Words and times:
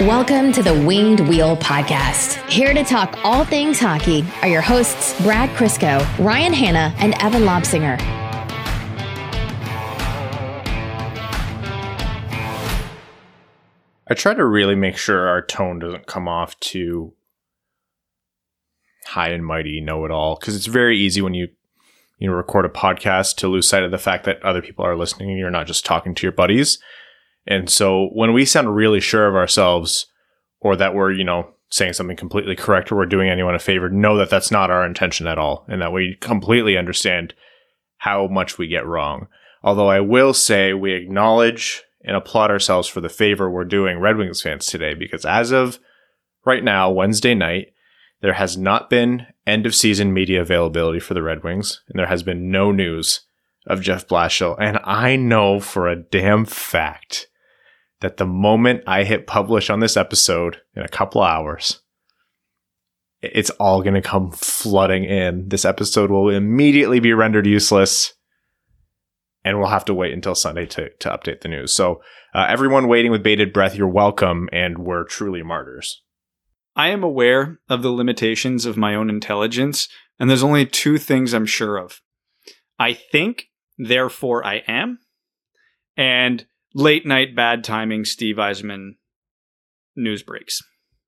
Welcome 0.00 0.50
to 0.52 0.62
the 0.62 0.72
Winged 0.72 1.20
Wheel 1.28 1.58
Podcast. 1.58 2.42
Here 2.48 2.72
to 2.72 2.82
talk 2.82 3.18
all 3.22 3.44
things 3.44 3.78
hockey 3.78 4.24
are 4.40 4.48
your 4.48 4.62
hosts, 4.62 5.20
Brad 5.20 5.50
Crisco, 5.50 6.00
Ryan 6.18 6.54
Hanna, 6.54 6.94
and 6.96 7.12
Evan 7.22 7.42
Lobsinger. 7.42 8.00
I 14.08 14.14
try 14.14 14.32
to 14.32 14.42
really 14.42 14.74
make 14.74 14.96
sure 14.96 15.28
our 15.28 15.42
tone 15.42 15.80
doesn't 15.80 16.06
come 16.06 16.26
off 16.26 16.58
too 16.60 17.12
high 19.08 19.28
and 19.28 19.44
mighty, 19.44 19.82
know 19.82 20.06
it 20.06 20.10
all, 20.10 20.38
because 20.40 20.56
it's 20.56 20.64
very 20.64 20.98
easy 20.98 21.20
when 21.20 21.34
you 21.34 21.48
you 22.18 22.30
know 22.30 22.34
record 22.34 22.64
a 22.64 22.70
podcast 22.70 23.36
to 23.36 23.48
lose 23.48 23.68
sight 23.68 23.82
of 23.82 23.90
the 23.90 23.98
fact 23.98 24.24
that 24.24 24.42
other 24.42 24.62
people 24.62 24.82
are 24.82 24.96
listening 24.96 25.28
and 25.28 25.38
you're 25.38 25.50
not 25.50 25.66
just 25.66 25.84
talking 25.84 26.14
to 26.14 26.22
your 26.22 26.32
buddies. 26.32 26.78
And 27.46 27.68
so 27.70 28.08
when 28.12 28.32
we 28.32 28.44
sound 28.44 28.74
really 28.74 29.00
sure 29.00 29.26
of 29.26 29.34
ourselves 29.34 30.06
or 30.60 30.76
that 30.76 30.94
we're, 30.94 31.12
you 31.12 31.24
know, 31.24 31.54
saying 31.70 31.92
something 31.92 32.16
completely 32.16 32.56
correct 32.56 32.90
or 32.90 32.96
we're 32.96 33.06
doing 33.06 33.28
anyone 33.28 33.54
a 33.54 33.58
favor, 33.58 33.88
know 33.88 34.16
that 34.16 34.30
that's 34.30 34.50
not 34.50 34.70
our 34.70 34.84
intention 34.84 35.26
at 35.26 35.38
all 35.38 35.64
and 35.68 35.80
that 35.80 35.92
we 35.92 36.16
completely 36.20 36.76
understand 36.76 37.34
how 37.98 38.26
much 38.26 38.58
we 38.58 38.66
get 38.66 38.86
wrong. 38.86 39.28
Although 39.62 39.88
I 39.88 40.00
will 40.00 40.34
say 40.34 40.72
we 40.72 40.94
acknowledge 40.94 41.82
and 42.02 42.16
applaud 42.16 42.50
ourselves 42.50 42.88
for 42.88 43.00
the 43.00 43.08
favor 43.08 43.50
we're 43.50 43.64
doing 43.64 43.98
Red 43.98 44.16
Wings 44.16 44.42
fans 44.42 44.66
today 44.66 44.94
because 44.94 45.24
as 45.24 45.52
of 45.52 45.78
right 46.44 46.64
now, 46.64 46.90
Wednesday 46.90 47.34
night, 47.34 47.72
there 48.22 48.34
has 48.34 48.56
not 48.56 48.90
been 48.90 49.26
end 49.46 49.66
of 49.66 49.74
season 49.74 50.12
media 50.12 50.40
availability 50.40 51.00
for 51.00 51.14
the 51.14 51.22
Red 51.22 51.42
Wings, 51.42 51.82
and 51.88 51.98
there 51.98 52.06
has 52.06 52.22
been 52.22 52.50
no 52.50 52.72
news 52.72 53.22
of 53.66 53.82
Jeff 53.82 54.06
Blashill. 54.06 54.56
And 54.58 54.78
I 54.84 55.16
know 55.16 55.60
for 55.60 55.88
a 55.88 56.00
damn 56.00 56.44
fact 56.44 57.28
that 58.00 58.16
the 58.16 58.26
moment 58.26 58.82
I 58.86 59.04
hit 59.04 59.26
publish 59.26 59.70
on 59.70 59.80
this 59.80 59.96
episode 59.96 60.58
in 60.74 60.82
a 60.82 60.88
couple 60.88 61.22
hours, 61.22 61.80
it's 63.20 63.50
all 63.50 63.82
going 63.82 63.94
to 63.94 64.02
come 64.02 64.30
flooding 64.30 65.04
in. 65.04 65.48
This 65.48 65.64
episode 65.64 66.10
will 66.10 66.30
immediately 66.30 67.00
be 67.00 67.12
rendered 67.12 67.46
useless 67.46 68.14
and 69.44 69.58
we'll 69.58 69.68
have 69.68 69.84
to 69.86 69.94
wait 69.94 70.12
until 70.12 70.34
Sunday 70.34 70.66
to, 70.66 70.90
to 70.90 71.08
update 71.08 71.40
the 71.40 71.48
news. 71.48 71.72
So, 71.72 72.02
uh, 72.34 72.46
everyone 72.48 72.88
waiting 72.88 73.10
with 73.10 73.22
bated 73.22 73.52
breath, 73.52 73.74
you're 73.74 73.88
welcome, 73.88 74.48
and 74.52 74.78
we're 74.78 75.04
truly 75.04 75.42
martyrs. 75.42 76.02
I 76.76 76.88
am 76.88 77.02
aware 77.02 77.58
of 77.68 77.82
the 77.82 77.90
limitations 77.90 78.66
of 78.66 78.76
my 78.76 78.94
own 78.94 79.10
intelligence, 79.10 79.88
and 80.18 80.30
there's 80.30 80.42
only 80.42 80.66
two 80.66 80.98
things 80.98 81.32
I'm 81.32 81.46
sure 81.46 81.76
of. 81.76 82.00
I 82.78 82.92
think, 82.92 83.46
therefore 83.80 84.44
I 84.44 84.62
am, 84.66 84.98
and 85.96 86.46
late 86.74 87.06
night 87.06 87.34
bad 87.34 87.64
timing 87.64 88.04
Steve 88.04 88.36
Yzerman 88.36 88.92
news 89.96 90.22
breaks. 90.22 90.62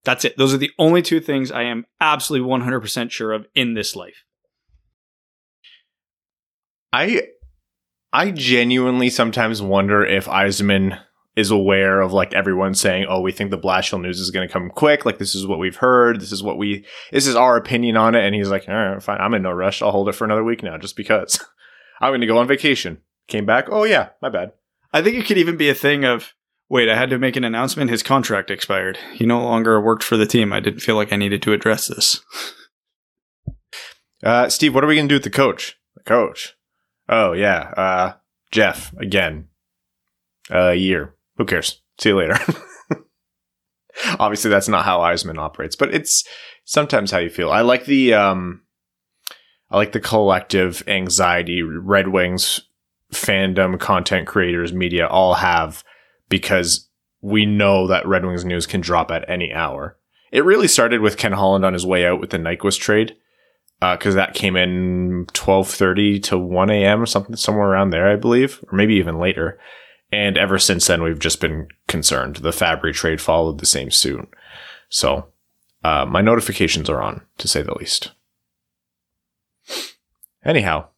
That's 0.05 0.25
it. 0.25 0.37
Those 0.37 0.53
are 0.53 0.59
the 0.59 0.73
only 0.79 1.03
two 1.03 1.21
things 1.21 1.53
I 1.53 1.63
am 1.63 1.85
absolutely 2.01 2.49
100% 2.49 3.11
sure 3.11 3.33
of 3.33 3.47
in 3.55 3.75
this 3.75 3.95
life. 3.95 4.25
I 6.93 7.23
I 8.13 8.31
genuinely 8.31 9.09
sometimes 9.09 9.63
wonder 9.63 10.05
if 10.05 10.27
Yzerman 10.27 11.01
is 11.35 11.51
aware 11.51 12.03
of 12.03 12.13
like 12.13 12.35
everyone 12.35 12.75
saying, 12.75 13.07
"Oh, 13.09 13.21
we 13.21 13.33
think 13.33 13.51
the 13.51 13.59
Blashill 13.59 14.03
news 14.03 14.21
is 14.21 14.31
going 14.31 14.47
to 14.47 14.53
come 14.53 14.69
quick. 14.69 15.07
Like 15.07 15.19
this 15.19 15.35
is 15.35 15.47
what 15.47 15.59
we've 15.59 15.77
heard. 15.77 16.21
This 16.21 16.33
is 16.33 16.43
what 16.43 16.59
we 16.59 16.85
this 17.11 17.27
is 17.27 17.35
our 17.35 17.57
opinion 17.57 17.97
on 17.97 18.15
it." 18.15 18.25
And 18.25 18.35
he's 18.35 18.51
like, 18.51 18.69
"All 18.69 18.75
right, 18.75 19.03
fine. 19.03 19.19
I'm 19.19 19.33
in 19.33 19.43
no 19.43 19.53
rush. 19.53 19.81
I'll 19.81 19.93
hold 19.93 20.11
it 20.11 20.15
for 20.15 20.27
another 20.27 20.45
week 20.45 20.63
now, 20.63 20.77
just 20.77 20.97
because 20.97 21.43
I'm 22.03 22.11
going 22.11 22.21
to 22.21 22.27
go 22.27 22.39
on 22.39 22.47
vacation." 22.47 22.99
Came 23.29 23.47
back. 23.47 23.67
Oh 23.71 23.85
yeah, 23.85 24.11
my 24.21 24.29
bad. 24.29 24.53
I 24.93 25.01
think 25.01 25.17
it 25.17 25.27
could 25.27 25.39
even 25.39 25.57
be 25.57 25.71
a 25.71 25.75
thing 25.75 26.05
of, 26.05 26.35
wait, 26.69 26.89
I 26.89 26.97
had 26.97 27.09
to 27.11 27.19
make 27.19 27.37
an 27.37 27.45
announcement. 27.45 27.91
His 27.91 28.03
contract 28.03 28.51
expired. 28.51 28.99
He 29.15 29.25
no 29.25 29.43
longer 29.43 29.81
worked 29.81 30.03
for 30.03 30.17
the 30.17 30.27
team. 30.27 30.53
I 30.53 30.61
didn't 30.61 30.81
feel 30.81 30.97
like 30.97 31.13
I 31.13 31.17
needed 31.17 31.41
to 31.43 31.53
address 31.53 31.87
this. 31.89 32.21
Uh, 34.25 34.49
Steve, 34.49 34.73
what 34.73 34.85
are 34.85 34.87
we 34.87 34.95
going 34.95 35.09
to 35.09 35.13
do 35.13 35.17
with 35.17 35.25
the 35.25 35.31
coach? 35.31 35.77
The 35.97 36.03
coach. 36.05 36.55
Oh 37.09 37.33
yeah, 37.33 37.73
uh, 37.77 38.13
Jeff 38.53 38.93
again. 38.97 39.49
A 40.49 40.69
uh, 40.69 40.71
year. 40.71 41.17
Who 41.39 41.45
cares? 41.45 41.83
See 41.99 42.11
you 42.11 42.17
later. 42.19 42.39
Obviously, 44.19 44.51
that's 44.51 44.69
not 44.69 44.85
how 44.85 45.01
Yzerman 45.01 45.39
operates, 45.39 45.77
but 45.77 45.93
it's 45.93 46.25
sometimes 46.65 47.11
how 47.11 47.19
you 47.19 47.31
feel. 47.31 47.51
I 47.51 47.63
like 47.63 47.85
the 47.85 48.15
um, 48.15 48.63
I 49.73 49.77
like 49.79 49.93
the 49.93 50.01
collective 50.01 50.85
anxiety 50.87 51.63
Red 51.63 52.09
Wings 52.09 52.61
fandom, 53.11 53.81
content 53.81 54.27
creators, 54.27 54.73
media 54.73 55.07
all 55.07 55.35
have 55.35 55.83
because 56.29 56.89
we 57.23 57.47
know 57.47 57.87
that 57.87 58.07
Red 58.07 58.25
Wings 58.25 58.45
news 58.45 58.67
can 58.67 58.83
drop 58.83 59.11
at 59.11 59.29
any 59.29 59.53
hour. 59.53 59.97
It 60.31 60.45
really 60.45 60.69
started 60.69 61.01
with 61.01 61.17
Ken 61.17 61.33
Holland 61.33 61.65
on 61.65 61.73
his 61.73 61.87
way 61.87 62.07
out 62.07 62.21
with 62.21 62.31
the 62.31 62.39
Nyquist 62.39 62.81
trade 62.81 63.17
because 63.81 64.15
uh, 64.15 64.19
that 64.19 64.35
came 64.35 64.57
in 64.57 65.27
12:30 65.33 66.23
to 66.25 66.39
1 66.39 66.71
a.m. 66.71 67.03
or 67.03 67.07
something 67.07 67.37
somewhere 67.37 67.69
around 67.69 67.91
there, 67.91 68.11
I 68.11 68.17
believe, 68.17 68.63
or 68.71 68.77
maybe 68.77 68.95
even 68.95 69.19
later. 69.19 69.59
And 70.11 70.37
ever 70.37 70.59
since 70.59 70.87
then, 70.87 71.03
we've 71.03 71.19
just 71.19 71.41
been 71.41 71.69
concerned. 71.89 72.37
The 72.37 72.51
Fabbri 72.51 72.93
trade 72.93 73.21
followed 73.21 73.59
the 73.59 73.67
same 73.67 73.91
suit. 73.91 74.29
So 74.91 75.29
uh, 75.83 76.05
my 76.07 76.21
notifications 76.21 76.91
are 76.91 77.01
on, 77.01 77.23
to 77.39 77.49
say 77.49 77.63
the 77.63 77.75
least. 77.75 78.13
Anyhow, 80.45 80.89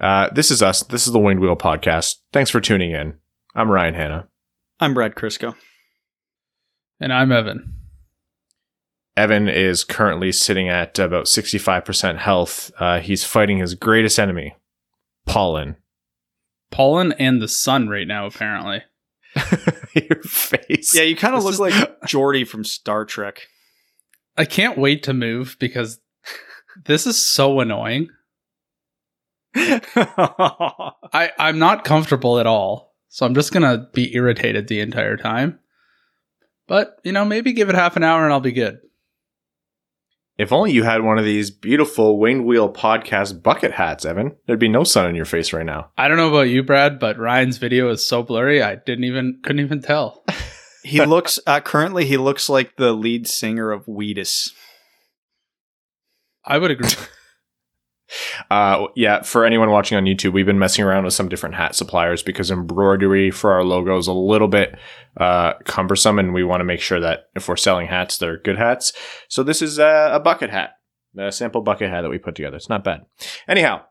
uh, 0.00 0.28
this 0.34 0.50
is 0.50 0.62
us. 0.62 0.82
This 0.82 1.06
is 1.06 1.12
the 1.12 1.18
Winged 1.18 1.40
Wheel 1.40 1.56
podcast. 1.56 2.16
Thanks 2.32 2.50
for 2.50 2.60
tuning 2.60 2.92
in. 2.92 3.14
I'm 3.54 3.70
Ryan 3.70 3.94
Hanna. 3.94 4.28
I'm 4.78 4.92
Brad 4.92 5.14
Crisco. 5.14 5.54
And 7.00 7.12
I'm 7.12 7.32
Evan. 7.32 7.74
Evan 9.16 9.48
is 9.48 9.84
currently 9.84 10.32
sitting 10.32 10.68
at 10.68 10.98
about 10.98 11.26
65% 11.26 12.18
health. 12.18 12.70
Uh, 12.78 13.00
he's 13.00 13.24
fighting 13.24 13.58
his 13.58 13.74
greatest 13.74 14.18
enemy, 14.18 14.54
pollen. 15.26 15.76
Pollen 16.70 17.12
and 17.12 17.40
the 17.40 17.48
sun 17.48 17.88
right 17.88 18.06
now, 18.06 18.26
apparently. 18.26 18.82
Your 19.94 20.22
face. 20.22 20.94
Yeah, 20.94 21.02
you 21.02 21.16
kind 21.16 21.34
of 21.34 21.42
look 21.42 21.54
is... 21.54 21.60
like 21.60 21.74
Geordi 22.04 22.46
from 22.46 22.64
Star 22.64 23.04
Trek. 23.04 23.48
I 24.36 24.44
can't 24.44 24.78
wait 24.78 25.02
to 25.04 25.14
move 25.14 25.56
because 25.58 26.00
this 26.84 27.06
is 27.06 27.18
so 27.18 27.60
annoying. 27.60 28.08
I 29.56 31.30
I'm 31.38 31.58
not 31.58 31.84
comfortable 31.84 32.38
at 32.38 32.46
all. 32.46 32.94
So 33.08 33.26
I'm 33.26 33.34
just 33.34 33.52
gonna 33.52 33.88
be 33.92 34.14
irritated 34.14 34.68
the 34.68 34.80
entire 34.80 35.16
time. 35.16 35.58
But, 36.70 37.00
you 37.02 37.10
know, 37.10 37.24
maybe 37.24 37.52
give 37.52 37.68
it 37.68 37.74
half 37.74 37.96
an 37.96 38.04
hour 38.04 38.22
and 38.22 38.32
I'll 38.32 38.38
be 38.38 38.52
good. 38.52 38.78
If 40.38 40.52
only 40.52 40.70
you 40.70 40.84
had 40.84 41.02
one 41.02 41.18
of 41.18 41.24
these 41.24 41.50
beautiful 41.50 42.16
Winged 42.16 42.46
Wheel 42.46 42.72
podcast 42.72 43.42
bucket 43.42 43.72
hats, 43.72 44.04
Evan. 44.04 44.36
There'd 44.46 44.60
be 44.60 44.68
no 44.68 44.84
sun 44.84 45.06
on 45.06 45.16
your 45.16 45.24
face 45.24 45.52
right 45.52 45.66
now. 45.66 45.90
I 45.98 46.06
don't 46.06 46.16
know 46.16 46.28
about 46.28 46.42
you, 46.48 46.62
Brad, 46.62 47.00
but 47.00 47.18
Ryan's 47.18 47.58
video 47.58 47.90
is 47.90 48.06
so 48.06 48.22
blurry 48.22 48.62
I 48.62 48.76
didn't 48.76 49.02
even 49.02 49.40
couldn't 49.42 49.64
even 49.64 49.82
tell. 49.82 50.24
he 50.84 51.04
looks 51.04 51.40
uh, 51.44 51.60
currently 51.60 52.06
he 52.06 52.16
looks 52.16 52.48
like 52.48 52.76
the 52.76 52.92
lead 52.92 53.26
singer 53.26 53.72
of 53.72 53.86
Wheatus. 53.86 54.54
I 56.44 56.56
would 56.56 56.70
agree. 56.70 56.88
Uh, 58.50 58.86
yeah, 58.96 59.22
for 59.22 59.44
anyone 59.44 59.70
watching 59.70 59.96
on 59.96 60.04
YouTube, 60.04 60.32
we've 60.32 60.46
been 60.46 60.58
messing 60.58 60.84
around 60.84 61.04
with 61.04 61.14
some 61.14 61.28
different 61.28 61.54
hat 61.54 61.74
suppliers 61.74 62.22
because 62.22 62.50
embroidery 62.50 63.30
for 63.30 63.52
our 63.52 63.64
logo 63.64 63.96
is 63.98 64.06
a 64.06 64.12
little 64.12 64.48
bit 64.48 64.76
uh, 65.16 65.54
cumbersome, 65.64 66.18
and 66.18 66.34
we 66.34 66.44
want 66.44 66.60
to 66.60 66.64
make 66.64 66.80
sure 66.80 67.00
that 67.00 67.30
if 67.34 67.48
we're 67.48 67.56
selling 67.56 67.86
hats, 67.86 68.18
they're 68.18 68.38
good 68.38 68.58
hats. 68.58 68.92
So 69.28 69.42
this 69.42 69.62
is 69.62 69.78
a, 69.78 70.10
a 70.14 70.20
bucket 70.20 70.50
hat, 70.50 70.70
a 71.18 71.32
sample 71.32 71.62
bucket 71.62 71.90
hat 71.90 72.02
that 72.02 72.10
we 72.10 72.18
put 72.18 72.34
together. 72.34 72.56
It's 72.56 72.68
not 72.68 72.84
bad. 72.84 73.00
Anyhow, 73.48 73.82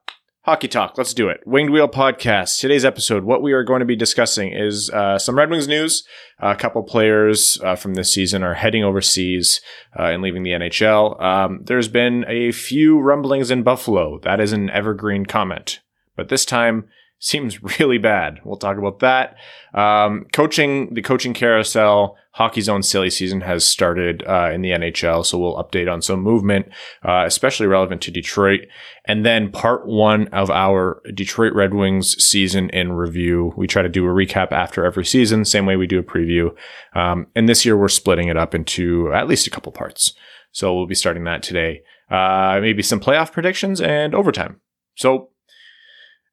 Hockey 0.49 0.67
Talk, 0.67 0.97
let's 0.97 1.13
do 1.13 1.29
it. 1.29 1.41
Winged 1.45 1.69
Wheel 1.69 1.87
Podcast. 1.87 2.59
Today's 2.59 2.83
episode, 2.83 3.23
what 3.23 3.43
we 3.43 3.53
are 3.53 3.63
going 3.63 3.81
to 3.81 3.85
be 3.85 3.95
discussing 3.95 4.51
is 4.51 4.89
uh, 4.89 5.19
some 5.19 5.37
Red 5.37 5.51
Wings 5.51 5.67
news. 5.67 6.03
a 6.39 6.55
couple 6.55 6.81
players 6.81 7.59
uh, 7.63 7.75
from 7.75 7.93
this 7.93 8.11
season 8.11 8.41
are 8.41 8.55
heading 8.55 8.83
overseas 8.83 9.61
uh, 9.95 10.05
and 10.05 10.23
leaving 10.23 10.41
the 10.41 10.49
NHL. 10.49 11.21
Um, 11.21 11.59
there's 11.65 11.87
been 11.87 12.25
a 12.27 12.51
few 12.51 12.99
rumblings 12.99 13.51
in 13.51 13.61
Buffalo. 13.61 14.17
That 14.23 14.39
is 14.39 14.51
an 14.51 14.71
evergreen 14.71 15.27
comment. 15.27 15.81
But 16.15 16.29
this 16.29 16.45
time, 16.45 16.89
seems 17.19 17.61
really 17.79 17.97
bad. 17.97 18.39
We'll 18.43 18.57
talk 18.57 18.77
about 18.77 18.99
that. 18.99 19.35
Um, 19.73 20.25
coaching, 20.33 20.93
the 20.93 21.01
coaching 21.01 21.33
carousel, 21.33 22.17
hockey's 22.31 22.69
own 22.69 22.81
silly 22.81 23.09
season 23.09 23.41
has 23.41 23.65
started 23.65 24.23
uh, 24.25 24.49
in 24.53 24.61
the 24.61 24.71
NHL, 24.71 25.25
so 25.25 25.37
we'll 25.37 25.55
update 25.55 25.91
on 25.91 26.01
some 26.01 26.21
movement, 26.21 26.69
uh, 27.03 27.23
especially 27.25 27.67
relevant 27.67 28.01
to 28.03 28.11
Detroit. 28.11 28.61
And 29.05 29.25
then 29.25 29.51
part 29.51 29.85
one 29.85 30.27
of 30.29 30.49
our 30.49 31.01
Detroit 31.13 31.53
Red 31.53 31.73
Wings 31.73 32.23
season 32.23 32.69
in 32.69 32.93
review. 32.93 33.53
We 33.57 33.67
try 33.67 33.81
to 33.81 33.89
do 33.89 34.05
a 34.05 34.09
recap 34.09 34.51
after 34.51 34.85
every 34.85 35.05
season, 35.05 35.45
same 35.45 35.65
way 35.65 35.75
we 35.75 35.87
do 35.87 35.99
a 35.99 36.03
preview. 36.03 36.55
Um, 36.93 37.27
and 37.35 37.47
this 37.49 37.65
year 37.65 37.77
we're 37.77 37.89
splitting 37.89 38.29
it 38.29 38.37
up 38.37 38.55
into 38.55 39.11
at 39.13 39.27
least 39.27 39.47
a 39.47 39.51
couple 39.51 39.71
parts. 39.71 40.13
So 40.51 40.73
we'll 40.73 40.87
be 40.87 40.95
starting 40.95 41.25
that 41.25 41.43
today. 41.43 41.81
Uh, 42.09 42.59
maybe 42.61 42.81
some 42.81 42.99
playoff 42.99 43.31
predictions 43.31 43.81
and 43.81 44.15
overtime. 44.15 44.61
So 44.95 45.28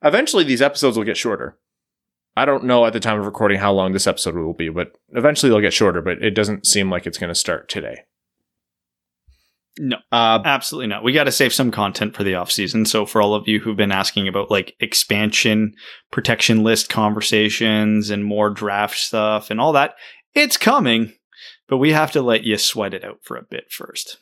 Eventually, 0.02 0.44
these 0.44 0.62
episodes 0.62 0.96
will 0.96 1.04
get 1.04 1.16
shorter. 1.16 1.58
I 2.36 2.44
don't 2.44 2.64
know 2.64 2.84
at 2.84 2.92
the 2.92 3.00
time 3.00 3.18
of 3.18 3.24
recording 3.24 3.58
how 3.58 3.72
long 3.72 3.92
this 3.92 4.06
episode 4.06 4.34
will 4.34 4.52
be, 4.52 4.68
but 4.68 4.92
eventually 5.10 5.48
they'll 5.48 5.60
get 5.60 5.72
shorter, 5.72 6.02
but 6.02 6.22
it 6.22 6.32
doesn't 6.32 6.66
seem 6.66 6.90
like 6.90 7.06
it's 7.06 7.18
going 7.18 7.28
to 7.28 7.34
start 7.34 7.68
today. 7.68 8.04
No, 9.78 9.96
Uh, 10.10 10.40
absolutely 10.44 10.86
not. 10.86 11.04
We 11.04 11.12
got 11.12 11.24
to 11.24 11.32
save 11.32 11.52
some 11.52 11.70
content 11.70 12.14
for 12.16 12.24
the 12.24 12.34
off 12.34 12.50
season. 12.50 12.86
So 12.86 13.04
for 13.04 13.20
all 13.20 13.34
of 13.34 13.46
you 13.46 13.60
who've 13.60 13.76
been 13.76 13.92
asking 13.92 14.26
about 14.26 14.50
like 14.50 14.74
expansion, 14.80 15.74
protection 16.10 16.62
list 16.62 16.88
conversations 16.88 18.10
and 18.10 18.24
more 18.24 18.50
draft 18.50 18.96
stuff 18.96 19.50
and 19.50 19.60
all 19.60 19.72
that, 19.72 19.94
it's 20.34 20.56
coming, 20.56 21.12
but 21.68 21.76
we 21.78 21.92
have 21.92 22.12
to 22.12 22.22
let 22.22 22.44
you 22.44 22.56
sweat 22.56 22.94
it 22.94 23.04
out 23.04 23.18
for 23.22 23.36
a 23.36 23.42
bit 23.42 23.70
first. 23.70 24.18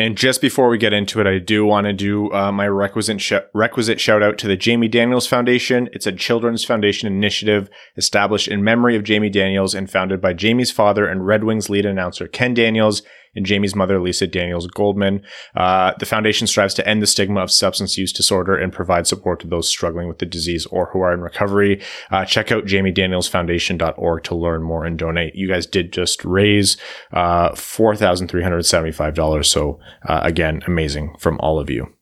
And 0.00 0.16
just 0.16 0.40
before 0.40 0.70
we 0.70 0.78
get 0.78 0.94
into 0.94 1.20
it, 1.20 1.26
I 1.26 1.38
do 1.38 1.66
want 1.66 1.84
to 1.84 1.92
do 1.92 2.32
uh, 2.32 2.50
my 2.50 2.66
requisite 2.66 3.20
sh- 3.20 3.34
requisite 3.52 4.00
shout 4.00 4.22
out 4.22 4.38
to 4.38 4.48
the 4.48 4.56
Jamie 4.56 4.88
Daniels 4.88 5.26
Foundation. 5.26 5.90
It's 5.92 6.06
a 6.06 6.12
children's 6.12 6.64
foundation 6.64 7.06
initiative 7.06 7.68
established 7.98 8.48
in 8.48 8.64
memory 8.64 8.96
of 8.96 9.04
Jamie 9.04 9.28
Daniels 9.28 9.74
and 9.74 9.90
founded 9.90 10.22
by 10.22 10.32
Jamie's 10.32 10.70
father 10.70 11.06
and 11.06 11.26
Red 11.26 11.44
Wings 11.44 11.68
lead 11.68 11.84
announcer 11.84 12.26
Ken 12.26 12.54
Daniels 12.54 13.02
and 13.34 13.46
Jamie's 13.46 13.74
mother 13.74 14.00
Lisa 14.00 14.26
Daniels 14.26 14.66
Goldman. 14.66 15.22
Uh, 15.54 15.92
the 15.98 16.06
foundation 16.06 16.46
strives 16.46 16.74
to 16.74 16.88
end 16.88 17.02
the 17.02 17.06
stigma 17.06 17.40
of 17.40 17.50
substance 17.50 17.96
use 17.96 18.12
disorder 18.12 18.56
and 18.56 18.72
provide 18.72 19.06
support 19.06 19.40
to 19.40 19.46
those 19.46 19.68
struggling 19.68 20.08
with 20.08 20.18
the 20.18 20.26
disease 20.26 20.66
or 20.66 20.90
who 20.92 21.00
are 21.00 21.12
in 21.12 21.20
recovery. 21.20 21.80
Uh, 22.10 22.24
check 22.24 22.50
out 22.50 22.64
jamiedanielsfoundation.org 22.64 24.24
to 24.24 24.34
learn 24.34 24.62
more 24.62 24.84
and 24.84 24.98
donate. 24.98 25.34
You 25.34 25.48
guys 25.48 25.66
did 25.66 25.92
just 25.92 26.24
raise 26.24 26.76
uh, 27.12 27.54
four 27.54 27.96
thousand 27.96 28.28
three 28.28 28.42
hundred 28.42 28.64
seventy-five 28.66 29.14
dollars. 29.14 29.50
So 29.50 29.80
uh, 30.08 30.20
again, 30.22 30.62
amazing 30.66 31.14
from 31.18 31.38
all 31.40 31.58
of 31.58 31.70
you. 31.70 31.92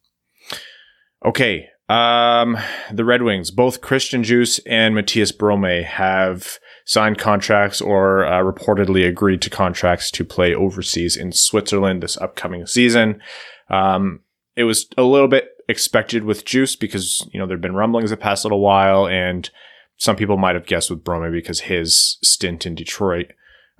Okay. 1.25 1.69
Um, 1.91 2.59
the 2.93 3.05
Red 3.05 3.23
Wings, 3.23 3.51
both 3.51 3.81
Christian 3.81 4.23
Djoos 4.23 4.61
and 4.67 4.95
Matthias 4.95 5.33
Brome 5.33 5.85
have 5.85 6.59
signed 6.89 7.19
contracts 7.19 7.83
or 7.83 8.25
uh, 8.25 8.43
reportedly 8.43 9.07
agreed 9.07 9.43
to 9.43 9.51
contracts 9.51 10.11
to 10.11 10.25
play 10.25 10.55
overseas 10.55 11.19
in 11.19 11.31
Switzerland 11.31 12.03
this 12.03 12.17
upcoming 12.17 12.67
season. 12.67 13.21
Um, 13.69 14.21
it 14.57 14.65
was 14.65 14.87
a 14.97 15.03
little 15.03 15.29
bit 15.29 15.51
expected 15.69 16.25
with 16.25 16.47
Djoos 16.47 16.81
because, 16.81 17.29
you 17.31 17.39
know, 17.39 17.47
there'd 17.47 17.61
been 17.61 17.75
rumblings 17.75 18.09
the 18.09 18.17
past 18.17 18.43
little 18.43 18.61
while 18.61 19.07
and 19.07 19.51
some 19.99 20.17
people 20.17 20.39
might 20.39 20.55
have 20.55 20.65
guessed 20.65 20.89
with 20.89 21.05
Brome 21.05 21.31
because 21.31 21.61
his 21.61 22.17
stint 22.23 22.65
in 22.65 22.75
Detroit, 22.75 23.33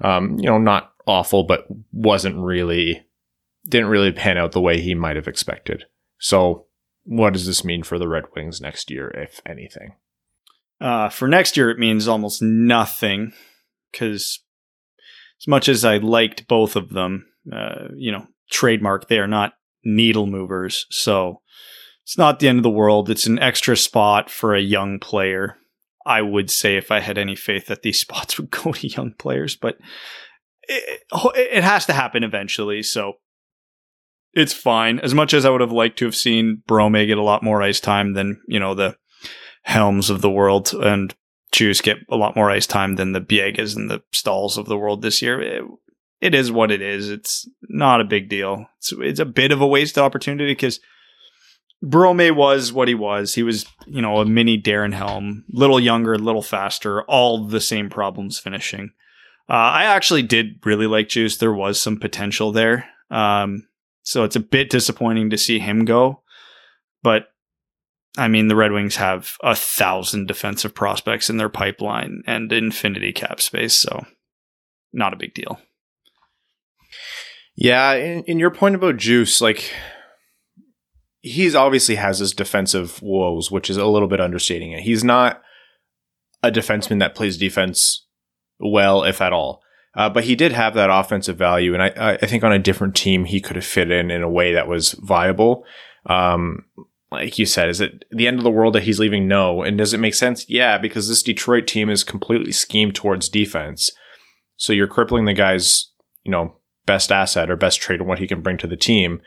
um, 0.03 0.39
you 0.39 0.45
know, 0.45 0.59
not 0.59 0.93
awful, 1.07 1.45
but 1.45 1.67
wasn't 1.91 2.37
really, 2.37 3.07
didn't 3.67 3.89
really 3.89 4.13
pan 4.13 4.37
out 4.37 4.53
the 4.53 4.61
way 4.61 4.83
he 4.83 4.95
might 4.95 5.17
have 5.17 5.29
expected. 5.29 5.87
So 6.19 6.67
what 7.05 7.33
does 7.33 7.47
this 7.47 7.65
mean 7.65 7.85
for 7.85 7.99
the 7.99 8.07
Red 8.09 8.25
Wings 8.37 8.61
next 8.61 8.91
year, 8.91 9.09
if 9.09 9.41
anything? 9.47 9.95
Uh, 10.81 11.09
for 11.09 11.27
next 11.27 11.57
year, 11.57 11.71
it 11.71 11.79
means 11.79 12.07
almost 12.07 12.41
nothing 12.43 13.33
because 13.91 14.41
as 15.41 15.49
much 15.49 15.69
as 15.69 15.85
I 15.85 15.99
liked 15.99 16.49
both 16.49 16.77
of 16.77 16.91
them, 16.91 17.27
uh, 17.53 17.89
you 17.97 18.13
know, 18.13 18.27
trademark, 18.51 19.09
they 19.09 19.19
are 19.19 19.27
not 19.27 19.55
needle 19.85 20.27
movers. 20.27 20.87
So 20.91 21.41
it's 22.05 22.19
not 22.19 22.39
the 22.39 22.49
end 22.49 22.59
of 22.59 22.63
the 22.63 22.71
world. 22.71 23.11
It's 23.11 23.27
an 23.27 23.39
extra 23.39 23.77
spot 23.77 24.31
for 24.31 24.55
a 24.55 24.61
young 24.61 24.99
player. 24.99 25.57
I 26.07 26.23
would 26.23 26.51
say 26.51 26.77
if 26.77 26.91
I 26.91 27.01
had 27.01 27.19
any 27.19 27.37
faith 27.37 27.67
that 27.67 27.83
these 27.83 28.01
spots 28.01 28.39
would 28.39 28.51
go 28.51 28.73
to 28.73 28.89
young 28.89 29.13
players, 29.19 29.57
but 29.57 29.79
it, 30.63 31.03
it 31.35 31.65
has 31.65 31.87
to 31.87 31.93
happen 31.93 32.25
eventually. 32.25 32.83
So 32.83 33.15
it's 34.33 34.53
fine. 34.53 35.01
As 35.01 35.15
much 35.15 35.35
as 35.35 35.45
I 35.45 35.51
would 35.51 35.61
have 35.61 35.73
liked 35.73 35.99
to 35.99 36.05
have 36.05 36.17
seen 36.17 36.63
Brome 36.67 36.93
get 36.93 37.19
a 37.19 37.23
lot 37.23 37.43
more 37.43 37.63
ice 37.63 37.81
time 37.81 38.15
than, 38.15 38.41
you 38.47 38.61
know, 38.61 38.75
the 38.75 38.97
Helms 39.69 40.09
of 40.09 40.23
the 40.23 40.31
world 40.31 40.73
and 40.73 41.15
Djoos 41.53 41.83
get 41.83 41.99
a 42.09 42.17
lot 42.17 42.35
more 42.35 42.51
ice 42.51 42.67
time 42.67 42.97
than 42.97 43.13
the 43.13 43.21
Biegas 43.21 43.77
and 43.77 43.91
the 43.91 44.03
Staals 44.15 44.57
of 44.57 44.65
the 44.65 44.79
world 44.79 45.03
this 45.03 45.21
year. 45.21 45.43
It, 45.43 45.63
it 46.23 46.35
is 46.35 46.51
what 46.51 46.71
it 46.71 46.81
is. 46.81 47.11
It's 47.11 47.47
not 47.69 48.01
a 48.01 48.05
big 48.05 48.31
deal. 48.31 48.65
It's, 48.79 48.93
it's 48.93 49.21
a 49.21 49.27
bit 49.27 49.53
of 49.53 49.61
a 49.61 49.67
wasted 49.67 50.03
opportunity 50.03 50.53
because 50.53 50.81
Brome 51.83 52.35
was 52.35 52.73
what 52.73 52.89
he 52.89 52.95
was. 52.95 53.35
He 53.35 53.43
was, 53.43 53.67
you 53.87 54.01
know, 54.01 54.17
a 54.21 54.25
mini 54.25 54.59
Darren 54.59 54.95
Helm, 54.95 55.45
little 55.51 55.79
younger, 55.79 56.17
little 56.19 56.41
faster, 56.41 57.03
all 57.03 57.47
the 57.47 57.61
same 57.61 57.91
problems 57.91 58.39
finishing. 58.39 58.93
Uh, 59.51 59.53
I 59.53 59.85
actually 59.85 60.23
did 60.23 60.65
really 60.65 60.87
like 60.87 61.09
Djoos. 61.09 61.41
There 61.41 61.53
was 61.53 61.79
some 61.79 61.99
potential 61.99 62.53
there. 62.53 62.89
Um, 63.11 63.69
so 64.03 64.25
it's 64.25 64.37
a 64.37 64.41
bit 64.41 64.71
disappointing 64.71 65.29
to 65.29 65.37
see 65.37 65.59
him 65.59 65.85
go. 65.85 66.23
But 67.03 67.27
I 68.17 68.29
mean, 68.29 68.49
the 68.49 68.57
Red 68.57 68.73
Wings 68.73 68.97
have 68.97 69.37
a 69.43 69.55
thousand 69.55 70.27
defensive 70.27 70.75
prospects 70.75 71.29
in 71.29 71.37
their 71.37 71.49
pipeline 71.49 72.23
and 72.27 72.51
infinity 72.53 73.13
cap 73.13 73.41
space, 73.41 73.75
so 73.75 74.07
not 74.93 75.13
a 75.13 75.17
big 75.17 75.35
deal. 75.35 75.61
Yeah, 77.55 77.95
in, 77.95 78.39
your 78.39 78.51
point 78.51 78.77
about 78.77 78.97
Djoos, 78.97 79.41
like 79.41 79.73
he's 81.21 81.55
obviously 81.55 81.97
has 81.97 82.21
his 82.21 82.33
defensive 82.33 83.03
woes, 83.03 83.51
which 83.51 83.69
is 83.69 83.77
a 83.77 83.87
little 83.87 84.09
bit 84.09 84.21
understating 84.21 84.73
it. 84.73 84.83
He's 84.83 85.03
not 85.03 85.43
a 86.43 86.51
defenseman 86.51 87.01
that 87.01 87.15
plays 87.15 87.37
defense 87.37 88.07
well, 88.61 89.05
if 89.05 89.21
at 89.21 89.33
all. 89.33 89.63
Uh, 89.97 90.09
but 90.09 90.25
he 90.25 90.37
did 90.37 90.53
have 90.53 90.75
that 90.75 90.91
offensive 90.91 91.37
value, 91.37 91.75
and 91.75 91.83
I, 91.83 92.19
I 92.23 92.27
think 92.27 92.45
on 92.45 92.53
a 92.53 92.59
different 92.59 92.95
team 92.95 93.25
he 93.25 93.41
could 93.41 93.57
have 93.57 93.65
fit 93.65 93.91
in 93.91 94.11
in 94.11 94.23
a 94.23 94.31
way 94.31 94.53
that 94.53 94.69
was 94.69 94.93
viable. 94.93 95.65
Um, 96.07 96.67
like 97.11 97.39
you 97.39 97.47
said, 97.47 97.69
is 97.69 97.81
it 97.81 98.05
the 98.11 98.27
end 98.27 98.39
of 98.39 98.45
the 98.45 98.51
world 98.51 98.75
that 98.75 98.83
he's 98.83 99.01
leaving? 99.01 99.27
No. 99.27 99.63
And 99.63 99.79
does 99.79 99.95
it 99.95 100.01
make 100.01 100.15
sense? 100.15 100.49
Yeah, 100.49 100.79
because 100.79 101.09
this 101.09 101.23
Detroit 101.23 101.67
team 101.67 101.89
is 101.89 102.05
completely 102.05 102.53
schemed 102.53 102.95
towards 102.95 103.29
defense. 103.29 103.91
So 104.57 104.73
you're 104.73 104.87
crippling 104.87 105.25
the 105.25 105.33
guy's, 105.33 105.91
you 106.25 106.31
know, 106.31 106.57
best 106.85 107.11
asset 107.11 107.51
or 107.51 107.57
best 107.57 107.81
trait 107.81 108.01
and 108.01 108.09
what 108.09 108.19
he 108.19 108.27
can 108.27 108.43
bring 108.43 108.59
to 108.59 108.67
the 108.67 108.77
team. 108.77 109.21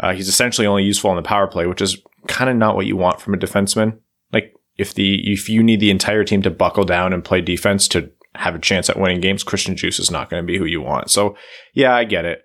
Uh, 0.00 0.14
he's 0.14 0.28
essentially 0.28 0.66
only 0.66 0.82
useful 0.82 1.10
on 1.10 1.16
the 1.16 1.22
power 1.22 1.46
play, 1.46 1.66
which 1.66 1.82
is 1.82 1.98
kind 2.26 2.50
of 2.50 2.56
not 2.56 2.74
what 2.74 2.86
you 2.86 2.96
want 2.96 3.20
from 3.20 3.34
a 3.34 3.38
defenseman. 3.38 3.98
Like 4.32 4.54
if 4.76 4.94
the 4.94 5.20
if 5.30 5.48
you 5.48 5.62
need 5.62 5.80
the 5.80 5.90
entire 5.90 6.24
team 6.24 6.42
to 6.42 6.50
buckle 6.50 6.84
down 6.84 7.12
and 7.12 7.24
play 7.24 7.40
defense 7.40 7.86
to 7.88 8.10
have 8.34 8.54
a 8.54 8.60
chance 8.60 8.88
at 8.88 8.98
winning 8.98 9.20
games, 9.20 9.44
Christian 9.44 9.74
Djoos 9.74 10.00
is 10.00 10.10
not 10.10 10.30
going 10.30 10.42
to 10.42 10.46
be 10.46 10.58
who 10.58 10.64
you 10.64 10.80
want. 10.80 11.10
So 11.10 11.36
yeah, 11.74 11.94
I 11.94 12.04
get 12.04 12.24
it. 12.24 12.42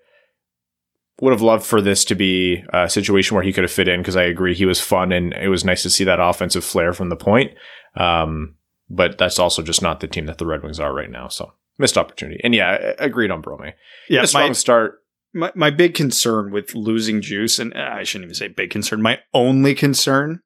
Would 1.20 1.32
have 1.32 1.42
loved 1.42 1.66
for 1.66 1.80
this 1.80 2.04
to 2.06 2.14
be 2.14 2.62
a 2.72 2.88
situation 2.88 3.34
where 3.34 3.42
he 3.42 3.52
could 3.52 3.64
have 3.64 3.72
fit 3.72 3.88
in 3.88 4.00
because 4.00 4.16
I 4.16 4.22
agree 4.22 4.54
he 4.54 4.66
was 4.66 4.80
fun 4.80 5.10
and 5.10 5.32
it 5.32 5.48
was 5.48 5.64
nice 5.64 5.82
to 5.82 5.90
see 5.90 6.04
that 6.04 6.20
offensive 6.20 6.64
flair 6.64 6.92
from 6.92 7.08
the 7.08 7.16
point. 7.16 7.52
Um, 7.96 8.54
but 8.88 9.18
that's 9.18 9.38
also 9.38 9.62
just 9.62 9.82
not 9.82 10.00
the 10.00 10.06
team 10.06 10.26
that 10.26 10.38
the 10.38 10.46
Red 10.46 10.62
Wings 10.62 10.78
are 10.78 10.94
right 10.94 11.10
now. 11.10 11.28
So 11.28 11.52
missed 11.78 11.98
opportunity. 11.98 12.40
And 12.42 12.54
yeah, 12.54 12.94
agreed 12.98 13.30
on 13.30 13.40
Brome. 13.40 13.72
Yeah, 14.08 14.22
a 14.22 14.26
strong 14.26 14.48
my, 14.48 14.52
start. 14.52 15.02
My 15.34 15.52
my 15.54 15.70
big 15.70 15.94
concern 15.94 16.50
with 16.50 16.74
losing 16.74 17.20
Djoos, 17.20 17.58
and 17.58 17.74
I 17.74 18.02
shouldn't 18.04 18.26
even 18.26 18.34
say 18.34 18.48
big 18.48 18.70
concern. 18.70 19.02
My 19.02 19.20
only 19.34 19.74
concern 19.74 20.40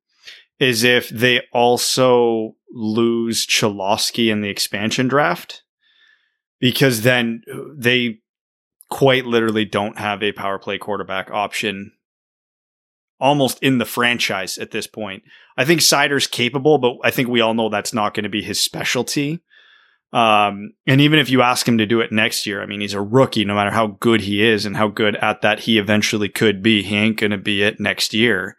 is 0.58 0.84
if 0.84 1.08
they 1.08 1.42
also 1.52 2.56
lose 2.72 3.46
Cholowski 3.46 4.30
in 4.30 4.40
the 4.40 4.48
expansion 4.48 5.08
draft, 5.08 5.62
because 6.60 7.02
then 7.02 7.42
they 7.76 8.20
quite 8.92 9.24
literally 9.24 9.64
don't 9.64 9.98
have 9.98 10.22
a 10.22 10.32
power 10.32 10.58
play 10.58 10.76
quarterback 10.76 11.30
option 11.30 11.92
almost 13.18 13.58
in 13.62 13.78
the 13.78 13.86
franchise 13.86 14.58
at 14.58 14.70
this 14.70 14.86
point. 14.86 15.22
I 15.56 15.64
think 15.64 15.80
Seider's 15.80 16.26
capable, 16.26 16.76
but 16.76 16.96
I 17.02 17.10
think 17.10 17.28
we 17.28 17.40
all 17.40 17.54
know 17.54 17.70
that's 17.70 17.94
not 17.94 18.12
going 18.12 18.24
to 18.24 18.28
be 18.28 18.42
his 18.42 18.60
specialty. 18.60 19.40
Um, 20.12 20.74
and 20.86 21.00
even 21.00 21.18
if 21.18 21.30
you 21.30 21.40
ask 21.40 21.66
him 21.66 21.78
to 21.78 21.86
do 21.86 22.00
it 22.00 22.12
next 22.12 22.46
year, 22.46 22.62
I 22.62 22.66
mean, 22.66 22.82
he's 22.82 22.92
a 22.92 23.00
rookie, 23.00 23.46
no 23.46 23.54
matter 23.54 23.70
how 23.70 23.96
good 23.98 24.20
he 24.20 24.44
is 24.44 24.66
and 24.66 24.76
how 24.76 24.88
good 24.88 25.16
at 25.16 25.40
that 25.40 25.60
he 25.60 25.78
eventually 25.78 26.28
could 26.28 26.62
be. 26.62 26.82
He 26.82 26.94
ain't 26.94 27.18
going 27.18 27.30
to 27.30 27.38
be 27.38 27.62
it 27.62 27.80
next 27.80 28.12
year. 28.12 28.58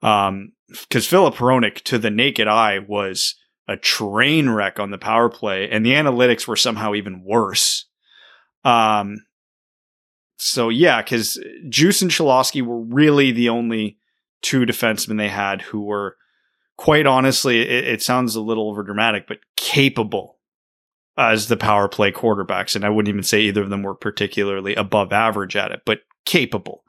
Um, 0.00 0.52
cause 0.90 1.08
Filip 1.08 1.34
Hronek 1.34 1.82
to 1.82 1.98
the 1.98 2.10
naked 2.10 2.46
eye 2.46 2.78
was 2.78 3.34
a 3.66 3.76
train 3.76 4.48
wreck 4.48 4.78
on 4.78 4.92
the 4.92 4.98
power 4.98 5.28
play 5.28 5.68
and 5.68 5.84
the 5.84 5.94
analytics 5.94 6.46
were 6.46 6.54
somehow 6.54 6.94
even 6.94 7.24
worse. 7.24 7.86
Um, 8.64 9.16
so 10.38 10.68
yeah, 10.68 11.00
cause 11.02 11.38
Djoos 11.66 12.02
and 12.02 12.10
Cholowski 12.10 12.62
were 12.62 12.80
really 12.80 13.32
the 13.32 13.48
only 13.48 13.98
two 14.42 14.66
defensemen 14.66 15.18
they 15.18 15.28
had 15.28 15.62
who 15.62 15.82
were 15.82 16.16
quite 16.76 17.06
honestly, 17.06 17.60
it, 17.60 17.86
it 17.86 18.02
sounds 18.02 18.34
a 18.34 18.40
little 18.40 18.68
over 18.68 18.82
dramatic, 18.82 19.26
but 19.28 19.38
capable 19.56 20.38
as 21.16 21.48
the 21.48 21.56
power 21.56 21.88
play 21.88 22.10
quarterbacks. 22.10 22.74
And 22.74 22.84
I 22.84 22.90
wouldn't 22.90 23.12
even 23.12 23.22
say 23.22 23.42
either 23.42 23.62
of 23.62 23.70
them 23.70 23.82
were 23.82 23.94
particularly 23.94 24.74
above 24.74 25.12
average 25.12 25.56
at 25.56 25.70
it, 25.70 25.82
but 25.84 26.00
capable. 26.24 26.84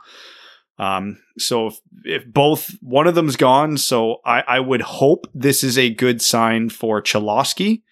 Um, 0.80 1.20
so 1.38 1.68
if, 1.68 1.80
if 2.04 2.26
both 2.26 2.72
one 2.82 3.06
of 3.06 3.16
them's 3.16 3.36
gone, 3.36 3.78
so 3.78 4.18
I, 4.26 4.42
I 4.42 4.60
would 4.60 4.82
hope 4.82 5.28
this 5.34 5.64
is 5.64 5.78
a 5.78 5.94
good 5.94 6.22
sign 6.22 6.70
for 6.70 7.02
Cholowski 7.02 7.84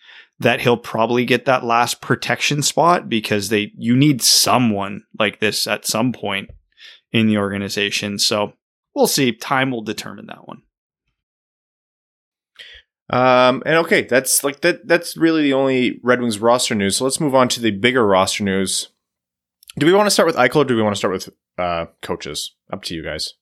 that 0.41 0.61
he'll 0.61 0.77
probably 0.77 1.23
get 1.23 1.45
that 1.45 1.63
last 1.63 2.01
protection 2.01 2.63
spot 2.63 3.07
because 3.07 3.49
they 3.49 3.71
you 3.77 3.95
need 3.95 4.23
someone 4.23 5.03
like 5.19 5.39
this 5.39 5.67
at 5.67 5.85
some 5.85 6.11
point 6.11 6.49
in 7.11 7.27
the 7.27 7.37
organization. 7.37 8.17
So 8.17 8.53
we'll 8.95 9.07
see. 9.07 9.31
Time 9.31 9.69
will 9.69 9.83
determine 9.83 10.25
that 10.27 10.47
one. 10.47 10.63
Um, 13.11 13.61
and 13.65 13.75
okay, 13.77 14.03
that's 14.03 14.43
like 14.43 14.61
that. 14.61 14.87
That's 14.87 15.15
really 15.15 15.43
the 15.43 15.53
only 15.53 15.99
Red 16.01 16.21
Wings 16.21 16.39
roster 16.39 16.73
news. 16.73 16.97
So 16.97 17.03
let's 17.03 17.19
move 17.19 17.35
on 17.35 17.47
to 17.49 17.61
the 17.61 17.71
bigger 17.71 18.05
roster 18.05 18.43
news. 18.43 18.87
Do 19.77 19.85
we 19.85 19.93
want 19.93 20.07
to 20.07 20.11
start 20.11 20.25
with 20.25 20.37
Eichel 20.37 20.57
or 20.57 20.65
do 20.65 20.75
we 20.75 20.81
want 20.81 20.95
to 20.95 20.99
start 20.99 21.13
with 21.13 21.29
uh, 21.59 21.85
coaches? 22.01 22.55
Up 22.73 22.83
to 22.83 22.95
you 22.95 23.03
guys. 23.03 23.33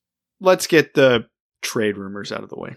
Let's 0.42 0.68
get 0.68 0.96
the 0.96 1.28
trade 1.62 1.98
rumors 1.98 2.32
out 2.34 2.44
of 2.44 2.50
the 2.50 2.60
way. 2.60 2.76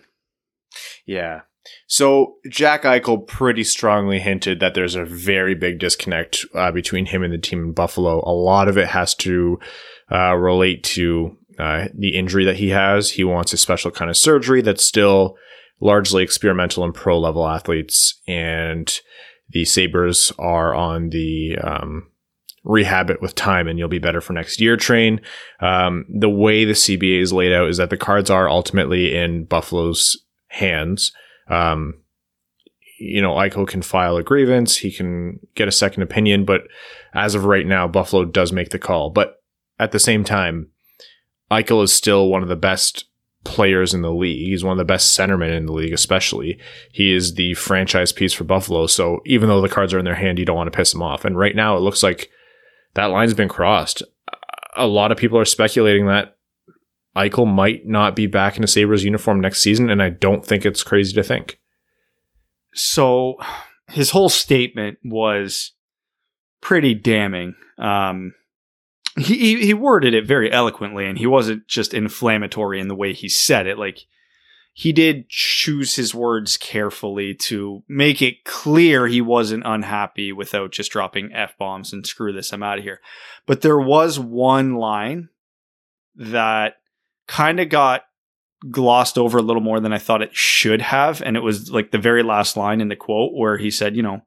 Yeah. 1.06 1.40
So 1.86 2.36
Jack 2.48 2.82
Eichel 2.82 3.26
pretty 3.26 3.64
strongly 3.64 4.18
hinted 4.18 4.60
that 4.60 4.74
there's 4.74 4.94
a 4.94 5.04
very 5.04 5.54
big 5.54 5.78
disconnect 5.78 6.44
uh, 6.54 6.72
between 6.72 7.06
him 7.06 7.22
and 7.22 7.32
the 7.32 7.38
team 7.38 7.64
in 7.64 7.72
Buffalo. 7.72 8.22
A 8.26 8.32
lot 8.32 8.68
of 8.68 8.76
it 8.76 8.88
has 8.88 9.14
to 9.16 9.58
uh, 10.10 10.34
relate 10.34 10.82
to 10.84 11.36
uh, 11.58 11.88
the 11.96 12.16
injury 12.16 12.44
that 12.44 12.56
he 12.56 12.70
has. 12.70 13.10
He 13.10 13.24
wants 13.24 13.52
a 13.52 13.58
special 13.58 13.90
kind 13.90 14.10
of 14.10 14.16
surgery 14.16 14.62
that's 14.62 14.84
still 14.84 15.36
largely 15.80 16.22
experimental 16.22 16.84
in 16.84 16.92
pro 16.92 17.18
level 17.18 17.46
athletes, 17.46 18.20
and 18.26 19.00
the 19.50 19.64
Sabres 19.64 20.32
are 20.38 20.74
on 20.74 21.10
the 21.10 21.56
um, 21.58 22.10
rehab 22.64 23.10
it 23.10 23.20
with 23.20 23.34
time 23.34 23.66
and 23.66 23.78
you'll 23.78 23.88
be 23.88 23.98
better 23.98 24.20
for 24.20 24.32
next 24.32 24.60
year 24.60 24.76
train. 24.76 25.20
Um, 25.60 26.06
the 26.08 26.30
way 26.30 26.64
the 26.64 26.72
CBA 26.72 27.20
is 27.20 27.32
laid 27.32 27.52
out 27.52 27.68
is 27.68 27.76
that 27.78 27.90
the 27.90 27.96
cards 27.96 28.30
are 28.30 28.48
ultimately 28.48 29.14
in 29.14 29.44
Buffalo's 29.44 30.24
hands. 30.48 31.12
Um, 31.52 31.94
you 32.98 33.20
know, 33.20 33.32
Eichel 33.32 33.66
can 33.66 33.82
file 33.82 34.16
a 34.16 34.22
grievance. 34.22 34.76
He 34.76 34.92
can 34.92 35.40
get 35.54 35.68
a 35.68 35.72
second 35.72 36.02
opinion, 36.02 36.44
but 36.44 36.62
as 37.14 37.34
of 37.34 37.44
right 37.44 37.66
now, 37.66 37.88
Buffalo 37.88 38.24
does 38.24 38.52
make 38.52 38.70
the 38.70 38.78
call. 38.78 39.10
But 39.10 39.42
at 39.78 39.92
the 39.92 39.98
same 39.98 40.24
time, 40.24 40.68
Eichel 41.50 41.82
is 41.82 41.92
still 41.92 42.28
one 42.28 42.42
of 42.42 42.48
the 42.48 42.56
best 42.56 43.06
players 43.44 43.92
in 43.92 44.02
the 44.02 44.12
league. 44.12 44.46
He's 44.46 44.62
one 44.62 44.72
of 44.72 44.78
the 44.78 44.84
best 44.84 45.18
centermen 45.18 45.54
in 45.56 45.66
the 45.66 45.72
league, 45.72 45.92
especially. 45.92 46.58
He 46.92 47.12
is 47.12 47.34
the 47.34 47.54
franchise 47.54 48.12
piece 48.12 48.32
for 48.32 48.44
Buffalo. 48.44 48.86
So 48.86 49.20
even 49.26 49.48
though 49.48 49.60
the 49.60 49.68
cards 49.68 49.92
are 49.92 49.98
in 49.98 50.04
their 50.04 50.14
hand, 50.14 50.38
you 50.38 50.44
don't 50.44 50.56
want 50.56 50.72
to 50.72 50.76
piss 50.76 50.94
him 50.94 51.02
off. 51.02 51.24
And 51.24 51.36
right 51.36 51.56
now, 51.56 51.76
it 51.76 51.80
looks 51.80 52.02
like 52.02 52.30
that 52.94 53.06
line's 53.06 53.34
been 53.34 53.48
crossed. 53.48 54.02
A 54.76 54.86
lot 54.86 55.10
of 55.10 55.18
people 55.18 55.38
are 55.38 55.44
speculating 55.44 56.06
that 56.06 56.36
Eichel 57.16 57.52
might 57.52 57.86
not 57.86 58.16
be 58.16 58.26
back 58.26 58.56
in 58.56 58.64
a 58.64 58.68
Sabres 58.68 59.04
uniform 59.04 59.40
next 59.40 59.60
season, 59.60 59.90
and 59.90 60.02
I 60.02 60.10
don't 60.10 60.44
think 60.44 60.64
it's 60.64 60.82
crazy 60.82 61.12
to 61.14 61.22
think. 61.22 61.60
So 62.74 63.36
his 63.88 64.10
whole 64.10 64.30
statement 64.30 64.98
was 65.04 65.72
pretty 66.60 66.94
damning. 66.94 67.54
Um, 67.78 68.34
he 69.18 69.62
he 69.62 69.74
worded 69.74 70.14
it 70.14 70.26
very 70.26 70.50
eloquently, 70.50 71.06
and 71.06 71.18
he 71.18 71.26
wasn't 71.26 71.68
just 71.68 71.92
inflammatory 71.92 72.80
in 72.80 72.88
the 72.88 72.94
way 72.94 73.12
he 73.12 73.28
said 73.28 73.66
it. 73.66 73.78
Like 73.78 74.06
he 74.72 74.92
did 74.92 75.28
choose 75.28 75.96
his 75.96 76.14
words 76.14 76.56
carefully 76.56 77.34
to 77.34 77.82
make 77.88 78.22
it 78.22 78.44
clear 78.44 79.06
he 79.06 79.20
wasn't 79.20 79.64
unhappy 79.66 80.32
without 80.32 80.72
just 80.72 80.90
dropping 80.90 81.30
f 81.34 81.58
bombs 81.58 81.92
and 81.92 82.06
screw 82.06 82.32
this, 82.32 82.52
I'm 82.52 82.62
out 82.62 82.78
of 82.78 82.84
here. 82.84 83.00
But 83.44 83.60
there 83.60 83.78
was 83.78 84.18
one 84.18 84.76
line 84.76 85.28
that 86.16 86.76
kind 87.28 87.60
of 87.60 87.68
got 87.68 88.02
glossed 88.70 89.18
over 89.18 89.38
a 89.38 89.42
little 89.42 89.62
more 89.62 89.80
than 89.80 89.92
I 89.92 89.98
thought 89.98 90.22
it 90.22 90.34
should 90.34 90.80
have, 90.80 91.22
and 91.22 91.36
it 91.36 91.42
was 91.42 91.70
like 91.70 91.90
the 91.90 91.98
very 91.98 92.22
last 92.22 92.56
line 92.56 92.80
in 92.80 92.88
the 92.88 92.96
quote 92.96 93.32
where 93.34 93.58
he 93.58 93.70
said, 93.70 93.96
"You 93.96 94.02
know." 94.02 94.20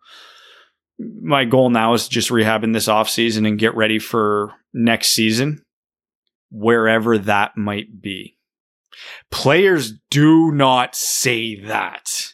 My 0.98 1.44
goal 1.44 1.70
now 1.72 1.94
is 1.94 2.08
just 2.08 2.32
rehab 2.32 2.64
in 2.64 2.72
this 2.72 2.88
offseason 2.88 3.46
and 3.46 3.60
get 3.60 3.76
ready 3.76 4.00
for 4.00 4.54
next 4.74 5.10
season, 5.10 5.62
wherever 6.50 7.18
that 7.18 7.58
might 7.58 8.02
be 8.02 8.36
Players 9.32 9.94
do 10.10 10.52
not 10.52 10.96
say 10.96 11.60
that 11.62 12.34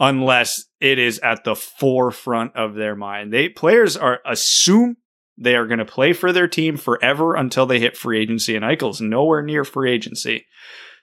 unless 0.00 0.64
it 0.80 0.98
is 0.98 1.18
at 1.20 1.44
the 1.44 1.54
forefront 1.54 2.56
of 2.56 2.74
their 2.74 2.96
mind. 2.96 3.32
They 3.32 3.48
players 3.48 3.96
are 3.96 4.20
assume 4.26 4.96
they 5.36 5.54
are 5.54 5.66
going 5.66 5.78
to 5.78 5.84
play 5.84 6.12
for 6.12 6.32
their 6.32 6.48
team 6.48 6.76
forever 6.76 7.34
until 7.34 7.66
they 7.66 7.80
hit 7.80 7.96
free 7.96 8.20
agency 8.20 8.54
and 8.54 8.64
Eichel's 8.64 9.00
nowhere 9.00 9.42
near 9.42 9.64
free 9.64 9.92
agency. 9.92 10.46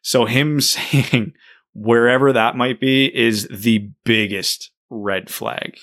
So 0.01 0.25
him 0.25 0.61
saying 0.61 1.33
wherever 1.73 2.33
that 2.33 2.55
might 2.55 2.79
be 2.79 3.05
is 3.15 3.47
the 3.47 3.89
biggest 4.03 4.71
red 4.89 5.29
flag. 5.29 5.77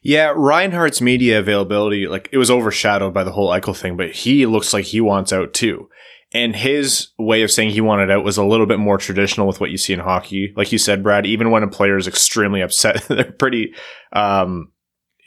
Yeah, 0.00 0.32
Reinhart's 0.36 1.00
media 1.00 1.40
availability, 1.40 2.06
like 2.06 2.28
it 2.30 2.38
was 2.38 2.50
overshadowed 2.50 3.12
by 3.12 3.24
the 3.24 3.32
whole 3.32 3.50
Eichel 3.50 3.76
thing, 3.76 3.96
but 3.96 4.12
he 4.12 4.46
looks 4.46 4.72
like 4.72 4.84
he 4.84 5.00
wants 5.00 5.32
out 5.32 5.54
too. 5.54 5.88
And 6.32 6.54
his 6.54 7.08
way 7.18 7.42
of 7.42 7.50
saying 7.50 7.70
he 7.70 7.80
wanted 7.80 8.10
out 8.10 8.24
was 8.24 8.36
a 8.36 8.44
little 8.44 8.66
bit 8.66 8.78
more 8.78 8.98
traditional 8.98 9.46
with 9.46 9.60
what 9.60 9.70
you 9.70 9.78
see 9.78 9.92
in 9.92 10.00
hockey. 10.00 10.52
Like 10.56 10.70
you 10.70 10.78
said, 10.78 11.02
Brad, 11.02 11.24
even 11.24 11.50
when 11.50 11.62
a 11.62 11.68
player 11.68 11.96
is 11.96 12.06
extremely 12.06 12.60
upset, 12.60 13.04
they're 13.08 13.32
pretty 13.32 13.74
um, 14.12 14.72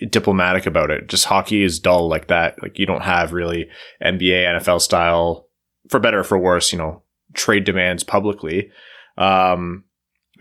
diplomatic 0.10 0.66
about 0.66 0.92
it. 0.92 1.08
Just 1.08 1.26
hockey 1.26 1.64
is 1.64 1.80
dull 1.80 2.08
like 2.08 2.28
that. 2.28 2.62
Like 2.62 2.80
you 2.80 2.86
don't 2.86 3.04
have 3.04 3.34
really 3.34 3.70
NBA, 4.04 4.60
NFL 4.60 4.82
style, 4.82 5.48
for 5.90 6.00
better 6.00 6.20
or 6.20 6.24
for 6.24 6.38
worse, 6.38 6.72
you 6.72 6.78
know, 6.78 7.04
trade 7.34 7.64
demands 7.64 8.04
publicly. 8.04 8.72
Um, 9.18 9.84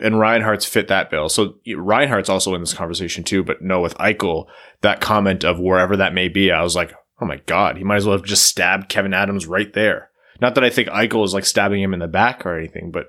and 0.01 0.19
Reinhart's 0.19 0.65
fit 0.65 0.89
that 0.89 1.11
bill. 1.11 1.29
So 1.29 1.55
Reinhart's 1.77 2.29
also 2.29 2.55
in 2.55 2.61
this 2.61 2.75
conversation 2.75 3.25
too, 3.25 3.43
but 3.43 3.63
no, 3.63 3.81
with 3.81 3.97
Eichel, 3.97 4.47
that 4.83 5.01
comment 5.01 5.45
of 5.45 5.59
wherever 5.59 5.97
that 5.97 6.15
may 6.15 6.29
be, 6.29 6.53
I 6.53 6.63
was 6.63 6.77
like, 6.77 6.93
oh 7.21 7.27
my 7.27 7.39
God, 7.47 7.77
he 7.77 7.85
might 7.85 7.97
as 7.97 8.07
well 8.07 8.17
have 8.17 8.27
just 8.27 8.45
stabbed 8.45 8.91
Kevyn 8.91 9.15
Adams 9.15 9.47
right 9.47 9.73
there. 9.73 10.11
Not 10.41 10.55
that 10.55 10.63
I 10.63 10.71
think 10.71 10.89
Eichel 10.89 11.25
is 11.25 11.35
like 11.35 11.45
stabbing 11.45 11.83
him 11.83 11.93
in 11.93 12.01
the 12.01 12.07
back 12.07 12.47
or 12.47 12.57
anything, 12.57 12.93
but 12.93 13.07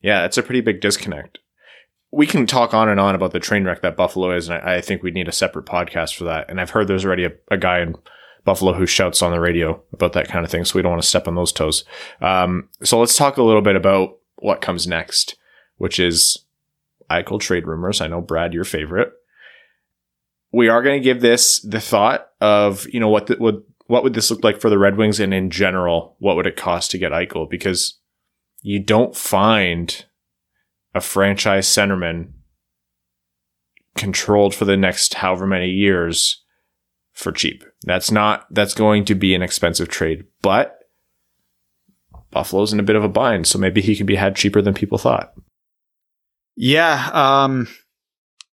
yeah, 0.00 0.24
it's 0.24 0.38
a 0.38 0.42
pretty 0.42 0.62
big 0.62 0.80
disconnect. 0.80 1.38
We 2.12 2.26
can 2.26 2.46
talk 2.46 2.74
on 2.74 2.88
and 2.88 3.00
on 3.00 3.14
about 3.14 3.32
the 3.32 3.40
train 3.40 3.64
wreck 3.64 3.82
that 3.82 3.96
Buffalo 3.96 4.36
is, 4.36 4.48
and 4.48 4.62
I, 4.62 4.76
I 4.76 4.80
think 4.80 5.02
we 5.02 5.10
need 5.10 5.28
a 5.28 5.32
separate 5.32 5.66
podcast 5.66 6.14
for 6.14 6.24
that. 6.24 6.48
And 6.48 6.60
I've 6.60 6.70
heard 6.70 6.86
there's 6.86 7.06
already 7.06 7.24
a, 7.24 7.32
a, 7.50 7.56
guy 7.56 7.80
in 7.80 7.96
Buffalo 8.44 8.74
who 8.74 8.86
shouts 8.86 9.22
on 9.22 9.32
the 9.32 9.40
radio 9.40 9.82
about 9.92 10.12
that 10.12 10.28
kind 10.28 10.44
of 10.44 10.50
thing, 10.50 10.64
so 10.64 10.78
we 10.78 10.82
don't 10.82 10.92
want 10.92 11.02
to 11.02 11.08
step 11.08 11.26
on 11.26 11.34
those 11.34 11.52
toes. 11.52 11.84
Um, 12.20 12.68
so 12.82 13.00
let's 13.00 13.16
talk 13.16 13.38
a 13.38 13.42
little 13.42 13.62
bit 13.62 13.76
about 13.76 14.18
what 14.36 14.60
comes 14.60 14.86
next, 14.86 15.36
which 15.76 15.98
is 15.98 16.44
Eichel 17.10 17.40
trade 17.40 17.66
rumors. 17.66 18.00
I 18.00 18.08
know 18.08 18.20
Brad, 18.20 18.52
your 18.52 18.64
favorite. 18.64 19.12
We 20.52 20.68
are 20.68 20.82
going 20.82 21.00
to 21.00 21.04
give 21.04 21.22
this 21.22 21.60
the 21.60 21.80
thought 21.80 22.28
of 22.40 22.86
you 22.92 23.00
know 23.00 23.08
what 23.08 23.28
the, 23.28 23.36
what 23.36 23.62
what 23.86 24.02
would 24.02 24.14
this 24.14 24.30
look 24.30 24.44
like 24.44 24.60
for 24.60 24.70
the 24.70 24.78
Red 24.78 24.96
Wings 24.96 25.20
and 25.20 25.34
in 25.34 25.50
general, 25.50 26.16
what 26.18 26.36
would 26.36 26.46
it 26.46 26.56
cost 26.56 26.90
to 26.90 26.98
get 26.98 27.12
Eichel? 27.12 27.48
Because 27.48 27.98
you 28.62 28.80
don't 28.80 29.16
find 29.16 30.04
a 30.94 31.00
franchise 31.00 31.66
centerman 31.66 32.32
controlled 33.96 34.54
for 34.54 34.64
the 34.64 34.76
next 34.76 35.14
however 35.14 35.46
many 35.46 35.68
years 35.68 36.42
for 37.12 37.32
cheap. 37.32 37.64
That's 37.84 38.10
not 38.10 38.46
that's 38.50 38.74
going 38.74 39.04
to 39.06 39.14
be 39.14 39.34
an 39.34 39.42
expensive 39.42 39.88
trade, 39.88 40.24
but 40.40 40.78
Buffalo's 42.30 42.72
in 42.72 42.80
a 42.80 42.84
bit 42.84 42.96
of 42.96 43.04
a 43.04 43.08
bind, 43.08 43.46
so 43.46 43.58
maybe 43.58 43.82
he 43.82 43.94
can 43.94 44.06
be 44.06 44.16
had 44.16 44.36
cheaper 44.36 44.62
than 44.62 44.74
people 44.74 44.98
thought. 44.98 45.34
Yeah, 46.56 47.10
um 47.12 47.68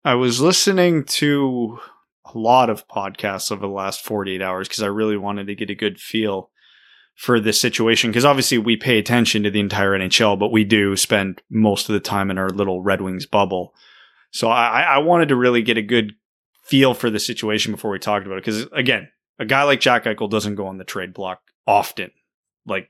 I 0.05 0.15
was 0.15 0.41
listening 0.41 1.05
to 1.05 1.79
a 2.35 2.39
lot 2.39 2.71
of 2.71 2.87
podcasts 2.89 3.51
over 3.51 3.63
the 3.63 3.73
last 3.73 4.05
48 4.05 4.41
hours 4.43 4.69
because 4.69 4.83
I 4.83 4.87
really 4.87 5.17
wanted 5.17 5.47
to 5.49 5.55
get 5.55 5.71
a 5.71 5.75
good 5.75 5.99
feel 5.99 6.51
for 7.17 7.41
this 7.41 7.61
situation. 7.61 8.11
Because 8.11 8.25
obviously 8.25 8.59
we 8.59 8.77
pay 8.77 8.99
attention 8.99 9.43
to 9.43 9.51
the 9.51 9.61
entire 9.61 9.93
NHL, 9.93 10.39
but 10.39 10.53
we 10.53 10.65
do 10.65 10.97
spend 10.97 11.43
most 11.51 11.89
of 11.89 11.95
the 11.95 12.01
time 12.01 12.31
in 12.31 12.39
our 12.39 12.51
little 12.51 12.83
Red 12.83 13.01
Wings 13.01 13.27
bubble. 13.27 13.75
So 14.31 14.49
I, 14.49 14.83
I 14.83 14.99
wanted 14.99 15.29
to 15.29 15.37
really 15.37 15.63
get 15.63 15.79
a 15.79 15.83
good 15.83 16.13
feel 16.63 16.95
for 16.95 17.11
the 17.11 17.21
situation 17.21 17.73
before 17.73 17.91
we 17.91 17.99
talked 17.99 18.27
about 18.27 18.39
it. 18.39 18.45
Because 18.45 18.67
again, 18.73 19.09
a 19.39 19.45
guy 19.45 19.63
like 19.63 19.81
Jack 19.81 20.05
Eichel 20.05 20.31
doesn't 20.31 20.57
go 20.57 20.67
on 20.67 20.79
the 20.79 20.85
trade 20.85 21.15
block 21.15 21.41
often. 21.67 22.11
Like 22.67 22.89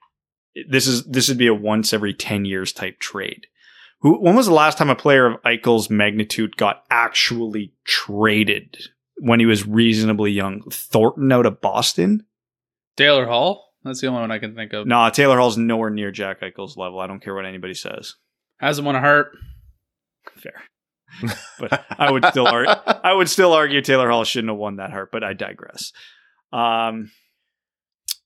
this 0.68 0.86
is 0.86 1.04
this 1.04 1.28
would 1.28 1.38
be 1.38 1.46
a 1.46 1.54
once 1.54 1.92
every 1.92 2.14
10 2.14 2.44
years 2.44 2.72
type 2.72 2.98
trade. 2.98 3.46
Who, 4.00 4.20
when 4.20 4.36
was 4.36 4.46
the 4.46 4.52
last 4.52 4.78
time 4.78 4.90
a 4.90 4.94
player 4.94 5.26
of 5.26 5.42
Eichel's 5.42 5.88
magnitude 5.88 6.56
got 6.56 6.84
actually 6.90 7.72
traded 7.84 8.76
when 9.18 9.40
he 9.40 9.46
was 9.46 9.66
reasonably 9.66 10.30
young. 10.30 10.62
Thornton 10.70 11.32
out 11.32 11.46
of 11.46 11.60
Boston. 11.60 12.26
Taylor 12.96 13.26
Hall. 13.26 13.65
That's 13.86 14.00
the 14.00 14.08
only 14.08 14.20
one 14.20 14.30
I 14.32 14.38
can 14.38 14.54
think 14.54 14.72
of. 14.72 14.86
Nah, 14.86 15.10
Taylor 15.10 15.38
Hall's 15.38 15.56
nowhere 15.56 15.90
near 15.90 16.10
Jack 16.10 16.40
Eichel's 16.40 16.76
level. 16.76 16.98
I 16.98 17.06
don't 17.06 17.22
care 17.22 17.34
what 17.34 17.46
anybody 17.46 17.74
says. 17.74 18.14
Hasn't 18.58 18.84
won 18.84 18.96
a 18.96 19.00
Hart. 19.00 19.32
Fair. 20.36 20.62
but 21.58 21.84
I 21.90 22.10
would 22.10 22.24
still 22.26 22.46
argue, 22.46 22.74
I 22.86 23.12
would 23.12 23.30
still 23.30 23.52
argue 23.52 23.80
Taylor 23.80 24.10
Hall 24.10 24.24
shouldn't 24.24 24.50
have 24.50 24.58
won 24.58 24.76
that 24.76 24.90
Hart, 24.90 25.10
but 25.12 25.22
I 25.22 25.32
digress. 25.32 25.92
Um, 26.52 27.10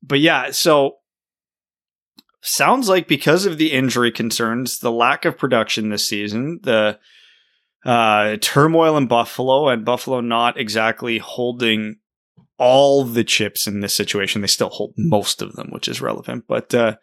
but 0.02 0.20
yeah, 0.20 0.50
so 0.50 0.96
sounds 2.42 2.88
like 2.88 3.06
because 3.06 3.44
of 3.44 3.58
the 3.58 3.72
injury 3.72 4.10
concerns, 4.10 4.78
the 4.78 4.90
lack 4.90 5.24
of 5.24 5.36
production 5.36 5.90
this 5.90 6.08
season, 6.08 6.60
the 6.62 6.98
uh, 7.84 8.36
turmoil 8.40 8.96
in 8.96 9.06
Buffalo 9.06 9.68
and 9.68 9.84
Buffalo 9.84 10.20
not 10.20 10.58
exactly 10.58 11.18
holding 11.18 11.96
all 12.60 13.04
the 13.04 13.24
chips 13.24 13.66
in 13.66 13.80
this 13.80 13.94
situation. 13.94 14.42
They 14.42 14.46
still 14.46 14.68
hold 14.68 14.94
most 14.96 15.42
of 15.42 15.54
them, 15.54 15.70
which 15.70 15.88
is 15.88 16.00
relevant, 16.00 16.44
but, 16.46 16.72
uh, 16.72 16.96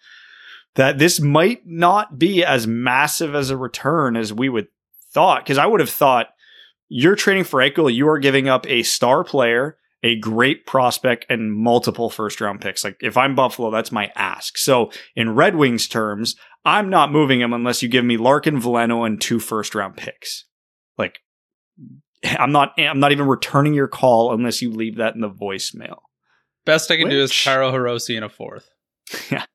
that 0.75 0.99
this 0.99 1.19
might 1.19 1.65
not 1.65 2.19
be 2.19 2.45
as 2.45 2.67
massive 2.67 3.33
as 3.33 3.49
a 3.49 3.57
return 3.57 4.15
as 4.15 4.31
we 4.31 4.47
would 4.47 4.67
thought 5.11 5.43
because 5.43 5.57
I 5.57 5.65
would 5.65 5.79
have 5.79 5.89
thought 5.89 6.27
you're 6.89 7.15
trading 7.15 7.43
for 7.43 7.59
Eichel, 7.59 7.93
you 7.93 8.07
are 8.07 8.19
giving 8.19 8.47
up 8.47 8.65
a 8.67 8.83
star 8.83 9.23
player, 9.23 9.77
a 10.03 10.19
great 10.19 10.65
prospect, 10.67 11.25
and 11.29 11.51
multiple 11.51 12.09
first 12.09 12.39
round 12.39 12.61
picks. 12.61 12.83
Like 12.83 12.97
if 13.01 13.17
I'm 13.17 13.35
Buffalo, 13.35 13.71
that's 13.71 13.91
my 13.91 14.11
ask. 14.15 14.57
So 14.57 14.91
in 15.15 15.35
Red 15.35 15.55
Wings 15.55 15.87
terms, 15.87 16.35
I'm 16.63 16.89
not 16.89 17.11
moving 17.11 17.41
him 17.41 17.53
unless 17.53 17.81
you 17.81 17.89
give 17.89 18.05
me 18.05 18.17
Larkin, 18.17 18.61
Veleno, 18.61 19.05
and 19.05 19.19
two 19.19 19.39
first 19.39 19.73
round 19.73 19.97
picks. 19.97 20.45
Like 20.97 21.19
I'm 22.23 22.51
not 22.51 22.73
I'm 22.77 22.99
not 22.99 23.11
even 23.11 23.27
returning 23.27 23.73
your 23.73 23.87
call 23.87 24.33
unless 24.33 24.61
you 24.61 24.71
leave 24.71 24.97
that 24.97 25.15
in 25.15 25.21
the 25.21 25.29
voicemail. 25.29 25.97
Best 26.65 26.91
I 26.91 26.97
can 26.97 27.09
do 27.09 27.21
is 27.21 27.29
Which- 27.29 27.43
Taro 27.43 27.71
Hirose 27.71 28.15
in 28.15 28.23
a 28.23 28.29
fourth. 28.29 28.69
yeah. 29.31 29.45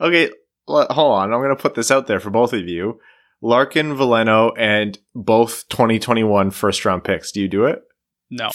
Okay, 0.00 0.30
l- 0.68 0.86
hold 0.90 1.12
on. 1.12 1.32
I'm 1.32 1.40
going 1.40 1.54
to 1.54 1.62
put 1.62 1.74
this 1.74 1.90
out 1.90 2.06
there 2.06 2.20
for 2.20 2.30
both 2.30 2.52
of 2.52 2.66
you. 2.68 2.98
Larkin, 3.42 3.94
Veleno, 3.94 4.52
and 4.58 4.98
both 5.14 5.68
2021 5.68 6.50
first 6.50 6.84
round 6.84 7.04
picks. 7.04 7.32
Do 7.32 7.40
you 7.40 7.48
do 7.48 7.64
it? 7.66 7.80
No. 8.30 8.50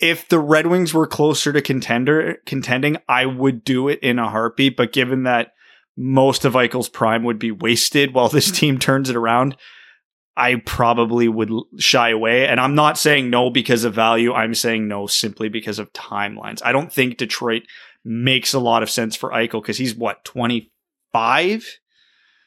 if 0.00 0.28
the 0.28 0.38
Red 0.38 0.66
Wings 0.66 0.94
were 0.94 1.06
closer 1.06 1.52
to 1.52 1.60
contender 1.62 2.36
contending, 2.46 2.96
I 3.08 3.26
would 3.26 3.62
do 3.64 3.88
it 3.88 3.98
in 4.02 4.18
a 4.18 4.28
heartbeat. 4.30 4.76
But 4.76 4.92
given 4.92 5.24
that 5.24 5.48
most 5.96 6.44
of 6.44 6.54
Eichel's 6.54 6.88
prime 6.88 7.24
would 7.24 7.38
be 7.38 7.50
wasted 7.50 8.14
while 8.14 8.28
this 8.28 8.50
team 8.58 8.78
turns 8.78 9.10
it 9.10 9.16
around, 9.16 9.56
I 10.36 10.56
probably 10.56 11.28
would 11.28 11.50
shy 11.78 12.10
away. 12.10 12.46
And 12.46 12.60
I'm 12.60 12.74
not 12.74 12.96
saying 12.96 13.30
no 13.30 13.50
because 13.50 13.84
of 13.84 13.94
value. 13.94 14.32
I'm 14.32 14.54
saying 14.54 14.88
no 14.88 15.06
simply 15.06 15.48
because 15.48 15.78
of 15.78 15.92
timelines. 15.92 16.62
I 16.64 16.72
don't 16.72 16.92
think 16.92 17.16
Detroit 17.16 17.62
makes 18.04 18.54
a 18.54 18.60
lot 18.60 18.82
of 18.82 18.90
sense 18.90 19.16
for 19.16 19.30
Eichel 19.30 19.60
because 19.62 19.78
he's 19.78 19.94
what 19.94 20.24
25. 20.24 21.78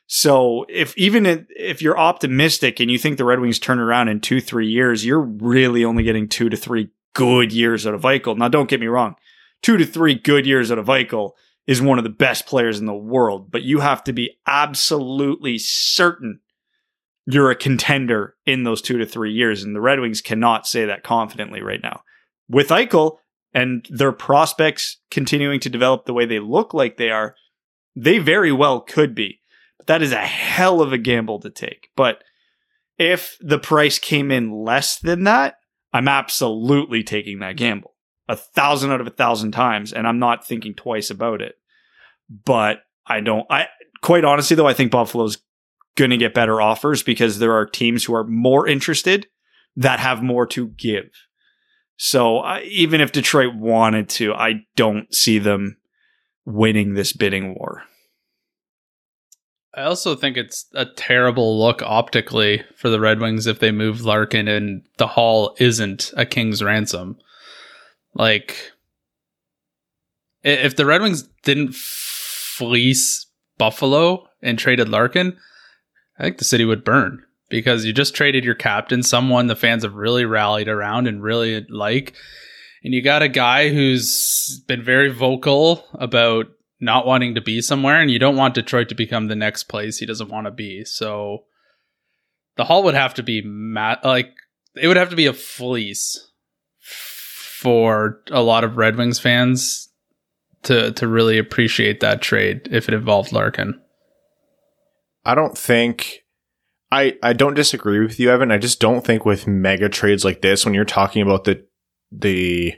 So 0.06 0.66
if 0.70 0.98
even 0.98 1.26
if- 1.26 1.82
you're 1.82 1.98
optimistic 1.98 2.80
and 2.80 2.90
you 2.90 2.98
think 2.98 3.18
the 3.18 3.26
Red 3.26 3.40
Wings 3.40 3.60
turn 3.60 3.80
around 3.80 4.08
in 4.08 4.20
two 4.20 4.42
three 4.42 4.68
years, 4.68 5.06
you're 5.06 5.22
really 5.22 5.84
only 5.86 6.04
getting 6.04 6.28
two 6.28 6.50
to 6.50 6.58
three 6.58 6.90
good 7.14 7.52
years 7.52 7.86
out 7.86 7.94
of 7.94 8.02
Eichel. 8.02 8.38
Now, 8.38 8.48
don't 8.48 8.70
get 8.70 8.80
me 8.80 8.88
wrong, 8.88 9.16
two 9.62 9.78
to 9.78 9.86
three 9.86 10.16
good 10.16 10.46
years 10.46 10.72
out 10.72 10.78
of 10.78 10.88
Eichel 10.88 11.32
is 11.66 11.82
one 11.82 11.98
of 11.98 12.04
the 12.04 12.10
best 12.10 12.46
players 12.46 12.80
in 12.80 12.86
the 12.86 12.94
world, 12.94 13.50
but 13.50 13.64
you 13.64 13.80
have 13.80 14.04
to 14.04 14.14
be 14.14 14.38
absolutely 14.46 15.58
certain 15.58 16.40
you're 17.26 17.52
a 17.52 17.56
contender 17.56 18.36
in 18.46 18.64
those 18.64 18.82
two 18.82 18.98
to 18.98 19.06
three 19.06 19.32
years, 19.32 19.64
and 19.64 19.76
the 19.76 19.82
Red 19.82 20.00
Wings 20.00 20.22
cannot 20.22 20.68
say 20.68 20.86
that 20.86 21.04
confidently 21.04 21.62
right 21.62 21.82
now. 21.82 22.02
With 22.50 22.70
Eichel 22.70 23.18
and 23.54 23.88
their 23.90 24.12
prospects 24.12 24.98
continuing 25.10 25.60
to 25.62 25.70
develop 25.70 26.06
the 26.06 26.14
way 26.14 26.26
they 26.26 26.40
look 26.40 26.74
like 26.74 26.98
they 26.98 27.10
are, 27.10 27.36
they 27.96 28.20
very 28.20 28.52
well 28.52 28.82
could 28.82 29.16
be. 29.16 29.40
But 29.78 29.88
that 29.88 30.02
is 30.02 30.12
a 30.12 30.18
hell 30.18 30.82
of 30.82 30.92
a 30.92 30.98
gamble 30.98 31.40
to 31.42 31.50
take. 31.50 31.90
But 31.96 32.24
if 32.98 33.38
the 33.40 33.60
price 33.60 34.00
came 34.00 34.32
in 34.32 34.52
less 34.52 35.00
than 35.00 35.24
that, 35.24 35.56
I'm 35.94 36.08
absolutely 36.08 37.04
taking 37.04 37.40
that 37.40 37.56
gamble 37.56 37.94
a 38.28 38.36
thousand 38.36 38.92
out 38.92 39.02
of 39.02 39.08
a 39.08 39.12
thousand 39.12 39.52
times, 39.52 39.94
and 39.94 40.08
I'm 40.08 40.20
not 40.20 40.46
thinking 40.46 40.74
twice 40.74 41.10
about 41.10 41.42
it. 41.42 41.56
But 42.30 42.80
I 43.06 43.20
don't. 43.22 43.46
I 43.50 43.68
quite 44.02 44.26
honestly 44.26 44.56
though, 44.56 44.68
I 44.68 44.74
think 44.74 44.92
Buffalo's 44.92 45.38
going 45.96 46.12
to 46.12 46.18
get 46.18 46.34
better 46.34 46.62
offers 46.62 47.04
because 47.04 47.40
there 47.40 47.54
are 47.54 47.66
teams 47.66 48.04
who 48.04 48.16
are 48.16 48.24
more 48.24 48.68
interested 48.68 49.28
that 49.76 50.00
have 50.00 50.24
more 50.24 50.46
to 50.48 50.70
give. 50.70 51.10
So 51.98 52.40
I 52.40 52.62
even 52.64 53.02
if 53.02 53.12
Detroit 53.12 53.56
wanted 53.56 54.10
to, 54.10 54.34
I 54.34 54.66
don't 54.76 55.14
see 55.14 55.40
them 55.40 55.78
winning 56.46 56.94
this 56.94 57.14
bidding 57.14 57.56
war. 57.56 57.84
I 59.76 59.84
also 59.84 60.16
think 60.16 60.38
it's 60.38 60.68
a 60.74 60.86
terrible 60.86 61.60
look 61.60 61.82
optically 61.82 62.64
for 62.76 62.90
the 62.90 63.00
Red 63.00 63.20
Wings 63.20 63.48
if 63.48 63.60
they 63.60 63.72
move 63.72 64.06
Larkin 64.06 64.48
and 64.48 64.84
the 64.98 65.08
haul 65.08 65.56
isn't 65.60 66.14
a 66.16 66.28
king's 66.28 66.62
ransom. 66.62 67.18
Like, 68.14 68.72
if 70.44 70.76
the 70.76 70.86
Red 70.86 71.02
Wings 71.02 71.24
didn't 71.44 71.74
fleece 71.74 73.26
Buffalo 73.58 74.28
and 74.44 74.60
traded 74.60 74.90
Larkin, 74.90 75.38
I 76.18 76.24
think 76.24 76.38
the 76.38 76.46
city 76.46 76.66
would 76.66 76.84
burn 76.84 77.24
because 77.50 77.86
you 77.86 77.94
just 77.94 78.16
traded 78.16 78.44
your 78.44 78.56
captain, 78.56 79.04
someone 79.04 79.48
the 79.48 79.56
fans 79.56 79.84
have 79.84 79.96
really 79.96 80.26
rallied 80.26 80.68
around 80.68 81.08
and 81.08 81.24
really 81.24 81.66
like. 81.70 82.14
And 82.84 82.94
you 82.94 83.02
got 83.02 83.22
a 83.22 83.30
guy 83.30 83.70
who's 83.70 84.62
been 84.68 84.84
very 84.84 85.10
vocal 85.10 85.86
about 85.94 86.48
not 86.80 87.06
wanting 87.06 87.36
to 87.36 87.42
be 87.42 87.62
somewhere, 87.62 88.02
and 88.02 88.12
you 88.12 88.20
don't 88.20 88.36
want 88.36 88.56
Detroit 88.56 88.90
to 88.90 88.96
become 88.96 89.28
the 89.28 89.36
next 89.36 89.64
place 89.64 89.98
he 89.98 90.06
doesn't 90.06 90.30
want 90.30 90.46
to 90.48 90.52
be. 90.52 90.84
So 90.84 91.46
the 92.58 92.66
haul 92.66 92.84
would 92.84 92.96
have 92.96 93.14
to 93.16 93.24
be 93.24 93.42
ma- 93.42 93.98
like 94.04 94.34
it 94.76 94.88
would 94.88 94.98
have 94.98 95.10
to 95.10 95.16
be 95.16 95.28
a 95.28 95.34
fleece 95.34 96.32
for 96.80 98.22
a 98.32 98.42
lot 98.42 98.64
of 98.64 98.78
Red 98.78 98.98
Wings 98.98 99.20
fans 99.20 99.90
to 100.64 100.92
to 100.94 101.08
really 101.08 101.38
appreciate 101.38 102.00
that 102.02 102.22
trade 102.22 102.68
if 102.72 102.88
it 102.88 102.94
involved 102.94 103.32
Larkin. 103.32 103.80
I 105.26 105.36
don't 105.36 105.58
think. 105.58 106.20
I, 106.92 107.18
I 107.24 107.34
don't 107.34 107.56
disagree 107.56 108.00
with 108.00 108.20
you, 108.20 108.30
Evan. 108.30 108.52
I 108.52 108.60
just 108.60 108.80
don't 108.80 109.04
think 109.04 109.26
with 109.26 109.48
mega 109.48 109.90
trades 109.90 110.24
like 110.24 110.42
this, 110.42 110.64
when 110.64 110.76
you're 110.76 110.86
talking 110.86 111.22
about 111.24 111.44
the 111.46 111.66
the 112.12 112.74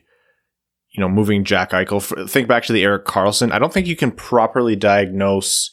you 0.91 1.01
know 1.01 1.09
moving 1.09 1.43
Jack 1.43 1.71
Eichel, 1.71 2.29
think 2.29 2.47
back 2.47 2.63
to 2.63 2.73
the 2.73 2.83
Erik 2.83 3.05
Karlsson. 3.05 3.51
I 3.51 3.59
don't 3.59 3.73
think 3.73 3.87
you 3.87 3.95
can 3.95 4.11
properly 4.11 4.75
diagnose 4.75 5.71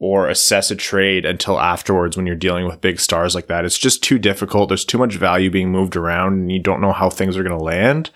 or 0.00 0.28
assess 0.28 0.70
a 0.70 0.76
trade 0.76 1.24
until 1.24 1.60
afterwards 1.60 2.16
when 2.16 2.26
you're 2.26 2.36
dealing 2.36 2.66
with 2.66 2.80
big 2.80 3.00
stars 3.00 3.34
like 3.34 3.46
that. 3.46 3.64
It's 3.64 3.78
just 3.78 4.02
too 4.02 4.18
difficult. 4.18 4.68
There's 4.68 4.84
too 4.84 4.98
much 4.98 5.14
value 5.14 5.50
being 5.50 5.70
moved 5.70 5.96
around, 5.96 6.34
and 6.34 6.52
you 6.52 6.60
don't 6.60 6.80
know 6.80 6.92
how 6.92 7.10
things 7.10 7.36
are 7.36 7.42
going 7.42 7.56
to 7.56 7.64
land. 7.64 8.10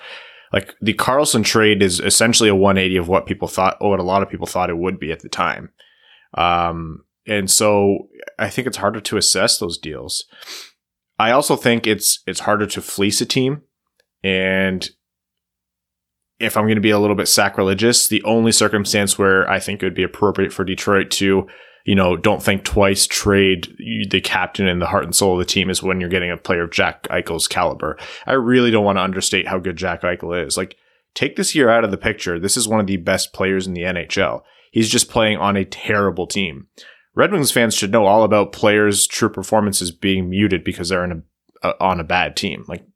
Like 0.52 0.74
the 0.80 0.94
Carlson 0.94 1.42
trade 1.42 1.82
is 1.82 2.00
essentially 2.00 2.48
a 2.48 2.54
180 2.54 2.96
of 2.96 3.08
what 3.08 3.26
people 3.26 3.48
thought, 3.48 3.76
or 3.80 3.90
what 3.90 4.00
a 4.00 4.04
lot 4.04 4.22
of 4.22 4.30
people 4.30 4.46
thought 4.46 4.70
it 4.70 4.78
would 4.78 4.98
be 4.98 5.12
at 5.12 5.20
the 5.20 5.28
time. 5.28 5.70
Um, 6.34 7.04
and 7.28 7.50
so 7.50 8.08
I 8.38 8.50
think 8.50 8.66
it's 8.66 8.78
harder 8.78 9.00
to 9.00 9.16
assess 9.16 9.58
those 9.58 9.78
deals. 9.78 10.24
I 11.18 11.32
also 11.32 11.56
think 11.56 11.86
it's 11.86 12.22
it's 12.26 12.40
harder 12.40 12.66
to 12.66 12.80
fleece 12.80 13.20
a 13.20 13.26
team. 13.26 13.62
And 14.22 14.88
if 16.40 16.56
I'm 16.56 16.64
going 16.64 16.76
to 16.76 16.80
be 16.80 16.90
a 16.90 16.98
little 16.98 17.16
bit 17.16 17.28
sacrilegious, 17.28 18.08
the 18.08 18.22
only 18.22 18.52
circumstance 18.52 19.18
where 19.18 19.48
I 19.50 19.58
think 19.58 19.82
it 19.82 19.86
would 19.86 19.94
be 19.94 20.04
appropriate 20.04 20.52
for 20.52 20.64
Detroit 20.64 21.10
to, 21.12 21.46
you 21.84 21.94
know, 21.94 22.16
don't 22.16 22.42
think 22.42 22.64
twice, 22.64 23.06
trade 23.06 23.76
the 24.10 24.20
captain 24.20 24.68
and 24.68 24.80
the 24.80 24.86
heart 24.86 25.04
and 25.04 25.14
soul 25.14 25.32
of 25.34 25.40
the 25.40 25.44
team 25.44 25.68
is 25.68 25.82
when 25.82 26.00
you're 26.00 26.08
getting 26.08 26.30
a 26.30 26.36
player 26.36 26.62
of 26.62 26.70
Jack 26.70 27.04
Eichel's 27.04 27.48
caliber. 27.48 27.98
I 28.26 28.34
really 28.34 28.70
don't 28.70 28.84
want 28.84 28.98
to 28.98 29.02
understate 29.02 29.48
how 29.48 29.58
good 29.58 29.76
Jack 29.76 30.02
Eichel 30.02 30.46
is. 30.46 30.56
Like, 30.56 30.76
take 31.14 31.34
this 31.34 31.54
year 31.54 31.68
out 31.68 31.84
of 31.84 31.90
the 31.90 31.96
picture. 31.96 32.38
This 32.38 32.56
is 32.56 32.68
one 32.68 32.80
of 32.80 32.86
the 32.86 32.98
best 32.98 33.32
players 33.32 33.66
in 33.66 33.74
the 33.74 33.82
NHL. 33.82 34.42
He's 34.70 34.90
just 34.90 35.10
playing 35.10 35.38
on 35.38 35.56
a 35.56 35.64
terrible 35.64 36.28
team. 36.28 36.68
Red 37.18 37.32
Wings 37.32 37.50
fans 37.50 37.74
should 37.74 37.90
know 37.90 38.06
all 38.06 38.22
about 38.22 38.52
players' 38.52 39.04
true 39.04 39.28
performances 39.28 39.90
being 39.90 40.30
muted 40.30 40.62
because 40.62 40.88
they're 40.88 41.02
in 41.02 41.24
a, 41.62 41.66
uh, 41.66 41.72
on 41.80 41.98
a 41.98 42.04
bad 42.04 42.36
team. 42.36 42.64
Like 42.68 42.86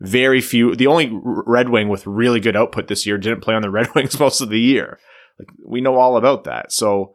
very 0.00 0.40
few. 0.40 0.74
The 0.74 0.88
only 0.88 1.10
Red 1.12 1.68
Wing 1.68 1.88
with 1.88 2.04
really 2.04 2.40
good 2.40 2.56
output 2.56 2.88
this 2.88 3.06
year 3.06 3.18
didn't 3.18 3.42
play 3.42 3.54
on 3.54 3.62
the 3.62 3.70
Red 3.78 3.94
Wings 3.94 4.18
most 4.18 4.40
of 4.40 4.48
the 4.48 4.58
year. 4.58 4.98
Like 5.38 5.48
we 5.64 5.80
know 5.80 5.94
all 5.94 6.16
about 6.16 6.42
that. 6.42 6.72
So 6.72 7.14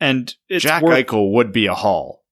And 0.00 0.34
Jack 0.50 0.82
worth, 0.82 1.06
Eichel 1.06 1.32
would 1.34 1.52
be 1.52 1.66
a 1.66 1.74
haul. 1.74 2.24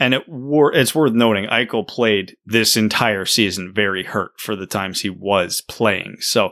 and 0.00 0.12
it 0.12 0.28
wor- 0.28 0.74
it's 0.74 0.92
worth 0.92 1.12
noting 1.12 1.46
Eichel 1.46 1.86
played 1.86 2.36
this 2.44 2.76
entire 2.76 3.24
season 3.24 3.72
very 3.72 4.02
hurt 4.02 4.32
for 4.40 4.56
the 4.56 4.66
times 4.66 5.02
he 5.02 5.10
was 5.10 5.60
playing. 5.60 6.16
So 6.18 6.46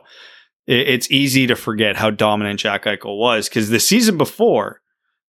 it, 0.68 0.88
it's 0.88 1.10
easy 1.10 1.48
to 1.48 1.56
forget 1.56 1.96
how 1.96 2.10
dominant 2.10 2.60
Jack 2.60 2.84
Eichel 2.84 3.18
was 3.18 3.48
because 3.48 3.70
the 3.70 3.80
season 3.80 4.16
before, 4.16 4.80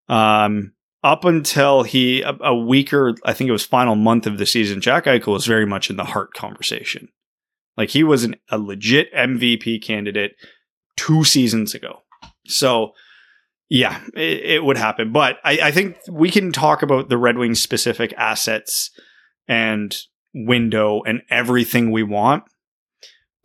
um, 0.09 0.73
up 1.03 1.25
until 1.25 1.83
he 1.83 2.21
a, 2.21 2.35
a 2.41 2.55
weaker, 2.55 3.15
I 3.25 3.33
think 3.33 3.49
it 3.49 3.53
was 3.53 3.65
final 3.65 3.95
month 3.95 4.25
of 4.25 4.37
the 4.37 4.45
season, 4.45 4.81
Jack 4.81 5.05
Eichel 5.05 5.33
was 5.33 5.45
very 5.45 5.65
much 5.65 5.89
in 5.89 5.97
the 5.97 6.05
Hart 6.05 6.33
conversation. 6.33 7.09
Like 7.75 7.89
he 7.89 8.03
was 8.03 8.23
an, 8.23 8.35
a 8.49 8.57
legit 8.57 9.13
MVP 9.13 9.83
candidate 9.83 10.33
two 10.95 11.23
seasons 11.23 11.73
ago. 11.73 11.99
So 12.45 12.91
yeah, 13.69 14.01
it, 14.15 14.45
it 14.45 14.63
would 14.63 14.77
happen. 14.77 15.11
But 15.11 15.37
I, 15.43 15.59
I 15.63 15.71
think 15.71 15.97
we 16.09 16.29
can 16.29 16.51
talk 16.51 16.83
about 16.83 17.09
the 17.09 17.17
Red 17.17 17.37
Wings 17.37 17.61
specific 17.61 18.13
assets 18.17 18.91
and 19.47 19.95
window 20.33 21.01
and 21.05 21.21
everything 21.29 21.91
we 21.91 22.03
want. 22.03 22.43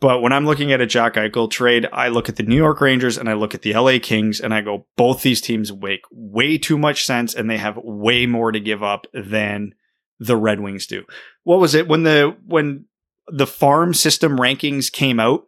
But 0.01 0.21
when 0.21 0.31
I'm 0.31 0.45
looking 0.45 0.71
at 0.71 0.79
a 0.79 0.85
Jack 0.85 1.15
Eichel 1.15 1.51
trade, 1.51 1.85
I 1.91 2.07
look 2.07 2.29
at 2.29 2.37
the 2.37 2.43
New 2.43 2.55
York 2.55 2.79
Rangers 2.79 3.17
and 3.17 3.29
I 3.29 3.33
look 3.33 3.53
at 3.53 3.63
the 3.63 3.73
LA 3.73 3.99
Kings 4.01 4.39
and 4.39 4.53
I 4.53 4.61
go, 4.61 4.85
both 4.95 5.21
these 5.23 5.41
teams 5.41 5.73
make 5.73 6.01
way 6.09 6.57
too 6.57 6.77
much 6.77 7.05
sense 7.05 7.33
and 7.33 7.49
they 7.49 7.57
have 7.57 7.77
way 7.83 8.25
more 8.25 8.51
to 8.53 8.59
give 8.61 8.81
up 8.81 9.07
than 9.13 9.73
the 10.19 10.37
Red 10.37 10.61
Wings 10.61 10.85
do. 10.87 11.03
What 11.43 11.59
was 11.59 11.75
it 11.75 11.87
when 11.89 12.03
the 12.03 12.35
when 12.45 12.85
the 13.27 13.47
farm 13.47 13.93
system 13.93 14.37
rankings 14.37 14.89
came 14.91 15.19
out? 15.19 15.45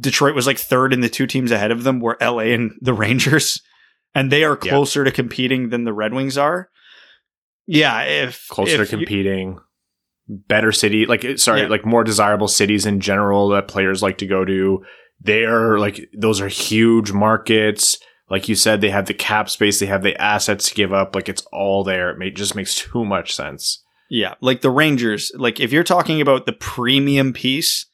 Detroit 0.00 0.34
was 0.34 0.46
like 0.46 0.58
third 0.58 0.92
and 0.92 1.02
the 1.04 1.08
two 1.08 1.28
teams 1.28 1.52
ahead 1.52 1.70
of 1.70 1.84
them 1.84 2.00
were 2.00 2.16
LA 2.20 2.50
and 2.54 2.72
the 2.80 2.92
Rangers. 3.04 3.62
And 4.14 4.32
they 4.32 4.42
are 4.42 4.58
Yeah. 4.60 4.70
closer 4.70 5.04
to 5.04 5.12
competing 5.12 5.68
than 5.68 5.84
the 5.84 5.92
Red 5.92 6.14
Wings 6.14 6.36
are. 6.36 6.68
Yeah, 7.66 8.00
if 8.02 8.48
closer 8.48 8.82
if 8.82 8.90
to 8.90 8.96
you- 8.96 9.06
competing, 9.06 9.58
better 10.28 10.72
city, 10.72 11.06
like 11.06 11.24
eh, 11.24 11.36
sorry, 11.36 11.62
Yeah. 11.62 11.68
like 11.68 11.84
more 11.86 12.04
desirable 12.04 12.48
cities 12.48 12.86
in 12.86 13.00
general 13.00 13.48
that 13.50 13.68
players 13.68 14.02
like 14.02 14.18
to 14.18 14.26
go 14.26 14.44
to. 14.44 14.84
They're 15.20 15.78
like 15.78 16.08
those 16.16 16.40
are 16.40 16.48
huge 16.48 17.12
markets. 17.12 17.98
Like 18.30 18.48
you 18.48 18.54
said, 18.54 18.80
they 18.80 18.90
have 18.90 19.06
the 19.06 19.14
cap 19.14 19.48
space, 19.48 19.80
they 19.80 19.86
have 19.86 20.02
the 20.02 20.20
assets 20.20 20.68
to 20.68 20.74
give 20.74 20.92
up. 20.92 21.14
Like 21.14 21.28
it's 21.28 21.42
all 21.52 21.82
there. 21.82 22.10
It 22.10 22.18
ma- 22.18 22.26
just 22.34 22.54
makes 22.54 22.74
too 22.76 23.04
much 23.04 23.34
sense. 23.34 23.82
Yeah, 24.10 24.34
like 24.40 24.60
the 24.60 24.70
Rangers. 24.70 25.32
Like 25.34 25.60
if 25.60 25.72
you're 25.72 25.82
talking 25.84 26.20
about 26.20 26.46
the 26.46 26.52
premium 26.52 27.32
piece 27.32 27.86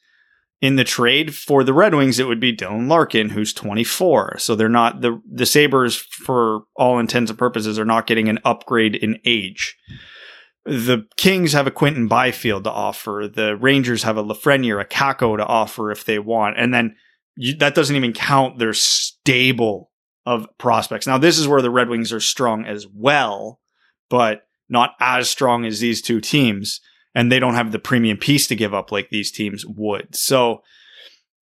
in 0.61 0.75
the 0.77 0.83
trade 0.83 1.35
for 1.35 1.63
the 1.63 1.73
Red 1.73 1.93
Wings, 1.95 2.19
it 2.19 2.27
would 2.27 2.39
be 2.39 2.55
Dylan 2.55 2.87
Larkin, 2.89 3.29
who's 3.29 3.53
24. 3.53 4.37
So 4.39 4.55
they're 4.55 4.69
not 4.69 5.01
the 5.01 5.21
the 5.29 5.45
Sabres, 5.45 5.95
for 5.97 6.61
all 6.75 6.99
intents 6.99 7.29
and 7.31 7.37
purposes, 7.39 7.77
are 7.79 7.85
not 7.85 8.07
getting 8.07 8.29
an 8.29 8.39
upgrade 8.45 8.95
in 8.95 9.19
age. 9.25 9.75
The 10.65 11.05
Kings 11.15 11.53
have 11.53 11.67
a 11.67 11.71
Quinton 11.71 12.07
Byfield 12.07 12.63
to 12.63 12.71
offer. 12.71 13.29
The 13.31 13.55
Rangers 13.55 14.03
have 14.03 14.17
a 14.17 14.23
Lafreniere, 14.23 14.81
a 14.81 14.85
Kakko 14.85 15.37
to 15.37 15.45
offer 15.45 15.91
if 15.91 16.05
they 16.05 16.19
want, 16.19 16.57
and 16.57 16.73
then 16.73 16.95
you, 17.35 17.55
that 17.57 17.75
doesn't 17.75 17.95
even 17.95 18.13
count 18.13 18.57
their 18.57 18.73
stable 18.73 19.91
of 20.25 20.47
prospects. 20.57 21.05
Now 21.05 21.17
this 21.17 21.37
is 21.37 21.47
where 21.47 21.61
the 21.61 21.69
Red 21.69 21.89
Wings 21.89 22.11
are 22.11 22.19
strong 22.19 22.65
as 22.65 22.87
well, 22.87 23.59
but 24.09 24.47
not 24.69 24.91
as 24.99 25.29
strong 25.29 25.65
as 25.65 25.79
these 25.79 26.01
two 26.01 26.19
teams, 26.19 26.81
and 27.13 27.31
they 27.31 27.39
don't 27.39 27.53
have 27.53 27.71
the 27.71 27.79
premium 27.79 28.17
piece 28.17 28.47
to 28.47 28.55
give 28.55 28.73
up 28.73 28.91
like 28.91 29.09
these 29.09 29.31
teams 29.31 29.65
would. 29.65 30.15
So, 30.15 30.63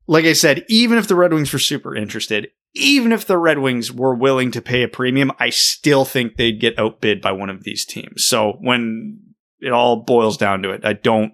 like 0.06 0.26
I 0.26 0.34
said, 0.34 0.66
even 0.68 0.98
if 0.98 1.08
the 1.08 1.16
Red 1.16 1.34
Wings 1.34 1.54
were 1.54 1.60
super 1.60 1.96
interested, 1.96 2.50
even 2.74 3.12
if 3.12 3.26
the 3.26 3.38
Red 3.38 3.60
Wings 3.60 3.92
were 3.92 4.16
willing 4.16 4.52
to 4.52 4.62
pay 4.62 4.84
a 4.84 4.88
premium, 4.88 5.32
I 5.40 5.50
still 5.50 6.06
think 6.06 6.36
they'd 6.36 6.60
get 6.60 6.80
outbid 6.80 7.22
by 7.22 7.32
one 7.32 7.50
of 7.50 7.64
these 7.64 7.86
teams. 7.86 8.26
So 8.26 8.58
when 8.62 9.20
it 9.60 9.72
all 9.72 9.98
boils 9.98 10.38
down 10.38 10.64
to 10.64 10.72
it, 10.72 10.84
I 10.84 10.94
don't 10.94 11.34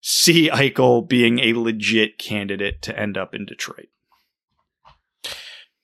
see 0.00 0.48
Eichel 0.48 1.06
being 1.06 1.38
a 1.40 1.52
legit 1.52 2.18
candidate 2.18 2.80
to 2.82 2.98
end 2.98 3.18
up 3.18 3.34
in 3.34 3.44
Detroit. 3.44 3.88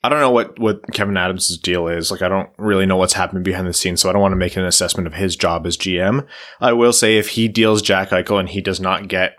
I 0.02 0.08
don't 0.08 0.20
know 0.20 0.30
what, 0.30 0.58
what 0.58 0.82
Kevyn 0.92 1.18
Adams' 1.18 1.58
deal 1.58 1.88
is. 1.88 2.12
Like, 2.12 2.22
I 2.22 2.28
don't 2.28 2.50
really 2.58 2.86
know 2.86 2.96
what's 2.96 3.14
happening 3.14 3.42
behind 3.42 3.66
the 3.66 3.72
scenes, 3.72 4.00
so 4.00 4.08
I 4.08 4.12
don't 4.12 4.22
want 4.22 4.32
to 4.32 4.36
make 4.36 4.56
an 4.56 4.64
assessment 4.64 5.06
of 5.08 5.14
his 5.14 5.34
job 5.34 5.66
as 5.66 5.76
GM. 5.76 6.26
I 6.60 6.72
will 6.74 6.92
say 6.92 7.18
if 7.18 7.30
he 7.30 7.48
deals 7.48 7.82
Jack 7.82 8.10
Eichel 8.10 8.38
and 8.38 8.48
he 8.48 8.60
does 8.60 8.80
not 8.80 9.08
get 9.08 9.36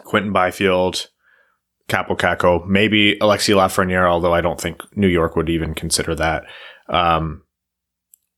Quinton 0.00 0.32
Byfield, 0.32 1.08
Kaapo 1.88 2.16
Kakko, 2.18 2.66
maybe 2.66 3.16
Alexi 3.20 3.54
Lafreniere, 3.54 4.08
although 4.08 4.32
I 4.34 4.40
don't 4.40 4.60
think 4.60 4.80
New 4.96 5.08
York 5.08 5.36
would 5.36 5.50
even 5.50 5.74
consider 5.74 6.14
that. 6.14 6.44
Um, 6.88 7.42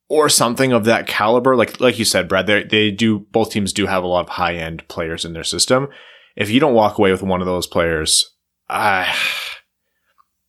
or 0.09 0.29
something 0.29 0.73
of 0.73 0.85
that 0.85 1.07
caliber. 1.07 1.57
Like, 1.57 1.81
like 1.81 1.99
you 1.99 2.05
said, 2.05 2.29
Brad, 2.29 2.47
they, 2.47 2.63
they 2.65 2.91
do, 2.91 3.21
both 3.33 3.51
teams 3.51 3.73
do 3.73 3.87
have 3.87 4.05
a 4.05 4.07
lot 4.07 4.21
of 4.21 4.29
high 4.31 4.55
end 4.55 4.87
players 4.89 5.25
in 5.25 5.33
their 5.33 5.45
system. 5.45 5.89
If 6.37 6.51
you 6.51 6.61
don't 6.61 6.75
walk 6.75 6.99
away 6.99 7.11
with 7.13 7.23
one 7.23 7.41
of 7.41 7.47
those 7.47 7.67
players, 7.67 8.25
I, 8.69 9.13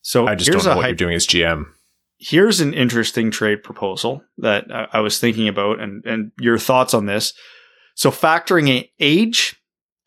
So 0.02 0.28
I 0.28 0.36
just 0.36 0.52
don't 0.52 0.64
know 0.64 0.76
what 0.76 0.82
hy- 0.84 0.88
you're 0.90 0.96
doing 0.96 1.16
as 1.16 1.26
GM. 1.28 1.66
here's 2.20 2.60
an 2.62 2.74
interesting 2.74 3.30
trade 3.32 3.64
proposal 3.64 4.22
that 4.38 4.66
I, 4.72 4.88
I 4.94 5.00
was 5.02 5.20
thinking 5.20 5.48
about 5.48 5.80
and, 5.80 6.04
and 6.06 6.32
your 6.40 6.58
thoughts 6.58 6.94
on 6.94 7.06
this. 7.06 7.34
So 7.96 8.12
factoring 8.12 8.70
in 8.70 8.86
age, 9.00 9.57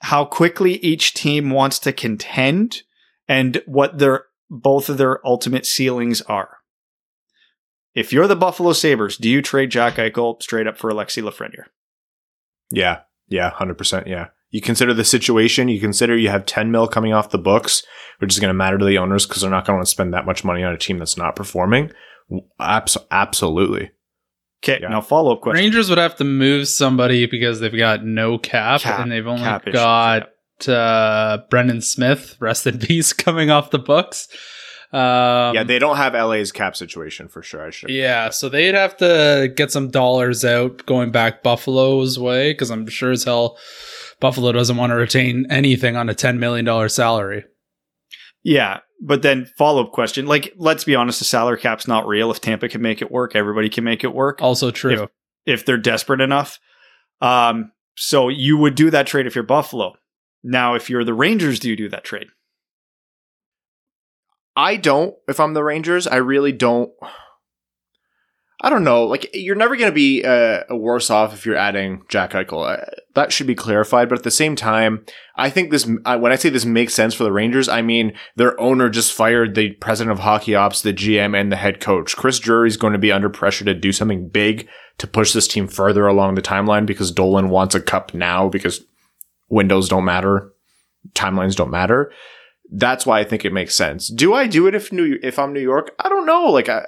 how 0.01 0.25
quickly 0.25 0.75
each 0.77 1.15
team 1.15 1.51
wants 1.51 1.79
to 1.81 1.93
contend 1.93 2.83
and 3.29 3.63
what 3.67 3.99
their 3.99 4.25
both 4.51 4.89
of 4.89 4.99
their 4.99 5.25
ultimate 5.27 5.65
ceilings 5.65 6.21
are. 6.23 6.57
If 7.95 8.13
you're 8.13 8.27
the 8.27 8.37
Buffalo 8.37 8.73
Sabres, 8.73 9.17
do 9.17 9.29
you 9.29 9.43
trade 9.43 9.71
Jack 9.71 9.95
Eichel 9.95 10.43
straight 10.43 10.67
up 10.67 10.77
for 10.77 10.91
Alexi 10.91 11.23
Lafreniere? 11.23 11.67
Yeah. 12.71 13.01
Yeah. 13.29 13.51
100%. 13.51 14.07
Yeah. 14.07 14.29
You 14.51 14.61
consider 14.61 14.95
the 14.95 15.05
situation. 15.05 15.69
You 15.69 15.81
consider 15.81 16.17
you 16.17 16.29
have 16.29 16.47
10 16.47 16.71
mil 16.71 16.89
coming 16.89 17.13
off 17.13 17.31
the 17.31 17.39
books, 17.39 17.85
which 18.19 18.33
is 18.33 18.41
going 18.41 18.49
to 18.49 18.55
matter 18.55 18.79
to 18.79 18.85
the 18.85 18.99
owners 18.99 19.27
because 19.27 19.43
they're 19.43 19.51
not 19.51 19.65
going 19.65 19.75
to 19.75 19.79
want 19.79 19.87
to 19.87 19.91
spend 19.91 20.13
that 20.15 20.27
much 20.27 20.45
money 20.45 20.65
on 20.65 20.73
a 20.73 20.79
team 20.79 20.99
that's 20.99 21.17
not 21.17 21.37
performing. 21.37 21.93
Abs- 22.59 22.97
absolutely. 23.11 23.91
Okay, 24.63 24.79
Yeah. 24.83 24.89
now 24.89 25.01
follow 25.01 25.33
up 25.33 25.41
question. 25.41 25.63
Rangers 25.65 25.89
would 25.89 25.99
have 25.99 26.17
to 26.17 26.25
move 26.25 26.69
somebody 26.69 27.27
because 27.27 27.61
they've 27.61 27.77
got 27.77 28.05
no 28.05 28.37
cap, 28.39 28.83
Cap- 28.83 29.01
and 29.01 29.11
they've 29.11 29.27
only 29.27 29.43
cap 29.43 29.67
issues, 29.67 29.75
got 29.81 30.29
uh, 30.69 31.39
Brendan 31.49 31.81
Smith, 31.81 32.37
rest 32.41 32.67
in 32.67 32.79
peace, 32.81 33.13
coming 33.15 33.51
off 33.51 33.71
the 33.71 33.79
books. 33.79 34.29
Um, 34.93 35.55
yeah. 35.55 35.63
They 35.63 35.79
don't 35.79 35.97
have 35.99 36.15
LA's 36.15 36.51
cap 36.53 36.75
situation 36.77 37.29
for 37.29 37.43
sure. 37.43 37.65
I 37.67 37.71
should. 37.71 37.91
yeah, 37.91 38.29
so 38.31 38.49
they'd 38.49 38.75
have 38.75 38.97
to 38.97 39.51
get 39.55 39.71
some 39.71 39.89
dollars 39.89 40.45
out 40.45 40.85
going 40.85 41.13
back 41.13 41.43
Buffalo's 41.45 42.19
way 42.19 42.53
because 42.53 42.71
I'm 42.71 42.87
sure 42.89 43.13
as 43.13 43.23
hell 43.25 43.57
Buffalo 44.19 44.51
doesn't 44.53 44.77
want 44.77 44.91
to 44.91 44.97
retain 44.97 45.47
anything 45.49 45.97
on 45.97 46.09
a 46.11 46.15
$10 46.15 46.39
million 46.39 46.89
salary. 46.89 47.45
Yeah, 48.43 48.81
but 49.01 49.23
then 49.23 49.47
follow 49.57 49.85
up 49.85 49.93
question. 49.93 50.27
Like, 50.27 50.53
let's 50.57 50.85
be 50.85 50.95
honest, 50.95 51.19
the 51.19 51.25
salary 51.25 51.59
cap's 51.59 51.89
not 51.89 52.07
real. 52.07 52.31
If 52.31 52.41
Tampa 52.41 52.69
can 52.69 52.83
make 52.83 53.01
it 53.01 53.11
work, 53.11 53.35
everybody 53.35 53.69
can 53.69 53.85
make 53.85 54.05
it 54.05 54.15
work. 54.15 54.43
Also 54.43 54.71
true. 54.71 55.09
if 55.47 55.65
they're 55.65 55.79
desperate 55.79 56.21
enough. 56.21 56.59
Um, 57.21 57.73
so 57.97 58.29
you 58.29 58.57
would 58.57 58.75
do 58.75 58.91
that 58.91 59.07
trade 59.07 59.27
if 59.27 59.35
you're 59.35 59.45
Buffalo. 59.45 59.95
Now, 60.43 60.75
if 60.75 60.89
you're 60.89 61.05
the 61.05 61.15
Rangers, 61.15 61.59
do 61.59 61.69
you 61.69 61.77
do 61.77 61.89
that 61.91 62.05
trade? 62.05 62.29
I 64.57 64.77
don't. 64.77 65.15
If 65.29 65.41
I'm 65.41 65.55
the 65.55 65.65
Rangers, 65.65 66.07
I 66.07 66.17
really 66.17 66.53
don't. 66.53 66.91
I 68.63 68.69
don't 68.69 68.85
know. 68.85 69.05
Like 69.05 69.31
you're 69.33 69.57
never 69.57 69.75
going 69.75 69.91
to 69.91 69.95
be 69.95 70.23
uh, 70.23 70.65
worse 70.71 71.09
off 71.09 71.33
if 71.33 71.47
you're 71.47 71.57
adding 71.57 72.03
Jack 72.09 72.33
Eichel. 72.33 72.79
Uh, 72.79 72.85
that 73.15 73.33
should 73.33 73.47
be 73.47 73.55
clarified. 73.55 74.09
But 74.11 74.19
at 74.19 74.25
the 74.25 74.31
same 74.31 74.55
time, 74.55 75.05
I 75.35 75.49
think 75.49 75.71
this. 75.71 75.87
When 75.87 76.03
I 76.05 76.37
say 76.37 76.51
this 76.51 76.67
makes 76.67 76.93
sense 76.93 77.15
for 77.15 77.25
the 77.25 77.33
Rangers, 77.33 77.69
I 77.69 77.81
mean 77.81 78.13
their 78.37 78.61
owner 78.61 78.91
just 78.91 79.15
fired 79.15 79.55
the 79.55 79.73
president 79.73 80.13
of 80.13 80.21
hockey 80.21 80.55
ops, 80.55 80.83
the 80.83 80.93
GM, 80.93 81.39
and 81.39 81.51
the 81.51 81.57
head 81.57 81.81
coach. 81.81 82.17
Chris 82.17 82.39
Drury's 82.39 82.77
going 82.77 82.93
to 82.93 82.99
be 82.99 83.13
under 83.13 83.31
pressure 83.31 83.65
to 83.65 83.75
do 83.75 83.93
something 83.93 84.29
big 84.29 84.69
to 84.99 85.07
push 85.07 85.33
this 85.33 85.49
team 85.49 85.67
further 85.67 86.07
along 86.07 86.35
the 86.35 86.43
timeline 86.43 86.85
because 86.85 87.11
Dolan 87.11 87.49
wants 87.49 87.75
a 87.75 87.81
cup 87.81 88.13
now 88.13 88.49
because 88.49 88.85
windows 89.49 89.89
don't 89.89 90.05
matter, 90.05 90.53
timelines 91.15 91.57
don't 91.57 91.71
matter 91.71 92.13
that's 92.73 93.05
why 93.05 93.19
I 93.19 93.25
think 93.25 93.45
it 93.45 93.53
makes 93.53 93.75
sense. 93.75 94.09
Do 94.09 94.33
I 94.33 94.47
do 94.47 94.67
it 94.69 94.75
if 94.75 94.93
New 94.93 95.19
if 95.23 95.39
I'm 95.39 95.53
New 95.53 95.61
York? 95.61 95.93
I 95.99 96.09
don't 96.09 96.25
know. 96.25 96.45
Like 96.45 96.69
I 96.69 96.87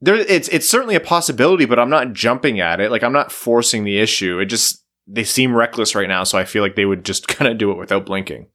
there 0.00 0.16
it's 0.16 0.48
it's 0.48 0.68
certainly 0.68 0.94
a 0.94 1.00
possibility, 1.00 1.64
but 1.64 1.78
I'm 1.78 1.90
not 1.90 2.12
jumping 2.12 2.60
at 2.60 2.80
it. 2.80 2.90
Like 2.90 3.02
I'm 3.02 3.12
not 3.12 3.32
forcing 3.32 3.84
the 3.84 3.98
issue. 3.98 4.38
It 4.38 4.46
just 4.46 4.84
they 5.06 5.24
seem 5.24 5.54
reckless 5.54 5.94
right 5.94 6.08
now, 6.08 6.24
so 6.24 6.38
I 6.38 6.44
feel 6.44 6.62
like 6.62 6.76
they 6.76 6.84
would 6.84 7.04
just 7.04 7.28
kind 7.28 7.50
of 7.50 7.58
do 7.58 7.70
it 7.70 7.78
without 7.78 8.06
blinking. 8.06 8.48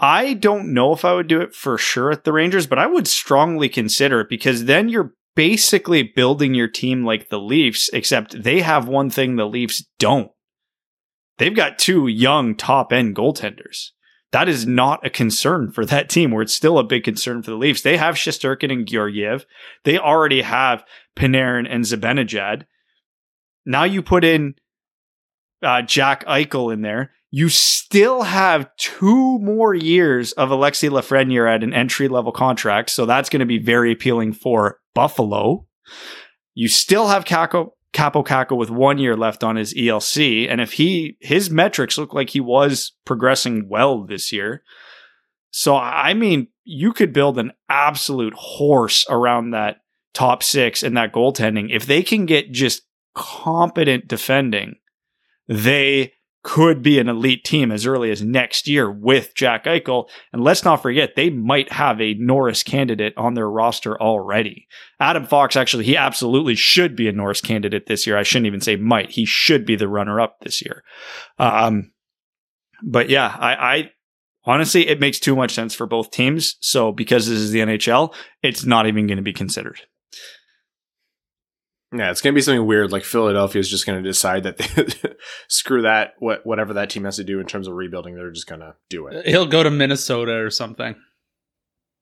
I 0.00 0.34
don't 0.34 0.72
know 0.72 0.92
if 0.92 1.04
I 1.04 1.14
would 1.14 1.26
do 1.26 1.40
it 1.40 1.54
for 1.54 1.76
sure 1.76 2.12
at 2.12 2.22
the 2.22 2.32
Rangers, 2.32 2.68
but 2.68 2.78
I 2.78 2.86
would 2.86 3.08
strongly 3.08 3.68
consider 3.68 4.20
it 4.20 4.28
because 4.28 4.66
then 4.66 4.88
you're 4.88 5.12
basically 5.34 6.04
building 6.04 6.54
your 6.54 6.68
team 6.68 7.04
like 7.04 7.28
the 7.28 7.40
Leafs, 7.40 7.90
except 7.92 8.42
they 8.42 8.60
have 8.60 8.86
one 8.86 9.10
thing 9.10 9.36
the 9.36 9.44
Leafs 9.44 9.84
don't. 9.98 10.30
They've 11.38 11.54
got 11.54 11.78
two 11.78 12.06
young 12.06 12.54
top 12.54 12.92
end 12.92 13.16
goaltenders. 13.16 13.90
That 14.32 14.48
is 14.48 14.66
not 14.66 15.06
a 15.06 15.10
concern 15.10 15.70
for 15.70 15.86
that 15.86 16.10
team, 16.10 16.30
where 16.30 16.42
it's 16.42 16.54
still 16.54 16.78
a 16.78 16.84
big 16.84 17.04
concern 17.04 17.42
for 17.42 17.50
the 17.50 17.56
Leafs. 17.56 17.82
They 17.82 17.96
have 17.96 18.14
Shesterkin 18.14 18.70
and 18.70 18.86
Georgiev. 18.86 19.46
They 19.84 19.98
already 19.98 20.42
have 20.42 20.84
Panarin 21.16 21.66
and 21.68 21.84
Zibanejad. 21.84 22.64
Now 23.64 23.84
you 23.84 24.02
put 24.02 24.24
in 24.24 24.54
uh, 25.62 25.82
Jack 25.82 26.26
Eichel 26.26 26.72
in 26.72 26.82
there. 26.82 27.12
You 27.30 27.48
still 27.48 28.22
have 28.22 28.74
two 28.76 29.38
more 29.38 29.74
years 29.74 30.32
of 30.32 30.48
Alexi 30.48 30.88
Lafreniere 30.88 31.54
at 31.54 31.62
an 31.62 31.74
entry 31.74 32.08
level 32.08 32.32
contract, 32.32 32.90
so 32.90 33.04
that's 33.04 33.28
going 33.28 33.40
to 33.40 33.46
be 33.46 33.58
very 33.58 33.92
appealing 33.92 34.32
for 34.32 34.80
Buffalo. 34.94 35.66
You 36.54 36.68
still 36.68 37.08
have 37.08 37.24
Kakko, 37.24 37.70
Kaapo 37.94 38.24
Kakko 38.24 38.56
with 38.56 38.70
one 38.70 38.98
year 38.98 39.16
left 39.16 39.42
on 39.42 39.56
his 39.56 39.74
ELC, 39.74 40.48
and 40.48 40.60
if 40.60 40.72
he 40.72 41.16
his 41.20 41.50
metrics 41.50 41.98
look 41.98 42.12
like 42.12 42.30
he 42.30 42.40
was 42.40 42.92
progressing 43.04 43.68
well 43.68 44.04
this 44.04 44.32
year, 44.32 44.62
so 45.50 45.76
I 45.76 46.14
mean, 46.14 46.48
you 46.64 46.92
could 46.92 47.12
build 47.12 47.38
an 47.38 47.52
absolute 47.68 48.34
horse 48.34 49.06
around 49.08 49.50
that 49.50 49.78
top 50.14 50.42
six 50.42 50.82
and 50.82 50.96
that 50.96 51.12
goaltending 51.12 51.68
if 51.70 51.86
they 51.86 52.02
can 52.02 52.26
get 52.26 52.52
just 52.52 52.82
competent 53.14 54.06
defending. 54.06 54.76
They 55.48 56.12
could 56.48 56.80
be 56.80 56.98
an 56.98 57.10
elite 57.10 57.44
team 57.44 57.70
as 57.70 57.84
early 57.84 58.10
as 58.10 58.22
next 58.22 58.66
year 58.66 58.90
with 58.90 59.34
Jack 59.34 59.66
Eichel. 59.66 60.08
And 60.32 60.42
let's 60.42 60.64
not 60.64 60.80
forget, 60.80 61.14
they 61.14 61.28
might 61.28 61.70
have 61.70 62.00
a 62.00 62.14
Norris 62.14 62.62
candidate 62.62 63.12
on 63.18 63.34
their 63.34 63.50
roster 63.50 64.00
already. 64.00 64.66
Adam 64.98 65.26
Fox, 65.26 65.56
actually, 65.56 65.84
he 65.84 65.94
absolutely 65.94 66.54
should 66.54 66.96
be 66.96 67.06
a 67.06 67.12
Norris 67.12 67.42
candidate 67.42 67.84
this 67.86 68.06
year. 68.06 68.16
I 68.16 68.22
shouldn't 68.22 68.46
even 68.46 68.62
say 68.62 68.76
might. 68.76 69.10
He 69.10 69.26
should 69.26 69.66
be 69.66 69.76
the 69.76 69.88
runner 69.88 70.22
up 70.22 70.38
this 70.40 70.64
year. 70.64 70.84
Um, 71.38 71.92
but 72.82 73.10
yeah, 73.10 73.36
I, 73.38 73.52
I 73.54 73.90
honestly, 74.46 74.88
it 74.88 75.00
makes 75.00 75.20
too 75.20 75.36
much 75.36 75.52
sense 75.52 75.74
for 75.74 75.86
both 75.86 76.10
teams. 76.10 76.56
So 76.60 76.92
because 76.92 77.28
this 77.28 77.40
is 77.40 77.50
the 77.50 77.60
NHL, 77.60 78.14
it's 78.42 78.64
not 78.64 78.86
even 78.86 79.06
going 79.06 79.18
to 79.18 79.22
be 79.22 79.34
considered. 79.34 79.82
Yeah, 81.92 82.10
it's 82.10 82.20
gonna 82.20 82.34
be 82.34 82.40
something 82.42 82.66
weird. 82.66 82.92
Like 82.92 83.04
Philadelphia 83.04 83.60
is 83.60 83.70
just 83.70 83.86
gonna 83.86 84.02
decide 84.02 84.42
that 84.42 84.58
they, 84.58 85.10
screw 85.48 85.82
that. 85.82 86.14
What 86.18 86.44
whatever 86.44 86.74
that 86.74 86.90
team 86.90 87.04
has 87.04 87.16
to 87.16 87.24
do 87.24 87.40
in 87.40 87.46
terms 87.46 87.66
of 87.66 87.74
rebuilding, 87.74 88.14
they're 88.14 88.30
just 88.30 88.46
gonna 88.46 88.74
do 88.90 89.06
it. 89.06 89.26
He'll 89.26 89.46
go 89.46 89.62
to 89.62 89.70
Minnesota 89.70 90.34
or 90.34 90.50
something. 90.50 90.96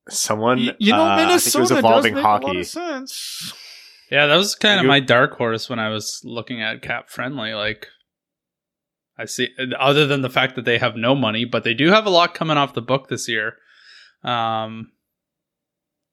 Someone, 0.08 0.58
You, 0.58 0.72
you 0.78 0.92
know, 0.92 1.02
uh, 1.02 1.04
I 1.06 1.16
think 1.16 1.24
it 1.24 1.28
Minnesota 1.28 1.60
was 1.60 1.70
evolving 1.72 2.14
does 2.14 2.22
make 2.22 2.24
a 2.24 2.28
lot 2.28 2.44
hockey. 2.44 2.60
of 2.60 2.66
sense. 2.66 3.52
Yeah, 4.10 4.26
that 4.26 4.36
was 4.36 4.54
kind 4.54 4.78
of 4.78 4.86
my 4.86 5.00
dark 5.00 5.36
horse 5.36 5.68
when 5.68 5.80
I 5.80 5.88
was 5.88 6.20
looking 6.22 6.62
at 6.62 6.80
cap 6.80 7.10
friendly. 7.10 7.54
Like, 7.54 7.88
I 9.18 9.24
see, 9.24 9.48
other 9.78 10.06
than 10.06 10.22
the 10.22 10.30
fact 10.30 10.54
that 10.54 10.64
they 10.64 10.78
have 10.78 10.94
no 10.94 11.16
money, 11.16 11.44
but 11.44 11.64
they 11.64 11.74
do 11.74 11.88
have 11.90 12.06
a 12.06 12.10
lot 12.10 12.34
coming 12.34 12.56
off 12.56 12.74
the 12.74 12.82
book 12.82 13.08
this 13.08 13.28
year. 13.28 13.54
Um, 14.22 14.92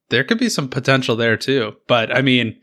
there 0.09 0.23
could 0.23 0.39
be 0.39 0.49
some 0.49 0.69
potential 0.69 1.15
there 1.15 1.37
too. 1.37 1.73
But 1.87 2.15
I 2.15 2.21
mean, 2.21 2.59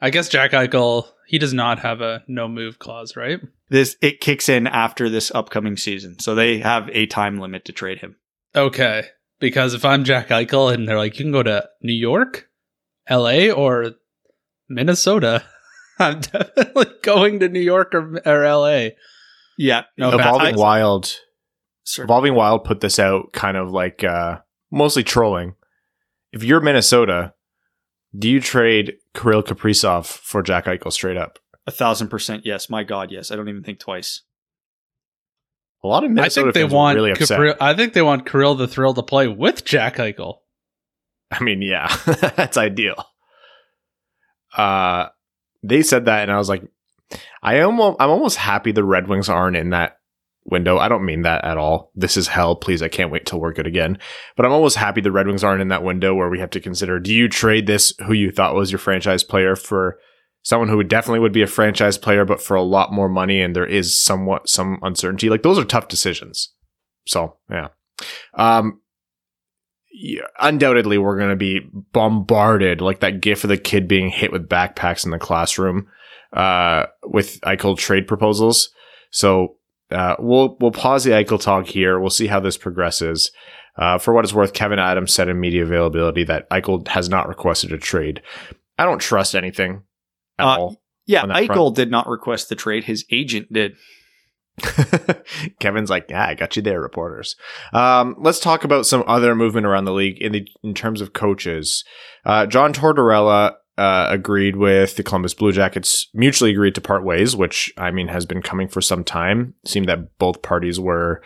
I 0.00 0.10
guess 0.10 0.28
Jack 0.28 0.52
Eichel, 0.52 1.06
he 1.26 1.38
does 1.38 1.52
not 1.54 1.80
have 1.80 2.00
a 2.00 2.22
no 2.28 2.48
move 2.48 2.78
clause, 2.78 3.16
right? 3.16 3.40
This 3.68 3.96
it 4.00 4.20
kicks 4.20 4.48
in 4.48 4.66
after 4.66 5.08
this 5.08 5.30
upcoming 5.34 5.76
season, 5.76 6.18
so 6.18 6.34
they 6.34 6.58
have 6.58 6.88
a 6.92 7.06
time 7.06 7.38
limit 7.38 7.64
to 7.66 7.72
trade 7.72 7.98
him. 7.98 8.16
Okay. 8.54 9.04
Because 9.40 9.74
if 9.74 9.84
I'm 9.84 10.04
Jack 10.04 10.28
Eichel 10.28 10.72
and 10.72 10.88
they're 10.88 10.98
like, 10.98 11.18
you 11.18 11.24
can 11.24 11.32
go 11.32 11.42
to 11.42 11.68
New 11.82 11.92
York, 11.92 12.48
LA, 13.08 13.50
or 13.50 13.92
Minnesota, 14.68 15.44
I'm 15.98 16.20
definitely 16.20 16.86
going 17.02 17.40
to 17.40 17.48
New 17.48 17.60
York 17.60 17.94
or, 17.94 18.20
or 18.26 18.48
LA. 18.48 18.88
Yeah, 19.56 19.82
no, 19.96 20.10
Evolving 20.12 20.54
I- 20.54 20.58
Wild, 20.58 21.20
Sorry. 21.84 22.04
Evolving 22.04 22.34
Wild 22.34 22.64
put 22.64 22.80
this 22.80 22.98
out 22.98 23.32
kind 23.32 23.56
of 23.56 23.70
like 23.70 24.04
uh, 24.04 24.38
mostly 24.70 25.02
trolling. 25.02 25.54
If 26.32 26.44
you're 26.44 26.60
Minnesota, 26.60 27.32
do 28.16 28.28
you 28.28 28.40
trade 28.40 28.94
Kirill 29.18 29.42
Kaprizov 29.42 30.06
for 30.06 30.42
Jack 30.42 30.66
Eichel 30.66 30.92
straight 30.92 31.16
up? 31.16 31.38
a 31.68 31.70
thousand 31.70 32.08
percent 32.08 32.46
yes. 32.46 32.70
My 32.70 32.82
God, 32.82 33.12
yes. 33.12 33.30
I 33.30 33.36
don't 33.36 33.48
even 33.48 33.62
think 33.62 33.78
twice. 33.78 34.22
A 35.84 35.86
lot 35.86 36.02
of 36.02 36.10
I 36.10 36.14
Minnesota 36.14 36.46
think 36.46 36.54
they 36.54 36.62
fans 36.62 36.72
want 36.72 36.96
really 36.96 37.10
upset. 37.12 37.38
Kirill, 37.38 37.54
I 37.60 37.74
think 37.74 37.92
they 37.92 38.02
want 38.02 38.26
Kirill 38.28 38.54
the 38.54 38.66
Thrill 38.66 38.94
to 38.94 39.02
play 39.02 39.28
with 39.28 39.64
Jack 39.64 39.96
Eichel. 39.96 40.38
I 41.30 41.44
mean, 41.44 41.60
yeah, 41.60 41.94
that's 42.06 42.56
ideal. 42.56 43.04
Uh, 44.56 45.08
they 45.62 45.82
said 45.82 46.06
that, 46.06 46.22
and 46.22 46.32
I 46.32 46.38
was 46.38 46.48
like, 46.48 46.64
I 47.42 47.56
am. 47.56 47.78
I'm 47.78 47.96
almost 47.98 48.38
happy 48.38 48.72
the 48.72 48.82
Red 48.82 49.06
Wings 49.06 49.28
aren't 49.28 49.56
in 49.56 49.70
that 49.70 49.97
window. 50.50 50.78
I 50.78 50.88
don't 50.88 51.04
mean 51.04 51.22
that 51.22 51.44
at 51.44 51.56
all. 51.56 51.90
This 51.94 52.16
is 52.16 52.28
hell. 52.28 52.56
Please, 52.56 52.82
I 52.82 52.88
can't 52.88 53.10
wait 53.10 53.26
till 53.26 53.40
we're 53.40 53.52
good 53.52 53.66
again. 53.66 53.98
But 54.36 54.46
I'm 54.46 54.52
almost 54.52 54.76
happy 54.76 55.00
the 55.00 55.12
Red 55.12 55.26
Wings 55.26 55.44
aren't 55.44 55.62
in 55.62 55.68
that 55.68 55.82
window 55.82 56.14
where 56.14 56.28
we 56.28 56.40
have 56.40 56.50
to 56.50 56.60
consider: 56.60 56.98
Do 56.98 57.14
you 57.14 57.28
trade 57.28 57.66
this 57.66 57.92
who 58.06 58.12
you 58.12 58.30
thought 58.30 58.54
was 58.54 58.72
your 58.72 58.78
franchise 58.78 59.22
player 59.22 59.56
for 59.56 59.98
someone 60.42 60.68
who 60.68 60.76
would 60.76 60.88
definitely 60.88 61.20
would 61.20 61.32
be 61.32 61.42
a 61.42 61.46
franchise 61.46 61.98
player, 61.98 62.24
but 62.24 62.42
for 62.42 62.54
a 62.54 62.62
lot 62.62 62.92
more 62.92 63.08
money, 63.08 63.40
and 63.40 63.54
there 63.54 63.66
is 63.66 63.98
somewhat 63.98 64.48
some 64.48 64.78
uncertainty? 64.82 65.28
Like 65.28 65.42
those 65.42 65.58
are 65.58 65.64
tough 65.64 65.88
decisions. 65.88 66.52
So 67.06 67.36
yeah. 67.50 67.68
Um, 68.34 68.80
yeah, 69.90 70.22
undoubtedly 70.38 70.98
we're 70.98 71.18
going 71.18 71.30
to 71.30 71.36
be 71.36 71.60
bombarded 71.92 72.80
like 72.80 73.00
that 73.00 73.20
gif 73.20 73.42
of 73.42 73.48
the 73.48 73.56
kid 73.56 73.88
being 73.88 74.10
hit 74.10 74.30
with 74.30 74.48
backpacks 74.48 75.04
in 75.04 75.10
the 75.10 75.18
classroom 75.18 75.88
uh, 76.32 76.86
with 77.04 77.40
Eichel 77.40 77.76
trade 77.76 78.06
proposals. 78.06 78.70
So 79.10 79.56
uh, 79.90 80.16
we'll 80.18 80.56
we'll 80.60 80.70
pause 80.72 81.04
the 81.04 81.10
Eichel 81.12 81.40
talk 81.40 81.66
here. 81.66 81.98
We'll 81.98 82.10
see 82.10 82.26
how 82.26 82.40
this 82.40 82.56
progresses. 82.56 83.30
Uh, 83.76 83.96
for 83.98 84.12
what 84.12 84.24
it's 84.24 84.34
worth, 84.34 84.52
Kevyn 84.52 84.78
Adams 84.78 85.12
said 85.14 85.28
in 85.28 85.38
media 85.38 85.62
availability 85.62 86.24
that 86.24 86.50
Eichel 86.50 86.86
has 86.88 87.08
not 87.08 87.28
requested 87.28 87.72
a 87.72 87.78
trade. 87.78 88.20
I 88.76 88.84
don't 88.84 88.98
trust 89.00 89.34
anything 89.36 89.82
at 90.38 90.46
Uh, 90.46 90.58
all. 90.60 90.82
Yeah, 91.06 91.24
Eichel 91.24 91.46
front. 91.46 91.76
did 91.76 91.90
not 91.90 92.06
request 92.08 92.48
the 92.48 92.54
trade. 92.56 92.84
His 92.84 93.04
agent 93.10 93.52
did. 93.52 93.76
Kevyn's 95.60 95.90
like, 95.90 96.06
yeah, 96.10 96.26
I 96.26 96.34
got 96.34 96.56
you 96.56 96.62
there, 96.62 96.80
reporters. 96.80 97.36
Um, 97.72 98.16
let's 98.18 98.40
talk 98.40 98.64
about 98.64 98.86
some 98.86 99.04
other 99.06 99.34
movement 99.34 99.66
around 99.66 99.84
the 99.84 99.92
league 99.92 100.20
in 100.20 100.32
the 100.32 100.46
in 100.62 100.74
terms 100.74 101.00
of 101.00 101.12
coaches. 101.12 101.84
Uh, 102.24 102.46
John 102.46 102.72
Tortorella 102.72 103.54
uh, 103.78 104.08
agreed 104.10 104.56
with 104.56 104.96
the 104.96 105.02
Columbus 105.04 105.34
Blue 105.34 105.52
Jackets, 105.52 106.08
mutually 106.12 106.50
agreed 106.50 106.74
to 106.74 106.80
part 106.80 107.04
ways, 107.04 107.36
which 107.36 107.72
I 107.78 107.92
mean 107.92 108.08
has 108.08 108.26
been 108.26 108.42
coming 108.42 108.66
for 108.66 108.80
some 108.80 109.04
time. 109.04 109.54
It 109.62 109.70
seemed 109.70 109.88
that 109.88 110.18
both 110.18 110.42
parties 110.42 110.80
were 110.80 111.22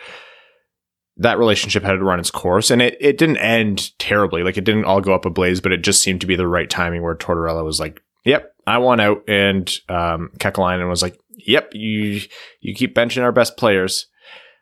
that 1.17 1.39
relationship 1.39 1.83
had 1.83 1.93
to 1.93 2.03
run 2.03 2.19
its 2.19 2.31
course, 2.31 2.69
and 2.69 2.81
it 2.81 2.95
it 3.01 3.17
didn't 3.17 3.37
end 3.37 3.97
terribly. 3.97 4.43
Like 4.43 4.57
it 4.57 4.63
didn't 4.63 4.85
all 4.85 5.01
go 5.01 5.13
up 5.13 5.25
a 5.25 5.31
blaze, 5.31 5.61
but 5.61 5.71
it 5.71 5.83
just 5.83 6.03
seemed 6.03 6.21
to 6.21 6.27
be 6.27 6.35
the 6.35 6.47
right 6.47 6.69
timing 6.69 7.01
where 7.01 7.15
Tortorella 7.15 7.65
was 7.65 7.79
like, 7.79 8.01
"Yep, 8.23 8.53
I 8.67 8.77
want 8.77 9.01
out," 9.01 9.27
and 9.27 9.67
um, 9.89 10.29
Kekalainen 10.37 10.89
was 10.89 11.01
like, 11.01 11.19
"Yep, 11.31 11.71
you." 11.73 12.21
you 12.61 12.75
keep 12.75 12.95
benching 12.95 13.23
our 13.23 13.31
best 13.31 13.57
players. 13.57 14.07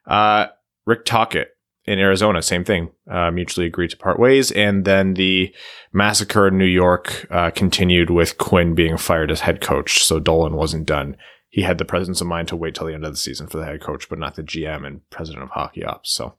Uh, 0.07 0.47
Rick 0.85 1.05
Tocchet 1.05 1.49
in 1.85 1.99
Arizona, 1.99 2.41
same 2.41 2.63
thing. 2.63 2.91
Uh, 3.09 3.31
mutually 3.31 3.65
agreed 3.65 3.89
to 3.89 3.97
part 3.97 4.19
ways, 4.19 4.51
and 4.51 4.85
then 4.85 5.15
the 5.15 5.53
massacre 5.91 6.47
in 6.47 6.57
New 6.57 6.65
York 6.65 7.25
uh, 7.31 7.49
continued 7.51 8.09
with 8.09 8.37
Quinn 8.37 8.75
being 8.75 8.97
fired 8.97 9.31
as 9.31 9.41
head 9.41 9.61
coach. 9.61 10.03
So 10.03 10.19
Dolan 10.19 10.55
wasn't 10.55 10.85
done. 10.85 11.17
He 11.49 11.63
had 11.63 11.77
the 11.77 11.85
presence 11.85 12.21
of 12.21 12.27
mind 12.27 12.47
to 12.49 12.55
wait 12.55 12.75
till 12.75 12.87
the 12.87 12.93
end 12.93 13.03
of 13.03 13.11
the 13.11 13.17
season 13.17 13.47
for 13.47 13.57
the 13.57 13.65
head 13.65 13.81
coach, 13.81 14.07
but 14.07 14.19
not 14.19 14.35
the 14.35 14.43
GM 14.43 14.85
and 14.85 15.01
president 15.09 15.43
of 15.43 15.49
hockey 15.49 15.83
ops. 15.83 16.13
So 16.13 16.35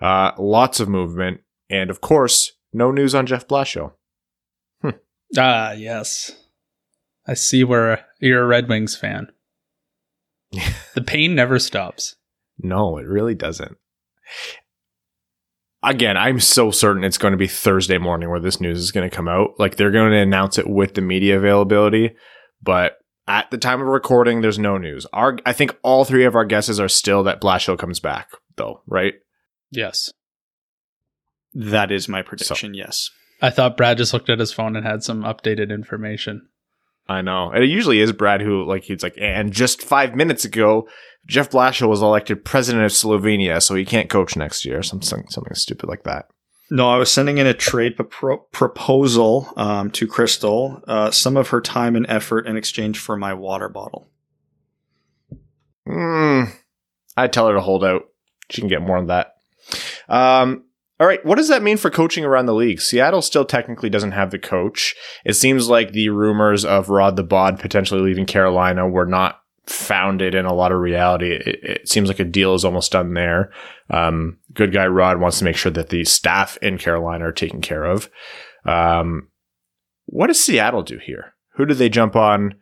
uh, 0.00 0.32
lots 0.38 0.80
of 0.80 0.88
movement, 0.88 1.42
and 1.70 1.90
of 1.90 2.00
course, 2.00 2.52
no 2.72 2.90
news 2.90 3.14
on 3.14 3.26
Jeff 3.26 3.46
Blashill. 3.46 3.92
Ah, 5.36 5.72
yes. 5.72 6.32
I 7.26 7.34
see 7.34 7.64
where 7.64 8.04
you're 8.20 8.42
a 8.42 8.46
Red 8.46 8.68
Wings 8.68 8.96
fan. 8.96 9.32
the 10.94 11.02
pain 11.02 11.34
never 11.34 11.58
stops. 11.58 12.16
No, 12.58 12.98
it 12.98 13.06
really 13.06 13.34
doesn't. 13.34 13.78
Again, 15.82 16.16
I'm 16.16 16.38
so 16.38 16.70
certain 16.70 17.02
it's 17.02 17.18
going 17.18 17.32
to 17.32 17.38
be 17.38 17.48
Thursday 17.48 17.98
morning 17.98 18.30
where 18.30 18.40
this 18.40 18.60
news 18.60 18.78
is 18.78 18.92
going 18.92 19.08
to 19.08 19.14
come 19.14 19.28
out. 19.28 19.58
Like 19.58 19.76
they're 19.76 19.90
going 19.90 20.12
to 20.12 20.18
announce 20.18 20.58
it 20.58 20.68
with 20.68 20.94
the 20.94 21.00
media 21.00 21.36
availability, 21.36 22.14
but 22.62 22.98
at 23.26 23.50
the 23.50 23.58
time 23.58 23.80
of 23.80 23.86
recording, 23.86 24.40
there's 24.40 24.58
no 24.58 24.78
news. 24.78 25.06
Our, 25.12 25.38
I 25.46 25.52
think 25.52 25.76
all 25.82 26.04
three 26.04 26.24
of 26.24 26.34
our 26.34 26.44
guesses 26.44 26.78
are 26.78 26.88
still 26.88 27.22
that 27.24 27.40
Blashill 27.40 27.78
comes 27.78 28.00
back, 28.00 28.30
though, 28.56 28.82
right? 28.86 29.14
Yes. 29.70 30.12
That 31.54 31.90
is 31.90 32.08
my 32.08 32.22
prediction. 32.22 32.74
yes. 32.74 33.10
I 33.40 33.50
thought 33.50 33.76
Brad 33.76 33.98
just 33.98 34.12
looked 34.12 34.30
at 34.30 34.38
his 34.38 34.52
phone 34.52 34.76
and 34.76 34.86
had 34.86 35.02
some 35.02 35.22
updated 35.22 35.70
information. 35.70 36.48
I 37.08 37.22
know. 37.22 37.50
And 37.50 37.64
it 37.64 37.70
usually 37.70 38.00
is 38.00 38.12
Brad 38.12 38.40
who, 38.40 38.64
like, 38.64 38.84
he's 38.84 39.02
like, 39.02 39.16
and 39.18 39.52
just 39.52 39.82
five 39.82 40.14
minutes 40.14 40.44
ago, 40.44 40.88
Jeff 41.26 41.50
Blashill 41.50 41.88
was 41.88 42.02
elected 42.02 42.44
president 42.44 42.84
of 42.84 42.90
Slovenia, 42.90 43.62
so 43.62 43.74
he 43.74 43.84
can't 43.84 44.10
coach 44.10 44.36
next 44.36 44.64
year. 44.64 44.82
Something, 44.82 45.28
something 45.28 45.54
stupid 45.54 45.88
like 45.88 46.02
that. 46.04 46.26
No, 46.70 46.88
I 46.88 46.96
was 46.96 47.10
sending 47.10 47.38
in 47.38 47.46
a 47.46 47.54
trade 47.54 47.96
pro- 48.08 48.38
proposal 48.38 49.52
um, 49.56 49.90
to 49.90 50.06
Crystal, 50.06 50.82
uh, 50.88 51.10
some 51.10 51.36
of 51.36 51.48
her 51.50 51.60
time 51.60 51.96
and 51.96 52.06
effort 52.08 52.46
in 52.46 52.56
exchange 52.56 52.98
for 52.98 53.16
my 53.16 53.34
water 53.34 53.68
bottle. 53.68 54.08
Hmm. 55.86 56.44
I'd 57.16 57.32
tell 57.32 57.48
her 57.48 57.54
to 57.54 57.60
hold 57.60 57.84
out. 57.84 58.04
She 58.50 58.62
can 58.62 58.68
get 58.68 58.80
more 58.80 58.96
on 58.96 59.08
that. 59.08 59.34
Um, 60.08 60.64
all 60.98 61.06
right. 61.06 61.24
What 61.26 61.36
does 61.36 61.48
that 61.48 61.62
mean 61.62 61.76
for 61.76 61.90
coaching 61.90 62.24
around 62.24 62.46
the 62.46 62.54
league? 62.54 62.80
Seattle 62.80 63.22
still 63.22 63.44
technically 63.44 63.90
doesn't 63.90 64.12
have 64.12 64.30
the 64.30 64.38
coach. 64.38 64.94
It 65.24 65.34
seems 65.34 65.68
like 65.68 65.92
the 65.92 66.08
rumors 66.08 66.64
of 66.64 66.88
Rod 66.88 67.16
the 67.16 67.22
Bod 67.22 67.58
potentially 67.58 68.00
leaving 68.00 68.24
Carolina 68.24 68.88
were 68.88 69.04
not 69.04 69.41
founded 69.66 70.34
in 70.34 70.44
a 70.44 70.54
lot 70.54 70.72
of 70.72 70.80
reality. 70.80 71.32
It, 71.32 71.46
it 71.62 71.88
seems 71.88 72.08
like 72.08 72.20
a 72.20 72.24
deal 72.24 72.54
is 72.54 72.64
almost 72.64 72.92
done 72.92 73.14
there. 73.14 73.52
Um, 73.90 74.38
good 74.52 74.72
guy 74.72 74.86
Rod 74.86 75.20
wants 75.20 75.38
to 75.38 75.44
make 75.44 75.56
sure 75.56 75.72
that 75.72 75.90
the 75.90 76.04
staff 76.04 76.56
in 76.62 76.78
Carolina 76.78 77.28
are 77.28 77.32
taken 77.32 77.60
care 77.60 77.84
of. 77.84 78.10
Um, 78.64 79.28
what 80.06 80.26
does 80.26 80.42
Seattle 80.42 80.82
do 80.82 80.98
here? 80.98 81.34
Who 81.54 81.66
do 81.66 81.74
they 81.74 81.88
jump 81.88 82.16
on? 82.16 82.54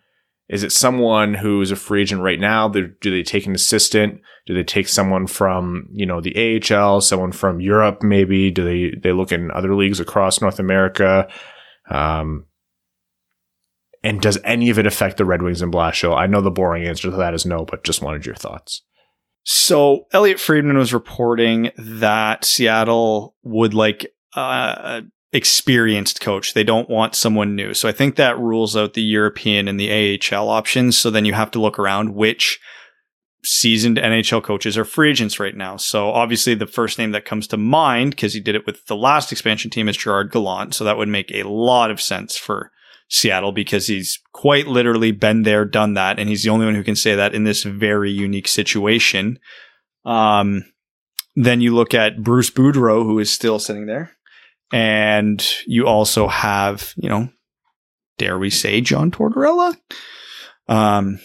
Is 0.49 0.65
it 0.65 0.73
someone 0.73 1.35
who's 1.35 1.71
a 1.71 1.77
free 1.77 2.03
agent 2.03 2.23
right 2.23 2.41
now? 2.41 2.69
Do 2.69 2.89
do 3.01 3.11
they 3.11 3.23
take 3.23 3.47
an 3.47 3.55
assistant? 3.55 4.21
Do 4.47 4.55
they 4.55 4.65
take 4.65 4.89
someone 4.89 5.29
from, 5.29 5.87
you 5.93 6.05
know, 6.05 6.21
the 6.21 6.61
AHL, 6.75 7.01
someone 7.01 7.31
from 7.31 7.61
Europe 7.61 8.03
maybe? 8.03 8.51
Do 8.51 8.65
they, 8.65 8.99
they 9.01 9.13
look 9.13 9.31
in 9.31 9.53
other 9.53 9.77
leagues 9.77 10.01
across 10.01 10.41
North 10.41 10.59
America? 10.59 11.29
Um, 11.89 12.47
and 14.03 14.21
does 14.21 14.39
any 14.45 14.71
of 14.71 14.79
it 14.79 14.87
affect 14.87 15.17
the 15.17 15.25
Red 15.25 15.43
Wings 15.43 15.63
and 15.63 15.73
Blashill? 15.73 16.17
I 16.17 16.27
know 16.27 16.41
the 16.41 16.51
boring 16.51 16.87
answer 16.87 17.11
to 17.11 17.17
that 17.17 17.35
is 17.35 17.45
no, 17.45 17.65
but 17.65 17.85
just 17.85 18.03
wanted 18.03 18.27
your 18.27 18.35
thoughts. 18.35 18.83
So 19.43 20.07
Elliotte 20.13 20.41
Friedman 20.41 20.77
was 20.77 20.93
reporting 20.93 21.71
that 21.77 22.45
Seattle 22.45 23.35
would 23.43 23.75
like 23.75 24.07
uh, 24.35 25.03
experienced 25.33 26.21
coach. 26.21 26.55
They 26.55 26.65
don't 26.65 26.91
want 26.91 27.15
someone 27.15 27.55
new. 27.55 27.75
So 27.75 27.89
I 27.89 27.93
think 27.93 28.17
that 28.17 28.39
rules 28.39 28.77
out 28.77 28.95
the 28.95 29.03
European 29.03 29.69
and 29.69 29.79
the 29.79 30.19
AHL 30.19 30.49
options. 30.49 30.99
So 30.99 31.11
then 31.11 31.25
you 31.25 31.33
have 31.33 31.51
to 31.53 31.61
look 31.61 31.79
around 31.79 32.15
which 32.15 32.61
seasoned 33.43 33.97
NHL 33.97 34.43
coaches 34.43 34.77
are 34.77 34.85
free 34.85 35.11
agents 35.11 35.41
right 35.41 35.57
now. 35.57 35.77
So 35.77 36.11
obviously 36.11 36.55
the 36.55 36.67
first 36.67 36.99
name 36.99 37.13
that 37.13 37.25
comes 37.25 37.47
to 37.49 37.57
mind, 37.57 38.11
because 38.11 38.35
he 38.35 38.41
did 38.41 38.55
it 38.55 38.67
with 38.67 38.85
the 38.87 38.97
last 38.97 39.33
expansion 39.33 39.71
team, 39.71 39.89
is 39.89 39.97
Gerard 39.97 40.31
Gallant. 40.31 40.75
So 40.75 40.85
that 40.85 40.99
would 40.99 41.09
make 41.09 41.31
a 41.31 41.45
lot 41.45 41.91
of 41.91 42.01
sense 42.01 42.37
for 42.37 42.71
Seattle 43.11 43.51
because 43.51 43.89
he's 43.89 44.21
quite 44.33 44.69
literally 44.69 45.11
been 45.11 45.43
there, 45.43 45.65
done 45.65 45.95
that, 45.95 46.19
and 46.19 46.29
he's 46.29 46.45
the 46.45 46.51
only 46.51 46.65
one 46.65 46.77
who 46.77 46.85
can 46.85 46.97
say 46.97 47.17
that 47.17 47.35
in 47.35 47.45
this 47.45 47.65
very 47.65 48.11
unique 48.11 48.49
situation. 48.49 49.39
Um, 50.05 50.65
then 51.35 51.61
you 51.61 51.75
look 51.75 51.93
at 51.93 52.23
Bruce 52.23 52.51
Boudreau, 52.51 53.03
who 53.03 53.19
is 53.19 53.31
still 53.31 53.59
sitting 53.59 53.87
there, 53.87 54.13
and 54.73 55.45
you 55.67 55.87
also 55.87 56.29
have, 56.29 56.95
you 56.97 57.09
know, 57.09 57.29
dare 58.17 58.39
we 58.39 58.49
say 58.49 58.81
John 58.81 59.11
Tortorella? 59.11 59.77
Um, 60.69 61.19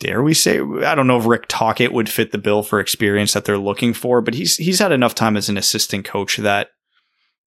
dare 0.00 0.22
we 0.22 0.34
say 0.34 0.58
I 0.58 0.96
don't 0.96 1.06
know 1.06 1.18
if 1.18 1.26
Rick 1.26 1.46
Tocchet 1.46 1.92
would 1.92 2.08
fit 2.08 2.32
the 2.32 2.38
bill 2.38 2.64
for 2.64 2.80
experience 2.80 3.34
that 3.34 3.44
they're 3.44 3.56
looking 3.56 3.94
for, 3.94 4.20
but 4.20 4.34
he's 4.34 4.56
he's 4.56 4.80
had 4.80 4.90
enough 4.90 5.14
time 5.14 5.36
as 5.36 5.48
an 5.48 5.56
assistant 5.56 6.04
coach 6.04 6.38
that 6.38 6.70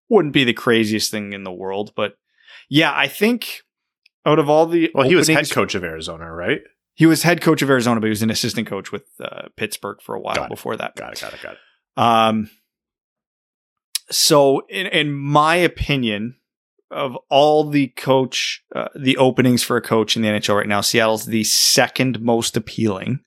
wouldn't 0.10 0.34
be 0.34 0.46
the 0.46 0.54
craziest 0.54 1.12
thing 1.12 1.34
in 1.34 1.44
the 1.44 1.52
world. 1.52 1.92
But 1.98 2.14
yeah, 2.70 2.94
I 2.96 3.08
think 3.08 3.64
out 4.26 4.40
of 4.40 4.50
all 4.50 4.66
the 4.66 4.92
Well, 4.94 5.08
he 5.08 5.16
was 5.16 5.28
head 5.28 5.50
coach 5.50 5.76
of 5.76 5.84
Arizona, 5.84 6.32
right? 6.32 6.62
He 6.96 7.06
was 7.06 7.24
head 7.24 7.42
coach 7.42 7.62
of 7.62 7.70
Arizona, 7.70 8.00
but 8.00 8.08
he 8.08 8.12
was 8.12 8.22
an 8.22 8.30
assistant 8.30 8.68
coach 8.68 8.92
with 8.92 9.04
uh, 9.20 9.48
Pittsburgh 9.58 10.02
for 10.02 10.16
a 10.16 10.20
while 10.20 10.48
before 10.48 10.78
that. 10.78 10.96
Got 10.96 11.14
it. 11.14 11.22
Got 11.22 11.34
it. 11.34 11.42
Got 11.42 11.54
it. 11.54 11.60
Um, 11.98 12.50
so 14.12 14.62
in, 14.70 14.88
in 14.88 15.14
my 15.14 15.56
opinion, 15.56 16.36
of 16.92 17.18
all 17.30 17.70
the 17.70 17.88
coach, 17.90 18.64
uh, 18.76 18.90
the 18.96 19.18
openings 19.18 19.64
for 19.64 19.76
a 19.76 19.82
coach 19.82 20.16
in 20.16 20.22
the 20.22 20.30
NHL 20.30 20.56
right 20.58 20.68
now, 20.68 20.82
Seattle's 20.82 21.26
the 21.26 21.44
second 21.44 22.22
most 22.22 22.56
appealing. 22.56 23.20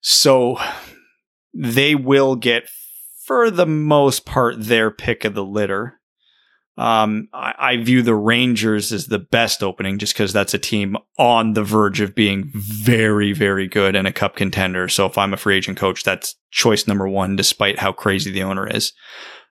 So 0.00 0.58
they 1.54 1.94
will 1.94 2.36
get, 2.36 2.68
for 3.24 3.50
the 3.50 3.66
most 3.66 4.26
part, 4.26 4.56
their 4.58 4.90
pick 4.90 5.24
of 5.24 5.34
the 5.34 5.44
litter. 5.44 5.97
Um, 6.78 7.28
I, 7.32 7.54
I 7.58 7.76
view 7.78 8.02
the 8.02 8.14
Rangers 8.14 8.92
as 8.92 9.08
the 9.08 9.18
best 9.18 9.64
opening 9.64 9.98
just 9.98 10.14
because 10.14 10.32
that's 10.32 10.54
a 10.54 10.58
team 10.58 10.96
on 11.18 11.54
the 11.54 11.64
verge 11.64 12.00
of 12.00 12.14
being 12.14 12.52
very, 12.54 13.32
very 13.32 13.66
good 13.66 13.96
and 13.96 14.06
a 14.06 14.12
cup 14.12 14.36
contender. 14.36 14.88
So 14.88 15.04
if 15.04 15.18
I'm 15.18 15.34
a 15.34 15.36
free 15.36 15.56
agent 15.56 15.76
coach, 15.76 16.04
that's 16.04 16.36
choice 16.52 16.86
number 16.86 17.08
one, 17.08 17.34
despite 17.34 17.80
how 17.80 17.90
crazy 17.90 18.30
the 18.30 18.44
owner 18.44 18.64
is. 18.64 18.92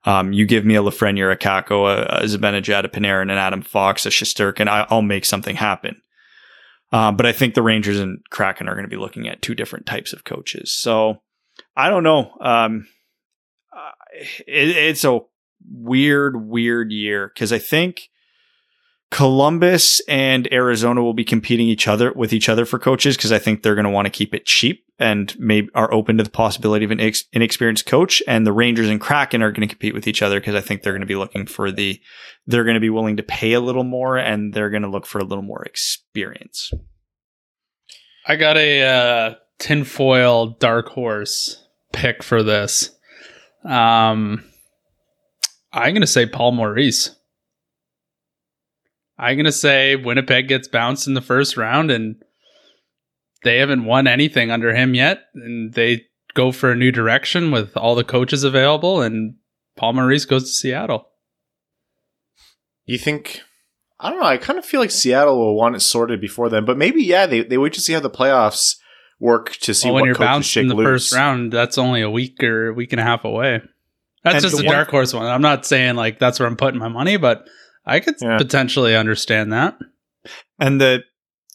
Um, 0.06 0.32
you 0.32 0.46
give 0.46 0.64
me 0.64 0.76
a 0.76 0.82
Lafreniere, 0.82 1.34
a 1.34 1.36
Kakko, 1.36 1.94
a, 1.94 2.22
a 2.22 2.24
Zibanejad, 2.24 2.86
a 2.86 2.88
Panarin, 2.88 3.24
an 3.24 3.32
Adam 3.32 3.62
Fox, 3.62 4.06
a 4.06 4.10
Shesterkin, 4.10 4.70
I, 4.70 4.88
I'll 4.90 5.02
make 5.02 5.26
something 5.26 5.58
happen. 5.58 6.02
Um, 6.94 7.18
but 7.18 7.26
I 7.26 7.34
think 7.34 7.56
the 7.56 7.62
Rangers 7.62 8.00
and 8.00 8.20
Kraken 8.30 8.70
are 8.70 8.74
going 8.74 8.86
to 8.86 8.90
be 8.90 8.96
looking 8.96 9.28
at 9.28 9.42
two 9.42 9.54
different 9.54 9.86
types 9.86 10.14
of 10.14 10.24
coaches. 10.24 10.74
So 10.74 11.18
I 11.76 11.90
don't 11.90 12.04
know. 12.04 12.32
Um, 12.40 12.88
uh, 13.76 13.92
it, 14.48 14.70
it's 14.70 15.04
a 15.04 15.20
weird, 15.66 16.48
weird 16.48 16.92
year 16.92 17.32
because 17.34 17.54
I 17.54 17.60
think 17.60 18.10
Columbus 19.10 20.02
and 20.08 20.52
Arizona 20.52 21.02
will 21.02 21.14
be 21.14 21.24
competing 21.24 21.68
each 21.68 21.88
other 21.88 22.12
with 22.14 22.34
each 22.34 22.50
other 22.50 22.66
for 22.66 22.78
coaches 22.78 23.16
because 23.16 23.32
I 23.32 23.40
think 23.40 23.64
they're 23.64 23.76
going 23.76 23.86
to 23.86 23.90
want 23.90 24.06
to 24.06 24.12
keep 24.12 24.34
it 24.34 24.46
cheap 24.46 24.84
and 25.00 25.34
maybe 25.40 25.70
are 25.74 25.94
open 25.94 26.18
to 26.18 26.24
the 26.24 26.30
possibility 26.30 26.84
of 26.84 26.92
an 26.92 27.00
ex- 27.00 27.24
inexperienced 27.32 27.86
coach. 27.86 28.22
And 28.28 28.46
the 28.46 28.52
Rangers 28.52 28.90
and 28.90 29.00
Kraken 29.00 29.42
are 29.42 29.52
going 29.52 29.68
to 29.68 29.74
compete 29.74 29.94
with 29.94 30.08
each 30.08 30.22
other 30.22 30.40
because 30.40 30.56
I 30.56 30.62
think 30.62 30.82
they're 30.82 30.92
going 30.94 31.02
to 31.02 31.08
be 31.08 31.16
looking 31.16 31.46
for 31.46 31.72
the, 31.72 32.02
they're 32.48 32.66
going 32.66 32.74
to 32.74 32.82
be 32.82 32.90
willing 32.90 33.18
to 33.18 33.24
pay 33.24 33.54
a 33.54 33.62
little 33.62 33.86
more 33.86 34.18
and 34.18 34.54
they're 34.54 34.70
going 34.70 34.84
to 34.84 34.90
look 34.90 35.06
for 35.06 35.20
a 35.20 35.24
little 35.26 35.44
more 35.44 35.64
experience. 35.64 36.72
I 38.26 38.36
got 38.36 38.58
a 38.58 38.84
uh, 38.84 39.36
tinfoil 39.58 40.58
dark 40.60 40.90
horse 40.90 41.64
pick 41.94 42.24
for 42.24 42.44
this. 42.44 42.90
Um, 43.64 44.44
I'm 45.78 45.94
going 45.94 46.02
to 46.02 46.08
say 46.08 46.26
Paul 46.26 46.54
Maurice. 46.54 47.16
I'm 49.18 49.36
going 49.36 49.46
to 49.46 49.52
say 49.52 49.96
Winnipeg 49.96 50.48
gets 50.48 50.68
bounced 50.68 51.08
in 51.08 51.14
the 51.14 51.22
first 51.22 51.58
round 51.58 51.90
and 51.90 52.24
they 53.44 53.58
haven't 53.58 53.86
won 53.86 54.08
anything 54.08 54.52
under 54.52 54.76
him 54.76 54.94
yet. 54.94 55.24
And 55.34 55.74
they 55.74 56.06
go 56.34 56.52
for 56.52 56.72
a 56.72 56.76
new 56.76 56.92
direction 56.92 57.52
with 57.52 57.76
all 57.76 57.96
the 57.96 58.04
coaches 58.04 58.44
available. 58.44 59.02
And 59.02 59.36
Paul 59.76 59.94
Maurice 59.94 60.26
goes 60.26 60.44
to 60.44 60.50
Seattle. 60.50 61.10
You 62.86 62.98
think? 62.98 63.42
I 64.00 64.10
don't 64.10 64.20
know. 64.20 64.26
I 64.26 64.38
kind 64.38 64.60
of 64.60 64.66
feel 64.66 64.80
like 64.80 64.92
Seattle 64.92 65.38
will 65.38 65.56
want 65.56 65.76
it 65.76 65.82
sorted 65.82 66.22
before 66.22 66.50
then, 66.50 66.66
but 66.66 66.78
maybe 66.78 67.04
yeah, 67.04 67.26
they 67.26 67.42
they 67.42 67.58
wait 67.58 67.74
to 67.74 67.82
see 67.82 67.94
how 67.94 68.00
the 68.00 68.10
playoffs 68.10 68.76
work 69.20 69.54
to 69.58 69.74
see 69.74 69.88
well, 69.88 69.96
when 69.96 70.06
you're 70.06 70.16
bounced 70.16 70.56
in 70.56 70.68
the 70.68 70.76
loose. 70.76 70.86
first 70.86 71.14
round, 71.14 71.52
that's 71.52 71.78
only 71.78 72.02
a 72.02 72.10
week 72.10 72.42
or 72.44 72.68
a 72.68 72.74
week 72.74 72.94
and 72.94 73.00
a 73.00 73.04
half 73.04 73.26
away. 73.26 73.62
That's 74.34 74.44
And 74.46 74.52
just 74.52 74.62
a 74.64 74.66
one- 74.66 74.76
dark 74.76 74.90
horse 74.90 75.14
one. 75.14 75.26
I'm 75.26 75.42
not 75.42 75.66
saying 75.66 75.96
like 75.96 76.20
that's 76.20 76.40
where 76.40 76.48
I'm 76.48 76.58
putting 76.58 76.80
my 76.80 76.88
money, 76.90 77.18
but 77.18 77.46
I 77.86 78.00
could 78.00 78.16
Yeah. 78.22 78.38
potentially 78.38 78.96
understand 78.96 79.54
that. 79.54 79.78
And 80.60 80.80
the 80.82 81.04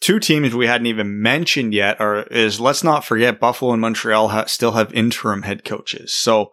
two 0.00 0.18
teams 0.18 0.54
we 0.54 0.66
hadn't 0.66 0.86
even 0.86 1.20
mentioned 1.22 1.74
yet 1.74 2.00
are 2.00 2.22
is 2.24 2.60
let's 2.60 2.82
not 2.82 3.04
forget 3.04 3.38
Buffalo 3.40 3.72
and 3.72 3.80
Montreal 3.80 4.28
ha- 4.28 4.46
still 4.46 4.72
have 4.72 4.92
interim 4.94 5.42
head 5.42 5.64
coaches. 5.64 6.14
So 6.14 6.52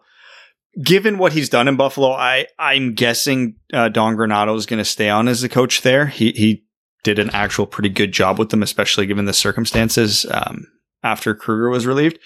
given 0.84 1.18
what 1.18 1.32
he's 1.32 1.48
done 1.48 1.66
in 1.68 1.76
Buffalo, 1.76 2.12
I 2.12 2.46
I'm 2.58 2.94
guessing 2.94 3.56
uh, 3.72 3.88
Don 3.88 4.16
Granato 4.16 4.56
is 4.56 4.66
going 4.66 4.78
to 4.78 4.84
stay 4.84 5.08
on 5.08 5.28
as 5.28 5.40
the 5.40 5.48
coach 5.48 5.82
there. 5.82 6.06
He 6.06 6.32
he 6.32 6.64
did 7.02 7.18
an 7.18 7.30
actual 7.30 7.66
pretty 7.66 7.88
good 7.88 8.12
job 8.12 8.38
with 8.38 8.50
them, 8.50 8.62
especially 8.62 9.06
given 9.06 9.24
the 9.24 9.32
circumstances 9.32 10.26
um, 10.30 10.66
after 11.02 11.34
Kruger 11.34 11.70
was 11.70 11.86
relieved. 11.86 12.18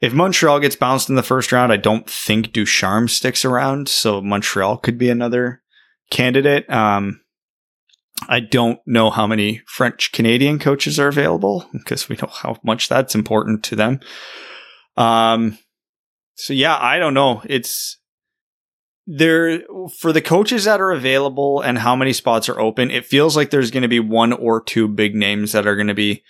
If 0.00 0.12
Montreal 0.12 0.60
gets 0.60 0.76
bounced 0.76 1.08
in 1.08 1.14
the 1.14 1.22
first 1.22 1.52
round, 1.52 1.72
I 1.72 1.78
don't 1.78 2.08
think 2.08 2.52
Ducharme 2.52 3.08
sticks 3.08 3.44
around, 3.44 3.88
so 3.88 4.20
Montreal 4.20 4.78
could 4.78 4.98
be 4.98 5.08
another 5.08 5.62
candidate. 6.10 6.68
Um, 6.70 7.20
I 8.28 8.40
don't 8.40 8.78
know 8.86 9.10
how 9.10 9.26
many 9.26 9.62
French 9.66 10.12
Canadian 10.12 10.58
coaches 10.58 10.98
are 10.98 11.08
available 11.08 11.68
because 11.72 12.08
we 12.08 12.16
know 12.16 12.28
how 12.30 12.58
much 12.62 12.88
that's 12.88 13.14
important 13.14 13.62
to 13.64 13.76
them. 13.76 14.00
Um, 14.96 15.58
so 16.34 16.52
yeah, 16.52 16.76
I 16.78 16.98
don't 16.98 17.14
know. 17.14 17.42
It's 17.44 17.98
there 19.06 19.60
for 19.98 20.12
the 20.12 20.22
coaches 20.22 20.64
that 20.64 20.80
are 20.80 20.90
available 20.90 21.60
and 21.60 21.78
how 21.78 21.94
many 21.94 22.12
spots 22.12 22.48
are 22.48 22.60
open. 22.60 22.90
It 22.90 23.06
feels 23.06 23.36
like 23.36 23.50
there's 23.50 23.70
going 23.70 23.82
to 23.82 23.88
be 23.88 24.00
one 24.00 24.32
or 24.32 24.60
two 24.60 24.88
big 24.88 25.14
names 25.14 25.52
that 25.52 25.66
are 25.66 25.76
going 25.76 25.86
to 25.86 25.94
be 25.94 26.22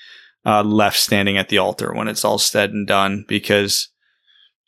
uh, 0.47 0.63
left 0.63 0.99
standing 0.99 1.37
at 1.37 1.49
the 1.49 1.59
altar 1.59 1.93
when 1.93 2.09
it's 2.09 2.25
all 2.25 2.39
said 2.39 2.71
and 2.71 2.87
done. 2.87 3.25
Because 3.27 3.89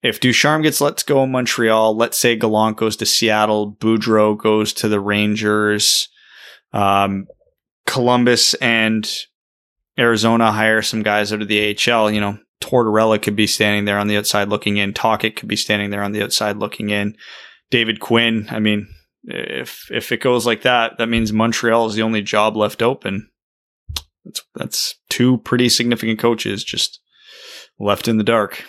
if 0.02 0.20
Ducharme 0.20 0.62
gets 0.62 0.80
let 0.80 1.04
go 1.06 1.22
in 1.22 1.30
Montreal, 1.30 1.96
let's 1.96 2.18
say 2.18 2.36
Gallant 2.36 2.76
goes 2.76 2.96
to 2.96 3.06
Seattle, 3.06 3.72
Boudreau 3.72 4.36
goes 4.36 4.72
to 4.74 4.88
the 4.88 5.00
Rangers, 5.00 6.08
um, 6.72 7.26
Columbus 7.86 8.54
and 8.54 9.08
Arizona 9.98 10.52
hire 10.52 10.82
some 10.82 11.02
guys 11.02 11.32
out 11.32 11.42
of 11.42 11.48
the 11.48 11.76
AHL. 11.76 12.10
You 12.10 12.20
know, 12.20 12.38
Tortorella 12.60 13.20
could 13.20 13.36
be 13.36 13.46
standing 13.46 13.84
there 13.84 13.98
on 13.98 14.08
the 14.08 14.16
outside 14.16 14.48
looking 14.48 14.76
in. 14.76 14.92
Tocchet 14.92 15.36
could 15.36 15.48
be 15.48 15.56
standing 15.56 15.90
there 15.90 16.02
on 16.02 16.12
the 16.12 16.22
outside 16.22 16.56
looking 16.56 16.90
in. 16.90 17.16
David 17.70 18.00
Quinn. 18.00 18.46
I 18.50 18.58
mean, 18.58 18.88
if 19.24 19.90
if 19.90 20.12
it 20.12 20.20
goes 20.20 20.46
like 20.46 20.62
that, 20.62 20.98
that 20.98 21.08
means 21.08 21.32
Montreal 21.32 21.86
is 21.86 21.94
the 21.94 22.02
only 22.02 22.22
job 22.22 22.56
left 22.56 22.82
open. 22.82 23.30
That's 24.28 24.42
that's 24.54 24.94
two 25.08 25.38
pretty 25.38 25.70
significant 25.70 26.18
coaches 26.18 26.62
just 26.62 27.00
left 27.78 28.08
in 28.08 28.18
the 28.18 28.24
dark. 28.24 28.62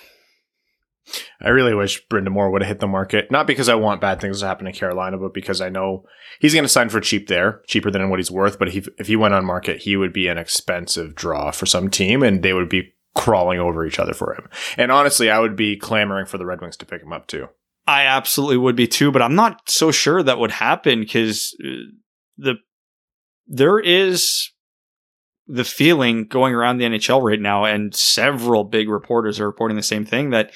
I 1.41 1.49
really 1.49 1.73
wish 1.73 2.05
Brind'Amour 2.07 2.51
would 2.51 2.61
have 2.61 2.69
hit 2.69 2.79
the 2.79 2.87
market. 2.87 3.31
Not 3.31 3.47
because 3.47 3.67
I 3.67 3.75
want 3.75 3.99
bad 3.99 4.21
things 4.21 4.39
to 4.39 4.45
happen 4.45 4.67
in 4.67 4.73
Carolina, 4.73 5.17
but 5.17 5.33
because 5.33 5.59
I 5.59 5.69
know 5.69 6.05
he's 6.39 6.53
going 6.53 6.63
to 6.63 6.69
sign 6.69 6.89
for 6.89 7.01
cheap 7.01 7.27
there, 7.27 7.61
cheaper 7.67 7.89
than 7.89 8.09
what 8.09 8.19
he's 8.19 8.31
worth. 8.31 8.59
But 8.59 8.67
if 8.69 8.73
he, 8.73 8.91
if 8.99 9.07
he 9.07 9.15
went 9.15 9.33
on 9.33 9.43
market, 9.43 9.81
he 9.81 9.97
would 9.97 10.13
be 10.13 10.27
an 10.27 10.37
expensive 10.37 11.15
draw 11.15 11.51
for 11.51 11.65
some 11.65 11.89
team, 11.89 12.21
and 12.21 12.43
they 12.43 12.53
would 12.53 12.69
be 12.69 12.93
crawling 13.15 13.59
over 13.59 13.85
each 13.85 13.99
other 13.99 14.13
for 14.13 14.35
him. 14.35 14.47
And 14.77 14.91
honestly, 14.91 15.31
I 15.31 15.39
would 15.39 15.55
be 15.55 15.75
clamoring 15.75 16.27
for 16.27 16.37
the 16.37 16.45
Red 16.45 16.61
Wings 16.61 16.77
to 16.77 16.85
pick 16.85 17.01
him 17.01 17.11
up 17.11 17.27
too. 17.27 17.47
I 17.87 18.03
absolutely 18.03 18.57
would 18.57 18.75
be 18.75 18.87
too, 18.87 19.11
but 19.11 19.23
I'm 19.23 19.35
not 19.35 19.67
so 19.67 19.91
sure 19.91 20.21
that 20.21 20.37
would 20.37 20.51
happen 20.51 20.99
because 20.99 21.57
uh, 21.59 21.89
the 22.37 22.55
there 23.47 23.79
is 23.79 24.51
the 25.49 25.63
feeling 25.63 26.25
going 26.25 26.53
around 26.53 26.77
the 26.77 26.85
NHL 26.85 27.23
right 27.23 27.39
now, 27.39 27.65
and 27.65 27.93
several 27.93 28.63
big 28.63 28.87
reporters 28.87 29.39
are 29.39 29.47
reporting 29.47 29.75
the 29.75 29.83
same 29.83 30.05
thing 30.05 30.29
that 30.29 30.51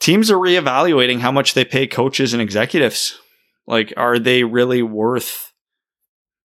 teams 0.00 0.30
are 0.30 0.38
reevaluating 0.38 1.20
how 1.20 1.30
much 1.30 1.54
they 1.54 1.64
pay 1.64 1.86
coaches 1.86 2.32
and 2.32 2.40
executives. 2.40 3.18
Like, 3.66 3.92
are 3.96 4.18
they 4.18 4.42
really 4.42 4.82
worth 4.82 5.52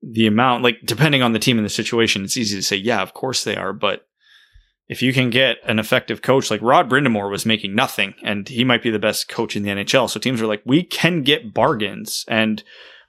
the 0.03 0.27
amount? 0.27 0.64
Like, 0.64 0.79
depending 0.85 1.23
on 1.23 1.33
the 1.33 1.39
team 1.39 1.59
and 1.59 1.64
the 1.64 1.71
situation, 1.71 2.25
it's 2.25 2.37
easy 2.37 2.57
to 2.57 2.62
say, 2.62 2.77
yeah, 2.77 3.03
of 3.03 3.14
course 3.14 3.45
they 3.45 3.57
are, 3.57 3.73
but 3.73 4.07
if 4.89 5.01
you 5.01 5.12
can 5.12 5.31
get 5.31 5.59
an 5.64 5.79
effective 5.79 6.21
coach 6.21 6.51
like 6.51 6.61
Rod 6.61 6.91
Brind'Amour 6.91 7.31
was 7.31 7.47
making 7.47 7.77
nothing 7.77 8.14
and 8.25 8.49
he 8.49 8.64
might 8.64 8.83
be 8.83 8.91
the 8.91 8.99
best 8.99 9.29
coach 9.29 9.55
in 9.55 9.62
the 9.62 9.71
NHL. 9.71 10.11
So 10.11 10.18
teams 10.18 10.43
are 10.43 10.49
like, 10.49 10.62
we 10.66 10.83
can 10.83 11.23
get 11.23 11.55
bargains 11.55 12.25
and 12.27 12.64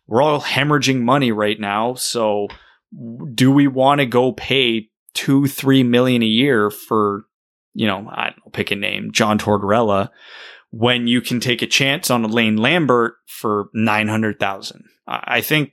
we're 0.06 0.22
all 0.22 0.42
hemorrhaging 0.42 1.02
money 1.02 1.32
right 1.32 1.60
now. 1.60 1.96
So 1.96 2.50
do 3.34 3.52
we 3.52 3.68
want 3.68 4.00
to 4.00 4.06
go 4.06 4.32
pay 4.32 4.90
two, 5.14 5.48
three 5.48 5.84
million 5.84 6.22
a 6.22 6.28
year 6.28 6.70
for, 6.70 7.26
you 7.74 7.88
know, 7.88 8.08
I 8.10 8.32
don't 8.38 8.54
pick 8.54 8.72
a 8.72 8.76
name, 8.76 9.12
John 9.12 9.40
Tortorella, 9.40 10.10
when 10.72 11.08
you 11.08 11.22
can 11.22 11.40
take 11.40 11.62
a 11.62 11.68
chance 11.68 12.10
on 12.10 12.24
a 12.24 12.28
Lane 12.28 12.58
Lambert 12.58 13.16
for 13.28 13.70
900,000? 13.74 14.84
I 15.08 15.22
I 15.38 15.42
think 15.42 15.72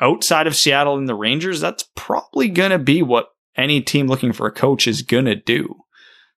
outside 0.00 0.46
of 0.46 0.56
Seattle 0.56 0.96
and 0.96 1.08
the 1.08 1.14
Rangers, 1.14 1.60
that's 1.60 1.84
probably 1.94 2.48
going 2.48 2.70
to 2.70 2.78
be 2.78 3.02
what 3.02 3.28
any 3.56 3.80
team 3.80 4.06
looking 4.06 4.32
for 4.32 4.46
a 4.46 4.52
coach 4.52 4.86
is 4.86 5.02
going 5.02 5.24
to 5.26 5.34
do. 5.34 5.74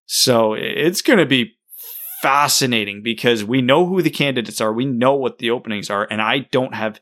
So 0.06 0.54
it's 0.54 1.02
going 1.02 1.20
to 1.20 1.26
be 1.26 1.54
fascinating 2.22 3.02
because 3.02 3.44
we 3.44 3.62
know 3.62 3.86
who 3.86 4.02
the 4.02 4.10
candidates 4.10 4.60
are. 4.60 4.74
We 4.74 4.86
know 4.86 5.16
what 5.16 5.38
the 5.38 5.52
openings 5.52 5.90
are. 5.90 6.08
And 6.10 6.22
I 6.22 6.40
don't 6.52 6.76
have 6.76 7.00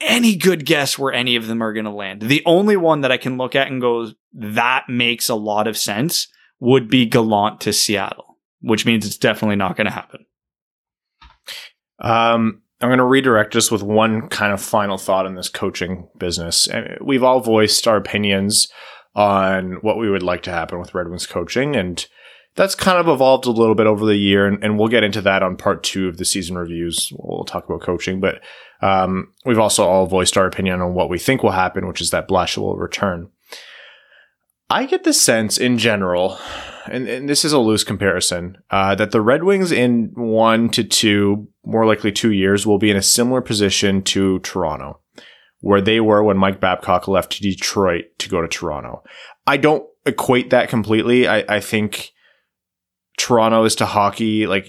any 0.00 0.36
good 0.36 0.64
guess 0.64 0.98
where 0.98 1.12
any 1.12 1.36
of 1.36 1.46
them 1.46 1.62
are 1.62 1.72
going 1.72 1.84
to 1.84 1.90
land. 1.90 2.22
The 2.22 2.42
only 2.46 2.76
one 2.76 3.02
that 3.02 3.12
I 3.12 3.16
can 3.16 3.36
look 3.36 3.54
at 3.54 3.68
and 3.68 3.80
go, 3.80 4.08
that 4.32 4.84
makes 4.88 5.28
a 5.28 5.34
lot 5.34 5.66
of 5.66 5.76
sense 5.76 6.28
would 6.58 6.88
be 6.88 7.06
Gallant 7.06 7.60
to 7.62 7.72
Seattle, 7.72 8.38
which 8.60 8.86
means 8.86 9.06
it's 9.06 9.16
definitely 9.16 9.56
not 9.56 9.76
going 9.76 9.86
to 9.86 9.92
happen. 9.92 10.26
Um, 12.00 12.62
I'm 12.80 12.88
going 12.88 12.98
to 12.98 13.04
redirect 13.04 13.52
just 13.52 13.70
with 13.70 13.82
one 13.82 14.28
kind 14.28 14.52
of 14.52 14.62
final 14.62 14.96
thought 14.96 15.26
in 15.26 15.34
this 15.34 15.50
coaching 15.50 16.08
business. 16.18 16.68
We've 17.02 17.22
all 17.22 17.40
voiced 17.40 17.86
our 17.86 17.96
opinions 17.96 18.68
on 19.14 19.74
what 19.82 19.98
we 19.98 20.08
would 20.08 20.22
like 20.22 20.42
to 20.44 20.50
happen 20.50 20.78
with 20.78 20.94
Red 20.94 21.08
Wings 21.08 21.26
coaching, 21.26 21.76
and 21.76 22.06
that's 22.56 22.74
kind 22.74 22.98
of 22.98 23.08
evolved 23.08 23.46
a 23.46 23.50
little 23.50 23.74
bit 23.74 23.86
over 23.86 24.06
the 24.06 24.16
year, 24.16 24.46
and, 24.46 24.62
and 24.64 24.78
we'll 24.78 24.88
get 24.88 25.04
into 25.04 25.20
that 25.22 25.42
on 25.42 25.56
part 25.56 25.82
two 25.82 26.08
of 26.08 26.16
the 26.16 26.24
season 26.24 26.56
reviews. 26.56 27.12
We'll 27.18 27.44
talk 27.44 27.66
about 27.66 27.82
coaching, 27.82 28.18
but 28.18 28.40
um, 28.82 29.32
we've 29.44 29.58
also 29.58 29.84
all 29.84 30.06
voiced 30.06 30.36
our 30.36 30.46
opinion 30.46 30.80
on 30.80 30.94
what 30.94 31.10
we 31.10 31.18
think 31.18 31.42
will 31.42 31.50
happen, 31.50 31.86
which 31.86 32.00
is 32.00 32.10
that 32.10 32.28
Blashill 32.28 32.62
will 32.62 32.76
return. 32.76 33.28
I 34.68 34.86
get 34.86 35.02
the 35.02 35.12
sense 35.12 35.58
in 35.58 35.78
general, 35.78 36.38
and, 36.86 37.08
and 37.08 37.28
this 37.28 37.44
is 37.44 37.52
a 37.52 37.58
loose 37.58 37.82
comparison, 37.82 38.56
uh, 38.70 38.94
that 38.94 39.10
the 39.10 39.20
Red 39.20 39.42
Wings 39.42 39.72
in 39.72 40.12
one 40.14 40.68
to 40.70 40.84
two, 40.84 41.48
more 41.64 41.86
likely 41.86 42.12
two 42.12 42.30
years, 42.30 42.66
will 42.66 42.78
be 42.78 42.90
in 42.90 42.96
a 42.96 43.02
similar 43.02 43.40
position 43.40 44.00
to 44.02 44.38
Toronto, 44.40 45.00
where 45.58 45.80
they 45.80 45.98
were 45.98 46.22
when 46.22 46.36
Mike 46.36 46.60
Babcock 46.60 47.08
left 47.08 47.42
Detroit 47.42 48.04
to 48.18 48.28
go 48.28 48.40
to 48.40 48.48
Toronto. 48.48 49.02
I 49.44 49.56
don't 49.56 49.84
equate 50.06 50.50
that 50.50 50.68
completely. 50.68 51.26
I, 51.26 51.56
I 51.56 51.60
think 51.60 52.12
Toronto 53.18 53.64
is 53.64 53.74
to 53.76 53.86
hockey 53.86 54.46
like 54.46 54.68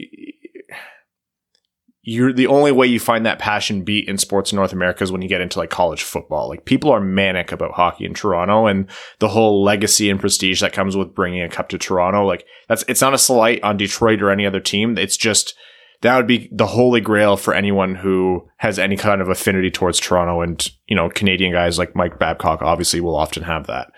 you're 2.03 2.33
the 2.33 2.47
only 2.47 2.71
way 2.71 2.87
you 2.87 2.99
find 2.99 3.25
that 3.25 3.37
passion 3.37 3.83
beat 3.83 4.07
in 4.07 4.17
sports 4.17 4.51
in 4.51 4.55
North 4.55 4.73
America 4.73 5.03
is 5.03 5.11
when 5.11 5.21
you 5.21 5.29
get 5.29 5.41
into 5.41 5.59
like 5.59 5.69
college 5.69 6.01
football. 6.01 6.49
Like 6.49 6.65
people 6.65 6.89
are 6.89 6.99
manic 6.99 7.51
about 7.51 7.73
hockey 7.73 8.05
in 8.05 8.15
Toronto 8.15 8.65
and 8.65 8.89
the 9.19 9.27
whole 9.27 9.63
legacy 9.63 10.09
and 10.09 10.19
prestige 10.19 10.61
that 10.61 10.73
comes 10.73 10.97
with 10.97 11.13
bringing 11.13 11.43
a 11.43 11.49
cup 11.49 11.69
to 11.69 11.77
Toronto. 11.77 12.25
Like 12.25 12.45
that's, 12.67 12.83
it's 12.87 13.01
not 13.01 13.13
a 13.13 13.19
slight 13.19 13.63
on 13.63 13.77
Detroit 13.77 14.21
or 14.21 14.31
any 14.31 14.47
other 14.47 14.59
team. 14.59 14.97
It's 14.97 15.15
just, 15.15 15.53
that 16.01 16.17
would 16.17 16.25
be 16.25 16.49
the 16.51 16.65
holy 16.65 17.01
grail 17.01 17.37
for 17.37 17.53
anyone 17.53 17.93
who 17.93 18.49
has 18.57 18.79
any 18.79 18.97
kind 18.97 19.21
of 19.21 19.29
affinity 19.29 19.69
towards 19.69 19.99
Toronto 19.99 20.41
and, 20.41 20.71
you 20.87 20.95
know, 20.95 21.09
Canadian 21.09 21.51
guys 21.51 21.77
like 21.77 21.95
Mike 21.95 22.17
Babcock 22.17 22.63
obviously 22.63 22.99
will 22.99 23.15
often 23.15 23.43
have 23.43 23.67
that. 23.67 23.91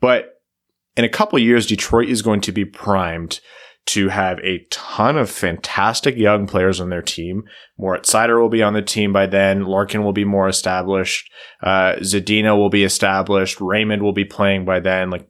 But 0.00 0.40
in 0.96 1.04
a 1.04 1.10
couple 1.10 1.38
years, 1.38 1.66
Detroit 1.66 2.08
is 2.08 2.22
going 2.22 2.40
to 2.40 2.52
be 2.52 2.64
primed 2.64 3.40
to 3.86 4.08
have 4.08 4.38
a 4.40 4.66
ton 4.70 5.16
of 5.16 5.30
fantastic 5.30 6.16
young 6.16 6.46
players 6.46 6.80
on 6.80 6.90
their 6.90 7.02
team. 7.02 7.44
Moritz 7.78 8.12
Seider 8.12 8.40
will 8.40 8.48
be 8.48 8.62
on 8.62 8.74
the 8.74 8.82
team 8.82 9.12
by 9.12 9.26
then. 9.26 9.64
Larkin 9.64 10.04
will 10.04 10.12
be 10.12 10.24
more 10.24 10.48
established. 10.48 11.30
Uh, 11.62 11.94
Zadina 12.00 12.56
will 12.56 12.70
be 12.70 12.84
established. 12.84 13.60
Raymond 13.60 14.02
will 14.02 14.12
be 14.12 14.24
playing 14.24 14.64
by 14.64 14.80
then. 14.80 15.10
Like 15.10 15.28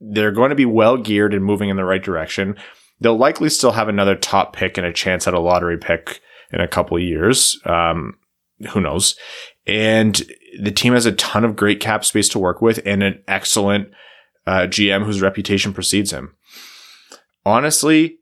they're 0.00 0.32
going 0.32 0.50
to 0.50 0.56
be 0.56 0.66
well 0.66 0.96
geared 0.96 1.32
and 1.32 1.44
moving 1.44 1.70
in 1.70 1.76
the 1.76 1.84
right 1.84 2.02
direction. 2.02 2.56
They'll 3.00 3.16
likely 3.16 3.48
still 3.48 3.72
have 3.72 3.88
another 3.88 4.14
top 4.14 4.54
pick 4.54 4.76
and 4.76 4.86
a 4.86 4.92
chance 4.92 5.26
at 5.26 5.34
a 5.34 5.40
lottery 5.40 5.78
pick 5.78 6.20
in 6.52 6.60
a 6.60 6.68
couple 6.68 6.98
years. 6.98 7.58
Um, 7.64 8.18
who 8.72 8.80
knows? 8.80 9.16
And 9.66 10.20
the 10.60 10.70
team 10.70 10.92
has 10.92 11.06
a 11.06 11.12
ton 11.12 11.44
of 11.44 11.56
great 11.56 11.80
cap 11.80 12.04
space 12.04 12.28
to 12.30 12.38
work 12.38 12.60
with 12.60 12.80
and 12.84 13.02
an 13.02 13.22
excellent 13.26 13.88
uh, 14.46 14.66
GM 14.66 15.04
whose 15.04 15.22
reputation 15.22 15.72
precedes 15.72 16.12
him 16.12 16.34
honestly, 17.44 18.18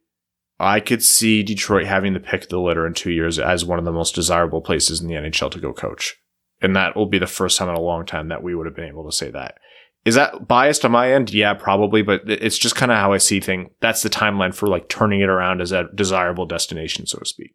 I 0.59 0.81
could 0.81 1.03
see 1.03 1.43
Detroit 1.43 1.87
having 1.87 2.13
the 2.13 2.21
pick 2.21 2.43
of 2.43 2.49
the 2.49 2.61
litter 2.61 2.87
in 2.87 2.95
two 2.95 3.11
years 3.11 3.39
as 3.39 3.65
one 3.65 3.79
of 3.79 3.85
the 3.85 3.93
most 3.93 4.15
desirable 4.15 4.61
places 4.61 5.01
in 5.01 5.09
the 5.09 5.15
NHL 5.15 5.51
to 5.53 5.61
go 5.61 5.73
coach. 5.73 6.17
And 6.61 6.77
that 6.77 6.95
will 6.95 7.07
be 7.07 7.19
the 7.19 7.27
first 7.27 7.57
time 7.57 7.71
in 7.71 7.75
a 7.75 7.81
long 7.81 8.05
time 8.05 8.29
that 8.29 8.43
we 8.43 8.55
would 8.55 8.67
have 8.67 8.77
been 8.77 8.89
able 8.89 9.07
to 9.07 9.17
say 9.17 9.31
that. 9.31 9.57
Is 10.05 10.15
that 10.15 10.47
biased 10.47 10.85
on 10.85 10.93
my 10.93 11.13
end? 11.13 11.33
Yeah, 11.33 11.55
probably, 11.55 12.03
but 12.03 12.23
it's 12.27 12.59
just 12.59 12.77
kind 12.77 12.91
of 12.91 12.99
how 12.99 13.13
I 13.13 13.19
see 13.19 13.41
things. 13.41 13.71
That's 13.81 14.03
the 14.03 14.11
timeline 14.11 14.55
for 14.55 14.67
like 14.67 14.89
turning 14.89 15.21
it 15.21 15.29
around 15.29 15.61
as 15.61 15.73
a 15.73 15.89
desirable 15.95 16.47
destination, 16.47 17.07
so 17.07 17.19
to 17.19 17.27
speak. 17.27 17.53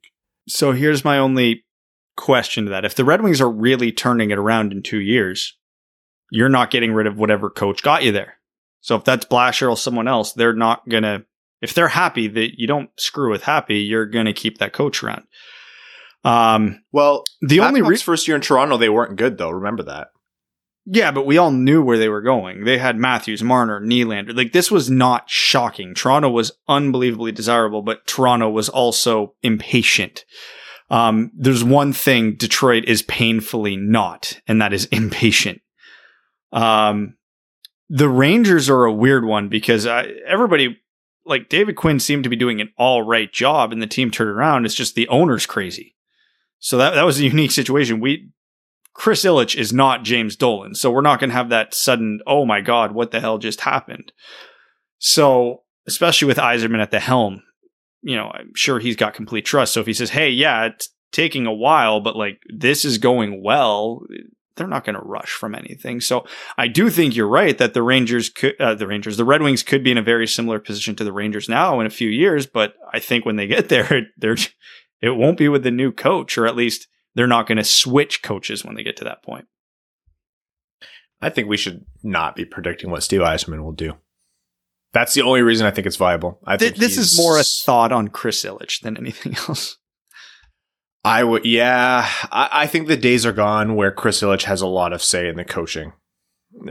So 0.47 0.71
here's 0.71 1.03
my 1.03 1.17
only 1.17 1.65
question 2.17 2.65
to 2.65 2.71
that. 2.71 2.85
If 2.85 2.95
the 2.95 3.05
Red 3.05 3.21
Wings 3.21 3.41
are 3.41 3.51
really 3.51 3.91
turning 3.91 4.31
it 4.31 4.37
around 4.37 4.71
in 4.71 4.83
two 4.83 4.99
years, 4.99 5.57
you're 6.31 6.49
not 6.49 6.71
getting 6.71 6.93
rid 6.93 7.07
of 7.07 7.17
whatever 7.17 7.49
coach 7.49 7.81
got 7.81 8.03
you 8.03 8.11
there. 8.11 8.35
So 8.81 8.95
if 8.95 9.03
that's 9.03 9.25
Blashill 9.25 9.71
or 9.71 9.77
someone 9.77 10.07
else, 10.07 10.33
they're 10.33 10.53
not 10.53 10.87
going 10.87 11.03
to 11.03 11.25
if 11.61 11.73
they're 11.73 11.87
happy 11.87 12.27
that 12.27 12.59
you 12.59 12.67
don't 12.67 12.89
screw 12.97 13.31
with 13.31 13.43
happy, 13.43 13.79
you're 13.79 14.05
going 14.05 14.25
to 14.25 14.33
keep 14.33 14.57
that 14.57 14.73
coach 14.73 15.03
around. 15.03 15.23
Um, 16.23 16.83
well, 16.91 17.23
the 17.41 17.59
only 17.59 17.81
re- 17.81 17.97
first 17.97 18.27
year 18.27 18.35
in 18.35 18.41
Toronto, 18.41 18.77
they 18.77 18.89
weren't 18.89 19.15
good 19.15 19.37
though. 19.37 19.51
Remember 19.51 19.83
that. 19.83 20.07
Yeah, 20.87 21.11
but 21.11 21.25
we 21.25 21.37
all 21.37 21.51
knew 21.51 21.83
where 21.83 21.97
they 21.97 22.09
were 22.09 22.21
going. 22.21 22.63
They 22.63 22.77
had 22.77 22.95
Matthews, 22.97 23.41
Marner, 23.41 23.81
Nylander. 23.81 24.35
Like 24.35 24.51
this 24.51 24.69
was 24.69 24.89
not 24.89 25.29
shocking. 25.29 25.95
Toronto 25.95 26.29
was 26.29 26.51
unbelievably 26.67 27.31
desirable, 27.31 27.81
but 27.81 28.05
Toronto 28.05 28.49
was 28.49 28.69
also 28.69 29.33
impatient. 29.41 30.25
Um, 30.91 31.31
there's 31.35 31.63
one 31.63 31.93
thing 31.93 32.35
Detroit 32.35 32.85
is 32.85 33.01
painfully 33.01 33.75
not, 33.75 34.39
and 34.47 34.61
that 34.61 34.73
is 34.73 34.85
impatient. 34.91 35.61
Um, 36.51 37.15
the 37.89 38.09
Rangers 38.09 38.69
are 38.69 38.85
a 38.85 38.93
weird 38.93 39.25
one 39.25 39.49
because 39.49 39.85
I, 39.85 40.07
everybody 40.27 40.77
like 41.25 41.49
David 41.49 41.75
Quinn 41.75 41.99
seemed 41.99 42.23
to 42.23 42.29
be 42.29 42.35
doing 42.35 42.61
an 42.61 42.71
all 42.77 43.01
right 43.01 43.31
job 43.31 43.71
and 43.71 43.81
the 43.81 43.87
team 43.87 44.11
turned 44.11 44.29
around. 44.29 44.65
It's 44.65 44.75
just 44.75 44.95
the 44.95 45.07
owner's 45.07 45.45
crazy. 45.45 45.95
So 46.59 46.77
that, 46.77 46.95
that 46.95 47.05
was 47.05 47.19
a 47.19 47.23
unique 47.23 47.51
situation. 47.51 47.99
We, 47.99 48.29
Chris 48.93 49.23
Ilitch 49.25 49.55
is 49.55 49.73
not 49.73 50.03
James 50.03 50.35
Dolan. 50.35 50.75
So 50.75 50.89
we're 50.89 51.01
not 51.01 51.19
going 51.19 51.29
to 51.29 51.35
have 51.35 51.49
that 51.49 51.73
sudden, 51.73 52.21
oh 52.25 52.45
my 52.45 52.61
God, 52.61 52.93
what 52.93 53.11
the 53.11 53.19
hell 53.19 53.37
just 53.37 53.61
happened? 53.61 54.11
So, 54.97 55.63
especially 55.87 56.27
with 56.27 56.37
Yzerman 56.37 56.81
at 56.81 56.91
the 56.91 56.99
helm, 56.99 57.43
you 58.01 58.15
know, 58.15 58.31
I'm 58.33 58.51
sure 58.55 58.79
he's 58.79 58.95
got 58.95 59.13
complete 59.13 59.45
trust. 59.45 59.73
So 59.73 59.81
if 59.81 59.87
he 59.87 59.93
says, 59.93 60.11
hey, 60.11 60.29
yeah, 60.29 60.65
it's 60.65 60.89
taking 61.11 61.45
a 61.45 61.53
while, 61.53 61.99
but 61.99 62.15
like 62.15 62.39
this 62.53 62.85
is 62.85 62.97
going 62.97 63.43
well, 63.43 64.01
they're 64.55 64.67
not 64.67 64.85
going 64.85 64.95
to 64.95 65.01
rush 65.01 65.31
from 65.31 65.55
anything. 65.55 66.01
So 66.01 66.25
I 66.57 66.67
do 66.67 66.89
think 66.89 67.15
you're 67.15 67.27
right 67.27 67.57
that 67.57 67.73
the 67.73 67.83
Rangers 67.83 68.29
could, 68.29 68.59
uh, 68.59 68.75
the 68.75 68.87
Rangers, 68.87 69.17
the 69.17 69.25
Red 69.25 69.41
Wings 69.41 69.63
could 69.63 69.83
be 69.83 69.91
in 69.91 69.97
a 69.97 70.03
very 70.03 70.27
similar 70.27 70.59
position 70.59 70.95
to 70.95 71.03
the 71.03 71.13
Rangers 71.13 71.49
now 71.49 71.79
in 71.79 71.85
a 71.85 71.91
few 71.91 72.09
years. 72.09 72.45
But 72.45 72.75
I 72.93 72.99
think 72.99 73.25
when 73.25 73.35
they 73.35 73.47
get 73.47 73.69
there, 73.69 74.07
they're, 74.17 74.37
it 75.01 75.09
won't 75.09 75.37
be 75.37 75.49
with 75.49 75.63
the 75.63 75.71
new 75.71 75.91
coach, 75.91 76.37
or 76.37 76.47
at 76.47 76.55
least 76.55 76.87
they're 77.15 77.27
not 77.27 77.47
going 77.47 77.57
to 77.57 77.63
switch 77.63 78.21
coaches 78.21 78.63
when 78.63 78.75
they 78.75 78.83
get 78.83 78.97
to 78.97 79.03
that 79.05 79.23
point. 79.23 79.45
I 81.21 81.29
think 81.29 81.47
we 81.47 81.57
should 81.57 81.85
not 82.03 82.35
be 82.35 82.45
predicting 82.45 82.91
what 82.91 83.03
Steve 83.03 83.21
Yzerman 83.21 83.63
will 83.63 83.71
do. 83.71 83.93
That's 84.93 85.13
the 85.13 85.23
only 85.23 85.41
reason 85.41 85.67
I 85.67 85.71
think 85.71 85.87
it's 85.87 85.97
viable. 85.97 86.39
I 86.45 86.55
think 86.55 86.77
this 86.77 86.97
is 86.97 87.17
more 87.17 87.37
a 87.37 87.43
thought 87.43 87.91
on 87.91 88.07
Chris 88.07 88.43
Ilitch 88.45 88.81
than 88.81 88.97
anything 88.97 89.35
else. 89.49 89.77
I 91.05 91.23
would, 91.23 91.45
yeah. 91.45 92.09
I, 92.31 92.49
I, 92.51 92.67
think 92.67 92.87
the 92.87 92.97
days 92.97 93.27
are 93.27 93.31
gone 93.31 93.75
where 93.75 93.91
Chris 93.91 94.21
Ilitch 94.21 94.43
has 94.43 94.61
a 94.61 94.67
lot 94.67 94.91
of 94.91 95.03
say 95.03 95.27
in 95.29 95.35
the 95.35 95.45
coaching. 95.45 95.93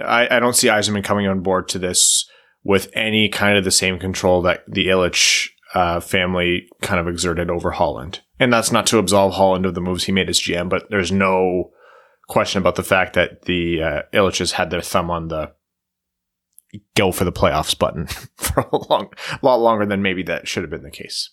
I, 0.05 0.26
I 0.28 0.41
don't 0.41 0.57
see 0.57 0.66
Yzerman 0.66 1.05
coming 1.05 1.28
on 1.28 1.41
board 1.41 1.68
to 1.68 1.78
this 1.78 2.28
with 2.64 2.91
any 2.95 3.28
kind 3.28 3.57
of 3.57 3.62
the 3.62 3.70
same 3.70 3.99
control 3.99 4.43
that 4.43 4.64
the 4.66 4.89
Ilitch 4.89 5.51
uh, 5.72 6.01
family 6.01 6.66
kind 6.82 6.99
of 6.99 7.07
exerted 7.07 7.49
over 7.49 7.70
Holland. 7.70 8.22
And 8.41 8.53
that's 8.53 8.72
not 8.72 8.89
to 8.89 8.99
absolve 8.99 9.35
Holland 9.35 9.66
of 9.66 9.74
the 9.74 9.80
moves 9.80 10.05
he 10.05 10.12
made 10.12 10.28
as 10.28 10.41
GM, 10.41 10.68
but 10.68 10.91
there's 10.91 11.12
no 11.12 11.70
question 12.26 12.59
about 12.59 12.74
the 12.74 12.82
fact 12.82 13.14
that 13.14 13.43
the 13.43 13.82
uh, 13.82 14.03
Ilitches 14.12 14.53
had 14.53 14.70
their 14.70 14.80
thumb 14.80 15.11
on 15.11 15.28
the 15.28 15.53
go 16.97 17.12
for 17.12 17.24
the 17.24 17.30
playoffs 17.30 17.78
button 17.78 18.07
for 18.37 18.62
a 18.72 18.76
long, 18.89 19.12
lot 19.43 19.61
longer 19.61 19.87
than 19.87 20.03
maybe 20.03 20.24
that 20.24 20.49
should 20.49 20.64
have 20.64 20.70
been 20.70 20.82
the 20.82 20.91
case. 20.91 21.30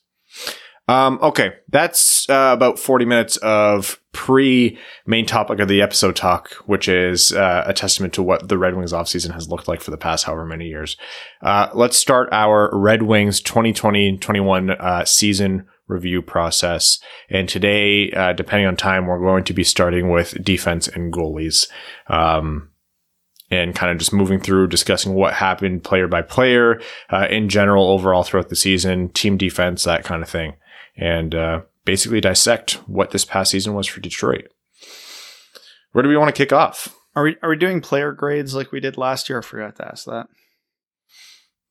Um, 0.87 1.19
okay, 1.21 1.53
that's 1.69 2.29
uh, 2.29 2.51
about 2.53 2.79
40 2.79 3.05
minutes 3.05 3.37
of 3.37 4.01
pre 4.11 4.77
main 5.05 5.25
topic 5.25 5.59
of 5.59 5.67
the 5.67 5.81
episode 5.81 6.15
talk, 6.15 6.51
which 6.65 6.87
is 6.87 7.31
uh, 7.31 7.63
a 7.65 7.73
testament 7.73 8.13
to 8.15 8.23
what 8.23 8.49
the 8.49 8.57
Red 8.57 8.75
Wings 8.75 8.91
offseason 8.91 9.33
has 9.33 9.47
looked 9.47 9.67
like 9.67 9.81
for 9.81 9.91
the 9.91 9.97
past 9.97 10.25
however 10.25 10.45
many 10.45 10.67
years. 10.67 10.97
Uh, 11.41 11.69
let's 11.73 11.97
start 11.97 12.29
our 12.31 12.69
Red 12.73 13.03
Wings 13.03 13.41
2020 13.41 14.17
21 14.17 14.71
uh, 14.71 15.05
season 15.05 15.67
review 15.87 16.21
process. 16.21 16.99
And 17.29 17.47
today, 17.47 18.11
uh, 18.11 18.33
depending 18.33 18.67
on 18.67 18.75
time, 18.75 19.07
we're 19.07 19.19
going 19.19 19.43
to 19.45 19.53
be 19.53 19.63
starting 19.63 20.09
with 20.09 20.43
defense 20.43 20.87
and 20.87 21.13
goalies. 21.13 21.67
Um, 22.07 22.69
and 23.51 23.75
kind 23.75 23.91
of 23.91 23.97
just 23.97 24.13
moving 24.13 24.39
through 24.39 24.67
discussing 24.67 25.13
what 25.13 25.33
happened 25.33 25.83
player 25.83 26.07
by 26.07 26.21
player 26.21 26.81
uh, 27.09 27.27
in 27.29 27.49
general 27.49 27.89
overall 27.89 28.23
throughout 28.23 28.47
the 28.47 28.55
season 28.55 29.09
team 29.09 29.35
defense 29.35 29.83
that 29.83 30.05
kind 30.05 30.23
of 30.23 30.29
thing 30.29 30.53
and 31.01 31.35
uh, 31.35 31.61
basically 31.83 32.21
dissect 32.21 32.73
what 32.87 33.11
this 33.11 33.25
past 33.25 33.51
season 33.51 33.73
was 33.73 33.87
for 33.87 33.99
Detroit. 33.99 34.47
Where 35.91 36.03
do 36.03 36.07
we 36.09 36.15
want 36.15 36.33
to 36.33 36.39
kick 36.39 36.53
off? 36.53 36.95
Are 37.15 37.23
we 37.23 37.35
are 37.43 37.49
we 37.49 37.57
doing 37.57 37.81
player 37.81 38.13
grades 38.13 38.55
like 38.55 38.71
we 38.71 38.79
did 38.79 38.95
last 38.97 39.27
year? 39.27 39.39
I 39.39 39.41
forgot 39.41 39.75
to 39.77 39.87
ask 39.87 40.05
that. 40.05 40.27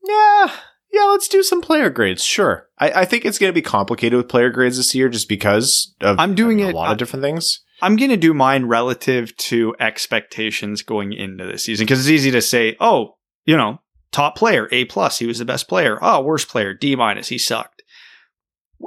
Yeah, 0.03 0.53
yeah. 0.93 1.05
Let's 1.05 1.28
do 1.28 1.43
some 1.43 1.62
player 1.62 1.89
grades. 1.91 2.22
Sure. 2.24 2.68
I, 2.78 2.91
I 3.03 3.05
think 3.05 3.24
it's 3.24 3.39
going 3.39 3.51
to 3.51 3.55
be 3.55 3.62
complicated 3.62 4.16
with 4.16 4.28
player 4.28 4.51
grades 4.51 4.76
this 4.76 4.95
year, 4.95 5.09
just 5.09 5.28
because 5.28 5.95
of 6.01 6.18
I'm 6.18 6.35
doing 6.35 6.61
it- 6.61 6.74
a 6.74 6.76
lot 6.76 6.89
I- 6.89 6.93
of 6.93 6.99
different 6.99 7.22
things. 7.22 7.61
I'm 7.83 7.97
going 7.97 8.11
to 8.11 8.18
do 8.18 8.35
mine 8.35 8.66
relative 8.66 9.35
to 9.39 9.74
expectations 9.81 10.83
going 10.83 11.14
into 11.14 11.47
the 11.47 11.57
season 11.57 11.87
because 11.87 12.01
it's 12.01 12.11
easy 12.11 12.31
to 12.33 12.43
say, 12.43 12.76
oh, 12.78 13.16
you 13.47 13.57
know, 13.57 13.81
top 14.12 14.37
player, 14.37 14.68
A 14.70 14.85
plus, 14.85 15.18
he 15.18 15.24
was 15.24 15.39
the 15.39 15.47
best 15.47 15.66
player. 15.66 15.99
Oh, 16.03 16.20
worst 16.20 16.49
player, 16.49 16.74
D 16.74 16.95
minus, 16.95 17.28
he 17.28 17.39
sucked. 17.39 17.80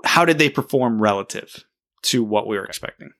How 0.05 0.25
did 0.25 0.37
they 0.39 0.49
perform 0.49 1.01
relative 1.01 1.63
to 2.03 2.23
what 2.23 2.47
we 2.47 2.57
were 2.57 2.65
expecting? 2.65 3.11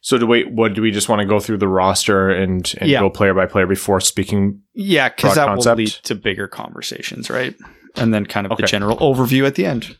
So 0.00 0.16
do 0.18 0.26
we? 0.26 0.44
What 0.44 0.74
do 0.74 0.82
we 0.82 0.90
just 0.90 1.08
want 1.08 1.20
to 1.20 1.26
go 1.26 1.40
through 1.40 1.58
the 1.58 1.68
roster 1.68 2.30
and, 2.30 2.72
and 2.78 2.88
Yeah. 2.90 3.00
go 3.00 3.10
player 3.10 3.34
by 3.34 3.46
player 3.46 3.66
before 3.66 4.00
speaking? 4.00 4.62
Yeah, 4.74 5.08
because 5.08 5.34
that 5.34 5.46
concept. 5.46 5.76
will 5.76 5.84
lead 5.84 5.88
to 6.04 6.14
bigger 6.14 6.46
conversations, 6.48 7.28
right? 7.30 7.54
And 7.96 8.12
then 8.14 8.26
kind 8.26 8.46
of 8.46 8.52
Okay. 8.52 8.62
the 8.62 8.66
general 8.68 8.96
overview 8.98 9.46
at 9.46 9.54
the 9.56 9.66
end. 9.66 9.96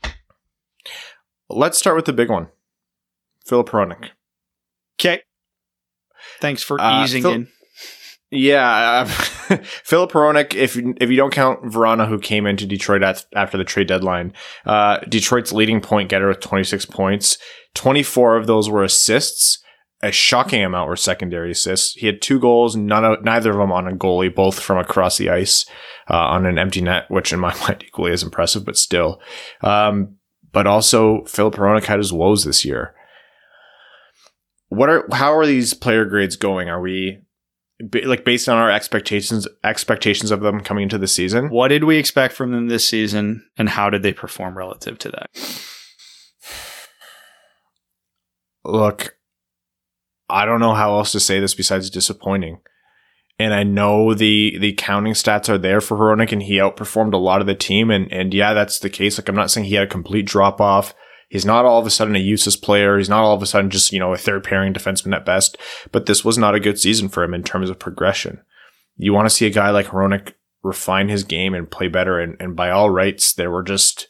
Let's 1.49 1.79
start 1.79 1.97
with 1.97 2.05
the 2.05 2.13
big 2.13 2.29
one. 2.31 2.49
Filip 3.47 3.69
Hronek. 3.69 4.11
Okay. 5.01 5.23
Thanks 6.41 6.63
for 6.63 6.81
Uh, 6.81 7.05
easing 7.05 7.23
Phil- 7.23 7.33
in. 7.33 7.49
Yeah, 8.37 9.05
Filip 9.85 10.13
Hronek. 10.13 10.55
If 10.55 10.77
if 10.77 11.11
you 11.11 11.17
don't 11.17 11.33
count 11.33 11.63
Vrana, 11.65 12.07
who 12.07 12.19
came 12.19 12.47
into 12.47 12.67
Detroit 12.67 13.03
at, 13.03 13.25
after 13.35 13.57
the 13.57 13.65
trade 13.65 13.89
deadline, 13.89 14.35
uh, 14.67 14.99
Detroit's 15.09 15.53
leading 15.53 15.81
point 15.81 16.11
getter 16.11 16.29
with 16.29 16.41
26 16.41 16.85
points. 16.87 17.39
24 17.75 18.37
of 18.37 18.47
those 18.47 18.69
were 18.69 18.85
assists. 18.85 19.63
A 20.03 20.13
shocking 20.13 20.63
amount 20.63 20.91
were 20.91 20.97
secondary 20.97 21.53
assists. 21.53 21.95
He 21.95 22.07
had 22.07 22.21
two 22.21 22.39
goals, 22.39 22.77
none 22.77 23.05
of, 23.05 23.25
neither 23.25 23.53
of 23.53 23.57
them 23.57 23.73
on 23.73 23.89
a 23.89 23.97
goalie, 23.97 24.35
both 24.35 24.61
from 24.61 24.77
across 24.77 25.17
the 25.17 25.31
ice 25.31 25.65
uh, 26.11 26.19
on 26.19 26.45
an 26.45 26.59
empty 26.59 26.83
net, 26.83 27.11
which 27.11 27.33
in 27.33 27.41
my 27.41 27.55
mind 27.61 27.85
equally 27.87 28.13
is 28.13 28.23
impressive, 28.23 28.67
but 28.67 28.77
still. 28.77 29.19
Um, 29.63 30.17
but 30.53 30.67
also, 30.67 31.25
Filip 31.25 31.55
Hronek 31.55 31.85
had 31.85 31.99
his 31.99 32.13
woes 32.13 32.45
this 32.45 32.67
year. 32.67 32.95
What 34.69 34.91
are 34.91 35.09
how 35.13 35.35
are 35.35 35.47
these 35.47 35.73
player 35.73 36.05
grades 36.05 36.37
going? 36.37 36.69
Are 36.69 36.81
we 36.81 37.23
like 38.05 38.25
based 38.25 38.49
on 38.49 38.57
our 38.57 38.71
expectations 38.71 39.47
expectations 39.63 40.31
of 40.31 40.41
them 40.41 40.61
coming 40.61 40.85
into 40.85 40.99
the 40.99 41.07
season? 41.07 41.51
What 41.51 41.69
did 41.69 41.85
we 41.85 41.99
expect 41.99 42.35
from 42.35 42.53
them 42.53 42.69
this 42.69 42.89
season, 42.89 43.45
and 43.57 43.69
how 43.69 43.91
did 43.91 44.03
they 44.03 44.13
perform 44.13 44.57
relative 44.57 44.99
to 44.99 45.11
that? 45.11 45.31
Look, 48.65 49.17
I 50.29 50.45
don't 50.45 50.61
know 50.61 50.75
how 50.75 50.97
else 50.97 51.13
to 51.13 51.21
say 51.21 51.41
this 51.41 51.55
besides 51.55 51.91
disappointing. 51.91 52.61
And 53.39 53.53
I 53.53 53.65
know 53.65 54.15
the 54.15 54.57
the 54.59 54.73
counting 54.73 55.13
stats 55.13 55.49
are 55.49 55.59
there 55.59 55.81
for 55.81 55.97
Hronek 55.97 56.33
and 56.33 56.43
he 56.43 56.55
outperformed 56.55 57.13
a 57.13 57.19
lot 57.19 57.41
of 57.41 57.47
the 57.47 57.55
team 57.55 57.91
and 57.91 58.11
and 58.11 58.33
yeah, 58.33 58.55
that's 58.55 58.79
the 58.79 58.91
case. 58.91 59.19
Like 59.19 59.29
I'm 59.29 59.35
not 59.35 59.51
saying 59.51 59.67
he 59.67 59.75
had 59.75 59.85
a 59.85 59.91
complete 59.91 60.27
drop 60.27 60.61
off. 60.61 60.95
He's 61.29 61.45
not 61.45 61.65
all 61.65 61.81
of 61.81 61.87
a 61.87 61.91
sudden 61.91 62.15
a 62.15 62.21
useless 62.21 62.57
player. 62.57 62.99
He's 62.99 63.09
not 63.09 63.23
all 63.23 63.35
of 63.35 63.43
a 63.43 63.47
sudden 63.47 63.71
just, 63.71 63.93
you 63.93 63.99
know, 63.99 64.13
a 64.13 64.19
third 64.19 64.45
pairing 64.45 64.73
defenseman 64.73 65.15
at 65.15 65.25
best. 65.25 65.59
But 65.91 66.07
this 66.07 66.25
was 66.25 66.39
not 66.39 66.55
a 66.55 66.61
good 66.61 66.79
season 66.79 67.09
for 67.09 67.25
him 67.25 67.35
in 67.35 67.43
terms 67.43 67.69
of 67.69 67.79
progression. 67.79 68.41
You 68.97 69.13
want 69.13 69.27
to 69.27 69.35
see 69.35 69.47
a 69.47 69.51
guy 69.51 69.71
like 69.71 69.87
Hronek 69.87 70.35
refine 70.63 71.09
his 71.09 71.25
game 71.25 71.55
and 71.55 71.71
play 71.71 71.89
better. 71.89 72.21
And, 72.21 72.37
and 72.41 72.55
by 72.55 72.71
all 72.71 72.91
rights, 72.91 73.33
there 73.33 73.51
were 73.51 73.65
just 73.65 74.09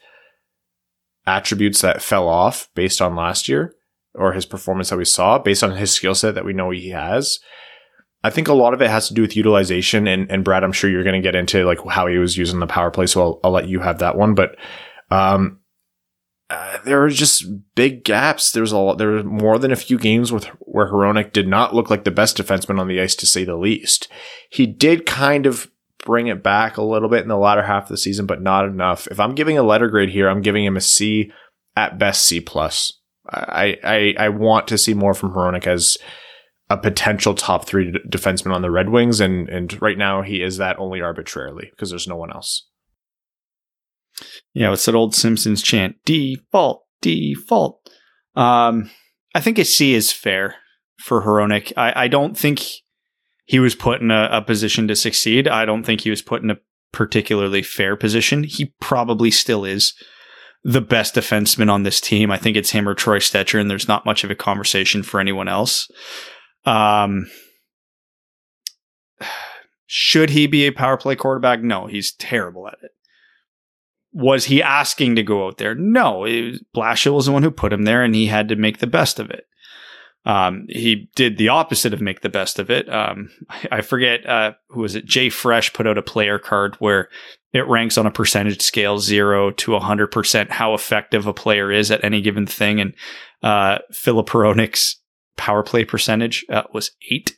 attributes 1.26 1.80
that 1.80 2.02
fell 2.02 2.28
off 2.28 2.68
based 2.74 3.00
on 3.00 3.16
last 3.16 3.48
year 3.48 3.74
or 4.14 4.32
his 4.32 4.46
performance 4.46 4.90
that 4.90 4.96
we 4.96 5.04
saw 5.04 5.38
based 5.38 5.64
on 5.64 5.76
his 5.76 5.92
skill 5.92 6.14
set 6.14 6.34
that 6.34 6.44
we 6.44 6.52
know 6.52 6.70
he 6.70 6.90
has. 6.90 7.38
I 8.22 8.30
think 8.30 8.48
a 8.48 8.54
lot 8.54 8.74
of 8.74 8.82
it 8.82 8.90
has 8.90 9.08
to 9.08 9.14
do 9.14 9.22
with 9.22 9.36
utilization 9.36 10.06
and, 10.06 10.30
and 10.30 10.44
Brad, 10.44 10.64
I'm 10.64 10.72
sure 10.72 10.90
you're 10.90 11.04
going 11.04 11.20
to 11.20 11.26
get 11.26 11.34
into 11.34 11.64
like 11.64 11.78
how 11.88 12.06
he 12.06 12.18
was 12.18 12.36
using 12.36 12.60
the 12.60 12.66
power 12.66 12.90
play. 12.90 13.06
So 13.06 13.22
I'll, 13.22 13.40
I'll 13.44 13.50
let 13.50 13.68
you 13.68 13.80
have 13.80 13.98
that 14.00 14.16
one. 14.16 14.34
But, 14.34 14.56
um, 15.10 15.60
uh, 16.48 16.78
there 16.84 17.00
were 17.00 17.08
just 17.08 17.44
big 17.74 18.04
gaps. 18.04 18.52
There 18.52 18.62
was 18.62 18.72
a 18.72 18.78
lot, 18.78 18.98
there 18.98 19.10
were 19.10 19.24
more 19.24 19.58
than 19.58 19.72
a 19.72 19.76
few 19.76 19.98
games 19.98 20.30
with 20.30 20.44
where 20.60 20.90
Hronek 20.90 21.32
did 21.32 21.48
not 21.48 21.74
look 21.74 21.90
like 21.90 22.04
the 22.04 22.10
best 22.10 22.36
defenseman 22.36 22.78
on 22.78 22.88
the 22.88 23.00
ice, 23.00 23.14
to 23.16 23.26
say 23.26 23.44
the 23.44 23.56
least. 23.56 24.08
He 24.50 24.66
did 24.66 25.06
kind 25.06 25.46
of 25.46 25.70
bring 26.04 26.28
it 26.28 26.42
back 26.42 26.76
a 26.76 26.82
little 26.82 27.08
bit 27.08 27.22
in 27.22 27.28
the 27.28 27.36
latter 27.36 27.64
half 27.64 27.84
of 27.84 27.88
the 27.88 27.96
season, 27.96 28.26
but 28.26 28.40
not 28.40 28.64
enough. 28.64 29.08
If 29.08 29.18
I'm 29.18 29.34
giving 29.34 29.58
a 29.58 29.64
letter 29.64 29.88
grade 29.88 30.10
here, 30.10 30.28
I'm 30.28 30.42
giving 30.42 30.64
him 30.64 30.76
a 30.76 30.80
C, 30.80 31.32
at 31.76 31.98
best 31.98 32.24
C 32.24 32.40
plus. 32.40 32.92
I 33.28 33.76
I 33.84 34.14
I 34.26 34.28
want 34.30 34.68
to 34.68 34.78
see 34.78 34.94
more 34.94 35.14
from 35.14 35.32
Hronek 35.32 35.66
as 35.66 35.98
a 36.70 36.76
potential 36.76 37.34
top 37.34 37.66
three 37.66 37.92
defenseman 38.08 38.54
on 38.54 38.62
the 38.62 38.70
Red 38.70 38.88
Wings, 38.88 39.20
and 39.20 39.48
and 39.48 39.80
right 39.82 39.98
now 39.98 40.22
he 40.22 40.42
is 40.42 40.56
that 40.56 40.78
only 40.78 41.00
arbitrarily 41.00 41.68
because 41.70 41.90
there's 41.90 42.08
no 42.08 42.16
one 42.16 42.32
else. 42.32 42.66
Yeah, 44.54 44.72
it's 44.72 44.86
that 44.86 44.94
old 44.94 45.14
Simpsons 45.14 45.62
chant: 45.62 45.96
default, 46.04 46.84
default. 47.00 47.80
Um, 48.34 48.90
I 49.34 49.40
think 49.40 49.58
a 49.58 49.64
C 49.64 49.94
is 49.94 50.12
fair 50.12 50.56
for 50.98 51.22
Hronek. 51.22 51.72
I, 51.76 52.04
I 52.04 52.08
don't 52.08 52.36
think 52.36 52.62
he 53.44 53.58
was 53.58 53.74
put 53.74 54.00
in 54.00 54.10
a, 54.10 54.28
a 54.32 54.42
position 54.42 54.88
to 54.88 54.96
succeed. 54.96 55.48
I 55.48 55.64
don't 55.64 55.84
think 55.84 56.00
he 56.00 56.10
was 56.10 56.22
put 56.22 56.42
in 56.42 56.50
a 56.50 56.58
particularly 56.92 57.62
fair 57.62 57.96
position. 57.96 58.44
He 58.44 58.72
probably 58.80 59.30
still 59.30 59.64
is 59.64 59.94
the 60.64 60.80
best 60.80 61.14
defenseman 61.14 61.70
on 61.70 61.84
this 61.84 62.00
team. 62.00 62.30
I 62.30 62.38
think 62.38 62.56
it's 62.56 62.70
him 62.70 62.88
or 62.88 62.94
Troy 62.94 63.18
Stecher, 63.18 63.60
and 63.60 63.70
there's 63.70 63.86
not 63.86 64.04
much 64.04 64.24
of 64.24 64.30
a 64.30 64.34
conversation 64.34 65.02
for 65.02 65.20
anyone 65.20 65.46
else. 65.46 65.88
Um, 66.64 67.26
should 69.86 70.30
he 70.30 70.46
be 70.46 70.66
a 70.66 70.72
power 70.72 70.96
play 70.96 71.14
quarterback? 71.14 71.62
No, 71.62 71.86
he's 71.86 72.12
terrible 72.12 72.66
at 72.66 72.78
it. 72.82 72.90
Was 74.16 74.46
he 74.46 74.62
asking 74.62 75.16
to 75.16 75.22
go 75.22 75.46
out 75.46 75.58
there? 75.58 75.74
No, 75.74 76.24
it 76.24 76.40
was, 76.42 76.64
Blashill 76.74 77.14
was 77.14 77.26
the 77.26 77.32
one 77.32 77.42
who 77.42 77.50
put 77.50 77.72
him 77.72 77.82
there, 77.82 78.02
and 78.02 78.14
he 78.14 78.26
had 78.26 78.48
to 78.48 78.56
make 78.56 78.78
the 78.78 78.86
best 78.86 79.18
of 79.18 79.28
it. 79.28 79.44
Um, 80.24 80.64
he 80.70 81.10
did 81.14 81.36
the 81.36 81.50
opposite 81.50 81.92
of 81.92 82.00
make 82.00 82.22
the 82.22 82.30
best 82.30 82.58
of 82.58 82.70
it. 82.70 82.88
Um, 82.88 83.28
I, 83.50 83.68
I 83.72 83.80
forget 83.82 84.26
uh, 84.26 84.54
who 84.70 84.80
was 84.80 84.94
it. 84.94 85.06
JFresh 85.06 85.74
put 85.74 85.86
out 85.86 85.98
a 85.98 86.02
player 86.02 86.38
card 86.38 86.76
where 86.76 87.10
it 87.52 87.68
ranks 87.68 87.98
on 87.98 88.06
a 88.06 88.10
percentage 88.10 88.62
scale, 88.62 88.98
zero 88.98 89.50
to 89.50 89.78
hundred 89.78 90.08
percent, 90.08 90.50
how 90.50 90.72
effective 90.72 91.26
a 91.26 91.34
player 91.34 91.70
is 91.70 91.90
at 91.90 92.02
any 92.02 92.22
given 92.22 92.46
thing. 92.46 92.80
And 92.80 92.94
uh, 93.42 93.78
Filip 93.92 94.28
Hronek's 94.28 94.98
power 95.36 95.62
play 95.62 95.84
percentage 95.84 96.44
uh, 96.50 96.64
was 96.72 96.90
eight, 97.10 97.36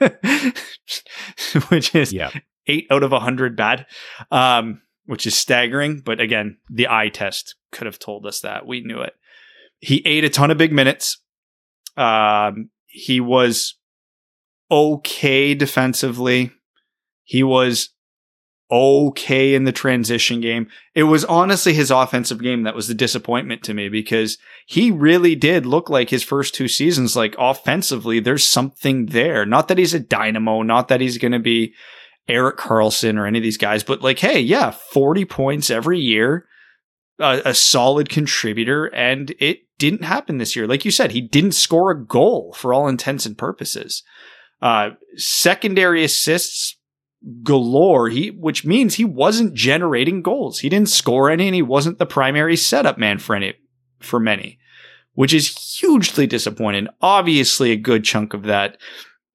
which 1.68 1.94
is 1.94 2.12
Yeah, 2.12 2.30
eight 2.66 2.86
out 2.90 3.02
of 3.02 3.12
a 3.12 3.20
hundred 3.20 3.56
bad, 3.56 3.86
um, 4.30 4.80
which 5.06 5.26
is 5.26 5.36
staggering. 5.36 6.02
But 6.04 6.20
again, 6.20 6.58
the 6.70 6.88
eye 6.88 7.08
test 7.08 7.56
could 7.70 7.86
have 7.86 7.98
told 7.98 8.26
us 8.26 8.40
that. 8.40 8.66
We 8.66 8.80
knew 8.80 9.00
it. 9.00 9.14
He 9.78 10.02
ate 10.06 10.24
a 10.24 10.30
ton 10.30 10.50
of 10.50 10.58
big 10.58 10.72
minutes. 10.72 11.20
Um, 11.96 12.70
he 12.86 13.20
was 13.20 13.76
okay 14.70 15.54
defensively. 15.54 16.52
He 17.24 17.42
was 17.42 17.90
okay 18.72 19.54
in 19.54 19.64
the 19.64 19.72
transition 19.72 20.40
game. 20.40 20.66
It 20.94 21.02
was 21.02 21.26
honestly 21.26 21.74
his 21.74 21.90
offensive 21.90 22.42
game 22.42 22.62
that 22.62 22.74
was 22.74 22.88
the 22.88 22.94
disappointment 22.94 23.62
to 23.64 23.74
me 23.74 23.90
because 23.90 24.38
he 24.66 24.90
really 24.90 25.34
did 25.34 25.66
look 25.66 25.90
like 25.90 26.08
his 26.08 26.22
first 26.22 26.54
two 26.54 26.68
seasons, 26.68 27.14
like 27.14 27.34
offensively, 27.38 28.18
there's 28.18 28.48
something 28.48 29.06
there. 29.06 29.44
Not 29.44 29.68
that 29.68 29.76
he's 29.76 29.92
a 29.92 30.00
dynamo, 30.00 30.62
not 30.62 30.88
that 30.88 31.02
he's 31.02 31.18
going 31.18 31.32
to 31.32 31.38
be 31.38 31.74
Erik 32.28 32.56
Karlsson 32.56 33.18
or 33.18 33.26
any 33.26 33.38
of 33.38 33.42
these 33.42 33.58
guys, 33.58 33.82
but 33.82 34.02
like, 34.02 34.18
hey, 34.18 34.40
yeah, 34.40 34.70
40 34.70 35.24
points 35.24 35.70
every 35.70 35.98
year, 35.98 36.46
a, 37.18 37.42
a 37.46 37.54
solid 37.54 38.08
contributor, 38.08 38.86
and 38.86 39.34
it 39.38 39.60
didn't 39.78 40.04
happen 40.04 40.38
this 40.38 40.54
year. 40.54 40.66
Like 40.66 40.84
you 40.84 40.90
said, 40.90 41.10
he 41.10 41.20
didn't 41.20 41.52
score 41.52 41.90
a 41.90 42.04
goal 42.04 42.54
for 42.56 42.72
all 42.72 42.88
intents 42.88 43.26
and 43.26 43.36
purposes. 43.36 44.02
Uh, 44.60 44.90
secondary 45.16 46.04
assists 46.04 46.76
galore. 47.42 48.08
He, 48.08 48.30
which 48.30 48.64
means 48.64 48.94
he 48.94 49.04
wasn't 49.04 49.54
generating 49.54 50.22
goals. 50.22 50.60
He 50.60 50.68
didn't 50.68 50.88
score 50.88 51.30
any, 51.30 51.48
and 51.48 51.54
he 51.54 51.62
wasn't 51.62 51.98
the 51.98 52.06
primary 52.06 52.56
setup 52.56 52.98
man 52.98 53.18
for 53.18 53.34
any, 53.34 53.54
for 54.00 54.20
many, 54.20 54.58
which 55.14 55.34
is 55.34 55.78
hugely 55.80 56.26
disappointing. 56.26 56.88
Obviously, 57.00 57.72
a 57.72 57.76
good 57.76 58.04
chunk 58.04 58.34
of 58.34 58.44
that 58.44 58.78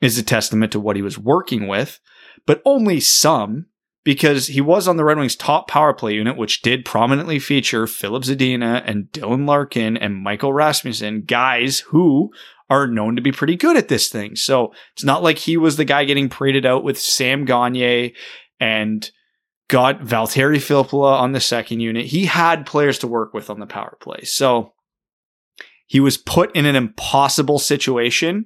is 0.01 0.17
a 0.17 0.23
testament 0.23 0.71
to 0.71 0.79
what 0.79 0.95
he 0.95 1.01
was 1.01 1.17
working 1.17 1.67
with, 1.67 1.99
but 2.47 2.63
only 2.65 2.99
some 2.99 3.67
because 4.03 4.47
he 4.47 4.61
was 4.61 4.87
on 4.87 4.95
the 4.95 5.03
Red 5.03 5.17
Wings 5.17 5.35
top 5.35 5.67
power 5.67 5.93
play 5.93 6.13
unit, 6.13 6.37
which 6.37 6.61
did 6.61 6.85
prominently 6.85 7.39
feature 7.39 7.85
Filip 7.85 8.23
Zadina 8.23 8.81
and 8.85 9.11
Dylan 9.11 9.45
Larkin 9.45 9.97
and 9.97 10.15
Michael 10.15 10.53
Rasmussen, 10.53 11.23
guys 11.23 11.79
who 11.79 12.31
are 12.69 12.87
known 12.87 13.17
to 13.17 13.21
be 13.21 13.33
pretty 13.33 13.57
good 13.57 13.75
at 13.75 13.89
this 13.89 14.07
thing. 14.07 14.37
So 14.37 14.73
it's 14.93 15.03
not 15.03 15.23
like 15.23 15.37
he 15.37 15.57
was 15.57 15.75
the 15.75 15.85
guy 15.85 16.05
getting 16.05 16.29
paraded 16.29 16.65
out 16.65 16.85
with 16.85 16.97
Sam 16.97 17.43
Gagne 17.43 18.13
and 18.61 19.11
got 19.67 19.99
Valtteri 19.99 20.57
Filppula 20.57 21.19
on 21.19 21.33
the 21.33 21.41
second 21.41 21.81
unit. 21.81 22.05
He 22.05 22.25
had 22.25 22.65
players 22.65 22.99
to 22.99 23.07
work 23.07 23.33
with 23.33 23.49
on 23.49 23.59
the 23.59 23.65
power 23.65 23.97
play. 23.99 24.21
So 24.23 24.73
he 25.85 25.99
was 25.99 26.17
put 26.17 26.55
in 26.55 26.65
an 26.65 26.77
impossible 26.77 27.59
situation 27.59 28.45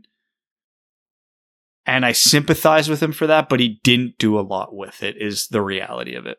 And 1.86 2.06
I 2.06 2.12
sympathize 2.12 2.90
with 2.90 3.02
him 3.02 3.12
for 3.12 3.28
that, 3.28 3.50
but 3.50 3.60
he 3.60 3.80
didn't 3.84 4.18
do 4.18 4.40
a 4.40 4.42
lot 4.42 4.76
with 4.76 5.02
it, 5.02 5.16
is 5.18 5.48
the 5.48 5.62
reality 5.62 6.16
of 6.16 6.26
it. 6.26 6.38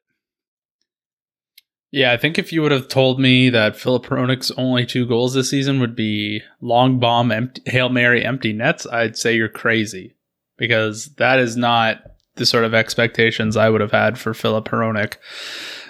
Yeah, 1.91 2.13
I 2.13 2.17
think 2.17 2.39
if 2.39 2.53
you 2.53 2.63
would 2.63 2.73
have 2.73 2.89
told 2.89 3.21
me 3.21 3.51
that 3.51 3.77
Filip 3.77 4.05
Hronek's 4.07 4.51
only 4.53 4.87
two 4.87 5.07
goals 5.07 5.35
this 5.35 5.51
season 5.51 5.79
would 5.81 5.95
be 5.95 6.41
long 6.63 6.99
bomb, 6.99 7.31
empty, 7.31 7.61
Hail 7.67 7.91
Mary, 7.91 8.25
empty 8.25 8.55
nets, 8.55 8.87
I'd 8.87 9.19
say 9.19 9.37
you're 9.37 9.51
crazy 9.51 10.15
because 10.57 11.15
that 11.17 11.39
is 11.39 11.55
not 11.55 11.99
the 12.37 12.47
sort 12.47 12.65
of 12.65 12.73
expectations 12.73 13.59
I 13.59 13.69
would 13.69 13.83
have 13.83 13.93
had 13.93 14.19
for 14.19 14.33
Filip 14.33 14.65
Hronek. 14.67 15.17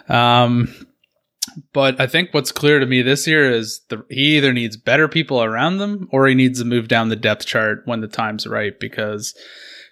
Um, 0.08 0.74
but 1.72 2.00
I 2.00 2.06
think 2.06 2.32
what's 2.32 2.52
clear 2.52 2.78
to 2.78 2.86
me 2.86 3.02
this 3.02 3.26
year 3.26 3.50
is 3.50 3.80
the, 3.88 4.04
he 4.08 4.36
either 4.36 4.52
needs 4.52 4.76
better 4.76 5.08
people 5.08 5.42
around 5.42 5.78
them 5.78 6.08
or 6.10 6.26
he 6.26 6.34
needs 6.34 6.58
to 6.60 6.64
move 6.64 6.88
down 6.88 7.08
the 7.08 7.16
depth 7.16 7.46
chart 7.46 7.82
when 7.84 8.00
the 8.00 8.08
time's 8.08 8.46
right 8.46 8.78
because 8.78 9.34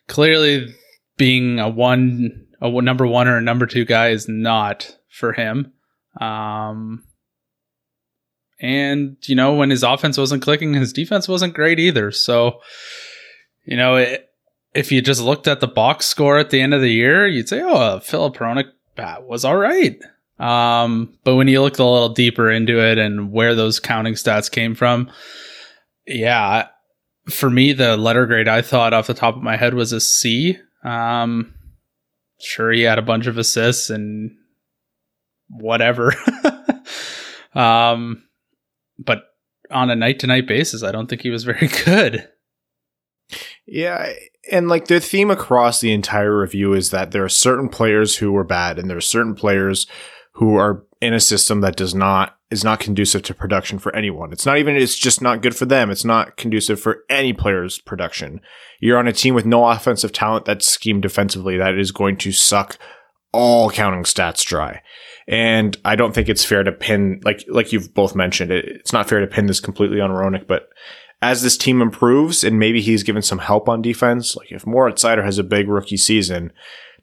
clearly 0.08 0.74
being 1.16 1.58
a 1.58 1.68
one, 1.68 2.46
a 2.60 2.70
number 2.82 3.06
one 3.06 3.28
or 3.28 3.36
a 3.36 3.42
number 3.42 3.66
two 3.66 3.84
guy 3.84 4.08
is 4.08 4.28
not 4.28 4.96
for 5.08 5.32
him. 5.32 5.72
Um, 6.20 7.04
and 8.60 9.16
you 9.24 9.34
know, 9.34 9.54
when 9.54 9.70
his 9.70 9.82
offense 9.82 10.18
wasn't 10.18 10.42
clicking, 10.42 10.74
his 10.74 10.92
defense 10.92 11.28
wasn't 11.28 11.54
great 11.54 11.78
either. 11.78 12.10
So, 12.10 12.60
you 13.64 13.76
know, 13.76 13.96
it, 13.96 14.28
if 14.74 14.92
you 14.92 15.02
just 15.02 15.20
looked 15.20 15.48
at 15.48 15.60
the 15.60 15.66
box 15.66 16.06
score 16.06 16.38
at 16.38 16.50
the 16.50 16.60
end 16.60 16.74
of 16.74 16.80
the 16.80 16.92
year, 16.92 17.26
you'd 17.26 17.48
say, 17.48 17.62
"Oh, 17.64 18.00
Filip 18.00 18.36
Hronek 18.36 18.70
was 19.22 19.44
all 19.44 19.56
right." 19.56 19.98
Um, 20.40 21.18
but 21.22 21.36
when 21.36 21.48
you 21.48 21.60
look 21.60 21.78
a 21.78 21.84
little 21.84 22.08
deeper 22.08 22.50
into 22.50 22.82
it 22.82 22.96
and 22.96 23.30
where 23.30 23.54
those 23.54 23.78
counting 23.78 24.14
stats 24.14 24.50
came 24.50 24.74
from, 24.74 25.10
yeah, 26.06 26.68
for 27.28 27.50
me, 27.50 27.74
the 27.74 27.98
letter 27.98 28.26
grade 28.26 28.48
I 28.48 28.62
thought 28.62 28.94
off 28.94 29.06
the 29.06 29.14
top 29.14 29.36
of 29.36 29.42
my 29.42 29.56
head 29.56 29.74
was 29.74 29.92
a 29.92 30.00
C. 30.00 30.56
Um, 30.82 31.54
sure, 32.40 32.72
he 32.72 32.82
had 32.82 32.98
a 32.98 33.02
bunch 33.02 33.26
of 33.26 33.36
assists 33.36 33.90
and 33.90 34.30
whatever. 35.48 36.14
um, 37.54 38.24
but 38.98 39.24
on 39.70 39.90
a 39.90 39.96
night 39.96 40.20
to 40.20 40.26
night 40.26 40.48
basis, 40.48 40.82
I 40.82 40.90
don't 40.90 41.06
think 41.06 41.20
he 41.20 41.30
was 41.30 41.44
very 41.44 41.68
good. 41.84 42.28
Yeah, 43.66 44.14
and 44.50 44.68
like 44.68 44.86
the 44.86 45.00
theme 45.00 45.30
across 45.30 45.80
the 45.80 45.92
entire 45.92 46.36
review 46.36 46.72
is 46.72 46.90
that 46.90 47.10
there 47.10 47.24
are 47.24 47.28
certain 47.28 47.68
players 47.68 48.16
who 48.16 48.32
were 48.32 48.42
bad, 48.42 48.78
and 48.78 48.88
there 48.88 48.96
are 48.96 49.02
certain 49.02 49.34
players 49.34 49.86
who 50.40 50.56
are 50.56 50.82
in 51.02 51.12
a 51.12 51.20
system 51.20 51.60
that 51.60 51.76
does 51.76 51.94
not 51.94 52.38
is 52.50 52.64
not 52.64 52.80
conducive 52.80 53.22
to 53.22 53.34
production 53.34 53.78
for 53.78 53.94
anyone. 53.94 54.32
It's 54.32 54.46
not 54.46 54.56
even 54.56 54.74
it's 54.74 54.96
just 54.96 55.20
not 55.20 55.42
good 55.42 55.54
for 55.54 55.66
them. 55.66 55.90
It's 55.90 56.04
not 56.04 56.38
conducive 56.38 56.80
for 56.80 57.04
any 57.10 57.34
player's 57.34 57.78
production. 57.78 58.40
You're 58.80 58.98
on 58.98 59.06
a 59.06 59.12
team 59.12 59.34
with 59.34 59.44
no 59.44 59.66
offensive 59.66 60.12
talent 60.12 60.46
that's 60.46 60.66
schemed 60.66 61.02
defensively 61.02 61.58
that 61.58 61.78
is 61.78 61.92
going 61.92 62.16
to 62.18 62.32
suck 62.32 62.78
all 63.32 63.70
counting 63.70 64.04
stats 64.04 64.42
dry. 64.42 64.80
And 65.28 65.76
I 65.84 65.94
don't 65.94 66.14
think 66.14 66.30
it's 66.30 66.44
fair 66.44 66.64
to 66.64 66.72
pin 66.72 67.20
like 67.22 67.44
like 67.46 67.70
you've 67.70 67.92
both 67.92 68.16
mentioned 68.16 68.50
it, 68.50 68.64
it's 68.64 68.94
not 68.94 69.10
fair 69.10 69.20
to 69.20 69.26
pin 69.26 69.44
this 69.44 69.60
completely 69.60 70.00
on 70.00 70.10
Hronek, 70.10 70.46
but 70.46 70.70
as 71.20 71.42
this 71.42 71.58
team 71.58 71.82
improves 71.82 72.42
and 72.42 72.58
maybe 72.58 72.80
he's 72.80 73.02
given 73.02 73.20
some 73.20 73.40
help 73.40 73.68
on 73.68 73.82
defense, 73.82 74.34
like 74.36 74.50
if 74.50 74.66
Moritz 74.66 75.04
Seider 75.04 75.22
has 75.22 75.36
a 75.36 75.44
big 75.44 75.68
rookie 75.68 75.98
season, 75.98 76.50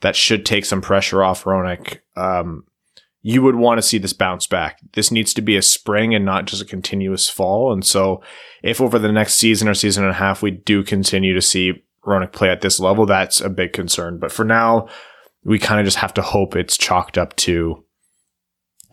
that 0.01 0.15
should 0.15 0.43
take 0.43 0.65
some 0.65 0.81
pressure 0.81 1.23
off 1.23 1.43
Hronek. 1.43 1.99
Um, 2.15 2.63
you 3.28 3.41
would 3.41 3.57
want 3.57 3.78
to 3.78 3.82
see 3.82 3.97
this 3.97 4.13
bounce 4.13 4.47
back. 4.47 4.80
This 4.93 5.11
needs 5.11 5.34
to 5.34 5.41
be 5.41 5.57
a 5.57 5.61
spring 5.61 6.15
and 6.15 6.23
not 6.23 6.45
just 6.45 6.61
a 6.61 6.65
continuous 6.65 7.28
fall. 7.28 7.73
And 7.73 7.84
so 7.84 8.21
if 8.63 8.80
over 8.80 8.97
the 8.97 9.11
next 9.11 9.34
season 9.34 9.67
or 9.67 9.73
season 9.73 10.05
and 10.05 10.11
a 10.11 10.17
half, 10.17 10.41
we 10.41 10.49
do 10.49 10.82
continue 10.82 11.34
to 11.34 11.41
see 11.41 11.84
Hronek 12.05 12.32
play 12.32 12.49
at 12.49 12.61
this 12.61 12.80
level, 12.80 13.05
that's 13.05 13.41
a 13.41 13.49
big 13.49 13.73
concern. 13.73 14.17
But 14.17 14.32
for 14.32 14.45
now, 14.45 14.88
we 15.43 15.59
kind 15.59 15.78
of 15.78 15.84
just 15.84 15.97
have 15.97 16.13
to 16.13 16.21
hope 16.21 16.55
it's 16.55 16.78
chalked 16.78 17.17
up 17.17 17.36
to 17.36 17.84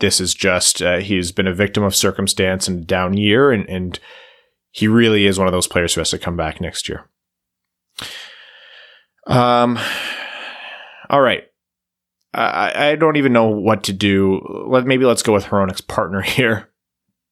this 0.01 0.21
is 0.21 0.35
just, 0.35 0.83
uh, 0.83 0.99
he's 0.99 1.31
been 1.31 1.47
a 1.47 1.55
victim 1.55 1.85
of 1.85 1.95
circumstance 1.95 2.67
and 2.67 2.89
down 2.89 3.17
year 3.17 3.53
and, 3.53 3.71
and 3.71 4.01
he 4.73 4.89
really 4.89 5.27
is 5.27 5.39
one 5.39 5.47
of 5.47 5.53
those 5.53 5.69
players 5.69 5.95
who 5.95 6.01
has 6.01 6.11
to 6.11 6.19
come 6.19 6.37
back 6.37 6.61
next 6.61 6.89
year. 6.89 7.09
Um, 9.29 9.79
all 11.09 11.21
right. 11.21 11.45
I, 12.35 12.91
I 12.91 12.97
don't 12.97 13.17
even 13.17 13.33
know 13.33 13.49
what 13.49 13.85
to 13.85 13.93
do. 13.93 14.41
Let 14.69 14.87
maybe 14.87 15.05
let's 15.05 15.23
go 15.23 15.33
with 15.33 15.45
Hronek's 15.45 15.81
partner 15.81 16.21
here, 16.23 16.71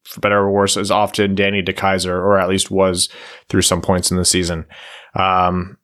for 0.05 0.21
better 0.21 0.39
or 0.39 0.51
worse, 0.51 0.77
is 0.77 0.91
often 0.91 1.35
Danny 1.35 1.63
DeKeyser, 1.63 2.11
or 2.11 2.39
at 2.39 2.49
least 2.49 2.71
was 2.71 3.09
through 3.49 3.63
some 3.63 3.83
points 3.83 4.11
in 4.11 4.17
the 4.17 4.25
season. 4.25 4.67
Um, 5.15 5.79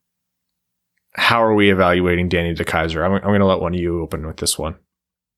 how 1.14 1.43
are 1.43 1.55
we 1.55 1.71
evaluating 1.71 2.29
Danny 2.29 2.55
DeKeyser? 2.55 3.05
I'm, 3.05 3.12
I'm 3.12 3.23
going 3.23 3.41
to 3.41 3.47
let 3.47 3.61
one 3.61 3.75
of 3.75 3.81
you 3.81 4.03
open 4.03 4.27
with 4.27 4.37
this 4.37 4.59
one. 4.59 4.77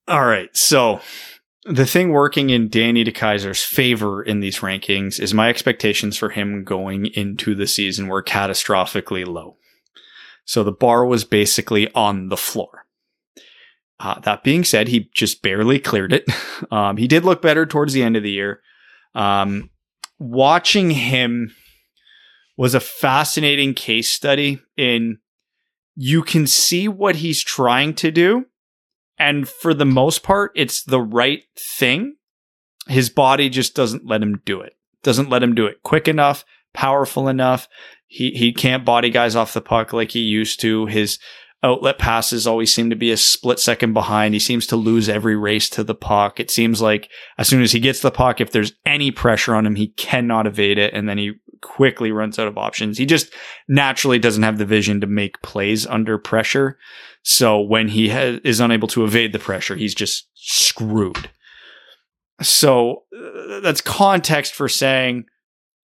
All 0.07 0.24
right. 0.24 0.55
So 0.55 1.01
the 1.64 1.87
thing 1.87 2.11
working 2.11 2.51
in 2.51 2.68
Danny 2.68 3.05
DeKeyser's 3.05 3.62
favor 3.62 4.22
in 4.22 4.41
these 4.41 4.59
rankings 4.59 5.20
is 5.20 5.33
my 5.33 5.49
expectations 5.49 6.16
for 6.16 6.31
him 6.31 6.64
going 6.64 7.07
into 7.07 7.55
the 7.55 7.66
season 7.66 8.09
were 8.09 8.22
catastrophically 8.22 9.26
low. 9.26 9.57
So 10.45 10.64
the 10.64 10.72
bar 10.72 11.07
was 11.07 11.24
basically 11.24 11.93
on 11.95 12.28
the 12.28 12.37
floor. 12.37 12.80
Uh, 14.01 14.18
that 14.20 14.42
being 14.42 14.64
said, 14.64 14.88
he 14.88 15.11
just 15.14 15.42
barely 15.42 15.78
cleared 15.78 16.12
it. 16.12 16.28
Um, 16.70 16.98
he 16.98 17.09
did 17.09 17.24
look 17.24 17.40
better 17.40 17.64
towards 17.64 17.94
the 17.94 18.03
end 18.03 18.18
of 18.18 18.22
the 18.22 18.30
year. 18.30 18.61
Um, 19.14 19.70
watching 20.18 20.90
him 20.90 21.55
was 22.59 22.74
a 22.74 22.80
fascinating 22.80 23.72
case 23.72 24.11
study 24.11 24.61
in 24.76 25.18
you 25.96 26.22
can 26.22 26.46
see 26.46 26.86
what 26.86 27.16
he's 27.16 27.42
trying 27.42 27.94
to 27.94 28.11
do 28.11 28.44
and 29.20 29.46
for 29.46 29.74
the 29.74 29.84
most 29.84 30.22
part, 30.22 30.51
it's 30.57 30.82
the 30.82 31.01
right 31.01 31.42
thing. 31.55 32.16
His 32.88 33.11
body 33.11 33.51
just 33.51 33.76
doesn't 33.76 34.07
let 34.07 34.22
him 34.22 34.40
do 34.46 34.62
it. 34.62 34.72
Doesn't 35.03 35.28
let 35.28 35.42
him 35.42 35.55
do 35.55 35.66
it 35.66 35.82
quick 35.82 36.09
enough, 36.09 36.44
powerful 36.72 37.28
enough. 37.28 37.68
He 38.07 38.30
he 38.30 38.53
can't 38.53 38.84
body 38.84 39.11
guys 39.11 39.36
off 39.36 39.53
the 39.53 39.61
puck 39.61 39.92
like 39.92 40.11
he 40.12 40.20
used 40.20 40.59
to. 40.61 40.86
His 40.86 41.18
outlet 41.63 41.99
passes 41.99 42.47
always 42.47 42.75
seem 42.75 42.91
to 42.91 42.97
be 42.97 43.11
a 43.11 43.17
split 43.17 43.59
second 43.59 43.93
behind. 43.93 44.35
He 44.35 44.41
seems 44.41 44.67
to 44.69 44.77
lose 44.77 45.09
every 45.09 45.37
race 45.37 45.69
to 45.71 45.85
the 45.85 45.95
puck. 45.95 46.41
It 46.41 46.51
seems 46.51 46.81
like 46.81 47.11
as 47.39 47.49
soon 47.49 47.63
as 47.63 47.73
he 47.73 47.81
gets 47.81 48.01
the 48.01 48.11
puck, 48.11 48.41
if 48.41 48.53
there's 48.53 48.73
any 48.87 49.11
pressure 49.11 49.55
on 49.55 49.67
him, 49.67 49.75
he 49.75 49.89
cannot 49.89 50.47
evade 50.47 50.79
it, 50.79 50.95
and 50.95 51.09
then 51.09 51.19
he 51.19 51.35
quickly 51.61 52.11
runs 52.11 52.39
out 52.39 52.49
of 52.49 52.57
options. 52.57 52.97
He 52.97 53.07
just 53.07 53.33
naturally 53.69 54.19
doesn't 54.19 54.43
have 54.43 54.59
the 54.59 54.65
vision 54.65 55.01
to 55.01 55.07
make 55.07 55.43
plays 55.43 55.87
under 55.87 56.17
pressure. 56.19 56.79
So 57.23 57.61
when 57.61 57.89
he 57.89 58.09
ha- 58.09 58.41
is 58.45 58.61
unable 58.61 58.89
to 58.89 59.05
evade 59.05 59.33
the 59.33 59.39
pressure, 59.39 59.77
he's 59.77 59.95
just 59.95 60.29
screwed. 60.35 61.31
So 62.41 63.03
uh, 63.15 63.61
that's 63.61 63.83
context 63.83 64.55
for 64.55 64.69
saying 64.69 65.27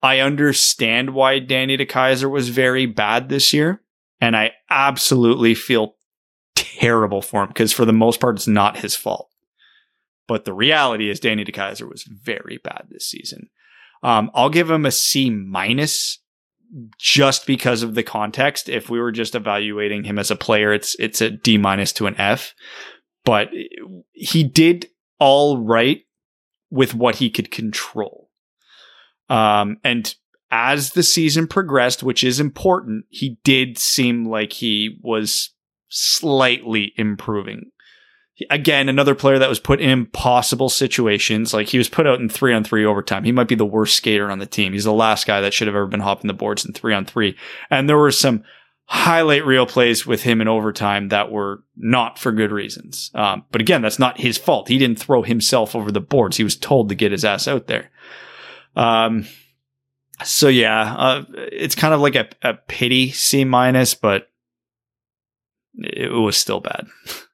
I 0.02 0.20
understand 0.20 1.10
why 1.10 1.40
Danny 1.40 1.76
DeKeyser 1.76 2.30
was 2.30 2.48
very 2.48 2.86
bad 2.86 3.28
this 3.28 3.52
year. 3.52 3.82
And 4.20 4.36
I 4.36 4.52
absolutely 4.70 5.54
feel 5.54 5.96
terrible 6.54 7.22
for 7.22 7.42
him 7.42 7.48
because 7.48 7.72
for 7.72 7.84
the 7.84 7.92
most 7.92 8.20
part, 8.20 8.36
it's 8.36 8.48
not 8.48 8.78
his 8.78 8.94
fault. 8.94 9.28
But 10.26 10.44
the 10.44 10.52
reality 10.52 11.08
is 11.08 11.20
Danny 11.20 11.44
DeKeyser 11.44 11.88
was 11.88 12.02
very 12.02 12.58
bad 12.62 12.88
this 12.90 13.08
season. 13.08 13.48
Um, 14.02 14.30
I'll 14.34 14.50
give 14.50 14.70
him 14.70 14.86
a 14.86 14.90
C 14.90 15.30
minus 15.30 16.18
just 16.98 17.46
because 17.46 17.82
of 17.82 17.94
the 17.94 18.02
context. 18.02 18.68
If 18.68 18.90
we 18.90 19.00
were 19.00 19.12
just 19.12 19.34
evaluating 19.34 20.04
him 20.04 20.18
as 20.18 20.30
a 20.30 20.36
player, 20.36 20.72
it's 20.72 20.94
it's 20.96 21.20
a 21.20 21.30
D 21.30 21.58
minus 21.58 21.92
to 21.94 22.06
an 22.06 22.16
F. 22.16 22.54
But 23.24 23.50
he 24.12 24.44
did 24.44 24.88
all 25.18 25.58
right 25.58 26.02
with 26.70 26.94
what 26.94 27.16
he 27.16 27.30
could 27.30 27.50
control. 27.50 28.30
Um, 29.28 29.78
and 29.84 30.14
as 30.50 30.92
the 30.92 31.02
season 31.02 31.46
progressed, 31.46 32.02
which 32.02 32.24
is 32.24 32.40
important, 32.40 33.04
he 33.08 33.38
did 33.44 33.78
seem 33.78 34.28
like 34.28 34.52
he 34.52 34.98
was 35.02 35.50
slightly 35.88 36.92
improving 36.96 37.70
again, 38.50 38.88
another 38.88 39.14
player 39.14 39.38
that 39.38 39.48
was 39.48 39.60
put 39.60 39.80
in 39.80 39.90
impossible 39.90 40.68
situations. 40.68 41.52
Like 41.52 41.68
he 41.68 41.78
was 41.78 41.88
put 41.88 42.06
out 42.06 42.20
in 42.20 42.28
three 42.28 42.54
on 42.54 42.64
three 42.64 42.84
overtime. 42.84 43.24
He 43.24 43.32
might 43.32 43.48
be 43.48 43.54
the 43.54 43.66
worst 43.66 43.96
skater 43.96 44.30
on 44.30 44.38
the 44.38 44.46
team. 44.46 44.72
He's 44.72 44.84
the 44.84 44.92
last 44.92 45.26
guy 45.26 45.40
that 45.40 45.54
should 45.54 45.66
have 45.66 45.76
ever 45.76 45.86
been 45.86 46.00
hopping 46.00 46.28
the 46.28 46.34
boards 46.34 46.64
in 46.64 46.72
three 46.72 46.94
on 46.94 47.04
three. 47.04 47.36
And 47.70 47.88
there 47.88 47.98
were 47.98 48.12
some 48.12 48.44
highlight 48.84 49.44
reel 49.44 49.66
plays 49.66 50.06
with 50.06 50.22
him 50.22 50.40
in 50.40 50.48
overtime 50.48 51.08
that 51.08 51.30
were 51.30 51.62
not 51.76 52.18
for 52.18 52.32
good 52.32 52.52
reasons. 52.52 53.10
Um, 53.14 53.44
but 53.50 53.60
again, 53.60 53.82
that's 53.82 53.98
not 53.98 54.20
his 54.20 54.38
fault. 54.38 54.68
He 54.68 54.78
didn't 54.78 54.98
throw 54.98 55.22
himself 55.22 55.76
over 55.76 55.92
the 55.92 56.00
boards. 56.00 56.36
He 56.36 56.44
was 56.44 56.56
told 56.56 56.88
to 56.88 56.94
get 56.94 57.12
his 57.12 57.24
ass 57.24 57.46
out 57.48 57.66
there. 57.66 57.90
Um, 58.76 59.26
so 60.24 60.48
yeah, 60.48 60.94
uh, 60.94 61.24
it's 61.52 61.74
kind 61.74 61.94
of 61.94 62.00
like 62.00 62.16
a, 62.16 62.28
a 62.42 62.54
pity 62.54 63.10
C 63.10 63.44
minus, 63.44 63.94
but 63.94 64.28
it 65.74 66.12
was 66.12 66.36
still 66.36 66.60
bad. 66.60 66.86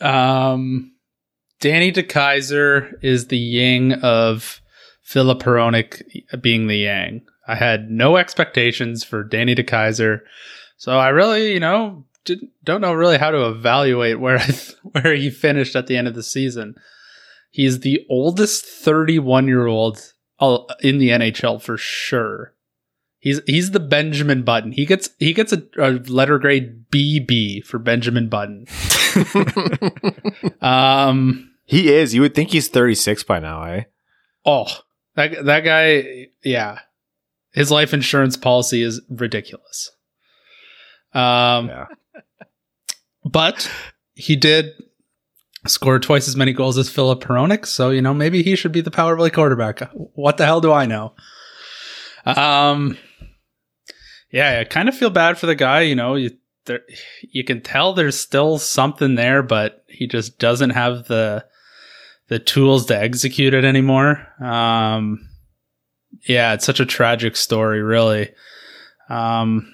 Um, 0.00 0.92
Danny 1.60 1.90
DeKeyser 1.90 3.02
is 3.02 3.28
the 3.28 3.38
Ying 3.38 3.94
of 3.94 4.60
Filip 5.02 5.40
Hronek 5.40 6.02
being 6.42 6.66
the 6.66 6.76
Yang. 6.76 7.22
I 7.48 7.54
had 7.54 7.90
no 7.90 8.16
expectations 8.16 9.04
for 9.04 9.24
Danny 9.24 9.54
DeKeyser. 9.54 10.20
So 10.76 10.98
I 10.98 11.08
really, 11.08 11.52
you 11.52 11.60
know, 11.60 12.04
didn't, 12.24 12.50
don't 12.64 12.80
know 12.80 12.92
really 12.92 13.16
how 13.16 13.30
to 13.30 13.46
evaluate 13.46 14.20
where 14.20 14.38
where 14.82 15.14
he 15.14 15.30
finished 15.30 15.76
at 15.76 15.86
the 15.86 15.96
end 15.96 16.08
of 16.08 16.14
the 16.14 16.22
season. 16.22 16.74
He's 17.50 17.80
the 17.80 18.04
oldest 18.10 18.66
31 18.66 19.46
year 19.46 19.66
old 19.66 20.12
uh, 20.40 20.58
in 20.80 20.98
the 20.98 21.10
NHL 21.10 21.60
for 21.60 21.76
sure. 21.76 22.54
He's 23.18 23.40
he's 23.46 23.72
the 23.72 23.80
Benjamin 23.80 24.42
Button. 24.42 24.72
He 24.72 24.86
gets 24.86 25.10
he 25.18 25.32
gets 25.32 25.52
a, 25.52 25.62
a 25.78 25.92
letter 26.08 26.38
grade 26.38 26.88
BB 26.90 27.64
for 27.64 27.78
Benjamin 27.78 28.28
Button. 28.28 28.66
um, 30.60 31.50
he 31.64 31.92
is. 31.92 32.14
You 32.14 32.20
would 32.20 32.34
think 32.34 32.50
he's 32.50 32.68
36 32.68 33.24
by 33.24 33.40
now, 33.40 33.64
eh? 33.64 33.84
Oh, 34.44 34.66
that 35.16 35.44
that 35.44 35.60
guy, 35.60 36.28
yeah. 36.44 36.80
His 37.52 37.70
life 37.70 37.94
insurance 37.94 38.36
policy 38.36 38.82
is 38.82 39.00
ridiculous. 39.08 39.90
Um, 41.14 41.68
yeah. 41.68 41.86
but 43.24 43.70
he 44.14 44.36
did 44.36 44.72
score 45.66 45.98
twice 45.98 46.28
as 46.28 46.36
many 46.36 46.52
goals 46.52 46.78
as 46.78 46.90
Filip 46.90 47.20
Hronek, 47.20 47.66
so 47.66 47.90
you 47.90 48.02
know 48.02 48.14
maybe 48.14 48.42
he 48.42 48.56
should 48.56 48.72
be 48.72 48.80
the 48.80 48.90
power 48.90 49.16
play 49.16 49.30
quarterback. 49.30 49.80
What 49.92 50.36
the 50.36 50.46
hell 50.46 50.60
do 50.60 50.72
I 50.72 50.86
know? 50.86 51.14
Um, 52.24 52.98
yeah, 54.30 54.58
I 54.60 54.64
kind 54.64 54.88
of 54.88 54.96
feel 54.96 55.10
bad 55.10 55.38
for 55.38 55.46
the 55.46 55.54
guy. 55.54 55.82
You 55.82 55.94
know, 55.94 56.14
you 56.14 56.30
there, 56.66 56.80
you 57.22 57.44
can 57.44 57.60
tell 57.60 57.92
there's 57.92 58.18
still 58.18 58.58
something 58.58 59.14
there, 59.14 59.42
but 59.42 59.84
he 59.88 60.06
just 60.06 60.38
doesn't 60.38 60.70
have 60.70 61.06
the 61.06 61.44
the 62.28 62.38
tools 62.38 62.86
to 62.86 62.98
execute 62.98 63.54
it 63.54 63.64
anymore. 63.64 64.26
Um, 64.42 65.28
yeah, 66.26 66.54
it's 66.54 66.64
such 66.64 66.80
a 66.80 66.86
tragic 66.86 67.36
story, 67.36 67.82
really. 67.82 68.32
Um, 69.08 69.72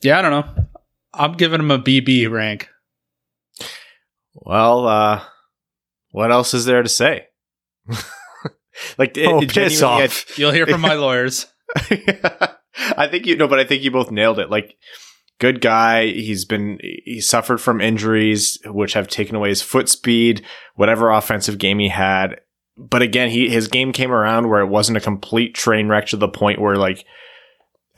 yeah, 0.00 0.18
I 0.18 0.22
don't 0.22 0.30
know. 0.30 0.66
I'm 1.12 1.32
giving 1.34 1.60
him 1.60 1.70
a 1.70 1.78
BB 1.78 2.30
rank. 2.30 2.68
Well, 4.34 4.86
uh, 4.86 5.22
what 6.12 6.32
else 6.32 6.54
is 6.54 6.64
there 6.64 6.82
to 6.82 6.88
say? 6.88 7.26
like, 8.98 9.16
oh, 9.18 9.42
it, 9.42 9.52
piss 9.52 9.82
off. 9.82 10.38
You'll 10.38 10.52
hear 10.52 10.66
from 10.66 10.80
my 10.80 10.94
lawyers. 10.94 11.46
I 11.76 13.08
think 13.10 13.26
you 13.26 13.36
know, 13.36 13.48
but 13.48 13.58
I 13.58 13.64
think 13.64 13.82
you 13.82 13.90
both 13.90 14.10
nailed 14.10 14.38
it. 14.38 14.50
Like, 14.50 14.76
good 15.38 15.60
guy. 15.60 16.06
He's 16.06 16.44
been 16.44 16.78
he 16.80 17.20
suffered 17.20 17.60
from 17.60 17.80
injuries 17.80 18.58
which 18.66 18.94
have 18.94 19.08
taken 19.08 19.36
away 19.36 19.48
his 19.50 19.62
foot 19.62 19.88
speed, 19.88 20.44
whatever 20.74 21.10
offensive 21.10 21.58
game 21.58 21.78
he 21.78 21.88
had. 21.88 22.40
But 22.76 23.02
again, 23.02 23.30
he 23.30 23.48
his 23.48 23.68
game 23.68 23.92
came 23.92 24.12
around 24.12 24.48
where 24.48 24.60
it 24.60 24.68
wasn't 24.68 24.98
a 24.98 25.02
complete 25.02 25.54
train 25.54 25.88
wreck 25.88 26.06
to 26.06 26.16
the 26.16 26.28
point 26.28 26.60
where 26.60 26.76
like 26.76 27.04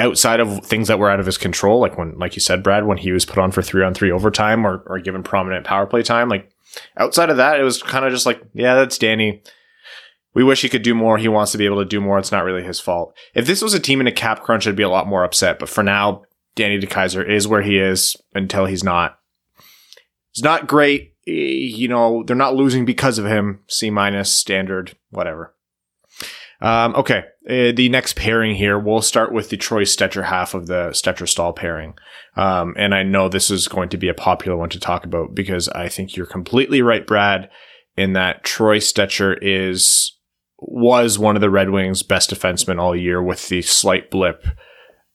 outside 0.03 0.41
of 0.41 0.67
things 0.67 0.89
that 0.89 0.99
were 0.99 1.11
out 1.11 1.21
of 1.21 1.27
his 1.27 1.39
control, 1.39 1.81
like 1.81 1.97
when 1.97 2.19
like 2.19 2.35
you 2.35 2.41
said, 2.41 2.63
Brad, 2.63 2.87
when 2.87 2.99
he 2.99 3.13
was 3.13 3.25
put 3.25 3.39
on 3.39 3.53
for 3.53 3.63
three 3.63 3.85
on 3.85 3.95
three 3.95 4.11
overtime 4.11 4.67
or 4.67 4.83
or 4.87 4.99
given 4.99 5.23
prominent 5.23 5.65
power 5.65 5.87
play 5.87 6.03
time, 6.03 6.29
like 6.29 6.51
outside 6.97 7.31
of 7.31 7.37
that, 7.37 7.61
it 7.61 7.63
was 7.63 7.83
kind 7.83 8.05
of 8.05 8.13
just 8.13 8.27
like, 8.27 8.43
yeah, 8.53 8.75
that's 8.75 8.99
Danny. 8.99 9.43
We 10.35 10.43
wish 10.43 10.63
he 10.63 10.69
could 10.69 10.83
do 10.83 10.95
more. 10.95 11.19
He 11.19 11.29
wants 11.29 11.53
to 11.53 11.59
be 11.59 11.67
able 11.67 11.79
to 11.79 11.89
do 11.89 12.01
more. 12.01 12.19
It's 12.19 12.33
not 12.33 12.45
really 12.45 12.63
his 12.63 12.81
fault. 12.81 13.15
If 13.35 13.47
this 13.47 13.63
was 13.63 13.75
a 13.75 13.81
team 13.81 14.01
in 14.01 14.07
a 14.07 14.13
cap 14.13 14.43
crunch, 14.43 14.67
I'd 14.67 14.75
be 14.75 14.83
a 14.83 14.89
lot 14.89 15.07
more 15.07 15.25
upset. 15.25 15.59
But 15.59 15.69
for 15.69 15.83
now, 15.83 16.23
Danny 16.55 16.81
DeKeyser 16.81 17.29
is 17.29 17.47
where 17.47 17.63
he 17.63 17.79
is 17.79 18.17
until 18.35 18.65
he's 18.65 18.83
not. 18.83 19.19
It's 20.31 20.43
not 20.43 20.67
great. 20.67 21.15
Eh, 21.27 21.33
you 21.33 21.87
know, 21.87 22.25
they're 22.27 22.35
not 22.35 22.55
losing 22.55 22.85
because 22.85 23.19
of 23.19 23.27
him. 23.27 23.61
C 23.69 23.91
minus, 23.91 24.33
standard, 24.33 24.97
whatever. 25.11 25.55
Um, 26.63 26.95
okay, 26.95 27.25
uh, 27.51 27.73
the 27.75 27.89
next 27.89 28.15
pairing 28.15 28.55
here, 28.55 28.79
we'll 28.79 29.03
start 29.03 29.33
with 29.33 29.51
the 29.51 29.57
Troy 29.57 29.83
Stecher 29.83 30.25
half 30.25 30.55
of 30.55 30.69
the 30.69 30.91
Stecher 30.91 31.29
Staal 31.29 31.53
pairing. 31.53 31.95
Um, 32.37 32.75
and 32.79 32.95
I 32.95 33.03
know 33.03 33.29
this 33.29 33.51
is 33.51 33.67
going 33.67 33.89
to 33.89 33.97
be 33.97 34.09
a 34.09 34.15
popular 34.15 34.57
one 34.57 34.69
to 34.71 34.79
talk 34.79 35.05
about 35.05 35.35
because 35.35 35.69
I 35.71 35.89
think 35.89 36.17
you're 36.17 36.25
completely 36.25 36.81
right, 36.81 37.05
Brad, 37.05 37.51
in 37.97 38.13
that 38.13 38.45
Troy 38.45 38.79
Stecher 38.79 39.37
is 39.43 40.17
was 40.65 41.19
one 41.19 41.35
of 41.35 41.41
the 41.41 41.51
Red 41.51 41.71
Wings' 41.71 42.05
best 42.05 42.31
defensemen 42.31 42.81
all 42.81 42.95
year 42.95 43.21
with 43.21 43.49
the 43.49 43.63
slight 43.63 44.13
blip 44.13 44.47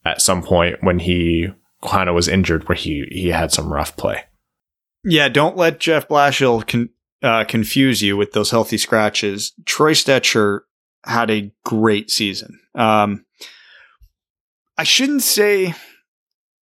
at 0.04 0.22
some 0.22 0.43
point 0.43 0.84
when 0.84 1.00
he 1.00 1.48
kind 1.82 2.10
of 2.10 2.16
was 2.16 2.28
injured 2.28 2.68
where 2.68 2.76
he, 2.76 3.06
he 3.10 3.30
had 3.30 3.54
some 3.54 3.72
rough 3.72 3.95
play. 3.95 4.24
Yeah, 5.06 5.30
don't 5.30 5.56
let 5.56 5.80
Jeff 5.80 6.10
Blashill 6.10 6.68
con- 6.68 6.89
uh, 7.24 7.45
confuse 7.45 8.02
you 8.02 8.18
with 8.18 8.34
those 8.34 8.52
healthy 8.52 8.78
scratches. 8.78 9.54
Troy 9.66 9.93
Stecher 9.93 10.62
had 11.04 11.30
a 11.32 11.52
great 11.64 12.10
season. 12.10 12.60
Um, 12.76 13.26
I 14.78 14.84
shouldn't 14.84 15.24
say 15.24 15.74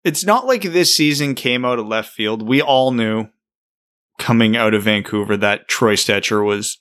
it's 0.04 0.24
not 0.24 0.46
like 0.46 0.62
this 0.62 0.96
season 0.96 1.34
came 1.34 1.64
out 1.64 1.78
of 1.78 1.86
left 1.86 2.12
field. 2.12 2.46
We 2.46 2.62
all 2.62 2.92
knew 2.92 3.28
coming 4.18 4.56
out 4.56 4.74
of 4.74 4.84
Vancouver 4.84 5.36
that 5.36 5.68
Troy 5.68 5.94
Stecher 5.94 6.44
was 6.44 6.78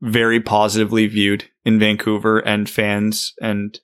very 0.00 0.40
positively 0.40 1.06
viewed 1.06 1.44
in 1.64 1.78
Vancouver 1.78 2.38
and 2.40 2.68
fans 2.68 3.32
and 3.40 3.78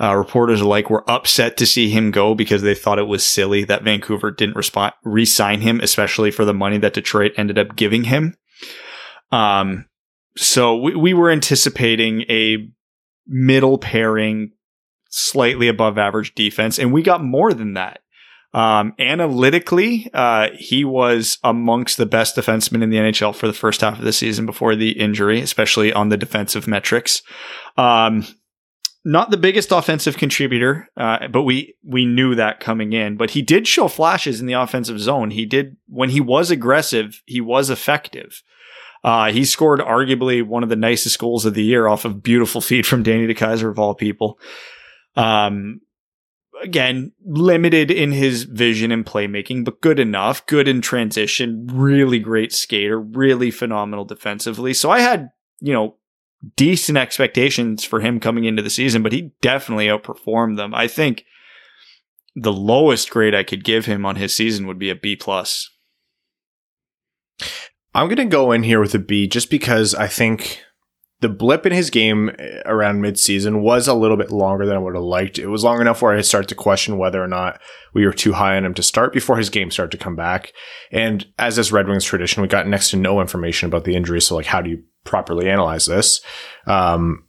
uh, 0.00 0.14
reporters 0.16 0.62
alike 0.62 0.88
were 0.88 1.08
upset 1.10 1.58
to 1.58 1.66
see 1.66 1.90
him 1.90 2.10
go 2.10 2.34
because 2.34 2.62
they 2.62 2.74
thought 2.74 2.98
it 2.98 3.06
was 3.06 3.24
silly 3.24 3.64
that 3.64 3.82
Vancouver 3.82 4.30
didn't 4.30 4.56
respond, 4.56 4.94
re-sign 5.04 5.60
him, 5.60 5.78
especially 5.80 6.30
for 6.30 6.46
the 6.46 6.54
money 6.54 6.78
that 6.78 6.94
Detroit 6.94 7.32
ended 7.36 7.58
up 7.58 7.76
giving 7.76 8.04
him. 8.04 8.34
Um, 9.30 9.86
so 10.36 10.76
we, 10.76 10.94
we 10.94 11.14
were 11.14 11.30
anticipating 11.30 12.22
a 12.22 12.68
middle 13.26 13.78
pairing, 13.78 14.52
slightly 15.08 15.68
above 15.68 15.98
average 15.98 16.34
defense, 16.34 16.78
and 16.78 16.92
we 16.92 17.02
got 17.02 17.22
more 17.22 17.52
than 17.52 17.74
that. 17.74 18.00
Um, 18.52 18.94
analytically, 18.98 20.10
uh, 20.12 20.48
he 20.56 20.84
was 20.84 21.38
amongst 21.44 21.96
the 21.96 22.06
best 22.06 22.34
defensemen 22.34 22.82
in 22.82 22.90
the 22.90 22.96
NHL 22.96 23.34
for 23.34 23.46
the 23.46 23.52
first 23.52 23.80
half 23.80 23.98
of 23.98 24.04
the 24.04 24.12
season 24.12 24.44
before 24.44 24.74
the 24.74 24.90
injury, 24.90 25.40
especially 25.40 25.92
on 25.92 26.08
the 26.08 26.16
defensive 26.16 26.66
metrics. 26.66 27.22
Um, 27.76 28.26
not 29.04 29.30
the 29.30 29.36
biggest 29.36 29.72
offensive 29.72 30.16
contributor, 30.16 30.88
uh, 30.96 31.28
but 31.28 31.42
we 31.42 31.74
we 31.82 32.04
knew 32.04 32.34
that 32.34 32.60
coming 32.60 32.92
in. 32.92 33.16
But 33.16 33.30
he 33.30 33.40
did 33.40 33.66
show 33.66 33.88
flashes 33.88 34.40
in 34.40 34.46
the 34.46 34.54
offensive 34.54 35.00
zone. 35.00 35.30
He 35.30 35.46
did 35.46 35.76
when 35.88 36.10
he 36.10 36.20
was 36.20 36.50
aggressive, 36.50 37.22
he 37.26 37.40
was 37.40 37.70
effective. 37.70 38.42
Uh, 39.02 39.32
he 39.32 39.44
scored 39.44 39.80
arguably 39.80 40.46
one 40.46 40.62
of 40.62 40.68
the 40.68 40.76
nicest 40.76 41.18
goals 41.18 41.46
of 41.46 41.54
the 41.54 41.64
year 41.64 41.86
off 41.86 42.04
of 42.04 42.22
beautiful 42.22 42.60
feed 42.60 42.86
from 42.86 43.02
Danny 43.02 43.26
DeKeyser 43.26 43.70
of 43.70 43.78
all 43.78 43.94
people. 43.94 44.38
Um, 45.16 45.80
again, 46.62 47.12
limited 47.24 47.90
in 47.90 48.12
his 48.12 48.44
vision 48.44 48.92
and 48.92 49.04
playmaking, 49.04 49.64
but 49.64 49.80
good 49.80 49.98
enough, 49.98 50.44
good 50.46 50.68
in 50.68 50.80
transition, 50.80 51.66
really 51.72 52.18
great 52.18 52.52
skater, 52.52 53.00
really 53.00 53.50
phenomenal 53.50 54.04
defensively. 54.04 54.74
So 54.74 54.90
I 54.90 55.00
had, 55.00 55.30
you 55.60 55.72
know, 55.72 55.96
decent 56.56 56.98
expectations 56.98 57.84
for 57.84 58.00
him 58.00 58.20
coming 58.20 58.44
into 58.44 58.62
the 58.62 58.70
season, 58.70 59.02
but 59.02 59.12
he 59.12 59.32
definitely 59.40 59.86
outperformed 59.86 60.56
them. 60.56 60.74
I 60.74 60.88
think 60.88 61.24
the 62.34 62.52
lowest 62.52 63.10
grade 63.10 63.34
I 63.34 63.42
could 63.42 63.64
give 63.64 63.86
him 63.86 64.06
on 64.06 64.16
his 64.16 64.34
season 64.34 64.66
would 64.66 64.78
be 64.78 64.90
a 64.90 64.94
B 64.94 65.16
plus. 65.16 65.70
I'm 67.94 68.06
going 68.06 68.16
to 68.16 68.24
go 68.24 68.52
in 68.52 68.62
here 68.62 68.80
with 68.80 68.94
a 68.94 68.98
B 68.98 69.26
just 69.26 69.50
because 69.50 69.94
I 69.94 70.06
think 70.06 70.62
the 71.20 71.28
blip 71.28 71.66
in 71.66 71.72
his 71.72 71.90
game 71.90 72.30
around 72.64 73.02
midseason 73.02 73.60
was 73.60 73.86
a 73.86 73.94
little 73.94 74.16
bit 74.16 74.30
longer 74.30 74.64
than 74.64 74.76
I 74.76 74.78
would 74.78 74.94
have 74.94 75.04
liked. 75.04 75.38
It 75.38 75.48
was 75.48 75.64
long 75.64 75.80
enough 75.80 76.00
where 76.00 76.16
I 76.16 76.20
started 76.22 76.48
to 76.48 76.54
question 76.54 76.96
whether 76.96 77.22
or 77.22 77.28
not 77.28 77.60
we 77.92 78.06
were 78.06 78.12
too 78.12 78.32
high 78.32 78.56
on 78.56 78.64
him 78.64 78.74
to 78.74 78.82
start 78.82 79.12
before 79.12 79.36
his 79.36 79.50
game 79.50 79.70
started 79.70 79.96
to 79.96 80.02
come 80.02 80.16
back. 80.16 80.52
And 80.90 81.26
as 81.38 81.56
this 81.56 81.72
Red 81.72 81.88
Wings 81.88 82.04
tradition, 82.04 82.40
we 82.42 82.48
got 82.48 82.66
next 82.66 82.90
to 82.90 82.96
no 82.96 83.20
information 83.20 83.66
about 83.66 83.84
the 83.84 83.96
injury. 83.96 84.20
So 84.20 84.34
like, 84.34 84.46
how 84.46 84.62
do 84.62 84.70
you 84.70 84.82
properly 85.04 85.50
analyze 85.50 85.86
this? 85.86 86.22
Um, 86.66 87.26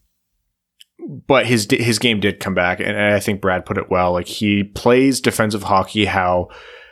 but 1.27 1.47
his 1.47 1.67
his 1.69 1.97
game 1.97 2.19
did 2.19 2.39
come 2.39 2.53
back, 2.53 2.79
and 2.79 2.95
I 2.95 3.19
think 3.19 3.41
Brad 3.41 3.65
put 3.65 3.79
it 3.79 3.89
well. 3.89 4.13
Like 4.13 4.27
he 4.27 4.63
plays 4.63 5.19
defensive 5.19 5.63
hockey 5.63 6.05
how 6.05 6.49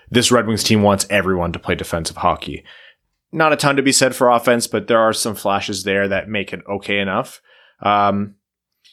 this 0.09 0.32
Red 0.32 0.47
Wings 0.47 0.63
team 0.63 0.82
wants 0.82 1.05
everyone 1.11 1.51
to 1.53 1.59
play 1.59 1.76
defensive 1.76 2.17
hockey 2.17 2.65
not 3.32 3.53
a 3.53 3.57
ton 3.57 3.75
to 3.75 3.82
be 3.82 3.91
said 3.91 4.15
for 4.15 4.30
offense, 4.30 4.67
but 4.67 4.88
there 4.88 4.99
are 4.99 5.13
some 5.13 5.36
flashes 5.36 5.84
there 5.84 6.07
that 6.07 6.30
make 6.30 6.53
it 6.53 6.61
okay 6.67 6.99
enough. 6.99 7.41
Um, 7.82 8.36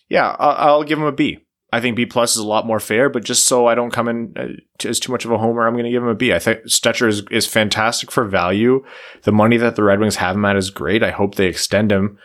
yeah, 0.08 0.36
I'll, 0.38 0.68
I'll, 0.68 0.84
give 0.84 0.98
him 0.98 1.04
a 1.04 1.12
B. 1.12 1.38
I 1.72 1.80
think 1.80 1.96
B 1.96 2.06
plus 2.06 2.32
is 2.32 2.42
a 2.42 2.46
lot 2.46 2.66
more 2.66 2.78
fair, 2.78 3.08
but 3.08 3.24
just 3.24 3.46
so 3.46 3.66
I 3.66 3.74
don't 3.74 3.90
come 3.90 4.08
in 4.08 4.34
uh, 4.36 4.88
as 4.88 5.00
too 5.00 5.10
much 5.10 5.24
of 5.24 5.32
a 5.32 5.38
homer, 5.38 5.66
I'm 5.66 5.74
going 5.74 5.84
to 5.84 5.90
give 5.90 6.02
him 6.02 6.08
a 6.08 6.14
B. 6.14 6.32
I 6.32 6.38
think 6.38 6.60
Stecher 6.66 7.08
is, 7.08 7.22
is 7.30 7.46
fantastic 7.46 8.10
for 8.12 8.24
value. 8.24 8.84
The 9.22 9.32
money 9.32 9.56
that 9.56 9.74
the 9.74 9.82
Red 9.82 9.98
Wings 9.98 10.16
have 10.16 10.36
him 10.36 10.44
at 10.44 10.56
is 10.56 10.70
great. 10.70 11.02
I 11.02 11.10
hope 11.10 11.34
they 11.34 11.46
extend 11.46 11.90
him. 11.90 12.18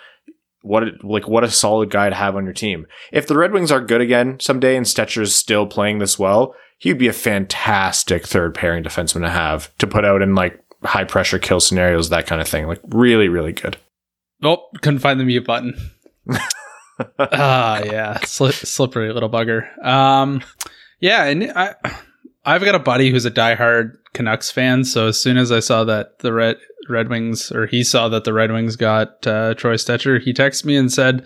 What 0.63 0.83
like 1.03 1.27
what 1.27 1.43
a 1.43 1.49
solid 1.49 1.89
guy 1.89 2.09
to 2.09 2.15
have 2.15 2.35
on 2.35 2.43
your 2.43 2.53
team. 2.53 2.85
If 3.11 3.25
the 3.25 3.35
Red 3.35 3.51
Wings 3.51 3.71
are 3.71 3.81
good 3.81 3.99
again 3.99 4.39
someday 4.39 4.75
and 4.75 4.85
Stecher 4.85 5.23
is 5.23 5.35
still 5.35 5.65
playing 5.65 5.97
this 5.97 6.19
well, 6.19 6.53
he'd 6.77 6.99
be 6.99 7.07
a 7.07 7.13
fantastic 7.13 8.27
third 8.27 8.53
pairing 8.53 8.83
defenseman 8.83 9.21
to 9.21 9.29
have 9.31 9.75
to 9.79 9.87
put 9.87 10.05
out 10.05 10.21
in 10.21 10.35
like 10.35 10.63
high 10.83 11.03
pressure 11.03 11.39
kill 11.39 11.59
scenarios, 11.59 12.09
that 12.09 12.27
kind 12.27 12.41
of 12.41 12.47
thing. 12.47 12.67
Like 12.67 12.81
really, 12.87 13.29
really 13.29 13.53
good. 13.53 13.77
Nope, 14.41 14.61
couldn't 14.81 14.99
find 14.99 15.19
the 15.19 15.25
mute 15.25 15.45
button. 15.45 15.75
Ah, 17.17 17.81
yeah, 17.83 18.19
Sli- 18.19 18.53
slippery 18.53 19.11
little 19.11 19.29
bugger. 19.29 19.83
Um, 19.83 20.43
yeah, 20.99 21.23
and 21.23 21.51
I, 21.55 21.73
I've 22.45 22.63
got 22.63 22.75
a 22.75 22.79
buddy 22.79 23.09
who's 23.09 23.25
a 23.25 23.31
diehard 23.31 23.93
Canucks 24.13 24.51
fan. 24.51 24.83
So 24.83 25.07
as 25.07 25.19
soon 25.19 25.37
as 25.37 25.51
I 25.51 25.59
saw 25.59 25.83
that 25.85 26.19
the 26.19 26.33
Red 26.33 26.57
Red 26.89 27.09
Wings, 27.09 27.51
or 27.51 27.65
he 27.65 27.83
saw 27.83 28.09
that 28.09 28.23
the 28.23 28.33
Red 28.33 28.51
Wings 28.51 28.75
got 28.75 29.25
uh, 29.25 29.53
Troy 29.55 29.75
Stecher, 29.75 30.21
he 30.21 30.33
texted 30.33 30.65
me 30.65 30.75
and 30.75 30.91
said 30.91 31.25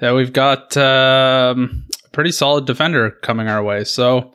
that 0.00 0.12
we've 0.14 0.32
got 0.32 0.76
um, 0.76 1.86
a 2.04 2.08
pretty 2.10 2.32
solid 2.32 2.66
defender 2.66 3.10
coming 3.10 3.48
our 3.48 3.62
way. 3.62 3.84
So, 3.84 4.32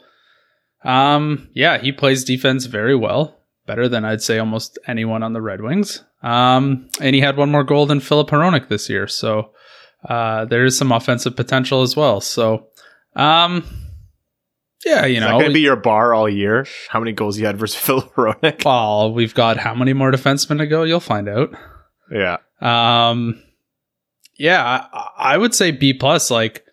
um, 0.84 1.50
yeah, 1.54 1.78
he 1.78 1.92
plays 1.92 2.24
defense 2.24 2.66
very 2.66 2.96
well, 2.96 3.39
better 3.70 3.88
than 3.88 4.04
I'd 4.04 4.24
say 4.24 4.40
almost 4.40 4.80
anyone 4.88 5.22
on 5.22 5.34
the 5.34 5.44
Red 5.44 5.62
Wings. 5.62 6.04
Um, 6.24 6.90
and 7.00 7.14
he 7.14 7.22
had 7.22 7.38
one 7.38 7.52
more 7.52 7.64
goal 7.64 7.86
than 7.86 8.00
Filip 8.00 8.30
Hronek 8.30 8.68
this 8.68 8.90
year. 8.90 9.08
So 9.08 9.52
uh, 10.04 10.46
there 10.46 10.66
is 10.66 10.76
some 10.76 10.92
offensive 10.92 11.36
potential 11.36 11.84
as 11.84 11.96
well. 11.96 12.20
So, 12.20 12.70
um, 13.16 13.64
yeah, 14.84 15.06
you 15.06 15.18
Is 15.18 15.22
know, 15.22 15.28
that 15.28 15.34
going 15.34 15.46
to 15.46 15.54
be 15.54 15.60
your 15.60 15.76
bar 15.76 16.16
all 16.16 16.28
year? 16.28 16.66
How 16.88 17.00
many 17.00 17.12
goals 17.12 17.38
you 17.38 17.46
had 17.46 17.58
versus 17.58 17.76
Phil 17.80 18.02
Hronek? 18.02 18.66
well, 18.66 19.14
we've 19.14 19.36
got 19.36 19.58
how 19.58 19.76
many 19.76 19.94
more 19.94 20.12
defensemen 20.12 20.58
to 20.58 20.66
go? 20.66 20.82
You'll 20.82 21.00
find 21.00 21.30
out. 21.30 21.52
Yeah. 22.12 22.38
Um, 22.62 23.40
yeah, 24.36 24.88
I, 24.92 25.10
I 25.34 25.38
would 25.38 25.54
say 25.54 25.70
B 25.70 25.94
plus. 25.94 26.32
Like 26.32 26.66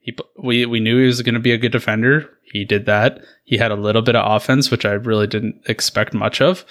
he, 0.00 0.16
we 0.42 0.66
we 0.66 0.80
knew 0.80 0.98
he 0.98 1.06
was 1.06 1.22
going 1.22 1.34
to 1.34 1.40
be 1.40 1.52
a 1.52 1.58
good 1.58 1.70
defender. 1.70 2.28
He 2.50 2.64
did 2.64 2.86
that. 2.86 3.20
He 3.44 3.56
had 3.56 3.70
a 3.70 3.76
little 3.76 4.02
bit 4.02 4.16
of 4.16 4.30
offense, 4.30 4.70
which 4.70 4.84
I 4.84 4.92
really 4.92 5.26
didn't 5.26 5.62
expect 5.66 6.14
much 6.14 6.40
of. 6.40 6.64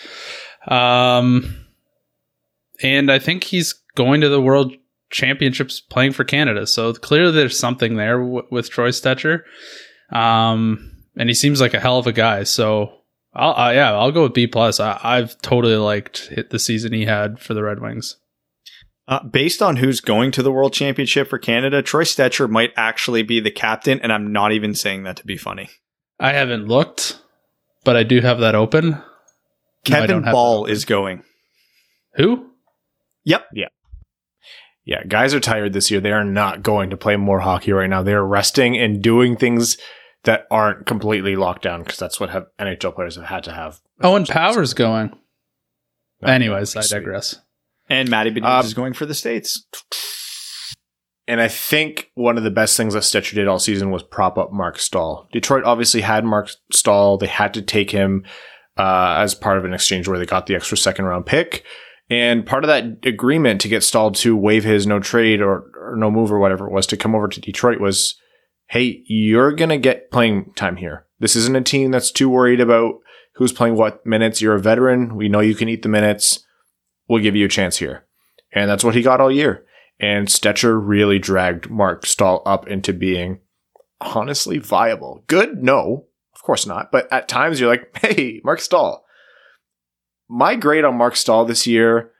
Um, 0.67 1.65
and 2.81 3.11
I 3.11 3.19
think 3.19 3.45
he's 3.45 3.73
going 3.95 4.21
to 4.21 4.29
the 4.29 4.41
World 4.41 4.73
Championships 5.09 5.79
playing 5.79 6.13
for 6.13 6.23
Canada. 6.23 6.67
So 6.67 6.93
clearly, 6.93 7.31
there's 7.31 7.57
something 7.57 7.95
there 7.95 8.19
w- 8.19 8.47
with 8.51 8.69
Troy 8.69 8.89
Stecher. 8.89 9.41
Um, 10.11 10.91
and 11.15 11.29
he 11.29 11.35
seems 11.35 11.61
like 11.61 11.73
a 11.73 11.79
hell 11.79 11.97
of 11.97 12.07
a 12.07 12.13
guy. 12.13 12.43
So 12.43 12.93
I'll, 13.33 13.51
uh, 13.51 13.71
yeah, 13.71 13.93
I'll 13.93 14.11
go 14.11 14.23
with 14.23 14.33
B 14.33 14.47
plus. 14.47 14.79
I, 14.79 14.99
I've 15.03 15.39
totally 15.41 15.75
liked 15.75 16.27
hit 16.27 16.49
the 16.49 16.59
season 16.59 16.93
he 16.93 17.05
had 17.05 17.39
for 17.39 17.53
the 17.53 17.63
Red 17.63 17.79
Wings. 17.79 18.17
Uh, 19.09 19.23
based 19.23 19.59
on 19.59 19.77
who's 19.77 20.01
going 20.01 20.29
to 20.29 20.43
the 20.43 20.51
World 20.51 20.71
Championship 20.71 21.27
for 21.27 21.39
Canada, 21.39 21.81
Troy 21.81 22.03
Stecher 22.03 22.47
might 22.47 22.71
actually 22.77 23.23
be 23.23 23.39
the 23.39 23.49
captain, 23.49 23.99
and 24.01 24.13
I'm 24.13 24.31
not 24.31 24.51
even 24.51 24.75
saying 24.75 25.01
that 25.03 25.17
to 25.17 25.25
be 25.25 25.35
funny. 25.35 25.67
I 26.19 26.33
haven't 26.33 26.67
looked, 26.67 27.19
but 27.83 27.97
I 27.97 28.03
do 28.03 28.21
have 28.21 28.39
that 28.41 28.53
open. 28.53 29.01
Kevin 29.83 30.09
don't 30.09 30.23
have 30.25 30.33
Ball 30.33 30.67
is 30.67 30.85
going. 30.85 31.23
Who? 32.17 32.51
Yep. 33.23 33.47
Yeah, 33.51 33.67
Yeah, 34.85 35.03
guys 35.05 35.33
are 35.33 35.39
tired 35.39 35.73
this 35.73 35.89
year. 35.89 36.01
They 36.01 36.11
are 36.11 36.23
not 36.23 36.61
going 36.61 36.91
to 36.91 36.97
play 36.97 37.15
more 37.15 37.39
hockey 37.39 37.71
right 37.71 37.89
now. 37.89 38.03
They're 38.03 38.23
resting 38.23 38.77
and 38.77 39.01
doing 39.01 39.35
things 39.35 39.79
that 40.25 40.45
aren't 40.51 40.85
completely 40.85 41.35
locked 41.35 41.63
down 41.63 41.81
because 41.81 41.97
that's 41.97 42.19
what 42.19 42.29
have 42.29 42.45
NHL 42.59 42.93
players 42.93 43.15
have 43.15 43.25
had 43.25 43.43
to 43.45 43.53
have. 43.53 43.81
Oh, 44.03 44.15
and 44.15 44.27
Power's 44.27 44.75
going. 44.75 45.17
No, 46.21 46.31
Anyways, 46.31 46.75
I 46.75 46.81
sweet. 46.81 47.39
And 47.89 48.09
Matty 48.09 48.31
Beniers 48.31 48.63
Uh, 48.63 48.65
is 48.65 48.73
going 48.73 48.93
for 48.93 49.05
the 49.05 49.13
States. 49.15 49.65
And 51.27 51.39
I 51.39 51.47
think 51.47 52.09
one 52.15 52.37
of 52.37 52.43
the 52.43 52.51
best 52.51 52.75
things 52.75 52.93
that 52.93 53.03
Stecher 53.03 53.35
did 53.35 53.47
all 53.47 53.59
season 53.59 53.91
was 53.91 54.01
prop 54.01 54.37
up 54.37 54.51
Marc 54.51 54.79
Staal. 54.79 55.27
Detroit 55.31 55.63
obviously 55.63 56.01
had 56.01 56.25
Marc 56.25 56.49
Staal. 56.71 57.17
They 57.17 57.27
had 57.27 57.53
to 57.53 57.61
take 57.61 57.91
him 57.91 58.23
uh, 58.77 59.15
as 59.19 59.35
part 59.35 59.57
of 59.57 59.65
an 59.65 59.73
exchange 59.73 60.07
where 60.07 60.17
they 60.17 60.25
got 60.25 60.47
the 60.47 60.55
extra 60.55 60.77
second 60.77 61.05
round 61.05 61.25
pick. 61.25 61.63
And 62.09 62.45
part 62.45 62.63
of 62.63 62.69
that 62.69 63.05
agreement 63.07 63.61
to 63.61 63.67
get 63.67 63.83
Staal 63.83 64.11
to 64.13 64.35
waive 64.35 64.63
his 64.63 64.87
no 64.87 64.99
trade 64.99 65.41
or, 65.41 65.65
or 65.75 65.95
no 65.95 66.09
move 66.09 66.31
or 66.31 66.39
whatever 66.39 66.65
it 66.65 66.73
was 66.73 66.87
to 66.87 66.97
come 66.97 67.13
over 67.13 67.27
to 67.27 67.41
Detroit 67.41 67.79
was, 67.79 68.19
hey, 68.69 69.03
you're 69.05 69.51
going 69.51 69.69
to 69.69 69.77
get 69.77 70.09
playing 70.11 70.51
time 70.55 70.77
here. 70.77 71.05
This 71.19 71.35
isn't 71.35 71.55
a 71.55 71.61
team 71.61 71.91
that's 71.91 72.11
too 72.11 72.29
worried 72.29 72.59
about 72.59 72.95
who's 73.35 73.53
playing 73.53 73.75
what 73.75 74.03
minutes. 74.03 74.41
You're 74.41 74.55
a 74.55 74.59
veteran. 74.59 75.15
We 75.15 75.29
know 75.29 75.41
you 75.41 75.53
can 75.53 75.69
eat 75.69 75.83
the 75.83 75.89
minutes. 75.89 76.43
We'll 77.09 77.23
give 77.23 77.35
you 77.35 77.45
a 77.45 77.49
chance 77.49 77.77
here. 77.77 78.05
And 78.53 78.69
that's 78.69 78.83
what 78.83 78.95
he 78.95 79.01
got 79.01 79.19
all 79.19 79.31
year. 79.31 79.65
And 79.99 80.27
Stecher 80.27 80.79
really 80.81 81.19
dragged 81.19 81.69
Marc 81.69 82.05
Staal 82.05 82.41
up 82.45 82.67
into 82.67 82.93
being 82.93 83.39
honestly 83.99 84.59
viable. 84.59 85.23
Good? 85.27 85.61
No, 85.61 86.05
of 86.33 86.43
course 86.43 86.65
not. 86.65 86.91
But 86.91 87.11
at 87.11 87.27
times 87.27 87.59
you're 87.59 87.69
like, 87.69 87.97
hey, 88.01 88.39
Marc 88.43 88.61
Staal. 88.61 89.03
My 90.29 90.55
grade 90.55 90.85
on 90.85 90.95
Marc 90.95 91.15
Staal 91.15 91.45
this 91.45 91.67
year 91.67 92.11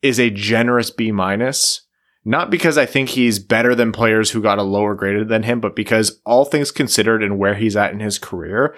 is 0.00 0.20
a 0.20 0.30
generous 0.30 0.90
B 0.90 1.10
minus. 1.10 1.82
Not 2.24 2.50
because 2.50 2.78
I 2.78 2.86
think 2.86 3.10
he's 3.10 3.38
better 3.38 3.74
than 3.74 3.92
players 3.92 4.30
who 4.30 4.40
got 4.40 4.58
a 4.58 4.62
lower 4.62 4.94
grade 4.94 5.28
than 5.28 5.42
him, 5.42 5.60
but 5.60 5.76
because 5.76 6.22
all 6.24 6.46
things 6.46 6.70
considered 6.70 7.22
and 7.22 7.38
where 7.38 7.54
he's 7.54 7.76
at 7.76 7.92
in 7.92 8.00
his 8.00 8.18
career, 8.18 8.74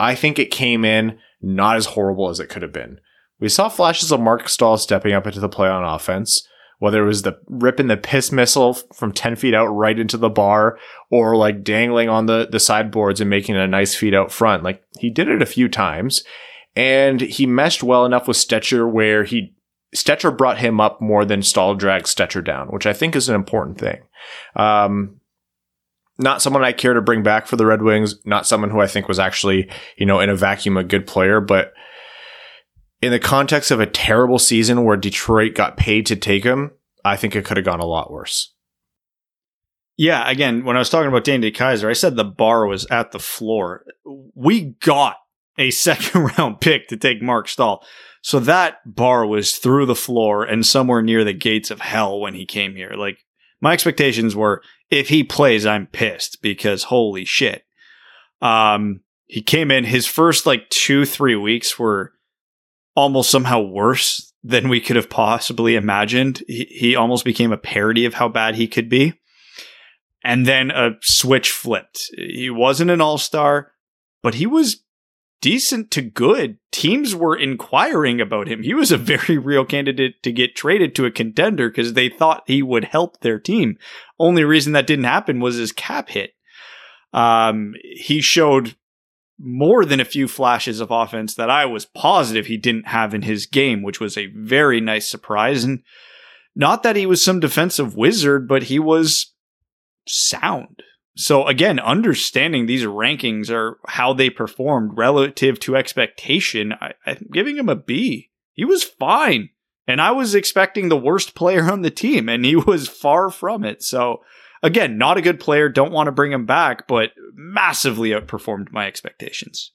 I 0.00 0.16
think 0.16 0.38
it 0.38 0.50
came 0.50 0.84
in 0.84 1.18
not 1.40 1.76
as 1.76 1.86
horrible 1.86 2.28
as 2.28 2.40
it 2.40 2.48
could 2.48 2.62
have 2.62 2.72
been. 2.72 2.98
We 3.40 3.48
saw 3.48 3.68
flashes 3.68 4.10
of 4.10 4.20
Marc 4.20 4.48
Staal 4.48 4.78
stepping 4.78 5.12
up 5.12 5.26
into 5.26 5.40
the 5.40 5.48
play 5.48 5.68
on 5.68 5.84
offense 5.84 6.46
whether 6.78 7.02
it 7.02 7.06
was 7.06 7.22
the 7.22 7.38
ripping 7.46 7.88
the 7.88 7.96
piss 7.96 8.30
missile 8.30 8.74
from 8.94 9.12
10 9.12 9.36
feet 9.36 9.54
out 9.54 9.66
right 9.66 9.98
into 9.98 10.16
the 10.16 10.30
bar 10.30 10.78
or 11.10 11.36
like 11.36 11.64
dangling 11.64 12.08
on 12.08 12.26
the, 12.26 12.48
the 12.50 12.60
sideboards 12.60 13.20
and 13.20 13.28
making 13.28 13.56
a 13.56 13.66
nice 13.66 13.94
feed 13.94 14.14
out 14.14 14.30
front. 14.30 14.62
Like 14.62 14.82
he 14.98 15.10
did 15.10 15.28
it 15.28 15.42
a 15.42 15.46
few 15.46 15.68
times 15.68 16.22
and 16.76 17.20
he 17.20 17.46
meshed 17.46 17.82
well 17.82 18.04
enough 18.04 18.28
with 18.28 18.36
Stecher 18.36 18.90
where 18.90 19.24
he, 19.24 19.54
Stecher 19.94 20.36
brought 20.36 20.58
him 20.58 20.80
up 20.80 21.00
more 21.00 21.24
than 21.24 21.42
Staal 21.42 21.74
dragged 21.74 22.06
Stecher 22.06 22.44
down, 22.44 22.68
which 22.68 22.86
I 22.86 22.92
think 22.92 23.16
is 23.16 23.28
an 23.28 23.34
important 23.34 23.78
thing. 23.78 24.00
Um, 24.54 25.20
not 26.18 26.42
someone 26.42 26.64
I 26.64 26.72
care 26.72 26.94
to 26.94 27.00
bring 27.00 27.22
back 27.22 27.46
for 27.46 27.56
the 27.56 27.66
Red 27.66 27.82
Wings, 27.82 28.16
not 28.24 28.46
someone 28.46 28.70
who 28.70 28.80
I 28.80 28.86
think 28.86 29.08
was 29.08 29.18
actually, 29.18 29.70
you 29.96 30.04
know, 30.04 30.20
in 30.20 30.30
a 30.30 30.36
vacuum 30.36 30.76
a 30.76 30.84
good 30.84 31.06
player, 31.06 31.40
but 31.40 31.72
in 33.00 33.12
the 33.12 33.18
context 33.18 33.70
of 33.70 33.80
a 33.80 33.86
terrible 33.86 34.38
season 34.38 34.84
where 34.84 34.96
Detroit 34.96 35.54
got 35.54 35.76
paid 35.76 36.06
to 36.06 36.16
take 36.16 36.44
him, 36.44 36.72
I 37.04 37.16
think 37.16 37.36
it 37.36 37.44
could 37.44 37.56
have 37.56 37.66
gone 37.66 37.80
a 37.80 37.86
lot 37.86 38.10
worse. 38.10 38.52
Yeah, 39.96 40.28
again, 40.30 40.64
when 40.64 40.76
I 40.76 40.78
was 40.78 40.90
talking 40.90 41.08
about 41.08 41.24
Danny 41.24 41.50
Kaiser, 41.50 41.90
I 41.90 41.92
said 41.92 42.14
the 42.14 42.24
bar 42.24 42.66
was 42.66 42.86
at 42.90 43.10
the 43.10 43.18
floor. 43.18 43.84
We 44.34 44.76
got 44.80 45.16
a 45.58 45.70
second 45.72 46.30
round 46.38 46.60
pick 46.60 46.88
to 46.88 46.96
take 46.96 47.20
Marc 47.20 47.48
Staal. 47.48 47.84
So 48.22 48.40
that 48.40 48.78
bar 48.84 49.26
was 49.26 49.56
through 49.56 49.86
the 49.86 49.94
floor 49.94 50.44
and 50.44 50.66
somewhere 50.66 51.02
near 51.02 51.24
the 51.24 51.32
gates 51.32 51.70
of 51.70 51.80
hell 51.80 52.20
when 52.20 52.34
he 52.34 52.46
came 52.46 52.74
here. 52.74 52.92
Like 52.96 53.24
my 53.60 53.72
expectations 53.72 54.34
were 54.34 54.62
if 54.90 55.08
he 55.08 55.22
plays, 55.24 55.66
I'm 55.66 55.86
pissed 55.86 56.42
because 56.42 56.84
holy 56.84 57.24
shit. 57.24 57.64
Um, 58.40 59.00
he 59.26 59.42
came 59.42 59.70
in 59.70 59.84
his 59.84 60.06
first 60.06 60.46
like 60.46 60.68
two, 60.70 61.04
three 61.04 61.36
weeks 61.36 61.78
were 61.78 62.12
almost 62.98 63.30
somehow 63.30 63.60
worse 63.60 64.32
than 64.42 64.68
we 64.68 64.80
could 64.80 64.96
have 64.96 65.08
possibly 65.08 65.76
imagined. 65.76 66.42
He, 66.48 66.64
he 66.70 66.96
almost 66.96 67.24
became 67.24 67.52
a 67.52 67.56
parody 67.56 68.04
of 68.04 68.14
how 68.14 68.28
bad 68.28 68.56
he 68.56 68.66
could 68.66 68.88
be. 68.88 69.14
And 70.24 70.44
then 70.46 70.72
a 70.72 70.96
switch 71.00 71.52
flipped. 71.52 72.10
He 72.16 72.50
wasn't 72.50 72.90
an 72.90 73.00
all 73.00 73.16
star, 73.16 73.70
but 74.20 74.34
he 74.34 74.46
was 74.46 74.82
decent 75.40 75.92
to 75.92 76.02
good. 76.02 76.58
Teams 76.72 77.14
were 77.14 77.36
inquiring 77.36 78.20
about 78.20 78.48
him. 78.48 78.64
He 78.64 78.74
was 78.74 78.90
a 78.90 78.96
very 79.12 79.38
real 79.38 79.64
candidate 79.64 80.20
to 80.24 80.32
get 80.32 80.56
traded 80.56 80.96
to 80.96 81.06
a 81.06 81.12
contender 81.12 81.68
because 81.68 81.92
they 81.92 82.08
thought 82.08 82.42
he 82.46 82.62
would 82.62 82.84
help 82.84 83.20
their 83.20 83.38
team. 83.38 83.78
Only 84.18 84.42
reason 84.42 84.72
that 84.72 84.88
didn't 84.88 85.04
happen 85.04 85.38
was 85.38 85.54
his 85.54 85.70
cap 85.70 86.08
hit. 86.08 86.32
Um, 87.12 87.74
he 87.82 88.20
showed 88.20 88.74
more 89.38 89.84
than 89.84 90.00
a 90.00 90.04
few 90.04 90.26
flashes 90.26 90.80
of 90.80 90.90
offense 90.90 91.34
that 91.34 91.50
I 91.50 91.64
was 91.64 91.86
positive 91.86 92.46
he 92.46 92.56
didn't 92.56 92.88
have 92.88 93.14
in 93.14 93.22
his 93.22 93.46
game, 93.46 93.82
which 93.82 94.00
was 94.00 94.18
a 94.18 94.32
very 94.34 94.80
nice 94.80 95.08
surprise. 95.08 95.64
And 95.64 95.82
not 96.56 96.82
that 96.82 96.96
he 96.96 97.06
was 97.06 97.22
some 97.22 97.38
defensive 97.38 97.96
wizard, 97.96 98.48
but 98.48 98.64
he 98.64 98.78
was 98.78 99.32
sound. 100.08 100.82
So 101.16 101.46
again, 101.46 101.78
understanding 101.78 102.66
these 102.66 102.84
rankings 102.84 103.50
are 103.50 103.78
how 103.86 104.12
they 104.12 104.30
performed 104.30 104.96
relative 104.96 105.58
to 105.60 105.76
expectation. 105.76 106.72
I, 106.80 106.94
I'm 107.06 107.26
giving 107.32 107.56
him 107.56 107.68
a 107.68 107.76
B. 107.76 108.30
He 108.52 108.64
was 108.64 108.84
fine. 108.84 109.50
And 109.86 110.02
I 110.02 110.10
was 110.10 110.34
expecting 110.34 110.88
the 110.88 110.96
worst 110.96 111.34
player 111.34 111.70
on 111.72 111.80
the 111.80 111.90
team, 111.90 112.28
and 112.28 112.44
he 112.44 112.56
was 112.66 112.88
far 112.88 113.30
from 113.30 113.64
it. 113.64 113.82
So 113.82 114.22
again, 114.62 114.98
not 114.98 115.18
a 115.18 115.22
good 115.22 115.40
player. 115.40 115.68
Don't 115.68 115.92
want 115.92 116.06
to 116.06 116.12
bring 116.12 116.32
him 116.32 116.46
back, 116.46 116.86
but 116.86 117.10
massively 117.34 118.10
outperformed 118.10 118.72
my 118.72 118.86
expectations. 118.86 119.72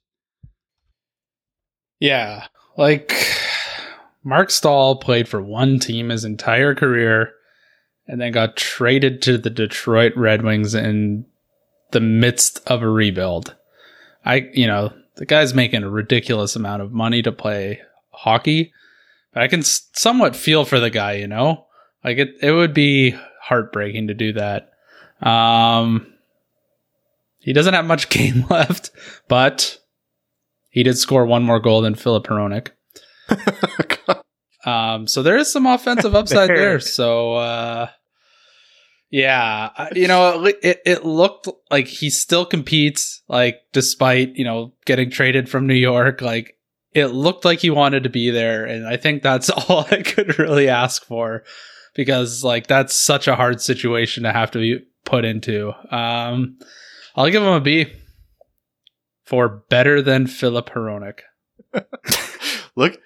Yeah, 1.99 2.47
like 2.77 3.13
Marc 4.23 4.49
Staal 4.49 4.97
played 4.97 5.27
for 5.27 5.41
one 5.41 5.79
team 5.79 6.09
his 6.09 6.25
entire 6.25 6.75
career 6.75 7.33
and 8.07 8.19
then 8.19 8.31
got 8.31 8.57
traded 8.57 9.21
to 9.21 9.37
the 9.37 9.49
Detroit 9.49 10.13
Red 10.15 10.43
Wings 10.43 10.75
in 10.75 11.25
the 11.91 12.01
midst 12.01 12.59
of 12.67 12.81
a 12.81 12.89
rebuild. 12.89 13.55
I, 14.25 14.49
you 14.53 14.67
know, 14.67 14.93
the 15.15 15.25
guy's 15.25 15.53
making 15.53 15.83
a 15.83 15.89
ridiculous 15.89 16.55
amount 16.55 16.81
of 16.81 16.91
money 16.91 17.21
to 17.21 17.31
play 17.31 17.81
hockey. 18.11 18.73
I 19.35 19.47
can 19.47 19.63
somewhat 19.63 20.35
feel 20.35 20.65
for 20.65 20.79
the 20.79 20.89
guy, 20.89 21.13
you 21.13 21.27
know? 21.27 21.65
Like 22.03 22.17
it, 22.17 22.35
it 22.41 22.51
would 22.51 22.73
be 22.73 23.15
heartbreaking 23.41 24.07
to 24.07 24.13
do 24.13 24.33
that. 24.33 24.72
Um, 25.23 26.13
he 27.39 27.53
doesn't 27.53 27.73
have 27.73 27.85
much 27.85 28.09
game 28.09 28.45
left, 28.49 28.91
but 29.27 29.79
he 30.69 30.83
did 30.83 30.97
score 30.97 31.25
one 31.25 31.43
more 31.43 31.59
goal 31.59 31.81
than 31.81 31.95
Filip 31.95 32.25
Hronek. 32.25 32.69
um, 34.65 35.07
so 35.07 35.23
there 35.23 35.37
is 35.37 35.51
some 35.51 35.65
offensive 35.65 36.15
upside 36.15 36.49
there. 36.49 36.57
there. 36.57 36.79
So, 36.79 37.35
uh, 37.35 37.87
yeah, 39.09 39.89
you 39.93 40.07
know, 40.07 40.45
it, 40.45 40.81
it 40.85 41.05
looked 41.05 41.47
like 41.69 41.87
he 41.87 42.09
still 42.09 42.45
competes, 42.45 43.21
like, 43.27 43.61
despite, 43.71 44.35
you 44.35 44.43
know, 44.43 44.73
getting 44.85 45.11
traded 45.11 45.47
from 45.47 45.67
New 45.67 45.75
York. 45.75 46.21
Like, 46.21 46.57
it 46.93 47.07
looked 47.07 47.45
like 47.45 47.59
he 47.59 47.69
wanted 47.69 48.03
to 48.03 48.09
be 48.09 48.31
there. 48.31 48.65
And 48.65 48.87
I 48.87 48.97
think 48.97 49.21
that's 49.21 49.49
all 49.69 49.85
I 49.91 50.01
could 50.01 50.39
really 50.39 50.69
ask 50.69 51.05
for 51.05 51.43
because, 51.93 52.43
like, 52.43 52.67
that's 52.67 52.95
such 52.95 53.27
a 53.27 53.35
hard 53.35 53.61
situation 53.61 54.23
to 54.23 54.31
have 54.31 54.51
to 54.51 54.59
be 54.59 54.85
put 55.05 55.25
into. 55.25 55.73
Um, 55.93 56.57
I'll 57.15 57.29
give 57.29 57.43
him 57.43 57.49
a 57.49 57.61
B 57.61 57.87
for 59.25 59.63
better 59.69 60.01
than 60.01 60.27
Filip 60.27 60.69
Hronek. 60.69 61.19
look, 62.75 62.97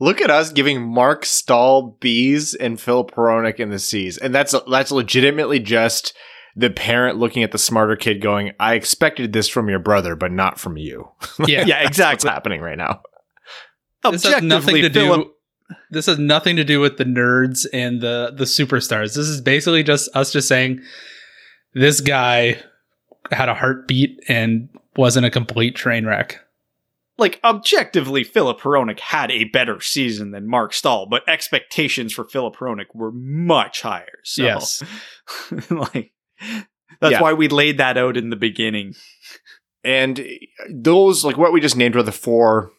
look 0.00 0.20
at 0.20 0.30
us 0.30 0.52
giving 0.52 0.82
Marc 0.82 1.24
Staal 1.24 1.96
B's 2.00 2.54
and 2.54 2.80
Filip 2.80 3.12
Hronek 3.12 3.60
in 3.60 3.70
the 3.70 3.78
C's, 3.78 4.18
and 4.18 4.34
that's 4.34 4.54
that's 4.70 4.90
legitimately 4.90 5.60
just 5.60 6.14
the 6.56 6.70
parent 6.70 7.18
looking 7.18 7.42
at 7.42 7.52
the 7.52 7.58
smarter 7.58 7.96
kid, 7.96 8.20
going, 8.20 8.52
"I 8.60 8.74
expected 8.74 9.32
this 9.32 9.48
from 9.48 9.68
your 9.68 9.78
brother, 9.78 10.16
but 10.16 10.32
not 10.32 10.58
from 10.58 10.76
you." 10.76 11.08
yeah, 11.46 11.64
yeah, 11.66 11.86
exactly. 11.86 12.26
What's 12.28 12.34
happening 12.34 12.60
right 12.60 12.78
now? 12.78 13.02
Has 14.02 14.42
nothing 14.42 14.82
to 14.82 14.88
do. 14.88 15.32
This 15.90 16.06
has 16.06 16.18
nothing 16.18 16.56
to 16.56 16.64
do 16.64 16.80
with 16.80 16.96
the 16.98 17.04
nerds 17.04 17.66
and 17.72 18.00
the 18.00 18.32
the 18.36 18.44
superstars. 18.44 19.14
This 19.14 19.28
is 19.28 19.40
basically 19.40 19.82
just 19.82 20.14
us 20.14 20.32
just 20.32 20.48
saying 20.48 20.80
this 21.74 22.00
guy 22.00 22.60
had 23.30 23.48
a 23.48 23.54
heartbeat 23.54 24.22
and 24.28 24.68
wasn't 24.96 25.26
a 25.26 25.30
complete 25.30 25.74
train 25.74 26.06
wreck. 26.06 26.40
Like 27.16 27.38
objectively, 27.44 28.24
Filip 28.24 28.60
Hronek 28.60 28.98
had 28.98 29.30
a 29.30 29.44
better 29.44 29.80
season 29.80 30.32
than 30.32 30.48
Marc 30.48 30.72
Staal, 30.72 31.06
but 31.06 31.28
expectations 31.28 32.12
for 32.12 32.24
Filip 32.24 32.56
Hronek 32.56 32.86
were 32.92 33.12
much 33.12 33.82
higher. 33.82 34.18
So, 34.24 34.42
yes, 34.42 34.82
like 35.70 36.12
that's 37.00 37.12
yeah. 37.12 37.20
why 37.20 37.32
we 37.32 37.48
laid 37.48 37.78
that 37.78 37.96
out 37.96 38.16
in 38.16 38.30
the 38.30 38.36
beginning. 38.36 38.94
And 39.84 40.26
those, 40.68 41.24
like 41.24 41.36
what 41.36 41.52
we 41.52 41.60
just 41.60 41.76
named, 41.76 41.94
were 41.94 42.02
the 42.02 42.10
four 42.10 42.72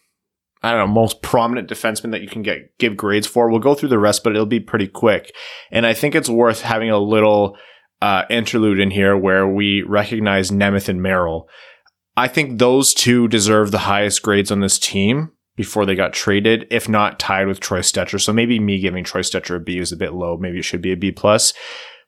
I 0.66 0.72
don't 0.72 0.80
know, 0.80 0.93
most 0.93 1.22
prominent 1.22 1.70
defensemen 1.70 2.09
that 2.09 2.24
you 2.24 2.28
can 2.28 2.41
get 2.41 2.76
give 2.80 2.97
grades 2.97 3.28
for. 3.28 3.51
We'll 3.51 3.59
go 3.59 3.76
through 3.76 3.89
the 3.89 3.99
rest, 3.99 4.24
but 4.24 4.34
it'll 4.34 4.47
be 4.47 4.59
pretty 4.59 4.88
quick. 4.88 5.32
And 5.72 5.86
I 5.86 5.93
think 5.93 6.16
it's 6.16 6.28
worth 6.28 6.61
having 6.61 6.89
a 6.89 6.97
little 6.97 7.55
uh, 8.01 8.24
interlude 8.32 8.80
in 8.80 8.89
here 8.89 9.16
where 9.16 9.47
we 9.47 9.84
recognize 9.84 10.49
Nemeth 10.49 10.89
and 10.89 11.03
Merrill. 11.03 11.47
I 12.18 12.28
think 12.28 12.57
those 12.57 12.95
two 12.95 13.28
deserve 13.28 13.70
the 13.70 13.78
highest 13.78 14.24
grades 14.24 14.49
on 14.49 14.61
this 14.61 14.80
team 14.80 15.34
before 15.55 15.86
they 15.86 15.93
got 15.93 16.13
traded, 16.13 16.66
if 16.72 16.89
not 16.89 17.20
tied 17.20 17.45
with 17.45 17.59
Troy 17.59 17.82
Stecher. 17.82 18.20
So 18.20 18.34
maybe 18.34 18.59
me 18.59 18.80
giving 18.80 19.03
Troy 19.03 19.22
Stecher 19.22 19.57
a 19.57 19.59
B 19.59 19.78
is 19.78 19.91
a 19.91 19.97
bit 19.97 20.13
low. 20.13 20.36
Maybe 20.36 20.57
it 20.57 20.66
should 20.66 20.82
be 20.82 20.91
a 20.91 20.97
B 20.97 21.11
plus. 21.11 21.53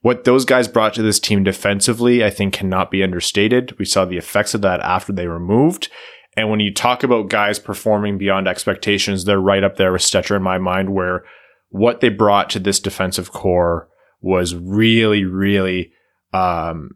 What 0.01 0.23
those 0.23 0.45
guys 0.45 0.67
brought 0.67 0.95
to 0.95 1.03
this 1.03 1.19
team 1.19 1.43
defensively, 1.43 2.23
I 2.23 2.31
think 2.31 2.53
cannot 2.53 2.89
be 2.89 3.03
understated. 3.03 3.77
We 3.77 3.85
saw 3.85 4.05
the 4.05 4.17
effects 4.17 4.55
of 4.55 4.61
that 4.61 4.79
after 4.79 5.13
they 5.13 5.27
were 5.27 5.39
moved. 5.39 5.89
And 6.37 6.51
when 6.51 6.59
you 6.59 6.71
talk 6.71 7.01
about 7.03 7.29
guys 7.29 7.57
performing 7.57 8.19
beyond 8.19 8.47
expectations, 8.47 9.25
they're 9.25 9.41
right 9.41 9.63
up 9.63 9.75
there 9.75 9.91
with 9.91 10.03
Stecher 10.03 10.37
in 10.37 10.43
my 10.43 10.59
mind, 10.59 10.93
where 10.93 11.25
what 11.69 11.99
they 11.99 12.09
brought 12.09 12.51
to 12.51 12.59
this 12.59 12.79
defensive 12.79 13.33
core 13.33 13.89
was 14.21 14.55
really, 14.55 15.25
really, 15.25 15.91
um, 16.33 16.91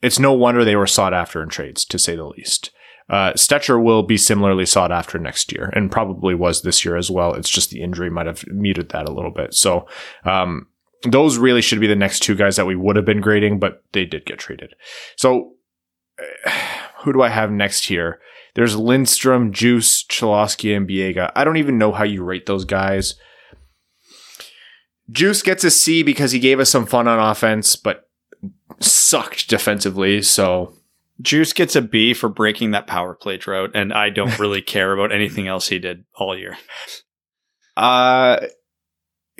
it's 0.00 0.20
no 0.20 0.32
wonder 0.32 0.64
they 0.64 0.76
were 0.76 0.86
sought 0.86 1.12
after 1.12 1.42
in 1.42 1.48
trades, 1.48 1.84
to 1.86 1.98
say 1.98 2.14
the 2.14 2.24
least. 2.24 2.70
Uh, 3.10 3.32
Stecher 3.32 3.82
will 3.82 4.04
be 4.04 4.16
similarly 4.16 4.66
sought 4.66 4.92
after 4.92 5.18
next 5.18 5.50
year 5.50 5.72
and 5.74 5.90
probably 5.90 6.34
was 6.34 6.62
this 6.62 6.84
year 6.84 6.96
as 6.96 7.10
well. 7.10 7.34
It's 7.34 7.50
just 7.50 7.70
the 7.70 7.82
injury 7.82 8.10
might 8.10 8.26
have 8.26 8.46
muted 8.46 8.90
that 8.90 9.08
a 9.08 9.12
little 9.12 9.32
bit. 9.32 9.54
So, 9.54 9.88
um, 10.24 10.68
those 11.04 11.38
really 11.38 11.62
should 11.62 11.80
be 11.80 11.86
the 11.86 11.96
next 11.96 12.20
two 12.20 12.34
guys 12.34 12.56
that 12.56 12.66
we 12.66 12.76
would 12.76 12.96
have 12.96 13.04
been 13.04 13.20
grading, 13.20 13.58
but 13.58 13.82
they 13.92 14.04
did 14.04 14.26
get 14.26 14.38
traded. 14.38 14.74
So, 15.16 15.54
who 16.98 17.12
do 17.12 17.22
I 17.22 17.28
have 17.30 17.50
next 17.50 17.86
here? 17.86 18.20
There's 18.58 18.74
Lindstrom, 18.74 19.52
Djoos, 19.52 20.04
Cholowski, 20.08 20.76
and 20.76 20.88
Biega. 20.88 21.30
I 21.36 21.44
don't 21.44 21.58
even 21.58 21.78
know 21.78 21.92
how 21.92 22.02
you 22.02 22.24
rate 22.24 22.46
those 22.46 22.64
guys. 22.64 23.14
Djoos 25.12 25.44
gets 25.44 25.62
a 25.62 25.70
C 25.70 26.02
because 26.02 26.32
he 26.32 26.40
gave 26.40 26.58
us 26.58 26.68
some 26.68 26.84
fun 26.84 27.06
on 27.06 27.20
offense, 27.20 27.76
but 27.76 28.08
sucked 28.80 29.48
defensively. 29.48 30.22
So 30.22 30.74
Djoos 31.22 31.54
gets 31.54 31.76
a 31.76 31.82
B 31.82 32.12
for 32.14 32.28
breaking 32.28 32.72
that 32.72 32.88
power 32.88 33.14
play 33.14 33.36
drought, 33.36 33.70
and 33.76 33.92
I 33.92 34.10
don't 34.10 34.36
really 34.40 34.60
care 34.60 34.92
about 34.92 35.12
anything 35.12 35.46
else 35.46 35.68
he 35.68 35.78
did 35.78 36.02
all 36.16 36.36
year. 36.36 36.58
Uh, 37.76 38.40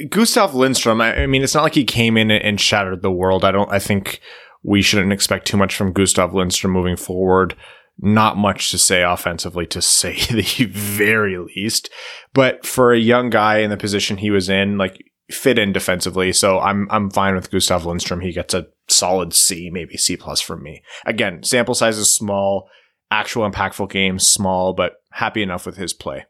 Gustav 0.08 0.54
Lindstrom. 0.54 1.00
I, 1.00 1.22
I 1.22 1.26
mean, 1.26 1.42
it's 1.42 1.56
not 1.56 1.64
like 1.64 1.74
he 1.74 1.82
came 1.82 2.16
in 2.16 2.30
and 2.30 2.60
shattered 2.60 3.02
the 3.02 3.10
world. 3.10 3.44
I 3.44 3.50
don't. 3.50 3.72
I 3.72 3.80
think 3.80 4.20
we 4.62 4.80
shouldn't 4.80 5.12
expect 5.12 5.48
too 5.48 5.56
much 5.56 5.74
from 5.74 5.92
Gustav 5.92 6.34
Lindstrom 6.34 6.72
moving 6.72 6.94
forward. 6.94 7.56
Not 8.00 8.36
much 8.36 8.70
to 8.70 8.78
say 8.78 9.02
offensively, 9.02 9.66
to 9.66 9.82
say 9.82 10.14
the 10.30 10.66
very 10.70 11.36
least. 11.38 11.90
But 12.32 12.64
for 12.64 12.92
a 12.92 12.98
young 12.98 13.30
guy 13.30 13.58
in 13.58 13.70
the 13.70 13.76
position 13.76 14.18
he 14.18 14.30
was 14.30 14.48
in, 14.48 14.78
like 14.78 15.02
fit 15.30 15.58
in 15.58 15.72
defensively. 15.72 16.32
So 16.32 16.60
I'm 16.60 16.88
I'm 16.90 17.10
fine 17.10 17.34
with 17.34 17.50
Gustav 17.50 17.84
Lindstrom. 17.84 18.20
He 18.20 18.32
gets 18.32 18.54
a 18.54 18.66
solid 18.88 19.34
C, 19.34 19.70
maybe 19.70 19.96
C 19.96 20.16
plus 20.16 20.40
from 20.40 20.62
me. 20.62 20.82
Again, 21.06 21.42
sample 21.42 21.74
size 21.74 21.98
is 21.98 22.12
small, 22.12 22.68
actual 23.10 23.48
impactful 23.48 23.90
games 23.90 24.26
small, 24.26 24.72
but 24.72 24.94
happy 25.12 25.42
enough 25.42 25.66
with 25.66 25.76
his 25.76 25.92
play. 25.92 26.26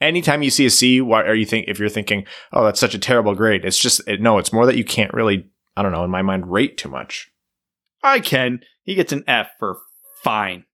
Anytime 0.00 0.42
you 0.42 0.50
see 0.50 0.66
a 0.66 0.70
C, 0.70 1.00
why 1.00 1.22
are 1.22 1.34
you 1.34 1.44
think 1.44 1.66
if 1.66 1.80
you're 1.80 1.88
thinking, 1.88 2.24
oh, 2.52 2.64
that's 2.64 2.78
such 2.78 2.94
a 2.94 3.00
terrible 3.00 3.34
grade? 3.34 3.64
It's 3.64 3.78
just 3.78 4.06
it, 4.06 4.20
no, 4.20 4.38
it's 4.38 4.52
more 4.52 4.66
that 4.66 4.76
you 4.76 4.84
can't 4.84 5.12
really, 5.12 5.50
I 5.76 5.82
don't 5.82 5.92
know, 5.92 6.04
in 6.04 6.10
my 6.10 6.22
mind, 6.22 6.52
rate 6.52 6.78
too 6.78 6.88
much. 6.88 7.30
I 8.02 8.20
can. 8.20 8.60
He 8.84 8.94
gets 8.94 9.12
an 9.12 9.24
F 9.26 9.50
for 9.58 9.78
fine. 10.22 10.64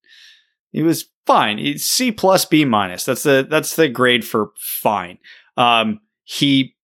He 0.74 0.82
was 0.82 1.08
fine. 1.24 1.58
He's 1.58 1.86
C 1.86 2.10
plus 2.10 2.44
B 2.44 2.64
minus. 2.64 3.04
That's 3.04 3.22
the 3.22 3.46
that's 3.48 3.76
the 3.76 3.88
grade 3.88 4.26
for 4.26 4.50
fine. 4.58 5.18
Um, 5.56 6.00
he 6.24 6.74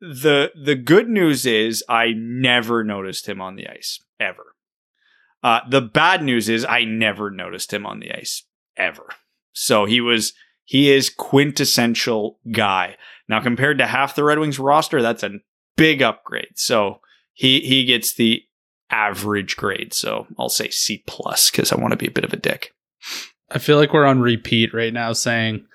the 0.00 0.52
the 0.54 0.76
good 0.76 1.08
news 1.08 1.44
is 1.44 1.82
I 1.88 2.12
never 2.16 2.84
noticed 2.84 3.28
him 3.28 3.40
on 3.40 3.56
the 3.56 3.68
ice 3.68 3.98
ever. 4.20 4.54
Uh, 5.42 5.60
the 5.68 5.80
bad 5.80 6.22
news 6.22 6.48
is 6.48 6.64
I 6.64 6.84
never 6.84 7.32
noticed 7.32 7.72
him 7.72 7.84
on 7.84 7.98
the 7.98 8.12
ice 8.12 8.44
ever. 8.76 9.08
So 9.52 9.86
he 9.86 10.00
was 10.00 10.32
he 10.62 10.92
is 10.92 11.10
quintessential 11.10 12.38
guy. 12.52 12.96
Now 13.28 13.40
compared 13.40 13.78
to 13.78 13.86
half 13.86 14.14
the 14.14 14.22
Red 14.22 14.38
Wings 14.38 14.60
roster, 14.60 15.02
that's 15.02 15.24
a 15.24 15.40
big 15.76 16.00
upgrade. 16.00 16.52
So 16.54 17.00
he 17.32 17.58
he 17.58 17.84
gets 17.84 18.14
the 18.14 18.44
average 18.88 19.56
grade. 19.56 19.92
So 19.92 20.28
I'll 20.38 20.48
say 20.48 20.70
C 20.70 21.02
plus 21.08 21.50
because 21.50 21.72
I 21.72 21.80
want 21.80 21.90
to 21.90 21.96
be 21.96 22.06
a 22.06 22.12
bit 22.12 22.24
of 22.24 22.32
a 22.32 22.36
dick. 22.36 22.70
I 23.50 23.58
feel 23.58 23.76
like 23.78 23.92
we're 23.92 24.06
on 24.06 24.20
repeat 24.20 24.74
right 24.74 24.92
now 24.92 25.12
saying 25.12 25.66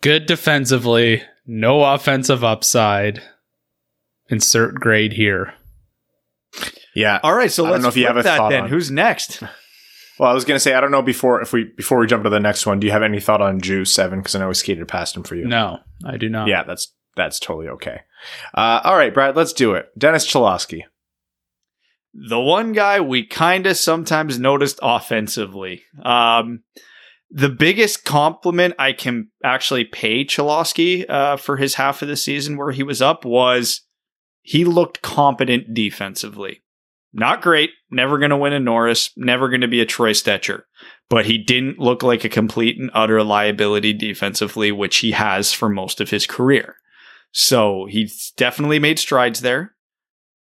good 0.00 0.26
defensively, 0.26 1.22
no 1.46 1.82
offensive 1.82 2.44
upside 2.44 3.22
insert 4.28 4.74
grade 4.74 5.12
here. 5.14 5.54
Yeah. 6.94 7.20
All 7.22 7.34
right. 7.34 7.50
So 7.50 7.66
I 7.66 7.70
let's 7.70 7.82
know 7.82 7.88
if 7.88 7.96
you 7.96 8.06
have 8.06 8.16
a 8.16 8.22
that 8.22 8.48
then. 8.50 8.64
On. 8.64 8.68
Who's 8.68 8.90
next? 8.90 9.42
Well, 10.18 10.30
I 10.30 10.34
was 10.34 10.44
going 10.44 10.56
to 10.56 10.60
say 10.60 10.74
I 10.74 10.80
don't 10.80 10.90
know 10.90 11.02
before 11.02 11.40
if 11.40 11.52
we 11.52 11.64
before 11.76 11.98
we 11.98 12.06
jump 12.06 12.22
to 12.24 12.30
the 12.30 12.38
next 12.38 12.66
one. 12.66 12.78
Do 12.78 12.86
you 12.86 12.92
have 12.92 13.02
any 13.02 13.18
thought 13.18 13.40
on 13.40 13.60
Djoos 13.60 13.88
Seven? 13.88 14.20
Because 14.20 14.34
I 14.34 14.40
know 14.40 14.48
we 14.48 14.54
skated 14.54 14.86
past 14.86 15.16
him 15.16 15.22
for 15.22 15.34
you. 15.34 15.46
No, 15.46 15.80
I 16.04 16.16
do 16.16 16.28
not. 16.28 16.46
Yeah, 16.48 16.62
that's 16.64 16.92
that's 17.16 17.40
totally 17.40 17.66
okay. 17.68 18.02
Uh, 18.54 18.82
all 18.84 18.96
right, 18.96 19.12
Brad, 19.12 19.34
let's 19.36 19.52
do 19.54 19.74
it. 19.74 19.88
Dennis 19.98 20.30
Cholowski. 20.30 20.82
The 22.14 22.40
one 22.40 22.72
guy 22.72 23.00
we 23.00 23.26
kind 23.26 23.66
of 23.66 23.76
sometimes 23.76 24.38
noticed 24.38 24.78
offensively. 24.82 25.82
Um, 26.04 26.62
the 27.30 27.48
biggest 27.48 28.04
compliment 28.04 28.74
I 28.78 28.92
can 28.92 29.30
actually 29.42 29.84
pay 29.84 30.24
Cholowski 30.24 31.08
uh, 31.08 31.38
for 31.38 31.56
his 31.56 31.74
half 31.74 32.02
of 32.02 32.08
the 32.08 32.16
season 32.16 32.58
where 32.58 32.72
he 32.72 32.82
was 32.82 33.00
up 33.00 33.24
was 33.24 33.82
he 34.42 34.64
looked 34.64 35.00
competent 35.00 35.72
defensively. 35.72 36.62
Not 37.14 37.42
great, 37.42 37.70
never 37.90 38.18
going 38.18 38.30
to 38.30 38.36
win 38.36 38.52
a 38.52 38.60
Norris, 38.60 39.10
never 39.16 39.48
going 39.48 39.60
to 39.60 39.68
be 39.68 39.80
a 39.80 39.86
Troy 39.86 40.12
Stecher, 40.12 40.62
but 41.08 41.26
he 41.26 41.38
didn't 41.38 41.78
look 41.78 42.02
like 42.02 42.24
a 42.24 42.30
complete 42.30 42.78
and 42.78 42.90
utter 42.94 43.22
liability 43.22 43.92
defensively, 43.92 44.72
which 44.72 44.98
he 44.98 45.12
has 45.12 45.52
for 45.52 45.68
most 45.68 46.00
of 46.00 46.10
his 46.10 46.26
career. 46.26 46.76
So 47.30 47.86
he's 47.88 48.32
definitely 48.36 48.78
made 48.78 48.98
strides 48.98 49.40
there, 49.40 49.74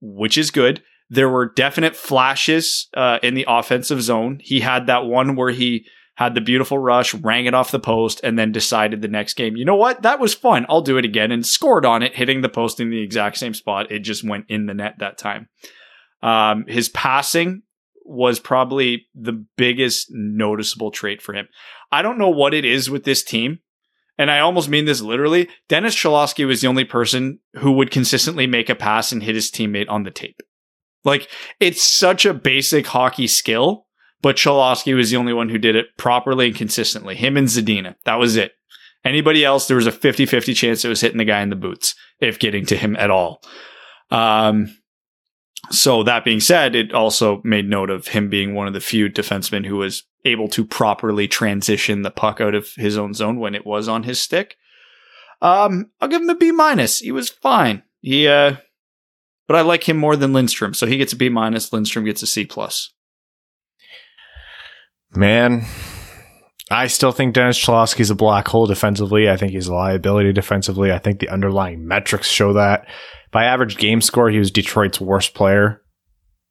which 0.00 0.38
is 0.38 0.50
good. 0.50 0.82
There 1.10 1.28
were 1.28 1.46
definite 1.46 1.96
flashes 1.96 2.88
uh, 2.94 3.18
in 3.22 3.34
the 3.34 3.46
offensive 3.48 4.02
zone. 4.02 4.40
He 4.42 4.60
had 4.60 4.86
that 4.86 5.06
one 5.06 5.36
where 5.36 5.50
he 5.50 5.86
had 6.16 6.34
the 6.34 6.40
beautiful 6.40 6.78
rush, 6.78 7.14
rang 7.14 7.46
it 7.46 7.54
off 7.54 7.70
the 7.70 7.78
post, 7.78 8.20
and 8.24 8.36
then 8.36 8.50
decided 8.50 9.00
the 9.00 9.08
next 9.08 9.34
game, 9.34 9.56
you 9.56 9.64
know 9.64 9.76
what? 9.76 10.02
That 10.02 10.18
was 10.18 10.34
fun. 10.34 10.66
I'll 10.68 10.82
do 10.82 10.98
it 10.98 11.04
again 11.04 11.30
and 11.30 11.46
scored 11.46 11.86
on 11.86 12.02
it, 12.02 12.16
hitting 12.16 12.40
the 12.40 12.48
post 12.48 12.80
in 12.80 12.90
the 12.90 13.00
exact 13.00 13.36
same 13.36 13.54
spot. 13.54 13.92
It 13.92 14.00
just 14.00 14.24
went 14.24 14.46
in 14.48 14.66
the 14.66 14.74
net 14.74 14.96
that 14.98 15.16
time. 15.16 15.48
Um, 16.20 16.64
his 16.66 16.88
passing 16.88 17.62
was 18.04 18.40
probably 18.40 19.06
the 19.14 19.44
biggest 19.56 20.08
noticeable 20.10 20.90
trait 20.90 21.22
for 21.22 21.34
him. 21.34 21.46
I 21.92 22.02
don't 22.02 22.18
know 22.18 22.30
what 22.30 22.52
it 22.52 22.64
is 22.64 22.90
with 22.90 23.04
this 23.04 23.22
team. 23.22 23.60
And 24.18 24.32
I 24.32 24.40
almost 24.40 24.68
mean 24.68 24.86
this 24.86 25.00
literally. 25.00 25.48
Dennis 25.68 25.94
Cholowski 25.94 26.44
was 26.44 26.60
the 26.60 26.66
only 26.66 26.84
person 26.84 27.38
who 27.58 27.70
would 27.72 27.92
consistently 27.92 28.48
make 28.48 28.68
a 28.68 28.74
pass 28.74 29.12
and 29.12 29.22
hit 29.22 29.36
his 29.36 29.52
teammate 29.52 29.88
on 29.88 30.02
the 30.02 30.10
tape. 30.10 30.40
Like, 31.04 31.28
it's 31.60 31.82
such 31.82 32.26
a 32.26 32.34
basic 32.34 32.86
hockey 32.86 33.26
skill, 33.26 33.86
but 34.20 34.36
Cholowski 34.36 34.94
was 34.94 35.10
the 35.10 35.16
only 35.16 35.32
one 35.32 35.48
who 35.48 35.58
did 35.58 35.76
it 35.76 35.96
properly 35.96 36.48
and 36.48 36.56
consistently. 36.56 37.14
Him 37.14 37.36
and 37.36 37.48
Zadina. 37.48 37.94
That 38.04 38.18
was 38.18 38.36
it. 38.36 38.52
Anybody 39.04 39.44
else, 39.44 39.68
there 39.68 39.76
was 39.76 39.86
a 39.86 39.92
50 39.92 40.26
50 40.26 40.54
chance 40.54 40.84
it 40.84 40.88
was 40.88 41.00
hitting 41.00 41.18
the 41.18 41.24
guy 41.24 41.40
in 41.40 41.50
the 41.50 41.56
boots, 41.56 41.94
if 42.20 42.38
getting 42.38 42.66
to 42.66 42.76
him 42.76 42.96
at 42.96 43.10
all. 43.10 43.42
Um, 44.10 44.76
so 45.70 46.02
that 46.02 46.24
being 46.24 46.40
said, 46.40 46.74
it 46.74 46.92
also 46.92 47.40
made 47.44 47.68
note 47.68 47.90
of 47.90 48.08
him 48.08 48.28
being 48.28 48.54
one 48.54 48.66
of 48.66 48.72
the 48.72 48.80
few 48.80 49.08
defensemen 49.08 49.66
who 49.66 49.76
was 49.76 50.04
able 50.24 50.48
to 50.48 50.64
properly 50.64 51.28
transition 51.28 52.02
the 52.02 52.10
puck 52.10 52.40
out 52.40 52.54
of 52.54 52.70
his 52.76 52.96
own 52.96 53.14
zone 53.14 53.38
when 53.38 53.54
it 53.54 53.66
was 53.66 53.88
on 53.88 54.02
his 54.02 54.20
stick. 54.20 54.56
Um, 55.40 55.90
I'll 56.00 56.08
give 56.08 56.22
him 56.22 56.30
a 56.30 56.34
B 56.34 56.50
minus. 56.50 56.98
He 56.98 57.12
was 57.12 57.28
fine. 57.28 57.82
He, 58.00 58.26
uh, 58.26 58.56
but 59.48 59.56
I 59.56 59.62
like 59.62 59.88
him 59.88 59.96
more 59.96 60.14
than 60.14 60.32
Lindstrom, 60.32 60.74
so 60.74 60.86
he 60.86 60.96
gets 60.98 61.12
a 61.12 61.16
B 61.16 61.28
minus. 61.28 61.72
Lindstrom 61.72 62.04
gets 62.04 62.22
a 62.22 62.26
C 62.28 62.44
plus. 62.44 62.92
Man, 65.16 65.64
I 66.70 66.86
still 66.86 67.12
think 67.12 67.34
Dennis 67.34 67.58
Cholowski's 67.58 68.10
a 68.10 68.14
black 68.14 68.46
hole 68.46 68.66
defensively. 68.66 69.28
I 69.30 69.36
think 69.36 69.52
he's 69.52 69.68
a 69.68 69.74
liability 69.74 70.32
defensively. 70.32 70.92
I 70.92 70.98
think 70.98 71.18
the 71.20 71.28
underlying 71.30 71.86
metrics 71.86 72.28
show 72.28 72.52
that. 72.52 72.86
By 73.30 73.44
average 73.44 73.76
game 73.78 74.00
score, 74.00 74.30
he 74.30 74.38
was 74.38 74.50
Detroit's 74.50 75.00
worst 75.00 75.34
player 75.34 75.82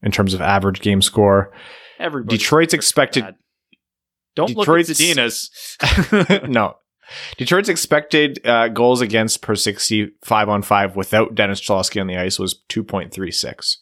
in 0.04 0.12
terms 0.12 0.34
of 0.34 0.42
average 0.42 0.82
game 0.82 1.02
score. 1.02 1.52
Everybody. 2.00 2.38
Detroit's 2.38 2.74
expected. 2.74 3.24
bad. 3.24 3.36
Don't 4.36 4.56
Detroit's- 4.56 4.90
look 5.00 5.12
at 5.12 5.18
Zadina's. 5.18 6.44
no. 6.50 6.76
Detroit's 7.38 7.70
expected 7.70 8.46
uh, 8.46 8.68
goals 8.70 9.02
against 9.02 9.42
per 9.42 9.56
65 9.56 10.50
on 10.50 10.62
five 10.62 10.96
without 10.96 11.36
Dennis 11.36 11.62
Cholowski 11.62 12.02
on 12.02 12.08
the 12.08 12.18
ice 12.18 12.40
was 12.40 12.62
2.36. 12.70 13.78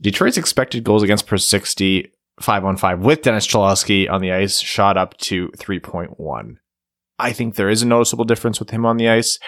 Detroit's 0.00 0.36
expected 0.36 0.84
goals 0.84 1.02
against 1.02 1.26
per 1.26 1.36
65 1.36 2.64
on 2.64 2.76
five 2.76 3.00
with 3.00 3.22
Dennis 3.22 3.46
Cholowski 3.46 4.10
on 4.10 4.20
the 4.20 4.32
ice 4.32 4.60
shot 4.60 4.96
up 4.96 5.16
to 5.18 5.48
3.1. 5.56 6.56
I 7.18 7.32
think 7.32 7.54
there 7.54 7.70
is 7.70 7.82
a 7.82 7.86
noticeable 7.86 8.24
difference 8.24 8.58
with 8.58 8.70
him 8.70 8.84
on 8.84 8.96
the 8.96 9.08
ice. 9.08 9.38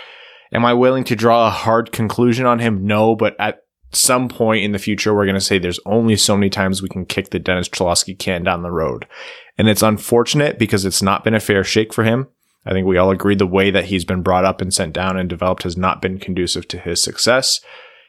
Am 0.52 0.64
I 0.64 0.74
willing 0.74 1.02
to 1.04 1.16
draw 1.16 1.48
a 1.48 1.50
hard 1.50 1.90
conclusion 1.90 2.46
on 2.46 2.60
him? 2.60 2.86
No, 2.86 3.16
but 3.16 3.34
at 3.40 3.58
some 3.92 4.28
point 4.28 4.64
in 4.64 4.72
the 4.72 4.78
future, 4.78 5.14
we're 5.14 5.24
going 5.24 5.34
to 5.34 5.40
say 5.40 5.58
there's 5.58 5.80
only 5.86 6.16
so 6.16 6.36
many 6.36 6.50
times 6.50 6.82
we 6.82 6.88
can 6.88 7.06
kick 7.06 7.30
the 7.30 7.38
Dennis 7.38 7.68
Cholowski 7.68 8.16
can 8.18 8.44
down 8.44 8.62
the 8.62 8.70
road. 8.70 9.06
And 9.58 9.68
it's 9.68 9.82
unfortunate 9.82 10.58
because 10.58 10.84
it's 10.84 11.02
not 11.02 11.24
been 11.24 11.34
a 11.34 11.40
fair 11.40 11.64
shake 11.64 11.92
for 11.92 12.04
him. 12.04 12.28
I 12.66 12.72
think 12.72 12.86
we 12.86 12.96
all 12.96 13.10
agree 13.10 13.34
the 13.34 13.46
way 13.46 13.70
that 13.70 13.86
he's 13.86 14.04
been 14.04 14.22
brought 14.22 14.44
up 14.44 14.60
and 14.60 14.72
sent 14.72 14.94
down 14.94 15.16
and 15.16 15.28
developed 15.28 15.64
has 15.64 15.76
not 15.76 16.00
been 16.00 16.18
conducive 16.18 16.66
to 16.68 16.78
his 16.78 17.02
success. 17.02 17.60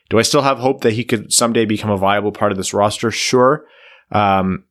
Do 0.09 0.19
I 0.19 0.21
still 0.21 0.43
have 0.43 0.59
hope 0.59 0.81
that 0.81 0.93
he 0.93 1.03
could 1.03 1.33
someday 1.33 1.65
become 1.65 1.89
a 1.89 1.97
viable 1.97 2.31
part 2.31 2.51
of 2.51 2.57
this 2.57 2.73
roster? 2.73 3.11
Sure. 3.11 3.65
Um, 4.11 4.65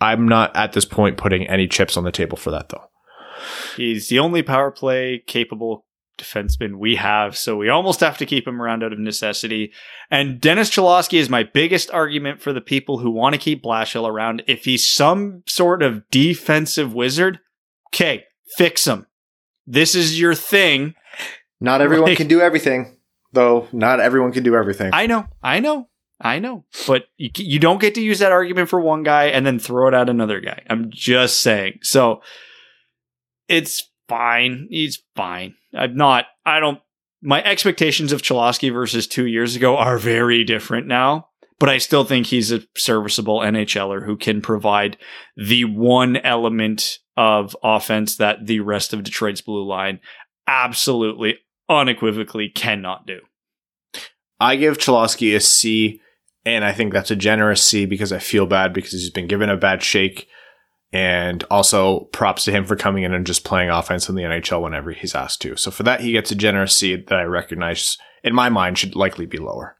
I'm 0.00 0.28
not 0.28 0.54
at 0.54 0.72
this 0.72 0.84
point 0.84 1.16
putting 1.16 1.46
any 1.46 1.66
chips 1.66 1.96
on 1.96 2.04
the 2.04 2.12
table 2.12 2.36
for 2.36 2.50
that 2.50 2.68
though. 2.68 2.84
He's 3.76 4.08
the 4.08 4.18
only 4.18 4.42
power 4.42 4.70
play 4.70 5.22
capable 5.26 5.86
defenseman 6.18 6.76
we 6.78 6.96
have, 6.96 7.36
so 7.36 7.56
we 7.56 7.68
almost 7.68 8.00
have 8.00 8.18
to 8.18 8.26
keep 8.26 8.46
him 8.46 8.60
around 8.62 8.84
out 8.84 8.92
of 8.92 8.98
necessity. 8.98 9.72
And 10.10 10.40
Dennis 10.40 10.70
Cholowski 10.70 11.18
is 11.18 11.28
my 11.28 11.42
biggest 11.42 11.90
argument 11.90 12.40
for 12.40 12.52
the 12.52 12.60
people 12.60 12.98
who 12.98 13.10
want 13.10 13.34
to 13.34 13.40
keep 13.40 13.64
Blashill 13.64 14.08
around. 14.08 14.42
If 14.46 14.64
he's 14.64 14.88
some 14.88 15.42
sort 15.48 15.82
of 15.82 16.08
defensive 16.10 16.94
wizard, 16.94 17.40
okay, 17.88 18.24
fix 18.56 18.86
him. 18.86 19.06
This 19.66 19.94
is 19.94 20.18
your 20.18 20.34
thing. 20.34 20.94
Not 21.60 21.80
everyone 21.80 22.10
Like- 22.10 22.18
can 22.18 22.28
do 22.28 22.40
everything, 22.40 22.96
though. 23.32 23.68
Not 23.72 24.00
everyone 24.00 24.32
can 24.32 24.42
do 24.42 24.54
everything. 24.56 24.90
I 24.92 25.06
know, 25.06 25.26
I 25.42 25.60
know, 25.60 25.88
I 26.20 26.38
know. 26.38 26.64
But 26.86 27.04
you, 27.16 27.30
you 27.36 27.58
don't 27.58 27.80
get 27.80 27.94
to 27.94 28.02
use 28.02 28.18
that 28.18 28.32
argument 28.32 28.68
for 28.68 28.80
one 28.80 29.02
guy 29.02 29.24
and 29.26 29.46
then 29.46 29.58
throw 29.58 29.88
it 29.88 29.94
at 29.94 30.08
another 30.10 30.40
guy. 30.40 30.62
I'm 30.68 30.90
just 30.90 31.40
saying. 31.40 31.78
So 31.82 32.20
it's 33.48 33.90
fine. 34.08 34.68
He's 34.70 35.02
fine. 35.16 35.54
I'm 35.76 35.96
not, 35.96 36.26
I 36.44 36.60
don't, 36.60 36.80
my 37.22 37.42
expectations 37.42 38.12
of 38.12 38.22
Cholowski 38.22 38.72
versus 38.72 39.06
two 39.06 39.26
years 39.26 39.56
ago 39.56 39.76
are 39.76 39.98
very 39.98 40.44
different 40.44 40.86
now. 40.86 41.28
But 41.60 41.68
I 41.68 41.78
still 41.78 42.04
think 42.04 42.26
he's 42.26 42.50
a 42.52 42.62
serviceable 42.76 43.38
NHLer 43.38 44.04
who 44.04 44.16
can 44.16 44.42
provide 44.42 44.98
the 45.36 45.64
one 45.64 46.16
element 46.16 46.98
of 47.16 47.56
offense 47.62 48.16
that 48.16 48.46
the 48.46 48.60
rest 48.60 48.92
of 48.92 49.02
Detroit's 49.02 49.40
blue 49.40 49.64
line 49.64 50.00
absolutely, 50.46 51.38
unequivocally 51.68 52.48
cannot 52.48 53.06
do. 53.06 53.20
I 54.40 54.56
give 54.56 54.78
Cholowski 54.78 55.34
a 55.34 55.40
C, 55.40 56.00
and 56.44 56.64
I 56.64 56.72
think 56.72 56.92
that's 56.92 57.10
a 57.10 57.16
generous 57.16 57.62
C 57.62 57.86
because 57.86 58.12
I 58.12 58.18
feel 58.18 58.46
bad 58.46 58.72
because 58.72 58.92
he's 58.92 59.10
been 59.10 59.28
given 59.28 59.48
a 59.48 59.56
bad 59.56 59.82
shake. 59.82 60.28
And 60.92 61.42
also 61.50 62.04
props 62.12 62.44
to 62.44 62.52
him 62.52 62.64
for 62.64 62.76
coming 62.76 63.02
in 63.02 63.12
and 63.12 63.26
just 63.26 63.42
playing 63.42 63.68
offense 63.68 64.08
in 64.08 64.14
the 64.14 64.22
NHL 64.22 64.62
whenever 64.62 64.92
he's 64.92 65.16
asked 65.16 65.42
to. 65.42 65.56
So 65.56 65.72
for 65.72 65.82
that, 65.82 66.02
he 66.02 66.12
gets 66.12 66.30
a 66.30 66.36
generous 66.36 66.76
C 66.76 66.94
that 66.94 67.18
I 67.18 67.24
recognize 67.24 67.98
in 68.22 68.32
my 68.32 68.48
mind 68.48 68.78
should 68.78 68.94
likely 68.94 69.26
be 69.26 69.38
lower. 69.38 69.76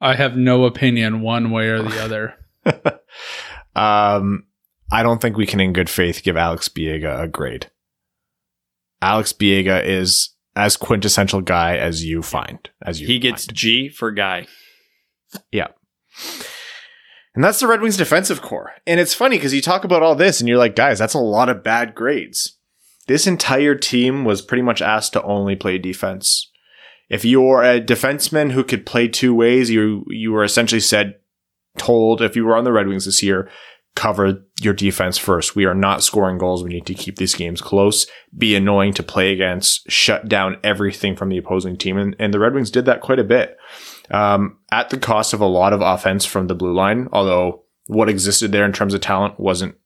I 0.00 0.16
have 0.16 0.36
no 0.36 0.64
opinion 0.64 1.20
one 1.20 1.52
way 1.52 1.68
or 1.68 1.82
the 1.82 2.02
other. 2.04 2.34
um, 3.76 4.46
I 4.92 5.02
don't 5.02 5.20
think 5.20 5.36
we 5.36 5.46
can, 5.46 5.60
in 5.60 5.72
good 5.72 5.90
faith, 5.90 6.22
give 6.22 6.36
Alex 6.36 6.68
Biega 6.68 7.22
a 7.22 7.28
grade. 7.28 7.70
Alex 9.00 9.32
Biega 9.32 9.84
is 9.84 10.30
as 10.56 10.76
quintessential 10.76 11.40
guy 11.40 11.76
as 11.76 12.04
you 12.04 12.22
find. 12.22 12.70
As 12.82 13.00
you 13.00 13.06
He 13.06 13.18
gets 13.18 13.46
find. 13.46 13.56
G 13.56 13.88
for 13.88 14.10
guy. 14.10 14.46
Yeah. 15.50 15.68
And 17.34 17.42
that's 17.42 17.58
the 17.58 17.66
Red 17.66 17.80
Wings 17.80 17.96
defensive 17.96 18.40
core. 18.40 18.72
And 18.86 19.00
it's 19.00 19.14
funny 19.14 19.36
because 19.36 19.52
you 19.52 19.60
talk 19.60 19.84
about 19.84 20.02
all 20.02 20.14
this 20.14 20.40
and 20.40 20.48
you're 20.48 20.58
like, 20.58 20.76
guys, 20.76 20.98
that's 20.98 21.14
a 21.14 21.18
lot 21.18 21.48
of 21.48 21.64
bad 21.64 21.94
grades. 21.94 22.58
This 23.06 23.26
entire 23.26 23.74
team 23.74 24.24
was 24.24 24.40
pretty 24.40 24.62
much 24.62 24.80
asked 24.80 25.12
to 25.14 25.22
only 25.24 25.56
play 25.56 25.78
defense. 25.78 26.50
If 27.10 27.24
you're 27.24 27.62
a 27.62 27.80
defenseman 27.80 28.52
who 28.52 28.64
could 28.64 28.86
play 28.86 29.08
two 29.08 29.34
ways, 29.34 29.70
you 29.70 30.04
you 30.08 30.32
were 30.32 30.44
essentially 30.44 30.80
said 30.80 31.16
told 31.76 32.22
if 32.22 32.34
you 32.36 32.44
were 32.44 32.56
on 32.56 32.64
the 32.64 32.72
Red 32.72 32.86
Wings 32.86 33.04
this 33.04 33.22
year, 33.22 33.50
cover 33.94 34.44
your 34.60 34.74
defense 34.74 35.18
first. 35.18 35.54
We 35.54 35.66
are 35.66 35.74
not 35.74 36.02
scoring 36.02 36.38
goals. 36.38 36.64
We 36.64 36.70
need 36.70 36.86
to 36.86 36.94
keep 36.94 37.16
these 37.16 37.34
games 37.34 37.60
close, 37.60 38.06
be 38.36 38.56
annoying 38.56 38.92
to 38.94 39.02
play 39.02 39.32
against, 39.32 39.88
shut 39.90 40.28
down 40.28 40.58
everything 40.64 41.14
from 41.14 41.28
the 41.28 41.38
opposing 41.38 41.76
team. 41.76 41.96
And, 41.96 42.16
and 42.18 42.34
the 42.34 42.40
Red 42.40 42.54
Wings 42.54 42.70
did 42.70 42.86
that 42.86 43.00
quite 43.00 43.20
a 43.20 43.24
bit 43.24 43.56
um, 44.10 44.58
at 44.72 44.90
the 44.90 44.98
cost 44.98 45.32
of 45.32 45.40
a 45.40 45.46
lot 45.46 45.72
of 45.72 45.80
offense 45.80 46.24
from 46.24 46.48
the 46.48 46.54
blue 46.54 46.74
line, 46.74 47.08
although 47.12 47.62
what 47.86 48.08
existed 48.08 48.52
there 48.52 48.64
in 48.64 48.72
terms 48.72 48.94
of 48.94 49.00
talent 49.00 49.38
wasn't 49.38 49.76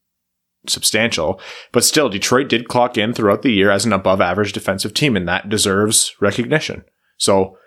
substantial. 0.67 1.39
But 1.71 1.83
still, 1.83 2.09
Detroit 2.09 2.49
did 2.49 2.67
clock 2.67 2.97
in 2.97 3.13
throughout 3.13 3.43
the 3.43 3.51
year 3.51 3.69
as 3.69 3.85
an 3.85 3.93
above 3.93 4.21
average 4.21 4.53
defensive 4.53 4.93
team, 4.93 5.15
and 5.15 5.27
that 5.27 5.49
deserves 5.49 6.15
recognition. 6.19 6.83
So, 7.17 7.57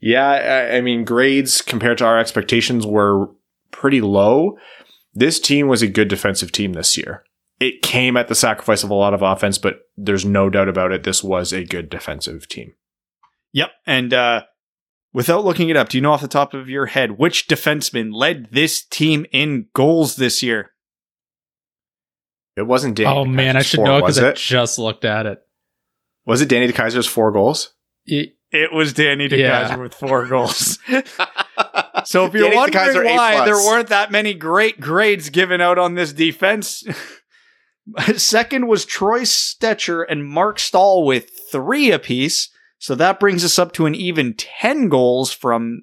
yeah, 0.00 0.28
I, 0.72 0.76
I 0.76 0.80
mean, 0.80 1.04
grades 1.04 1.62
compared 1.62 1.98
to 1.98 2.06
our 2.06 2.18
expectations 2.18 2.86
were 2.86 3.30
pretty 3.70 4.00
low. 4.00 4.56
This 5.20 5.38
team 5.38 5.68
was 5.68 5.82
a 5.82 5.86
good 5.86 6.08
defensive 6.08 6.50
team 6.50 6.72
this 6.72 6.96
year. 6.96 7.22
It 7.60 7.82
came 7.82 8.16
at 8.16 8.28
the 8.28 8.34
sacrifice 8.34 8.82
of 8.82 8.88
a 8.88 8.94
lot 8.94 9.12
of 9.12 9.20
offense, 9.20 9.58
but 9.58 9.80
there's 9.94 10.24
no 10.24 10.48
doubt 10.48 10.68
about 10.70 10.92
it. 10.92 11.02
This 11.02 11.22
was 11.22 11.52
a 11.52 11.62
good 11.62 11.90
defensive 11.90 12.48
team. 12.48 12.72
Yep. 13.52 13.70
And 13.86 14.14
uh, 14.14 14.44
without 15.12 15.44
looking 15.44 15.68
it 15.68 15.76
up, 15.76 15.90
do 15.90 15.98
you 15.98 16.02
know 16.02 16.12
off 16.12 16.22
the 16.22 16.26
top 16.28 16.54
of 16.54 16.70
your 16.70 16.86
head 16.86 17.18
which 17.18 17.48
defenseman 17.48 18.14
led 18.14 18.48
this 18.50 18.82
team 18.82 19.26
in 19.30 19.66
goals 19.74 20.16
this 20.16 20.42
year? 20.42 20.70
It 22.56 22.62
wasn't 22.66 22.96
Danny. 22.96 23.14
oh 23.14 23.24
man, 23.26 23.56
I 23.58 23.62
should 23.62 23.76
four, 23.78 23.86
know 23.86 24.00
was 24.00 24.16
because 24.16 24.30
I 24.30 24.32
just 24.34 24.78
looked 24.78 25.04
at 25.04 25.26
it. 25.26 25.40
Was 26.24 26.40
it 26.40 26.48
Danny 26.48 26.66
DeKeyser's 26.66 27.06
four 27.06 27.30
goals? 27.30 27.74
It- 28.06 28.36
It 28.52 28.72
was 28.72 28.92
Danny 28.94 29.28
DeKeyser 29.28 29.38
Yeah. 29.38 29.76
with 29.76 29.94
four 29.94 30.26
goals. 30.26 30.78
so 32.04 32.26
if 32.26 32.34
you're 32.34 32.54
wondering 32.54 33.08
A 33.08 33.16
why 33.16 33.44
there 33.44 33.56
weren't 33.56 33.88
that 33.88 34.10
many 34.10 34.34
great 34.34 34.80
grades 34.80 35.30
given 35.30 35.60
out 35.60 35.78
on 35.78 35.94
this 35.94 36.12
defense, 36.12 36.84
second 38.16 38.66
was 38.66 38.84
Troy 38.84 39.20
Stecher 39.20 40.04
and 40.08 40.26
Marc 40.26 40.58
Staal 40.58 41.04
with 41.04 41.30
three 41.50 41.90
apiece. 41.90 42.50
So 42.78 42.94
that 42.94 43.20
brings 43.20 43.44
us 43.44 43.58
up 43.58 43.72
to 43.72 43.86
an 43.86 43.94
even 43.94 44.34
10 44.34 44.88
goals 44.88 45.32
from 45.32 45.82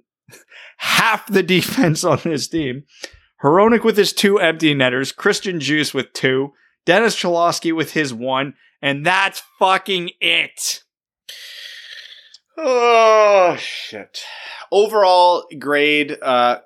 half 0.78 1.28
the 1.28 1.44
defense 1.44 2.04
on 2.04 2.20
this 2.24 2.48
team. 2.48 2.84
Hronek 3.44 3.84
with 3.84 3.98
his 3.98 4.14
two 4.14 4.40
empty 4.40 4.74
netters, 4.74 5.12
Christian 5.12 5.60
Djoos 5.60 5.94
with 5.94 6.12
two, 6.14 6.54
Dennis 6.86 7.16
Cholowski 7.16 7.76
with 7.76 7.92
his 7.94 8.14
one, 8.14 8.56
and 8.82 9.06
that's 9.06 9.44
fucking 9.60 10.12
it. 10.20 10.84
Oh 12.58 13.56
shit. 13.60 14.24
Overall 14.72 15.46
grade 15.60 16.18
uh, 16.22 16.60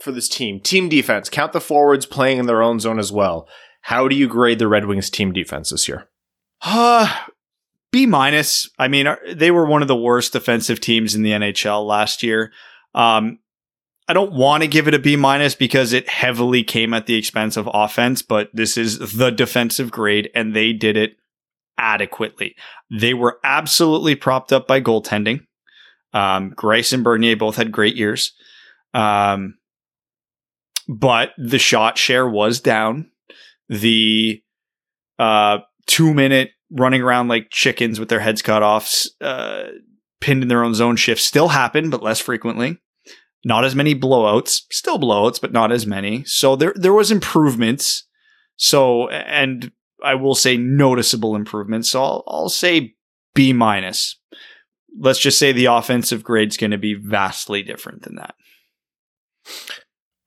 for 0.00 0.12
this 0.12 0.28
team. 0.28 0.60
Team 0.60 0.88
defense. 0.88 1.28
Count 1.28 1.52
the 1.52 1.60
forwards 1.60 2.06
playing 2.06 2.38
in 2.38 2.46
their 2.46 2.62
own 2.62 2.78
zone 2.78 2.98
as 2.98 3.10
well. 3.10 3.48
How 3.82 4.08
do 4.08 4.14
you 4.14 4.28
grade 4.28 4.58
the 4.58 4.68
Red 4.68 4.86
Wings 4.86 5.08
team 5.08 5.32
defense 5.32 5.70
this 5.70 5.88
year? 5.88 6.08
Uh, 6.60 7.12
B 7.90 8.06
minus. 8.06 8.68
I 8.78 8.88
mean, 8.88 9.06
uh, 9.06 9.16
they 9.32 9.50
were 9.50 9.64
one 9.64 9.82
of 9.82 9.88
the 9.88 9.96
worst 9.96 10.32
defensive 10.32 10.80
teams 10.80 11.14
in 11.14 11.22
the 11.22 11.30
NHL 11.30 11.86
last 11.86 12.22
year. 12.22 12.52
Um, 12.94 13.38
I 14.06 14.12
don't 14.12 14.32
want 14.32 14.62
to 14.62 14.68
give 14.68 14.88
it 14.88 14.94
a 14.94 14.98
B 14.98 15.16
minus 15.16 15.54
because 15.54 15.92
it 15.92 16.08
heavily 16.08 16.64
came 16.64 16.92
at 16.92 17.06
the 17.06 17.14
expense 17.14 17.56
of 17.56 17.68
offense, 17.72 18.22
but 18.22 18.50
this 18.52 18.76
is 18.76 19.16
the 19.16 19.30
defensive 19.30 19.90
grade 19.90 20.30
and 20.34 20.54
they 20.54 20.72
did 20.72 20.96
it 20.96 21.16
adequately. 21.80 22.54
They 22.90 23.14
were 23.14 23.40
absolutely 23.42 24.14
propped 24.14 24.52
up 24.52 24.66
by 24.66 24.80
goaltending. 24.80 25.46
Um, 26.12 26.54
and 26.62 27.04
Bernier 27.04 27.36
both 27.36 27.56
had 27.56 27.72
great 27.72 27.96
years. 27.96 28.32
Um, 28.94 29.54
but 30.88 31.30
the 31.38 31.58
shot 31.58 31.98
share 31.98 32.28
was 32.28 32.60
down. 32.60 33.10
The 33.68 34.42
uh, 35.18 35.58
two 35.86 36.12
minute 36.12 36.50
running 36.70 37.00
around 37.00 37.28
like 37.28 37.50
chickens 37.50 37.98
with 37.98 38.08
their 38.08 38.20
heads 38.20 38.42
cut 38.42 38.62
off, 38.62 38.92
uh, 39.20 39.64
pinned 40.20 40.42
in 40.42 40.48
their 40.48 40.64
own 40.64 40.74
zone 40.74 40.96
shift 40.96 41.20
still 41.20 41.48
happen, 41.48 41.90
but 41.90 42.02
less 42.02 42.20
frequently. 42.20 42.78
Not 43.44 43.64
as 43.64 43.74
many 43.74 43.94
blowouts, 43.94 44.62
still 44.70 44.98
blowouts, 44.98 45.40
but 45.40 45.52
not 45.52 45.72
as 45.72 45.86
many. 45.86 46.24
So 46.24 46.56
there 46.56 46.74
there 46.76 46.92
was 46.92 47.10
improvements. 47.10 48.06
So 48.56 49.08
and 49.08 49.72
I 50.04 50.14
will 50.14 50.34
say 50.34 50.56
noticeable 50.56 51.36
improvements. 51.36 51.90
So 51.90 52.02
I'll, 52.02 52.24
I'll 52.26 52.48
say 52.48 52.94
B 53.34 53.52
minus. 53.52 54.18
Let's 54.98 55.18
just 55.20 55.38
say 55.38 55.52
the 55.52 55.66
offensive 55.66 56.24
grade's 56.24 56.56
going 56.56 56.72
to 56.72 56.78
be 56.78 56.94
vastly 56.94 57.62
different 57.62 58.02
than 58.02 58.16
that. 58.16 58.34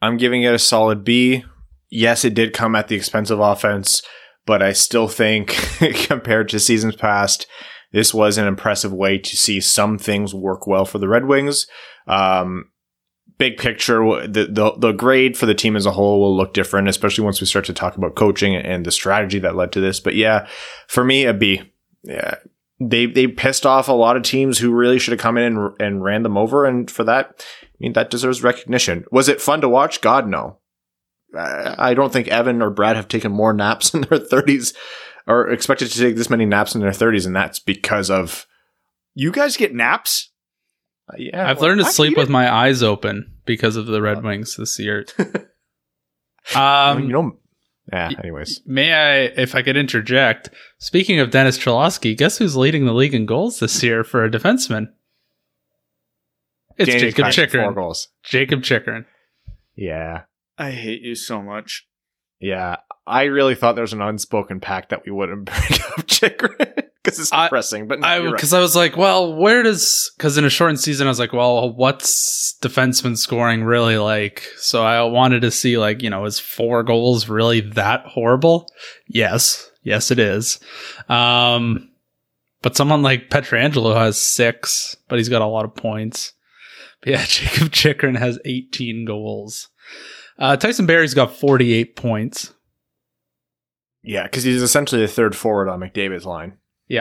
I'm 0.01 0.17
giving 0.17 0.43
it 0.43 0.53
a 0.53 0.59
solid 0.59 1.03
B. 1.03 1.43
Yes, 1.89 2.25
it 2.25 2.33
did 2.33 2.53
come 2.53 2.75
at 2.75 2.87
the 2.87 2.95
expense 2.95 3.29
of 3.29 3.39
offense, 3.39 4.01
but 4.45 4.61
I 4.61 4.73
still 4.73 5.07
think 5.07 5.49
compared 6.07 6.49
to 6.49 6.59
seasons 6.59 6.95
past, 6.95 7.45
this 7.91 8.13
was 8.13 8.37
an 8.37 8.47
impressive 8.47 8.91
way 8.91 9.17
to 9.19 9.37
see 9.37 9.61
some 9.61 9.97
things 9.97 10.33
work 10.33 10.65
well 10.65 10.85
for 10.85 10.97
the 10.97 11.07
Red 11.07 11.25
Wings. 11.25 11.67
Um, 12.07 12.71
big 13.37 13.57
picture, 13.57 14.27
the, 14.27 14.47
the, 14.49 14.73
the 14.77 14.91
grade 14.91 15.37
for 15.37 15.45
the 15.45 15.55
team 15.55 15.75
as 15.75 15.85
a 15.85 15.91
whole 15.91 16.19
will 16.19 16.35
look 16.35 16.53
different, 16.53 16.87
especially 16.87 17.23
once 17.23 17.41
we 17.41 17.47
start 17.47 17.65
to 17.65 17.73
talk 17.73 17.97
about 17.97 18.15
coaching 18.15 18.55
and 18.55 18.85
the 18.85 18.91
strategy 18.91 19.39
that 19.39 19.55
led 19.55 19.71
to 19.71 19.79
this. 19.79 19.99
But 19.99 20.15
yeah, 20.15 20.47
for 20.87 21.03
me, 21.03 21.25
a 21.25 21.33
B. 21.33 21.61
Yeah, 22.03 22.35
they 22.79 23.05
they 23.05 23.27
pissed 23.27 23.65
off 23.65 23.87
a 23.87 23.93
lot 23.93 24.17
of 24.17 24.23
teams 24.23 24.57
who 24.57 24.71
really 24.71 24.99
should 24.99 25.13
have 25.13 25.21
come 25.21 25.37
in 25.37 25.57
and, 25.57 25.71
and 25.79 26.03
ran 26.03 26.23
them 26.23 26.37
over, 26.37 26.65
and 26.65 26.89
for 26.91 27.03
that, 27.05 27.45
I 27.63 27.67
mean 27.79 27.93
that 27.93 28.09
deserves 28.09 28.43
recognition. 28.43 29.05
Was 29.11 29.29
it 29.29 29.41
fun 29.41 29.61
to 29.61 29.69
watch? 29.69 30.01
God 30.01 30.27
no. 30.27 30.59
I 31.35 31.95
don't 31.95 32.13
think 32.13 32.27
Evan 32.27 32.61
or 32.61 32.69
Brad 32.69 32.95
have 32.95 33.07
taken 33.07 33.31
more 33.31 33.53
naps 33.53 33.91
in 33.93 34.01
their 34.01 34.19
30s 34.19 34.75
or 35.25 35.49
expected 35.49 35.89
to 35.89 35.99
take 35.99 36.15
this 36.15 36.29
many 36.29 36.45
naps 36.45 36.75
in 36.75 36.81
their 36.81 36.91
30s, 36.91 37.25
and 37.25 37.35
that's 37.35 37.59
because 37.59 38.09
of. 38.09 38.45
You 39.15 39.31
guys 39.31 39.57
get 39.57 39.75
naps? 39.75 40.31
Uh, 41.13 41.17
yeah, 41.17 41.49
I've 41.49 41.57
well, 41.59 41.69
learned 41.69 41.81
to 41.81 41.87
I- 41.87 41.91
sleep 41.91 42.17
with 42.17 42.29
my 42.29 42.51
eyes 42.51 42.81
open 42.83 43.31
because 43.45 43.75
of 43.75 43.85
the 43.85 44.01
Red 44.01 44.23
Wings 44.23 44.55
this 44.57 44.79
year. 44.79 45.05
um, 46.55 47.03
you 47.03 47.09
know. 47.09 47.37
Yeah. 47.91 48.11
Anyways, 48.17 48.61
May 48.65 48.93
I, 48.93 49.15
if 49.39 49.55
I 49.55 49.61
could 49.61 49.75
interject, 49.75 50.49
speaking 50.77 51.19
of 51.19 51.31
Dennis 51.31 51.57
Cholowski, 51.57 52.17
guess 52.17 52.37
who's 52.37 52.55
leading 52.55 52.85
the 52.85 52.93
league 52.93 53.13
in 53.13 53.25
goals 53.25 53.59
this 53.59 53.83
year 53.83 54.05
for 54.05 54.23
a 54.23 54.31
defenseman? 54.31 54.87
It's 56.77 56.89
Danny 56.89 57.01
Jacob 57.11 57.25
Kaiser, 57.25 57.47
Four 57.49 57.73
goals. 57.73 58.07
Jakob 58.23 58.63
Chychrun. 58.63 59.05
Yeah. 59.75 60.21
I 60.57 60.71
hate 60.71 61.01
you 61.01 61.13
so 61.13 61.41
much. 61.41 61.85
Yeah. 62.39 62.77
I 63.05 63.23
really 63.23 63.53
thought 63.53 63.75
there 63.75 63.83
was 63.83 63.93
an 63.93 64.01
unspoken 64.01 64.61
pact 64.61 64.89
that 64.89 65.05
we 65.05 65.11
wouldn't 65.11 65.45
bring 65.45 65.79
up 65.97 66.07
Chychrun 66.07 66.83
because 67.03 67.19
it's 67.19 67.33
I- 67.33 67.45
depressing. 67.47 67.87
But 67.87 67.99
no, 67.99 68.07
I 68.07 68.17
you're 68.17 68.25
right. 68.27 68.35
because 68.35 68.53
I 68.53 68.59
was 68.59 68.75
like, 68.75 68.95
well, 68.97 69.35
where 69.35 69.61
does 69.63 70.11
because 70.17 70.37
in 70.37 70.45
a 70.45 70.49
shortened 70.49 70.79
season 70.79 71.07
I 71.07 71.09
was 71.09 71.19
like, 71.19 71.33
well, 71.33 71.73
what's 71.73 72.57
defenseman 72.61 73.17
scoring 73.17 73.63
really 73.63 73.97
like? 73.97 74.43
So 74.57 74.83
I 74.83 75.01
wanted 75.03 75.41
to 75.41 75.51
see 75.51 75.77
like, 75.77 76.01
you 76.01 76.09
know, 76.09 76.25
is 76.25 76.39
four 76.39 76.83
goals 76.83 77.27
really 77.29 77.61
that 77.61 78.05
horrible? 78.05 78.67
Yes, 79.07 79.69
yes, 79.83 80.11
it 80.11 80.19
is. 80.19 80.59
Um, 81.09 81.89
but 82.61 82.77
someone 82.77 83.01
like 83.01 83.29
Pietrangelo 83.29 83.93
has 83.95 84.17
six, 84.17 84.95
but 85.09 85.17
he's 85.17 85.29
got 85.29 85.41
a 85.41 85.47
lot 85.47 85.65
of 85.65 85.75
points. 85.75 86.31
But 87.01 87.09
yeah, 87.09 87.25
Jakob 87.27 87.71
Chychrun 87.73 88.15
has 88.15 88.39
18 88.45 89.03
goals. 89.05 89.67
Uh, 90.39 90.55
Tyson 90.55 90.85
Barrie's 90.85 91.13
got 91.13 91.35
48 91.35 91.95
points. 91.97 92.53
yeah, 94.01 94.23
because 94.23 94.43
he's 94.43 94.61
essentially 94.61 95.01
the 95.01 95.07
third 95.07 95.35
forward 95.35 95.67
on 95.69 95.81
McDavid's 95.81 96.25
line. 96.25 96.57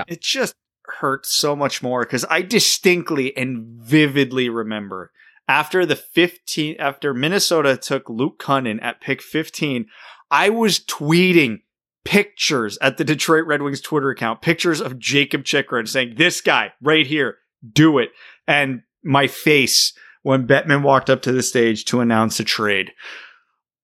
It 0.08 0.22
just 0.22 0.54
hurts 1.00 1.32
so 1.32 1.54
much 1.54 1.82
more 1.82 2.02
because 2.02 2.24
I 2.28 2.42
distinctly 2.42 3.36
and 3.36 3.64
vividly 3.80 4.48
remember 4.48 5.12
after 5.48 5.84
the 5.84 5.96
15 5.96 6.76
after 6.78 7.12
Minnesota 7.12 7.76
took 7.76 8.08
Luke 8.08 8.38
Kunin 8.38 8.82
at 8.82 9.00
pick 9.00 9.20
15, 9.20 9.86
I 10.30 10.48
was 10.48 10.80
tweeting 10.80 11.60
pictures 12.04 12.78
at 12.80 12.96
the 12.96 13.04
Detroit 13.04 13.44
Red 13.46 13.62
Wings 13.62 13.80
Twitter 13.80 14.10
account, 14.10 14.40
pictures 14.40 14.80
of 14.80 14.98
Jakob 14.98 15.44
Chychrun 15.44 15.86
saying, 15.86 16.14
This 16.16 16.40
guy 16.40 16.72
right 16.80 17.06
here, 17.06 17.36
do 17.70 17.98
it. 17.98 18.10
And 18.46 18.82
my 19.04 19.26
face 19.26 19.92
when 20.22 20.46
Bettman 20.46 20.82
walked 20.82 21.10
up 21.10 21.22
to 21.22 21.32
the 21.32 21.42
stage 21.42 21.84
to 21.86 22.00
announce 22.00 22.38
a 22.40 22.44
trade, 22.44 22.92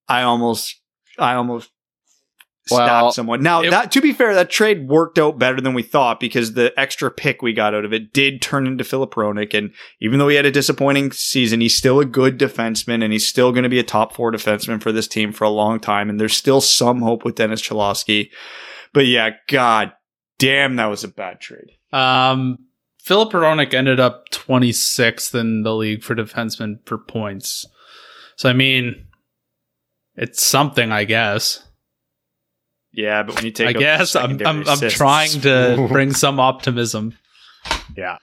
I 0.09 0.23
almost 0.23 0.81
I 1.19 1.35
almost 1.35 1.71
Well, 2.71 3.13
someone. 3.13 3.43
Now 3.43 3.63
it- 3.63 3.71
that 3.71 3.93
to 3.93 4.01
be 4.01 4.13
fair, 4.13 4.35
that 4.35 4.51
trade 4.51 4.89
worked 4.89 5.19
out 5.19 5.39
better 5.39 5.61
than 5.61 5.75
we 5.75 5.83
thought 5.83 6.21
because 6.21 6.53
the 6.55 6.73
extra 6.79 7.11
pick 7.11 7.43
we 7.43 7.53
got 7.53 7.75
out 7.75 7.85
of 7.85 7.93
it 7.93 8.13
did 8.13 8.43
turn 8.43 8.67
into 8.67 8.85
Filip 8.85 9.13
Hronek, 9.15 9.55
and 9.55 9.73
even 10.01 10.19
though 10.19 10.29
he 10.29 10.37
had 10.37 10.47
a 10.47 10.51
disappointing 10.51 11.13
season, 11.13 11.61
he's 11.61 11.77
still 11.77 12.01
a 12.01 12.05
good 12.05 12.39
defenseman, 12.39 13.03
and 13.03 13.13
he's 13.13 13.27
still 13.27 13.53
going 13.53 13.63
to 13.65 13.69
be 13.69 13.79
a 13.79 13.85
top 13.85 14.15
four 14.15 14.31
defenseman 14.33 14.83
for 14.83 14.93
this 14.93 15.09
team 15.09 15.33
for 15.33 15.45
a 15.45 15.51
long 15.51 15.81
time. 15.81 16.09
And 16.11 16.21
there's 16.21 16.37
still 16.37 16.61
some 16.61 17.01
hope 17.03 17.25
with 17.25 17.37
Dennis 17.37 17.63
Cholowski. 17.63 18.31
But 18.93 19.07
yeah, 19.07 19.31
God 19.49 19.93
damn, 20.39 20.77
that 20.77 20.87
was 20.87 21.05
a 21.05 21.09
bad 21.09 21.41
trade. 21.41 21.71
Um, 21.93 22.59
Filip 23.03 23.33
Hronek 23.33 23.73
ended 23.75 24.01
up 24.01 24.29
26th 24.31 25.35
in 25.35 25.63
the 25.63 25.75
league 25.75 26.03
for 26.03 26.15
defensemen 26.15 26.77
for 26.87 26.99
points. 26.99 27.65
So 28.37 28.49
I 28.49 28.53
mean, 28.53 29.07
it's 30.15 30.43
something, 30.45 30.93
I 30.93 31.05
guess. 31.05 31.67
Yeah, 32.99 33.23
but 33.23 33.37
when 33.37 33.45
you 33.45 33.53
take, 33.53 33.69
I 33.69 33.73
guess 33.75 34.17
I'm 34.17 34.45
I'm, 34.45 34.69
I'm 34.69 34.91
trying 34.91 35.31
to 35.43 35.87
bring 35.93 36.13
some 36.13 36.41
optimism. 36.41 37.17
Yeah. 37.97 38.19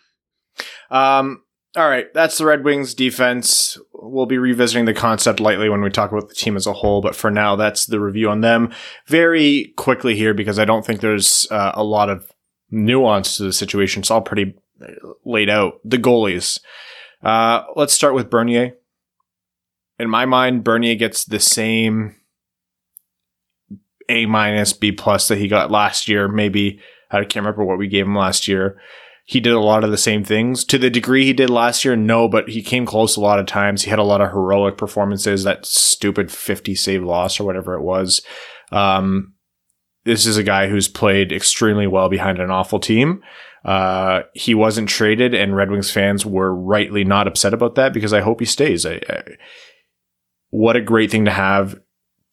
Um, 0.91 1.43
all 1.77 1.88
right, 1.88 2.14
that's 2.14 2.38
the 2.38 2.45
Red 2.45 2.65
Wings 2.65 2.93
defense. 2.93 3.77
We'll 3.93 4.26
be 4.26 4.38
revisiting 4.38 4.84
the 4.84 4.93
concept 4.93 5.39
lightly 5.39 5.69
when 5.69 5.81
we 5.81 5.89
talk 5.89 6.11
about 6.11 6.27
the 6.27 6.35
team 6.35 6.57
as 6.57 6.68
a 6.68 6.73
whole, 6.73 6.99
but 6.99 7.15
for 7.15 7.31
now, 7.31 7.56
that's 7.56 7.85
the 7.85 8.02
review 8.02 8.30
on 8.30 8.41
them. 8.41 8.73
Very 9.07 9.73
quickly 9.77 10.14
here, 10.14 10.34
because 10.34 10.60
I 10.60 10.65
don't 10.65 10.85
think 10.85 10.99
there's 10.99 11.47
uh, 11.52 11.72
a 11.73 11.84
lot 11.85 12.10
of 12.10 12.30
nuance 12.69 13.38
to 13.38 13.43
the 13.43 13.53
situation. 13.53 14.02
It's 14.02 14.11
all 14.11 14.22
pretty 14.22 14.56
uh, 14.81 14.88
laid 15.23 15.49
out. 15.49 15.80
The 15.85 15.97
goalies. 15.97 16.60
Uh, 17.23 17.64
let's 17.77 17.93
start 17.93 18.14
with 18.14 18.30
Bernier. 18.30 18.73
In 19.99 20.10
my 20.10 20.26
mind, 20.26 20.65
Bernier 20.65 20.95
gets 20.95 21.23
the 21.23 21.39
same 21.39 22.18
A 24.10 24.26
minus, 24.26 24.73
B 24.73 24.91
plus 24.91 25.27
that 25.27 25.38
he 25.38 25.48
got 25.48 25.72
last 25.72 26.07
year. 26.07 26.27
Maybe 26.27 26.80
I 27.11 27.19
can't 27.19 27.45
remember 27.45 27.64
what 27.64 27.77
we 27.77 27.88
gave 27.88 28.06
him 28.06 28.15
last 28.15 28.48
year 28.48 28.77
he 29.27 29.40
did 29.40 29.53
a 29.53 29.60
lot 29.60 29.84
of 29.84 29.90
the 29.90 29.98
same 29.98 30.23
things 30.23 30.64
to 30.65 30.77
the 30.77 30.91
degree 30.91 31.26
he 31.26 31.34
did 31.34 31.49
last 31.49 31.84
year. 31.84 31.95
No, 31.95 32.30
but 32.30 32.48
he 32.48 32.61
came 32.61 32.86
close 32.86 33.15
a 33.15 33.22
lot 33.22 33.40
of 33.40 33.48
times. 33.48 33.82
He 33.82 33.90
had 33.90 33.98
a 33.98 34.03
lot 34.03 34.22
of 34.22 34.30
heroic 34.30 34.77
performances. 34.77 35.44
That 35.44 35.65
stupid 35.65 36.32
50 36.32 36.76
save 36.76 37.03
loss 37.03 37.40
or 37.40 37.44
whatever 37.44 37.73
it 37.73 37.82
was. 37.82 38.22
Um, 38.72 39.34
this 40.03 40.27
is 40.27 40.38
a 40.38 40.44
guy 40.44 40.69
who's 40.69 40.88
played 40.88 41.32
extremely 41.32 41.88
well 41.88 42.07
behind 42.07 42.38
an 42.38 42.52
awful 42.52 42.80
team. 42.80 43.23
Uh, 43.64 44.22
he 44.36 44.53
wasn't 44.53 44.90
traded, 44.90 45.34
and 45.34 45.56
Red 45.56 45.72
Wings 45.72 45.90
fans 45.90 46.23
were 46.23 46.53
rightly 46.53 47.03
not 47.03 47.27
upset 47.27 47.56
about 47.56 47.73
that 47.76 47.94
because 47.94 48.14
I 48.14 48.22
hope 48.22 48.40
he 48.40 48.45
stays. 48.45 48.86
I, 48.86 49.02
I, 49.10 49.23
what 50.52 50.76
a 50.76 50.82
great 50.82 51.10
thing 51.10 51.26
to 51.26 51.32
have 51.32 51.80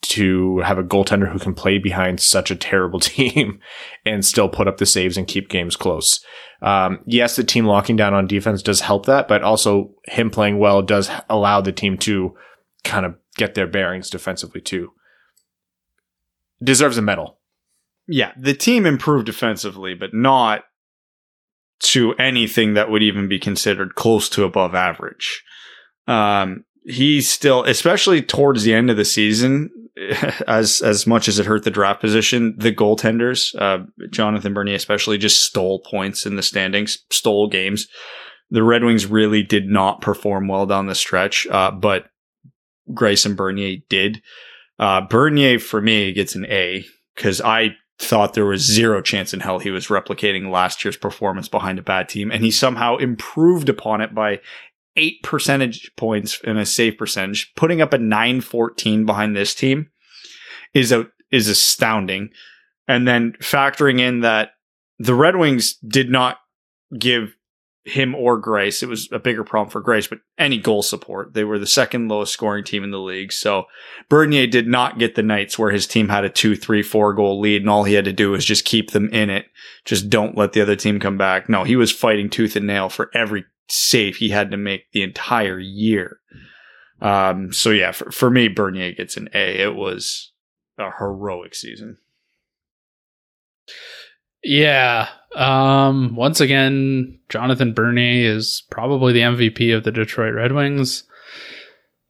to 0.03 0.59
have 0.61 0.79
a 0.79 0.85
goaltender 0.85 1.31
who 1.31 1.39
can 1.39 1.55
play 1.55 1.79
behind 1.79 2.21
such 2.21 2.51
a 2.51 2.57
terrible 2.57 3.01
team 3.01 3.61
and 4.05 4.25
still 4.25 4.49
put 4.49 4.69
up 4.69 4.79
the 4.79 4.87
saves 4.87 5.17
and 5.17 5.27
keep 5.27 5.49
games 5.49 5.77
close. 5.77 6.25
Um, 6.61 7.01
yes, 7.07 7.37
the 7.37 7.45
team 7.45 7.65
locking 7.65 7.97
down 7.97 8.15
on 8.15 8.27
defense 8.27 8.63
does 8.63 8.81
help 8.81 9.07
that, 9.07 9.27
but 9.27 9.43
also 9.43 9.95
him 10.07 10.31
playing 10.31 10.59
well 10.59 10.83
does 10.83 11.11
allow 11.29 11.61
the 11.61 11.73
team 11.73 11.99
to 11.99 12.35
kind 12.85 13.07
of 13.07 13.17
get 13.37 13.55
their 13.55 13.67
bearings 13.67 14.11
defensively 14.11 14.61
too. 14.61 14.93
Deserves 16.63 16.99
a 16.99 17.03
medal. 17.03 17.39
Yeah, 18.07 18.33
the 18.39 18.55
team 18.55 18.87
improved 18.87 19.27
defensively, 19.27 19.95
but 19.95 20.13
not 20.13 20.65
to 21.81 22.15
anything 22.15 22.75
that 22.75 22.91
would 22.91 23.03
even 23.03 23.29
be 23.29 23.39
considered 23.39 23.95
close 23.95 24.29
to 24.31 24.45
above 24.45 24.75
average. 24.75 25.43
Um, 26.07 26.65
he's 26.85 27.31
still, 27.31 27.65
especially 27.65 28.23
towards 28.23 28.63
the 28.63 28.75
end 28.75 28.91
of 28.91 28.97
the 28.97 29.05
season, 29.05 29.71
as 30.47 30.81
as 30.83 31.07
much 31.07 31.29
as 31.29 31.39
it 31.39 31.47
hurt 31.47 31.65
the 31.65 31.71
draft 31.71 32.01
position, 32.01 32.55
the 32.59 32.73
goaltenders, 32.73 33.55
uh, 33.61 33.85
Jonathan 34.11 34.55
Bernier 34.55 34.75
especially, 34.75 35.19
just 35.19 35.43
stole 35.43 35.81
points 35.81 36.27
in 36.27 36.37
the 36.37 36.43
standings, 36.43 36.99
stole 37.11 37.49
games. 37.49 37.89
The 38.51 38.63
Red 38.63 38.85
Wings 38.85 39.07
really 39.07 39.43
did 39.43 39.67
not 39.67 40.01
perform 40.03 40.49
well 40.49 40.67
down 40.67 40.87
the 40.87 40.95
stretch, 40.95 41.47
uh, 41.51 41.71
but 41.71 42.07
and 42.99 43.37
Bernier 43.37 43.79
did. 43.89 44.23
Uh, 44.79 45.01
Bernier 45.01 45.59
for 45.59 45.81
me 45.81 46.13
gets 46.13 46.35
an 46.35 46.47
A 46.47 46.85
because 47.15 47.41
I 47.41 47.77
thought 47.99 48.35
there 48.35 48.47
was 48.47 48.63
zero 48.63 49.01
chance 49.01 49.33
in 49.33 49.41
hell 49.41 49.59
he 49.59 49.71
was 49.71 49.87
replicating 49.87 50.51
last 50.51 50.85
year's 50.85 50.97
performance 50.97 51.49
behind 51.49 51.79
a 51.79 51.83
bad 51.83 52.09
team, 52.09 52.31
and 52.31 52.45
he 52.45 52.51
somehow 52.51 52.97
improved 52.97 53.69
upon 53.69 54.01
it 54.01 54.15
by 54.15 54.41
eight 54.97 55.23
percentage 55.23 55.91
points 55.97 56.41
in 56.43 56.57
a 56.57 56.67
save 56.67 56.99
percentage. 56.99 57.53
Putting 57.57 57.81
up 57.81 57.93
a 57.93 57.99
914 57.99 59.07
behind 59.07 59.37
this 59.37 59.55
team 59.55 59.91
is 60.75 60.93
a, 60.93 61.07
is 61.31 61.49
astounding. 61.49 62.31
And 62.89 63.07
then 63.07 63.33
factoring 63.41 64.01
in 64.01 64.21
that 64.21 64.51
the 64.99 65.15
Red 65.15 65.37
Wings 65.37 65.75
did 65.77 66.11
not 66.11 66.39
give 66.99 67.35
him 67.85 68.15
or 68.15 68.41
Greiss, 68.41 68.83
It 68.83 68.89
was 68.89 69.09
a 69.11 69.19
bigger 69.19 69.43
problem 69.43 69.71
for 69.71 69.83
Greiss, 69.83 70.09
but 70.09 70.21
any 70.39 70.59
goal 70.59 70.83
support. 70.83 71.35
They 71.35 71.43
were 71.43 71.59
the 71.59 71.67
second 71.67 72.09
lowest 72.09 72.33
scoring 72.33 72.63
team 72.63 72.85
in 72.85 72.93
the 72.93 73.01
league. 73.01 73.33
So 73.33 73.65
Bernier 74.09 74.47
did 74.47 74.69
not 74.69 74.99
get 74.99 75.17
the 75.17 75.23
nights 75.23 75.59
where 75.59 75.73
his 75.73 75.87
team 75.87 76.09
had 76.09 76.25
a 76.25 76.31
two, 76.31 76.55
three, 76.55 76.83
four 76.83 77.13
goal 77.13 77.41
lead 77.41 77.63
and 77.63 77.71
all 77.71 77.83
he 77.83 77.95
had 77.95 78.05
to 78.05 78.13
do 78.13 78.31
was 78.31 78.45
just 78.45 78.65
keep 78.65 78.93
them 78.93 79.09
in 79.09 79.31
it. 79.31 79.47
Just 79.85 80.09
don't 80.09 80.37
let 80.37 80.53
the 80.53 80.61
other 80.61 80.77
team 80.77 81.01
come 81.01 81.19
back. 81.19 81.49
No, 81.49 81.65
he 81.65 81.75
was 81.75 81.91
fighting 81.91 82.31
tooth 82.31 82.55
and 82.55 82.69
nail 82.69 82.89
for 82.89 83.11
every 83.15 83.45
save 83.69 84.17
he 84.17 84.29
had 84.29 84.51
to 84.51 84.57
make 84.57 84.91
the 84.93 85.03
entire 85.03 85.59
year. 85.59 86.19
Um, 87.01 87.53
so 87.53 87.71
yeah, 87.71 87.93
for, 87.93 88.11
for 88.11 88.31
me, 88.31 88.49
Bernier 88.49 88.93
gets 88.93 89.17
an 89.17 89.29
A. 89.35 89.61
It 89.61 89.75
was 89.75 90.33
a 90.79 90.91
heroic 90.99 91.55
season. 91.55 91.99
Yeah. 94.45 95.09
Um, 95.35 96.15
once 96.17 96.41
again, 96.41 97.21
Jonathan 97.29 97.75
Bernier 97.75 98.35
is 98.35 98.65
probably 98.71 99.13
the 99.13 99.21
MVP 99.21 99.75
of 99.77 99.85
the 99.85 99.93
Detroit 99.93 100.35
Red 100.35 100.53
Wings. 100.53 101.05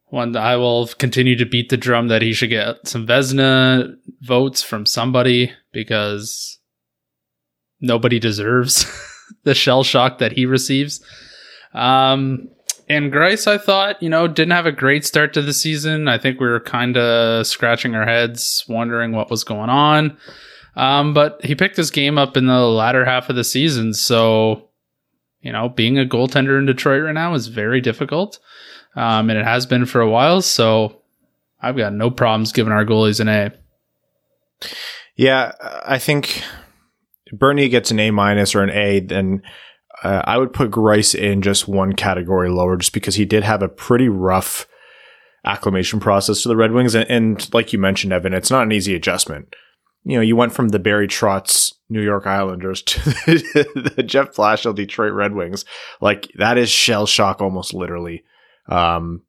One, 0.06 0.36
I 0.36 0.56
will 0.56 0.88
continue 0.88 1.36
to 1.36 1.46
beat 1.46 1.70
the 1.70 1.76
drum 1.78 2.08
that 2.08 2.20
he 2.20 2.34
should 2.34 2.50
get 2.50 2.86
some 2.86 3.06
Vezina 3.06 3.94
votes 4.20 4.62
from 4.62 4.84
somebody 4.84 5.52
because 5.72 6.58
nobody 7.80 8.18
deserves 8.18 8.84
the 9.44 9.54
shell 9.54 9.82
shock 9.82 10.18
that 10.18 10.32
he 10.32 10.44
receives. 10.44 11.02
Um, 11.74 12.48
and 12.88 13.12
Greiss, 13.12 13.46
I 13.46 13.58
thought, 13.58 14.02
you 14.02 14.08
know, 14.08 14.28
didn't 14.28 14.52
have 14.52 14.66
a 14.66 14.72
great 14.72 15.04
start 15.04 15.32
to 15.34 15.42
the 15.42 15.52
season. 15.52 16.08
I 16.08 16.18
think 16.18 16.40
we 16.40 16.48
were 16.48 16.60
kind 16.60 16.96
of 16.96 17.46
scratching 17.46 17.94
our 17.94 18.04
heads, 18.04 18.64
wondering 18.68 19.12
what 19.12 19.30
was 19.30 19.44
going 19.44 19.70
on. 19.70 20.16
Um, 20.76 21.14
but 21.14 21.44
he 21.44 21.54
picked 21.54 21.76
his 21.76 21.90
game 21.90 22.18
up 22.18 22.36
in 22.36 22.46
the 22.46 22.60
latter 22.60 23.04
half 23.04 23.28
of 23.28 23.36
the 23.36 23.44
season. 23.44 23.94
So, 23.94 24.68
you 25.40 25.52
know, 25.52 25.68
being 25.68 25.98
a 25.98 26.04
goaltender 26.04 26.58
in 26.58 26.66
Detroit 26.66 27.02
right 27.02 27.12
now 27.12 27.34
is 27.34 27.48
very 27.48 27.80
difficult. 27.80 28.38
Um, 28.94 29.30
and 29.30 29.38
it 29.38 29.44
has 29.44 29.64
been 29.64 29.86
for 29.86 30.00
a 30.00 30.10
while. 30.10 30.42
So 30.42 31.00
I've 31.60 31.76
got 31.76 31.92
no 31.92 32.10
problems 32.10 32.52
giving 32.52 32.72
our 32.72 32.84
goalies 32.84 33.20
an 33.20 33.28
A. 33.28 33.52
Yeah, 35.16 35.52
I 35.84 35.98
think 35.98 36.42
Bernie 37.32 37.68
gets 37.68 37.90
an 37.90 38.00
A 38.00 38.10
minus 38.10 38.54
or 38.54 38.62
an 38.62 38.70
A, 38.70 39.00
then 39.00 39.42
uh, 40.02 40.22
I 40.24 40.38
would 40.38 40.52
put 40.52 40.70
Greiss 40.70 41.14
in 41.14 41.42
just 41.42 41.68
one 41.68 41.92
category 41.94 42.50
lower 42.50 42.76
just 42.76 42.92
because 42.92 43.14
he 43.14 43.24
did 43.24 43.44
have 43.44 43.62
a 43.62 43.68
pretty 43.68 44.08
rough 44.08 44.66
acclimation 45.44 46.00
process 46.00 46.42
to 46.42 46.48
the 46.48 46.56
Red 46.56 46.72
Wings. 46.72 46.94
And, 46.94 47.10
and 47.10 47.54
like 47.54 47.72
you 47.72 47.78
mentioned, 47.78 48.12
Evan, 48.12 48.34
it's 48.34 48.50
not 48.50 48.64
an 48.64 48.72
easy 48.72 48.94
adjustment 48.94 49.54
you 50.04 50.16
know, 50.16 50.22
you 50.22 50.34
went 50.34 50.52
from 50.52 50.70
the 50.70 50.78
Barry 50.78 51.06
Trotz 51.06 51.74
New 51.88 52.02
York 52.02 52.26
Islanders 52.26 52.82
to 52.86 53.00
the, 53.26 53.92
the 53.96 54.02
Jeff 54.02 54.32
Blashill 54.34 54.74
Detroit 54.74 55.12
Red 55.12 55.34
Wings. 55.34 55.64
Like 56.00 56.30
that 56.36 56.58
is 56.58 56.70
shell 56.70 57.06
shock 57.06 57.40
almost 57.40 57.72
literally. 57.74 58.24
Um, 58.68 59.22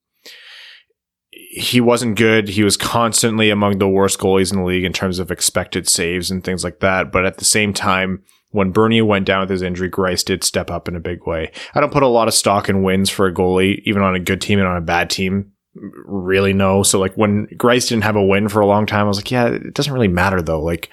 he 1.31 1.81
wasn't 1.81 2.17
good. 2.17 2.49
He 2.49 2.63
was 2.63 2.77
constantly 2.77 3.49
among 3.49 3.77
the 3.77 3.87
worst 3.87 4.19
goalies 4.19 4.51
in 4.51 4.59
the 4.59 4.65
league 4.65 4.83
in 4.83 4.93
terms 4.93 5.19
of 5.19 5.31
expected 5.31 5.87
saves 5.87 6.31
and 6.31 6.43
things 6.43 6.63
like 6.63 6.79
that. 6.79 7.11
But 7.11 7.25
at 7.25 7.37
the 7.37 7.45
same 7.45 7.73
time, 7.73 8.23
when 8.53 8.71
Bernier 8.71 9.03
went 9.03 9.25
down 9.25 9.41
with 9.41 9.49
his 9.49 9.61
injury, 9.61 9.89
Greiss 9.89 10.23
did 10.23 10.43
step 10.43 10.71
up 10.71 10.87
in 10.87 10.95
a 10.95 11.01
big 11.01 11.27
way. 11.27 11.51
I 11.75 11.81
don't 11.81 11.91
put 11.91 12.03
a 12.03 12.07
lot 12.07 12.27
of 12.27 12.33
stock 12.33 12.69
in 12.69 12.83
wins 12.83 13.09
for 13.09 13.27
a 13.27 13.33
goalie, 13.33 13.81
even 13.83 14.01
on 14.01 14.15
a 14.15 14.19
good 14.19 14.41
team 14.41 14.59
and 14.59 14.67
on 14.67 14.77
a 14.77 14.81
bad 14.81 15.09
team 15.09 15.53
really 15.75 16.53
no. 16.53 16.83
So 16.83 16.99
like 16.99 17.15
when 17.15 17.47
Greiss 17.57 17.89
didn't 17.89 18.03
have 18.03 18.15
a 18.15 18.23
win 18.23 18.47
for 18.47 18.59
a 18.61 18.67
long 18.67 18.85
time, 18.85 19.05
I 19.05 19.07
was 19.07 19.17
like, 19.17 19.31
yeah, 19.31 19.47
it 19.47 19.73
doesn't 19.73 19.93
really 19.93 20.07
matter 20.07 20.41
though. 20.41 20.61
Like 20.61 20.89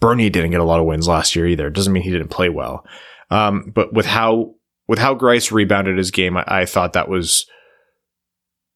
Bernie 0.00 0.30
didn't 0.30 0.50
get 0.50 0.60
a 0.60 0.64
lot 0.64 0.80
of 0.80 0.86
wins 0.86 1.08
last 1.08 1.34
year 1.34 1.46
either. 1.46 1.68
It 1.68 1.74
doesn't 1.74 1.92
mean 1.92 2.02
he 2.02 2.10
didn't 2.10 2.28
play 2.28 2.48
well. 2.48 2.84
Um, 3.30 3.72
but 3.74 3.92
with 3.92 4.06
how 4.06 4.54
with 4.86 4.98
how 4.98 5.14
Greiss 5.14 5.50
rebounded 5.50 5.98
his 5.98 6.10
game, 6.10 6.36
I, 6.36 6.44
I, 6.46 6.64
thought 6.64 6.94
that 6.94 7.10
was 7.10 7.46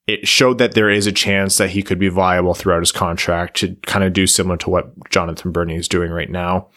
it 0.06 0.28
showed 0.28 0.59
that 0.59 0.72
there 0.72 0.90
is 0.90 1.06
a 1.06 1.12
chance 1.12 1.56
that 1.56 1.70
he 1.70 1.82
could 1.82 1.98
be 1.98 2.09
viable 2.09 2.54
throughout 2.54 2.80
his 2.80 2.92
contract 2.92 3.56
to 3.59 3.76
kind 3.86 4.04
of 4.04 4.12
do 4.12 4.26
similar 4.26 4.59
to 4.59 4.70
what 4.70 4.92
Jonathan 5.10 5.52
Bernie 5.52 5.76
is 5.76 5.88
doing 5.88 6.10
right 6.10 6.30
now. 6.30 6.68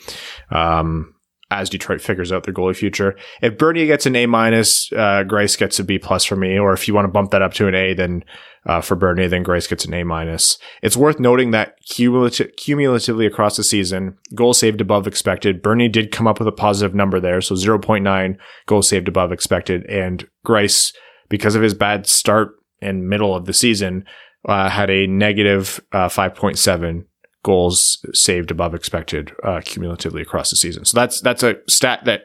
Um, 0.51 1.14
as 1.51 1.69
Detroit 1.69 2.01
figures 2.01 2.31
out 2.31 2.43
their 2.43 2.53
goalie 2.53 2.75
future. 2.75 3.15
If 3.41 3.57
Bernier 3.57 3.85
gets 3.85 4.05
an 4.05 4.15
A 4.15 4.25
minus, 4.25 4.91
uh, 4.91 5.23
Greiss 5.27 5.57
gets 5.57 5.79
a 5.79 5.83
B 5.83 5.99
plus 5.99 6.25
for 6.25 6.35
me. 6.35 6.57
Or 6.57 6.73
if 6.73 6.87
you 6.87 6.93
want 6.93 7.05
to 7.05 7.11
bump 7.11 7.31
that 7.31 7.43
up 7.43 7.53
to 7.55 7.67
an 7.67 7.75
A, 7.75 7.93
then 7.93 8.23
uh, 8.65 8.81
for 8.81 8.95
Bernier, 8.95 9.27
then 9.27 9.43
Greiss 9.43 9.69
gets 9.69 9.85
an 9.85 9.93
A 9.93 10.03
minus. 10.03 10.57
It's 10.81 10.97
worth 10.97 11.19
noting 11.19 11.51
that 11.51 11.75
cumulative, 11.87 12.55
cumulatively 12.57 13.27
across 13.27 13.57
the 13.57 13.63
season, 13.63 14.17
goal 14.33 14.53
saved 14.53 14.81
above 14.81 15.05
expected. 15.05 15.61
Bernier 15.61 15.89
did 15.89 16.11
come 16.11 16.25
up 16.25 16.39
with 16.39 16.47
a 16.47 16.51
positive 16.51 16.95
number 16.95 17.19
there, 17.19 17.41
so 17.41 17.53
0.9 17.53 18.37
goal 18.65 18.81
saved 18.81 19.07
above 19.07 19.31
expected, 19.31 19.85
and 19.85 20.27
Greiss, 20.45 20.93
because 21.29 21.53
of 21.53 21.61
his 21.61 21.75
bad 21.75 22.07
start 22.07 22.55
and 22.81 23.07
middle 23.07 23.35
of 23.35 23.45
the 23.45 23.53
season, 23.53 24.03
uh, 24.47 24.69
had 24.69 24.89
a 24.89 25.07
negative 25.07 25.79
uh, 25.91 26.07
5.7 26.07 27.05
goals 27.45 28.03
saved 28.11 28.49
above 28.49 28.73
expected 28.73 29.31
uh, 29.43 29.61
cumulatively 29.63 30.19
across 30.19 30.49
the 30.49 30.55
season. 30.55 30.83
So 30.83 30.97
that's 30.99 31.21
that's 31.21 31.43
a 31.43 31.57
stat 31.69 32.03
that 32.05 32.23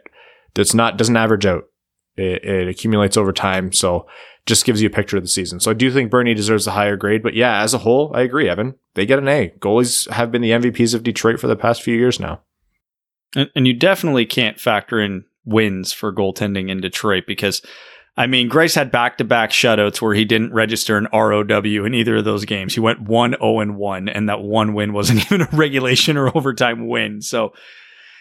that's 0.54 0.72
not 0.72 0.96
doesn't 0.96 1.16
average 1.16 1.44
out. 1.44 1.64
It, 2.16 2.42
it, 2.42 2.68
accumulates 2.68 3.16
over 3.16 3.32
time, 3.32 3.72
so 3.72 4.06
just 4.46 4.64
gives 4.64 4.82
you 4.82 4.88
a 4.88 4.92
picture 4.92 5.16
of 5.16 5.22
the 5.22 5.28
season. 5.28 5.60
So 5.60 5.70
I 5.70 5.74
do 5.74 5.90
think 5.90 6.10
Bernie 6.10 6.34
deserves 6.34 6.66
a 6.66 6.72
higher 6.72 6.96
grade, 6.96 7.22
but 7.22 7.34
yeah, 7.34 7.62
as 7.62 7.72
a 7.72 7.78
whole, 7.78 8.10
I 8.14 8.22
agree, 8.22 8.48
Evan. 8.48 8.74
They 8.94 9.06
get 9.06 9.18
an 9.18 9.28
A. 9.28 9.52
Goalies 9.60 10.10
have 10.10 10.32
been 10.32 10.42
the 10.42 10.50
MVPs 10.50 10.94
of 10.94 11.02
Detroit 11.02 11.38
for 11.38 11.46
the 11.46 11.56
past 11.56 11.82
few 11.82 11.94
years 11.94 12.18
now. 12.18 12.40
And, 13.36 13.48
and 13.54 13.66
you 13.66 13.74
definitely 13.74 14.26
can't 14.26 14.58
factor 14.58 15.00
in 15.00 15.24
wins 15.44 15.92
for 15.92 16.12
goaltending 16.12 16.68
in 16.68 16.80
Detroit 16.80 17.24
because 17.26 17.62
I 18.20 18.26
mean, 18.26 18.50
Greiss 18.50 18.74
had 18.74 18.90
back 18.90 19.16
to 19.16 19.24
back 19.24 19.48
shutouts 19.48 20.02
where 20.02 20.12
he 20.12 20.26
didn't 20.26 20.52
register 20.52 20.98
an 20.98 21.08
ROW 21.10 21.86
in 21.86 21.94
either 21.94 22.16
of 22.16 22.26
those 22.26 22.44
games. 22.44 22.74
He 22.74 22.80
went 22.80 23.00
1 23.00 23.30
0 23.40 23.60
and 23.60 23.76
1, 23.78 24.08
and 24.10 24.28
that 24.28 24.42
one 24.42 24.74
win 24.74 24.92
wasn't 24.92 25.20
even 25.32 25.40
a 25.40 25.48
regulation 25.52 26.18
or 26.18 26.36
overtime 26.36 26.86
win. 26.86 27.22
So, 27.22 27.54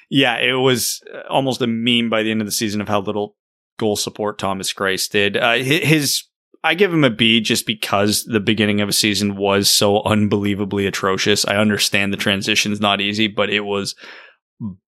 yeah, 0.09 0.37
it 0.37 0.53
was 0.53 1.01
almost 1.29 1.61
a 1.61 1.67
meme 1.67 2.09
by 2.09 2.23
the 2.23 2.31
end 2.31 2.39
of 2.39 2.47
the 2.47 2.51
season 2.53 2.79
of 2.79 2.87
how 2.87 3.01
little 3.01 3.35
goal 3.77 3.97
support 3.97 4.39
Thomas 4.39 4.71
Greiss 4.71 5.09
did. 5.09 5.35
Uh, 5.35 5.55
his, 5.55 6.23
I 6.63 6.75
give 6.75 6.93
him 6.93 7.03
a 7.03 7.09
B 7.09 7.41
just 7.41 7.67
because 7.67 8.23
the 8.23 8.39
beginning 8.39 8.79
of 8.79 8.87
a 8.87 8.93
season 8.93 9.35
was 9.35 9.69
so 9.69 10.01
unbelievably 10.03 10.87
atrocious. 10.87 11.43
I 11.45 11.57
understand 11.57 12.13
the 12.13 12.17
transition's 12.17 12.79
not 12.79 13.01
easy, 13.01 13.27
but 13.27 13.49
it 13.49 13.65
was 13.65 13.95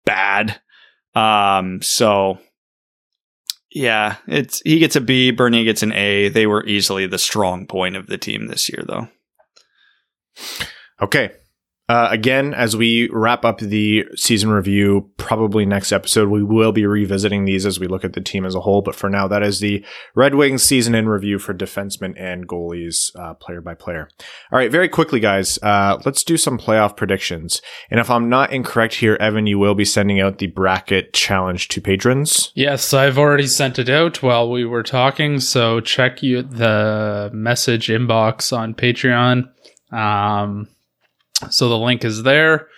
bad. 0.07 0.63
Um, 1.15 1.83
so 1.83 2.39
yeah, 3.75 4.17
it's 4.29 4.63
he 4.65 4.79
gets 4.79 4.95
a 4.95 5.01
B, 5.01 5.33
Bernie 5.33 5.65
gets 5.65 5.83
an 5.83 5.93
A. 5.93 6.29
They 6.29 6.47
were 6.47 6.65
easily 6.65 7.07
the 7.07 7.19
strong 7.19 7.67
point 7.67 7.97
of 7.97 8.07
the 8.07 8.17
team 8.17 8.47
this 8.47 8.69
year, 8.69 8.85
though. 8.87 9.09
Okay, 11.03 11.33
Uh, 11.87 12.09
again, 12.11 12.55
as 12.55 12.75
we 12.75 13.11
wrap 13.13 13.45
up 13.45 13.59
the 13.59 14.05
season 14.17 14.51
review, 14.51 15.11
probably 15.19 15.67
next 15.67 15.93
episode, 15.93 16.31
we 16.31 16.43
will 16.43 16.73
be 16.73 16.87
revisiting 16.87 17.45
these 17.45 17.67
as 17.67 17.79
we 17.79 17.87
look 17.87 18.05
at 18.05 18.15
the 18.15 18.23
team 18.23 18.47
as 18.47 18.55
a 18.55 18.61
whole. 18.61 18.81
But 18.81 18.95
for 18.95 19.11
now, 19.11 19.29
that 19.29 19.43
is 19.43 19.61
the 19.61 19.85
Red 20.15 20.35
Wings 20.35 20.63
season 20.63 20.95
in 20.95 21.09
review 21.09 21.39
for 21.39 21.53
defensemen 21.53 22.15
and 22.19 22.49
goalies, 22.49 23.15
uh, 23.19 23.35
player 23.35 23.61
by 23.61 23.75
player. 23.75 24.09
All 24.51 24.59
right, 24.59 24.71
very 24.71 24.89
quickly, 24.89 25.21
guys, 25.21 25.59
uh, 25.63 25.99
let's 26.07 26.25
do 26.25 26.39
some 26.39 26.59
playoff 26.59 26.97
predictions. 26.97 27.61
And 27.91 28.01
if 28.01 28.11
I'm 28.11 28.31
not 28.31 28.51
incorrect 28.51 28.95
here, 28.95 29.19
Evan, 29.21 29.47
you 29.47 29.59
will 29.59 29.75
be 29.75 29.85
sending 29.85 30.21
out 30.21 30.39
the 30.39 30.47
bracket 30.47 31.13
challenge 31.13 31.69
to 31.69 31.83
patrons. 31.83 32.51
Yes, 32.55 32.95
I've 32.95 33.19
already 33.19 33.47
sent 33.47 33.79
it 33.79 33.91
out 33.91 34.23
while 34.23 34.51
we 34.51 34.65
were 34.65 34.83
talking. 34.83 35.39
So 35.39 35.81
check 35.81 36.23
you 36.23 36.43
the 36.43 37.31
message 37.35 37.89
inbox 37.89 38.57
on 38.57 38.73
Patreon. 38.73 39.51
Um, 39.93 40.69
so 41.51 41.69
the 41.69 41.79
link 41.79 42.05
is 42.05 42.23
there. 42.23 42.69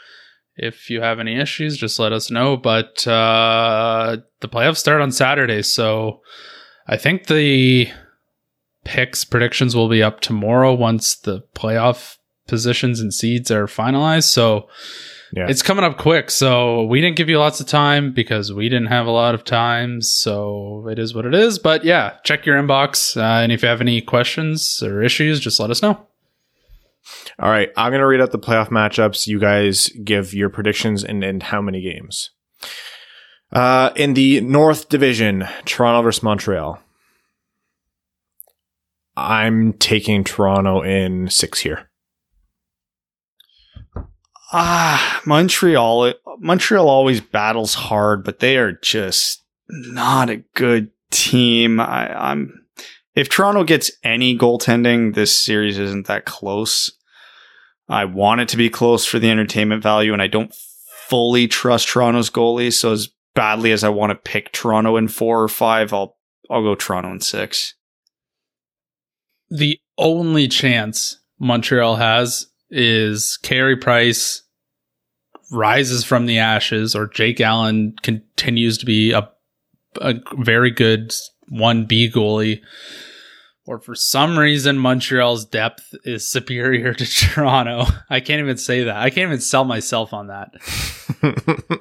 If 0.57 0.89
you 0.89 1.03
have 1.03 1.19
any 1.21 1.37
issues, 1.39 1.77
just 1.77 1.99
let 1.99 2.13
us 2.13 2.31
know. 2.31 2.57
But 2.57 3.07
uh, 3.07 4.19
the 4.41 4.49
playoffs 4.49 4.79
start 4.79 5.03
on 5.03 5.13
Saturday, 5.13 5.63
so 5.63 6.23
I 6.87 6.97
think 6.97 7.27
the 7.27 7.89
picks 8.85 9.25
predictions 9.25 9.75
will 9.77 9.89
be 9.89 10.03
up 10.03 10.21
tomorrow 10.21 10.73
once 10.73 11.15
the 11.17 11.43
playoff 11.55 12.17
positions 12.47 13.01
and 13.01 13.13
seeds 13.13 13.51
are 13.51 13.67
finalized. 13.67 14.29
So 14.31 14.69
Yeah. 15.33 15.49
it's 15.49 15.61
coming 15.63 15.85
up 15.85 15.99
quick. 15.99 16.31
So 16.31 16.85
we 16.85 17.01
didn't 17.01 17.17
give 17.17 17.29
you 17.29 17.39
lots 17.41 17.61
of 17.61 17.67
time 17.67 18.13
because 18.13 18.53
we 18.53 18.69
didn't 18.69 18.87
have 18.87 19.07
a 19.07 19.11
lot 19.11 19.35
of 19.35 19.43
time. 19.45 20.01
So 20.01 20.87
it 20.89 20.99
is 21.01 21.13
what 21.15 21.27
it 21.27 21.35
is. 21.35 21.59
But 21.59 21.85
yeah, 21.85 22.13
check 22.23 22.47
your 22.47 22.57
inbox. 22.63 23.17
Uh, 23.17 23.43
and 23.43 23.51
if 23.51 23.63
you 23.63 23.69
have 23.69 23.81
any 23.81 24.01
questions 24.01 24.81
or 24.85 25.03
issues, 25.03 25.41
just 25.41 25.59
let 25.59 25.71
us 25.71 25.83
know. 25.83 26.07
All 27.39 27.51
right, 27.51 27.71
I'm 27.77 27.91
going 27.91 28.01
to 28.01 28.07
read 28.07 28.21
out 28.21 28.33
the 28.33 28.39
playoff 28.39 28.69
matchups. 28.69 29.27
You 29.27 29.39
guys 29.39 29.89
give 30.05 30.35
your 30.35 30.49
predictions 30.49 31.05
and, 31.05 31.23
and 31.23 31.43
how 31.43 31.61
many 31.61 31.81
games. 31.83 32.31
Uh, 33.53 33.91
in 33.95 34.15
the 34.15 34.41
North 34.41 34.89
Division, 34.89 35.47
Toronto 35.65 36.03
versus 36.03 36.23
Montreal. 36.23 36.81
I'm 39.17 39.73
taking 39.75 40.25
Toronto 40.25 40.83
in 40.83 41.31
six 41.31 41.61
here. 41.61 41.89
Ah, 44.53 45.23
Montreal. 45.25 46.15
Montreal 46.39 46.89
always 46.89 47.21
battles 47.21 47.75
hard, 47.75 48.25
but 48.25 48.41
they 48.41 48.57
are 48.59 48.73
just 48.73 49.45
not 49.69 50.31
a 50.31 50.45
good 50.55 50.91
team. 51.11 51.81
I, 51.81 52.31
I'm. 52.31 52.66
If 53.17 53.31
Toronto 53.31 53.65
gets 53.65 53.91
any 54.05 54.37
goaltending, 54.37 55.15
this 55.15 55.35
series 55.35 55.79
isn't 55.79 56.07
that 56.07 56.27
close. 56.27 56.93
I 57.89 58.05
want 58.05 58.43
it 58.43 58.49
to 58.51 58.59
be 58.59 58.69
close 58.69 59.07
for 59.07 59.19
the 59.19 59.31
entertainment 59.31 59.83
value, 59.83 60.13
and 60.13 60.21
I 60.21 60.27
don't 60.27 60.55
fully 61.09 61.49
trust 61.49 61.89
Toronto's 61.89 62.29
goalie. 62.29 62.73
So 62.73 62.93
as 62.93 63.09
badly 63.35 63.73
as 63.73 63.83
I 63.83 63.89
want 63.89 64.11
to 64.11 64.17
pick 64.17 64.53
Toronto 64.53 64.99
in 64.99 65.09
four 65.09 65.43
or 65.43 65.49
five, 65.49 65.95
I'll 65.95 66.17
I'll 66.51 66.63
go 66.63 66.75
Toronto 66.75 67.11
in 67.11 67.21
six. 67.21 67.75
The 69.49 69.81
only 69.97 70.47
chance 70.47 71.19
Montreal 71.39 71.97
has 71.97 72.49
is 72.69 73.39
Carey 73.43 73.77
Price 73.77 74.43
rises 75.51 76.05
from 76.05 76.27
the 76.27 76.39
ashes 76.39 76.95
or 76.95 77.07
Jake 77.07 77.41
Allen 77.41 77.95
continues 78.03 78.77
to 78.79 78.87
be 78.87 79.13
a, 79.13 79.31
a 80.01 80.15
very 80.37 80.73
good 80.73 81.15
1B 81.53 82.13
goalie 82.13 82.61
or 83.67 83.81
for 83.81 83.95
some 83.95 84.39
reason 84.39 84.79
Montreal's 84.79 85.45
depth 85.45 85.95
is 86.05 86.29
superior 86.29 86.95
to 86.95 87.05
Toronto. 87.07 87.85
I 88.09 88.21
can't 88.21 88.41
even 88.41 88.57
say 88.57 88.85
that. 88.85 88.97
I 88.97 89.11
can't 89.11 89.29
even 89.29 89.41
sell 89.41 89.65
myself 89.65 90.13
on 90.13 90.29
that. 90.29 90.55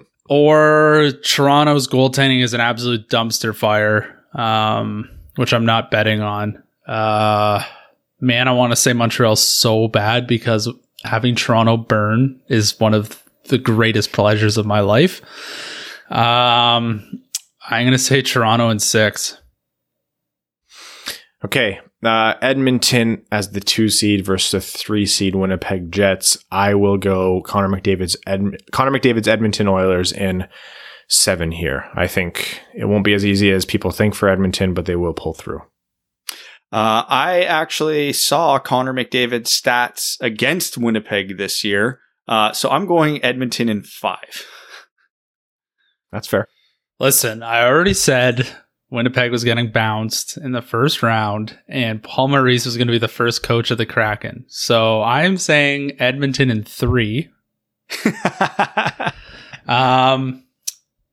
or 0.30 1.12
Toronto's 1.24 1.88
goaltending 1.88 2.44
is 2.44 2.54
an 2.54 2.62
absolute 2.62 3.10
dumpster 3.10 3.56
fire, 3.56 4.24
um, 4.34 5.10
which 5.36 5.54
I'm 5.54 5.66
not 5.66 5.92
betting 5.92 6.22
on. 6.22 6.62
Uh, 6.88 7.64
man, 8.20 8.48
I 8.48 8.52
want 8.52 8.72
to 8.72 8.76
say 8.76 8.94
Montreal 8.94 9.36
so 9.36 9.88
bad 9.88 10.28
because 10.28 10.70
having 11.04 11.36
Toronto 11.36 11.78
burn 11.78 12.40
is 12.48 12.80
one 12.80 12.94
of 12.94 13.22
the 13.46 13.58
greatest 13.58 14.12
pleasures 14.12 14.58
of 14.58 14.66
my 14.66 14.80
life. 14.80 15.22
Um, 16.12 17.22
I'm 17.68 17.84
going 17.84 17.92
to 17.92 17.98
say 17.98 18.22
Toronto 18.22 18.70
in 18.70 18.80
six. 18.80 19.38
Okay. 21.44 21.80
Uh, 22.04 22.36
Edmonton 22.42 23.26
as 23.32 23.52
the 23.52 23.60
two 23.60 23.90
seed 23.90 24.26
versus 24.26 24.52
the 24.52 24.62
three 24.62 25.06
seed 25.06 25.36
Winnipeg 25.36 25.92
Jets. 25.92 26.38
I 26.52 26.76
will 26.76 26.98
go 26.98 27.42
Connor 27.42 27.70
McDavid's 27.70 28.16
Ed- 28.28 28.58
Connor 28.72 28.92
McDavid's 28.92 29.28
Edmonton 29.28 29.68
Oilers 29.68 30.12
in 30.12 30.48
seven 31.08 31.52
here. 31.52 31.86
I 31.96 32.08
think 32.08 32.62
it 32.76 32.86
won't 32.86 33.04
be 33.04 33.14
as 33.14 33.26
easy 33.26 33.52
as 33.52 33.66
people 33.66 33.92
think 33.92 34.14
for 34.14 34.30
Edmonton, 34.30 34.74
but 34.74 34.86
they 34.86 34.96
will 34.96 35.14
pull 35.14 35.34
through. 35.34 35.62
Uh, 36.72 37.06
I 37.08 37.44
actually 37.44 38.14
saw 38.14 38.60
Connor 38.60 38.94
McDavid's 38.94 39.50
stats 39.50 40.18
against 40.22 40.78
Winnipeg 40.78 41.38
this 41.38 41.64
year. 41.64 42.02
Uh, 42.28 42.52
so 42.54 42.70
I'm 42.70 42.86
going 42.86 43.24
Edmonton 43.24 43.70
in 43.70 43.84
five. 43.84 44.46
That's 46.12 46.28
fair. 46.28 46.48
Listen, 47.00 47.44
I 47.44 47.66
already 47.66 47.94
said 47.94 48.48
Winnipeg 48.92 49.32
was 49.32 49.44
getting 49.44 49.72
bounced 49.72 50.38
in 50.38 50.52
the 50.52 50.62
first 50.62 51.02
round, 51.02 51.58
and 51.68 52.04
Paul 52.04 52.30
Maurice 52.30 52.66
was 52.66 52.78
going 52.78 52.88
to 52.88 52.94
be 52.94 53.00
the 53.00 53.08
first 53.08 53.44
coach 53.44 53.72
of 53.72 53.78
the 53.78 53.86
Kraken. 53.86 54.46
So 54.48 55.02
I'm 55.02 55.38
saying 55.38 56.00
Edmonton 56.00 56.52
in 56.52 56.64
three. 56.64 57.30
Um, 59.68 60.44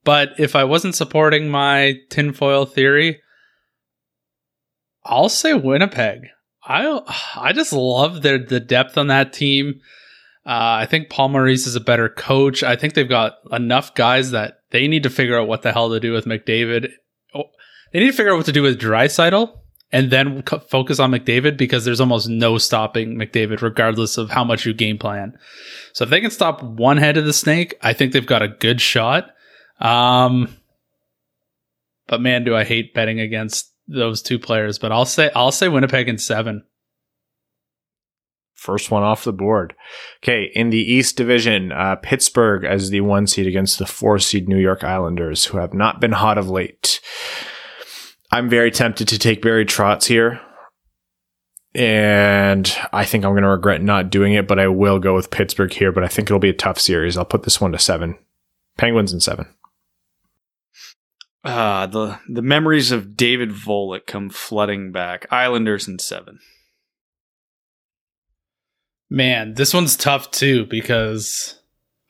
but 0.05 0.31
if 0.39 0.57
I 0.57 0.65
wasn't 0.65 0.95
supporting 0.95 1.49
my 1.49 1.95
tinfoil 2.11 2.67
theory, 2.67 3.21
I'll 5.05 5.29
say 5.29 5.55
Winnipeg. 5.55 6.29
I 6.65 7.01
I 7.37 7.53
just 7.53 7.73
love 7.73 8.23
their 8.23 8.39
the 8.39 8.61
depth 8.61 8.97
on 8.97 9.09
that 9.09 9.33
team. 9.33 9.81
Uh, 10.45 10.83
I 10.83 10.87
think 10.87 11.09
Paul 11.09 11.31
Maurice 11.31 11.67
is 11.67 11.77
a 11.77 11.81
better 11.81 12.09
coach. 12.09 12.63
I 12.63 12.77
think 12.77 12.95
they've 12.95 13.09
got 13.09 13.35
enough 13.51 13.95
guys 13.95 14.33
that 14.33 14.59
they 14.71 14.89
need 14.89 15.05
to 15.05 15.11
figure 15.11 15.39
out 15.39 15.49
what 15.49 15.63
the 15.63 15.73
hell 15.73 15.91
to 15.91 16.01
do 16.01 16.13
with 16.13 16.25
McDavid. 16.25 16.91
They 17.93 18.01
need 18.01 18.07
to 18.07 18.13
figure 18.13 18.33
out 18.33 18.37
what 18.37 18.47
to 18.47 18.53
do 18.53 18.63
with 18.63 18.81
Draisaitl 18.81 19.59
and 19.91 20.11
then 20.11 20.43
focus 20.71 20.99
on 20.99 21.11
McDavid 21.11 21.57
because 21.57 21.85
there's 21.85 22.01
almost 22.01 22.29
no 22.29 22.57
stopping 22.59 23.17
McDavid, 23.17 23.61
regardless 23.61 24.17
of 24.17 24.31
how 24.31 24.45
much 24.45 24.65
you 24.65 24.73
game 24.73 24.99
plan. 24.99 25.37
So 25.93 26.05
if 26.05 26.11
they 26.11 26.21
can 26.21 26.31
stop 26.31 26.63
one 26.63 26.97
head 26.97 27.17
of 27.17 27.27
the 27.27 27.33
snake, 27.33 27.75
I 27.83 27.93
think 27.93 28.13
they've 28.13 28.25
got 28.25 28.43
a 28.43 28.49
good 28.49 28.81
shot. 28.81 29.31
Um, 29.81 30.57
but 32.07 32.21
man, 32.21 32.45
do 32.45 32.57
I 32.57 32.65
hate 32.65 32.95
betting 32.95 33.21
against 33.21 33.73
those 33.89 34.23
two 34.23 34.39
players. 34.39 34.79
But 34.79 34.93
I'll 34.93 35.05
say 35.05 35.31
I'll 35.35 35.53
say 35.53 35.69
Winnipeg 35.69 36.09
in 36.09 36.19
seven. 36.19 36.65
First 38.55 38.91
one 38.91 39.03
off 39.03 39.25
the 39.25 39.33
board. 39.33 39.75
Okay, 40.23 40.51
in 40.55 40.71
the 40.71 40.79
East 40.79 41.17
Division, 41.17 41.73
uh, 41.73 41.97
Pittsburgh 41.97 42.65
as 42.65 42.91
the 42.91 43.01
one 43.01 43.27
seed 43.27 43.49
against 43.49 43.79
the 43.79 43.87
four 43.87 44.21
seed 44.21 44.49
New 44.49 44.59
York 44.59 44.85
Islanders, 44.85 45.47
who 45.47 45.59
have 45.59 45.75
not 45.75 46.01
been 46.01 46.13
hot 46.13 46.39
of 46.39 46.49
late. 46.49 47.01
I'm 48.33 48.49
very 48.49 48.71
tempted 48.71 49.09
to 49.09 49.19
take 49.19 49.43
Barry 49.43 49.67
Trotz 49.67 50.07
here. 50.07 50.41
And 51.75 52.75
I 52.93 53.05
think 53.05 53.25
I'm 53.25 53.33
going 53.33 53.43
to 53.43 53.49
regret 53.49 53.83
not 53.83 54.11
doing 54.11 54.33
it, 54.33 54.49
but 54.49 54.59
I 54.59 54.69
will 54.69 54.99
go 54.99 55.15
with 55.15 55.31
Pittsburgh 55.31 55.73
here. 55.73 55.93
But 55.93 56.05
I 56.05 56.09
think 56.09 56.29
it'll 56.29 56.39
be 56.39 56.49
a 56.49 56.55
tough 56.55 56.79
series. 56.79 57.17
I'll 57.17 57.25
put 57.25 57.45
this 57.45 57.61
one 57.61 57.73
to 57.73 57.79
seven. 57.79 58.19
Penguins 58.79 59.13
in 59.13 59.21
seven. 59.21 59.47
Ah, 61.45 61.87
the 61.87 62.19
the 62.29 62.43
memories 62.43 62.93
of 62.93 63.17
David 63.17 63.51
Volek 63.51 64.07
come 64.07 64.31
flooding 64.31 64.93
back. 64.93 65.27
Islanders 65.31 65.89
in 65.89 65.99
seven. 65.99 66.39
Man, 69.11 69.55
this 69.55 69.75
one's 69.75 69.97
tough 69.97 70.31
too 70.31 70.67
because 70.67 71.61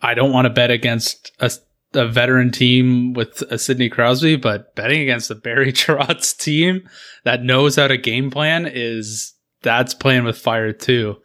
I 0.01 0.15
don't 0.15 0.32
want 0.32 0.47
to 0.47 0.51
bet 0.51 0.70
against 0.70 1.32
a, 1.40 1.51
a 1.94 2.06
veteran 2.06 2.51
team 2.51 3.12
with 3.12 3.43
a 3.51 3.59
Sidney 3.59 3.89
Crosby, 3.89 4.36
but 4.36 4.74
betting 4.74 5.02
against 5.02 5.31
a 5.31 5.35
Barry 5.35 5.73
Trotz 5.73 6.36
team 6.36 6.89
that 7.24 7.43
knows 7.43 7.77
how 7.77 7.89
to 7.89 7.97
game 7.97 8.31
plan 8.31 8.66
is 8.66 9.35
that's 9.62 9.94
playing 9.94 10.24
with 10.24 10.39
fire 10.39 10.73
too. 10.73 11.16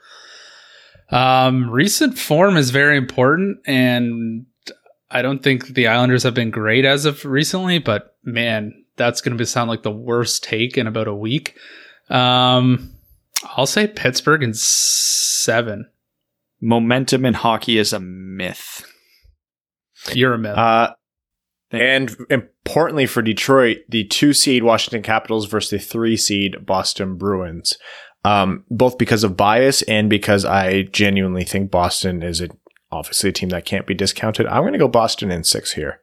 Um, 1.10 1.69
recent 1.69 2.18
form 2.18 2.57
is 2.57 2.69
very 2.69 2.98
important, 2.98 3.60
and 3.65 4.45
I 5.10 5.22
don't 5.22 5.41
think 5.41 5.68
the 5.68 5.88
Islanders 5.88 6.23
have 6.23 6.34
been 6.34 6.52
great 6.52 6.85
as 6.85 7.06
of 7.06 7.23
recently. 7.23 7.80
But 7.80 8.15
man, 8.23 8.85
that's 8.98 9.22
going 9.22 9.38
to 9.38 9.45
sound 9.45 9.69
like 9.69 9.84
the 9.84 9.91
worst 9.91 10.44
take 10.44 10.77
in 10.77 10.88
about 10.88 11.07
a 11.07 11.15
week. 11.15 11.57
Um, 12.10 12.94
I'll 13.56 13.65
say 13.65 13.88
Pittsburgh 13.88 14.44
in 14.44 14.53
seven. 14.53 15.89
Momentum 16.60 17.26
in 17.26 17.35
hockey 17.35 17.77
is 17.77 17.94
a 17.94 17.99
myth. 17.99 18.85
You're 20.13 20.34
a 20.34 20.38
myth. 20.38 20.57
Uh, 20.57 20.93
and 21.71 22.15
importantly 22.29 23.05
for 23.05 23.21
Detroit, 23.21 23.79
the 23.89 24.05
two 24.05 24.34
seed 24.34 24.63
Washington 24.63 25.03
Capitals 25.03 25.47
versus 25.47 25.69
the 25.69 25.79
three 25.79 26.17
seed 26.17 26.65
Boston 26.65 27.17
Bruins. 27.17 27.77
Um, 28.23 28.65
both 28.69 28.97
because 28.97 29.23
of 29.23 29.38
bias 29.38 29.84
and 29.84 30.09
because 30.09 30.43
I 30.43 30.84
genuinely 30.84 31.43
think 31.43 31.71
Boston 31.71 32.23
is 32.23 32.41
a 32.41 32.49
obviously 32.91 33.29
a 33.29 33.34
team 33.34 33.49
that 33.49 33.65
can't 33.65 33.85
be 33.85 33.93
discounted. 33.93 34.47
I'm 34.47 34.63
going 34.63 34.73
to 34.73 34.79
go 34.79 34.88
Boston 34.88 35.31
in 35.31 35.43
six 35.43 35.73
here. 35.73 36.01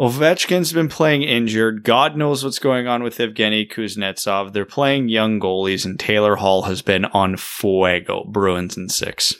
Ovechkin's 0.00 0.72
been 0.72 0.88
playing 0.88 1.22
injured. 1.22 1.84
God 1.84 2.16
knows 2.16 2.42
what's 2.42 2.58
going 2.58 2.88
on 2.88 3.02
with 3.02 3.18
Evgeny 3.18 3.70
Kuznetsov. 3.70 4.52
They're 4.52 4.64
playing 4.64 5.10
young 5.10 5.38
goalies, 5.38 5.84
and 5.84 6.00
Taylor 6.00 6.36
Hall 6.36 6.62
has 6.62 6.82
been 6.82 7.04
on 7.06 7.36
fuego. 7.36 8.24
Bruins 8.24 8.76
in 8.76 8.88
six. 8.88 9.34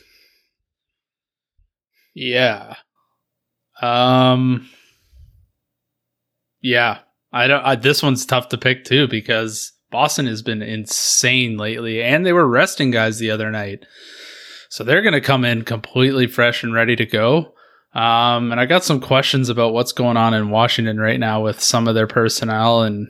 Yeah. 2.14 2.76
Um. 3.80 4.68
Yeah, 6.60 6.98
I 7.32 7.48
don't. 7.48 7.64
I, 7.64 7.74
this 7.74 8.02
one's 8.02 8.24
tough 8.24 8.48
to 8.50 8.58
pick 8.58 8.84
too 8.84 9.08
because 9.08 9.72
Boston 9.90 10.26
has 10.26 10.42
been 10.42 10.62
insane 10.62 11.56
lately, 11.56 12.02
and 12.02 12.24
they 12.24 12.32
were 12.32 12.46
resting 12.46 12.90
guys 12.90 13.18
the 13.18 13.30
other 13.30 13.50
night, 13.50 13.84
so 14.70 14.84
they're 14.84 15.02
going 15.02 15.12
to 15.12 15.20
come 15.20 15.44
in 15.44 15.62
completely 15.62 16.26
fresh 16.26 16.62
and 16.62 16.72
ready 16.72 16.94
to 16.96 17.06
go. 17.06 17.54
Um, 17.94 18.52
and 18.52 18.60
I 18.60 18.64
got 18.66 18.84
some 18.84 19.00
questions 19.00 19.48
about 19.48 19.74
what's 19.74 19.92
going 19.92 20.16
on 20.16 20.32
in 20.32 20.50
Washington 20.50 20.98
right 20.98 21.20
now 21.20 21.42
with 21.42 21.60
some 21.60 21.88
of 21.88 21.94
their 21.94 22.06
personnel 22.06 22.82
and 22.82 23.08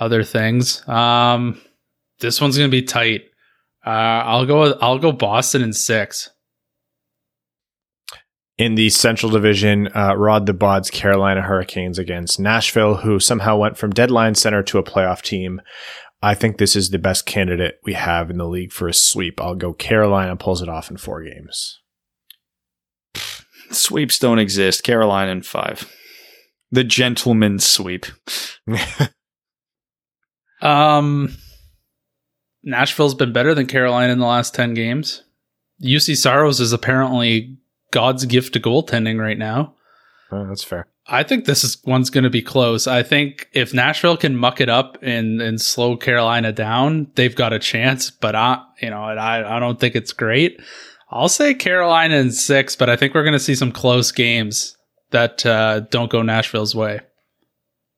other 0.00 0.22
things. 0.22 0.86
Um, 0.88 1.60
this 2.20 2.40
one's 2.40 2.56
going 2.56 2.70
to 2.70 2.76
be 2.76 2.82
tight. 2.82 3.24
Uh, 3.84 3.90
I'll 3.90 4.46
go. 4.46 4.72
I'll 4.80 4.98
go 4.98 5.12
Boston 5.12 5.62
in 5.62 5.72
six. 5.72 6.30
In 8.58 8.74
the 8.74 8.90
Central 8.90 9.30
Division, 9.30 9.88
uh, 9.94 10.14
Rod 10.16 10.46
the 10.46 10.52
Bod's 10.52 10.90
Carolina 10.90 11.42
Hurricanes 11.42 11.96
against 11.96 12.40
Nashville, 12.40 12.96
who 12.96 13.20
somehow 13.20 13.56
went 13.56 13.78
from 13.78 13.92
deadline 13.92 14.34
center 14.34 14.64
to 14.64 14.78
a 14.78 14.82
playoff 14.82 15.22
team. 15.22 15.60
I 16.20 16.34
think 16.34 16.58
this 16.58 16.74
is 16.74 16.90
the 16.90 16.98
best 16.98 17.24
candidate 17.24 17.76
we 17.84 17.92
have 17.92 18.30
in 18.30 18.38
the 18.38 18.48
league 18.48 18.72
for 18.72 18.88
a 18.88 18.94
sweep. 18.94 19.40
I'll 19.40 19.54
go 19.54 19.72
Carolina 19.72 20.34
pulls 20.34 20.60
it 20.60 20.68
off 20.68 20.90
in 20.90 20.96
four 20.96 21.22
games. 21.22 21.78
Sweeps 23.70 24.18
don't 24.18 24.40
exist. 24.40 24.82
Carolina 24.82 25.30
in 25.30 25.42
five. 25.42 25.88
The 26.72 26.82
gentleman's 26.82 27.64
sweep. 27.64 28.06
um, 30.60 31.32
Nashville's 32.64 33.14
been 33.14 33.32
better 33.32 33.54
than 33.54 33.66
Carolina 33.66 34.12
in 34.12 34.18
the 34.18 34.26
last 34.26 34.54
10 34.54 34.74
games. 34.74 35.22
Juuse 35.80 36.16
Saros 36.16 36.58
is 36.58 36.72
apparently 36.72 37.56
God's 37.90 38.24
gift 38.24 38.52
to 38.54 38.60
goaltending 38.60 39.20
right 39.20 39.38
now. 39.38 39.74
Oh, 40.30 40.46
that's 40.46 40.64
fair. 40.64 40.86
I 41.06 41.22
think 41.22 41.46
this 41.46 41.64
is 41.64 41.82
one's 41.84 42.10
going 42.10 42.24
to 42.24 42.30
be 42.30 42.42
close. 42.42 42.86
I 42.86 43.02
think 43.02 43.48
if 43.52 43.72
Nashville 43.72 44.18
can 44.18 44.36
muck 44.36 44.60
it 44.60 44.68
up 44.68 44.98
and 45.00 45.40
and 45.40 45.60
slow 45.60 45.96
Carolina 45.96 46.52
down, 46.52 47.10
they've 47.14 47.34
got 47.34 47.54
a 47.54 47.58
chance. 47.58 48.10
But 48.10 48.34
I, 48.34 48.62
you 48.82 48.90
know, 48.90 49.02
I 49.02 49.56
I 49.56 49.58
don't 49.58 49.80
think 49.80 49.94
it's 49.94 50.12
great. 50.12 50.60
I'll 51.10 51.30
say 51.30 51.54
Carolina 51.54 52.16
in 52.16 52.30
six, 52.30 52.76
but 52.76 52.90
I 52.90 52.96
think 52.96 53.14
we're 53.14 53.22
going 53.22 53.32
to 53.32 53.38
see 53.38 53.54
some 53.54 53.72
close 53.72 54.12
games 54.12 54.76
that 55.10 55.46
uh, 55.46 55.80
don't 55.80 56.10
go 56.10 56.20
Nashville's 56.20 56.74
way. 56.74 57.00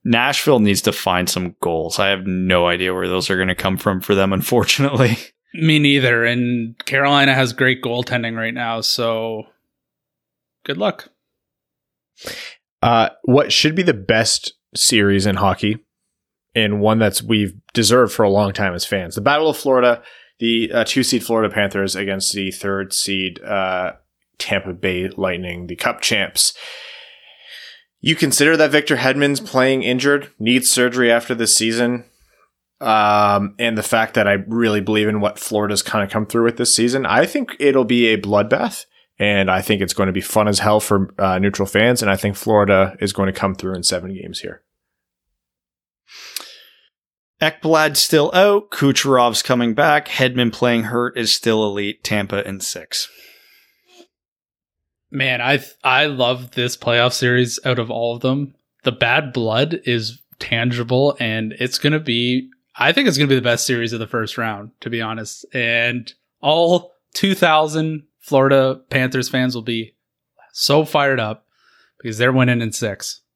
Nashville 0.04 0.60
needs 0.60 0.82
to 0.82 0.92
find 0.92 1.28
some 1.28 1.56
goals. 1.60 1.98
I 1.98 2.08
have 2.08 2.26
no 2.26 2.68
idea 2.68 2.94
where 2.94 3.08
those 3.08 3.28
are 3.28 3.36
going 3.36 3.48
to 3.48 3.54
come 3.54 3.76
from 3.76 4.00
for 4.00 4.14
them, 4.14 4.32
unfortunately. 4.32 5.18
Me 5.54 5.80
neither. 5.80 6.24
And 6.24 6.78
Carolina 6.86 7.34
has 7.34 7.52
great 7.52 7.82
goaltending 7.82 8.36
right 8.36 8.54
now, 8.54 8.80
so 8.80 9.44
good 10.64 10.78
luck. 10.78 11.10
Uh, 12.82 13.10
what 13.22 13.52
should 13.52 13.74
be 13.74 13.82
the 13.82 13.94
best 13.94 14.52
series 14.74 15.26
in 15.26 15.36
hockey, 15.36 15.78
and 16.54 16.80
one 16.80 16.98
that's 16.98 17.22
we've 17.22 17.54
deserved 17.72 18.12
for 18.12 18.22
a 18.22 18.30
long 18.30 18.52
time 18.52 18.74
as 18.74 18.84
fans, 18.84 19.14
the 19.14 19.20
Battle 19.20 19.50
of 19.50 19.56
Florida, 19.56 20.02
the 20.38 20.70
uh, 20.72 20.84
two 20.84 21.02
seed 21.02 21.24
Florida 21.24 21.52
Panthers 21.52 21.94
against 21.94 22.32
the 22.32 22.50
third 22.50 22.92
seed 22.92 23.42
uh, 23.42 23.92
Tampa 24.38 24.72
Bay 24.72 25.08
Lightning, 25.08 25.66
the 25.66 25.76
Cup 25.76 26.00
champs. 26.00 26.54
You 28.00 28.16
consider 28.16 28.56
that 28.56 28.70
Victor 28.70 28.96
Hedman's 28.96 29.40
playing 29.40 29.82
injured, 29.82 30.30
needs 30.38 30.70
surgery 30.70 31.12
after 31.12 31.34
this 31.34 31.54
season, 31.54 32.06
um, 32.80 33.54
and 33.58 33.76
the 33.76 33.82
fact 33.82 34.14
that 34.14 34.26
I 34.26 34.38
really 34.46 34.80
believe 34.80 35.06
in 35.06 35.20
what 35.20 35.38
Florida's 35.38 35.82
kind 35.82 36.02
of 36.02 36.10
come 36.10 36.24
through 36.24 36.44
with 36.44 36.56
this 36.56 36.74
season. 36.74 37.04
I 37.04 37.26
think 37.26 37.54
it'll 37.60 37.84
be 37.84 38.06
a 38.06 38.20
bloodbath 38.20 38.86
and 39.20 39.50
I 39.50 39.60
think 39.60 39.82
it's 39.82 39.92
going 39.92 40.06
to 40.06 40.14
be 40.14 40.22
fun 40.22 40.48
as 40.48 40.58
hell 40.60 40.80
for 40.80 41.14
uh, 41.18 41.38
neutral 41.38 41.66
fans. 41.66 42.00
And 42.00 42.10
I 42.10 42.16
think 42.16 42.36
Florida 42.36 42.96
is 43.00 43.12
going 43.12 43.32
to 43.32 43.38
come 43.38 43.54
through 43.54 43.74
in 43.74 43.82
seven 43.82 44.14
games 44.14 44.40
here. 44.40 44.62
Ekblad 47.40 47.96
still 47.96 48.30
out. 48.34 48.70
Kucherov's 48.70 49.42
coming 49.42 49.74
back. 49.74 50.08
Hedman 50.08 50.52
playing 50.52 50.84
hurt 50.84 51.18
is 51.18 51.32
still 51.32 51.62
elite. 51.64 52.02
Tampa 52.02 52.46
in 52.48 52.60
six. 52.60 53.08
Man, 55.10 55.42
I 55.42 55.62
I 55.84 56.06
love 56.06 56.52
this 56.52 56.76
playoff 56.76 57.12
series 57.12 57.58
out 57.64 57.78
of 57.78 57.90
all 57.90 58.14
of 58.14 58.22
them. 58.22 58.54
The 58.84 58.92
bad 58.92 59.32
blood 59.32 59.80
is 59.84 60.18
tangible, 60.38 61.16
and 61.20 61.52
it's 61.58 61.78
gonna 61.78 62.00
be. 62.00 62.48
I 62.76 62.92
think 62.92 63.08
it's 63.08 63.18
gonna 63.18 63.28
be 63.28 63.34
the 63.34 63.42
best 63.42 63.66
series 63.66 63.92
of 63.92 64.00
the 64.00 64.06
first 64.06 64.38
round, 64.38 64.70
to 64.80 64.88
be 64.88 65.02
honest. 65.02 65.44
And 65.52 66.12
all 66.40 66.92
two 67.12 67.34
thousand 67.34 68.04
Florida 68.30 68.80
Panthers 68.90 69.28
fans 69.28 69.56
will 69.56 69.62
be 69.62 69.96
so 70.52 70.84
fired 70.84 71.18
up 71.18 71.46
because 72.00 72.16
they're 72.16 72.32
winning 72.32 72.62
in 72.62 72.72
six. 72.72 73.22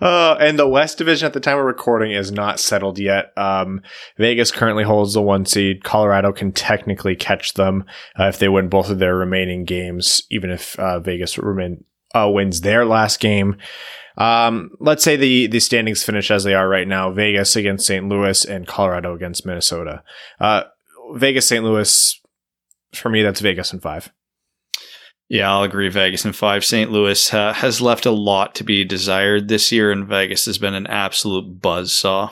Uh, 0.00 0.36
and 0.40 0.58
the 0.58 0.66
West 0.68 0.98
Division 0.98 1.26
at 1.26 1.32
the 1.32 1.38
time 1.38 1.58
of 1.58 1.64
recording 1.64 2.10
is 2.10 2.32
not 2.32 2.58
settled 2.58 2.98
yet. 2.98 3.26
Um, 3.36 3.80
Vegas 4.18 4.50
currently 4.50 4.82
holds 4.82 5.14
the 5.14 5.22
one 5.22 5.46
seed. 5.46 5.84
Colorado 5.84 6.32
can 6.32 6.50
technically 6.50 7.14
catch 7.14 7.54
them 7.54 7.84
uh, 8.18 8.24
if 8.24 8.38
they 8.38 8.48
win 8.48 8.68
both 8.68 8.90
of 8.90 8.98
their 8.98 9.14
remaining 9.14 9.64
games, 9.64 10.22
even 10.30 10.50
if 10.50 10.76
uh, 10.80 10.98
Vegas 10.98 11.38
remain, 11.38 11.84
uh, 12.14 12.28
wins 12.32 12.62
their 12.62 12.84
last 12.84 13.20
game. 13.20 13.56
Um, 14.18 14.70
let's 14.80 15.04
say 15.04 15.14
the 15.16 15.46
the 15.46 15.60
standings 15.60 16.02
finish 16.02 16.30
as 16.32 16.42
they 16.42 16.54
are 16.54 16.68
right 16.68 16.88
now: 16.88 17.12
Vegas 17.12 17.54
against 17.54 17.86
St. 17.86 18.08
Louis 18.08 18.44
and 18.44 18.66
Colorado 18.66 19.14
against 19.14 19.46
Minnesota. 19.46 20.02
Uh, 20.40 20.64
Vegas, 21.14 21.46
St. 21.46 21.62
Louis 21.62 22.20
for 22.94 23.08
me, 23.08 23.22
that's 23.22 23.40
Vegas 23.40 23.72
in 23.72 23.80
five. 23.80 24.12
Yeah, 25.28 25.50
I'll 25.50 25.62
agree. 25.62 25.88
Vegas 25.88 26.24
in 26.26 26.34
five. 26.34 26.64
St. 26.64 26.90
Louis 26.90 27.32
uh, 27.32 27.54
has 27.54 27.80
left 27.80 28.04
a 28.04 28.10
lot 28.10 28.54
to 28.56 28.64
be 28.64 28.84
desired 28.84 29.48
this 29.48 29.72
year, 29.72 29.90
and 29.90 30.06
Vegas 30.06 30.44
has 30.44 30.58
been 30.58 30.74
an 30.74 30.86
absolute 30.86 31.60
buzz 31.60 31.92
saw. 31.92 32.30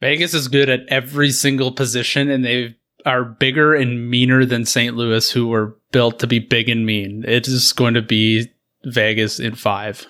Vegas 0.00 0.34
is 0.34 0.48
good 0.48 0.68
at 0.68 0.80
every 0.88 1.30
single 1.30 1.72
position, 1.72 2.28
and 2.28 2.44
they 2.44 2.76
are 3.06 3.24
bigger 3.24 3.74
and 3.74 4.10
meaner 4.10 4.44
than 4.44 4.66
St. 4.66 4.94
Louis, 4.94 5.30
who 5.30 5.46
were 5.46 5.78
built 5.90 6.18
to 6.18 6.26
be 6.26 6.38
big 6.38 6.68
and 6.68 6.84
mean. 6.84 7.24
It 7.26 7.48
is 7.48 7.72
going 7.72 7.94
to 7.94 8.02
be 8.02 8.50
Vegas 8.84 9.40
in 9.40 9.54
five. 9.54 10.06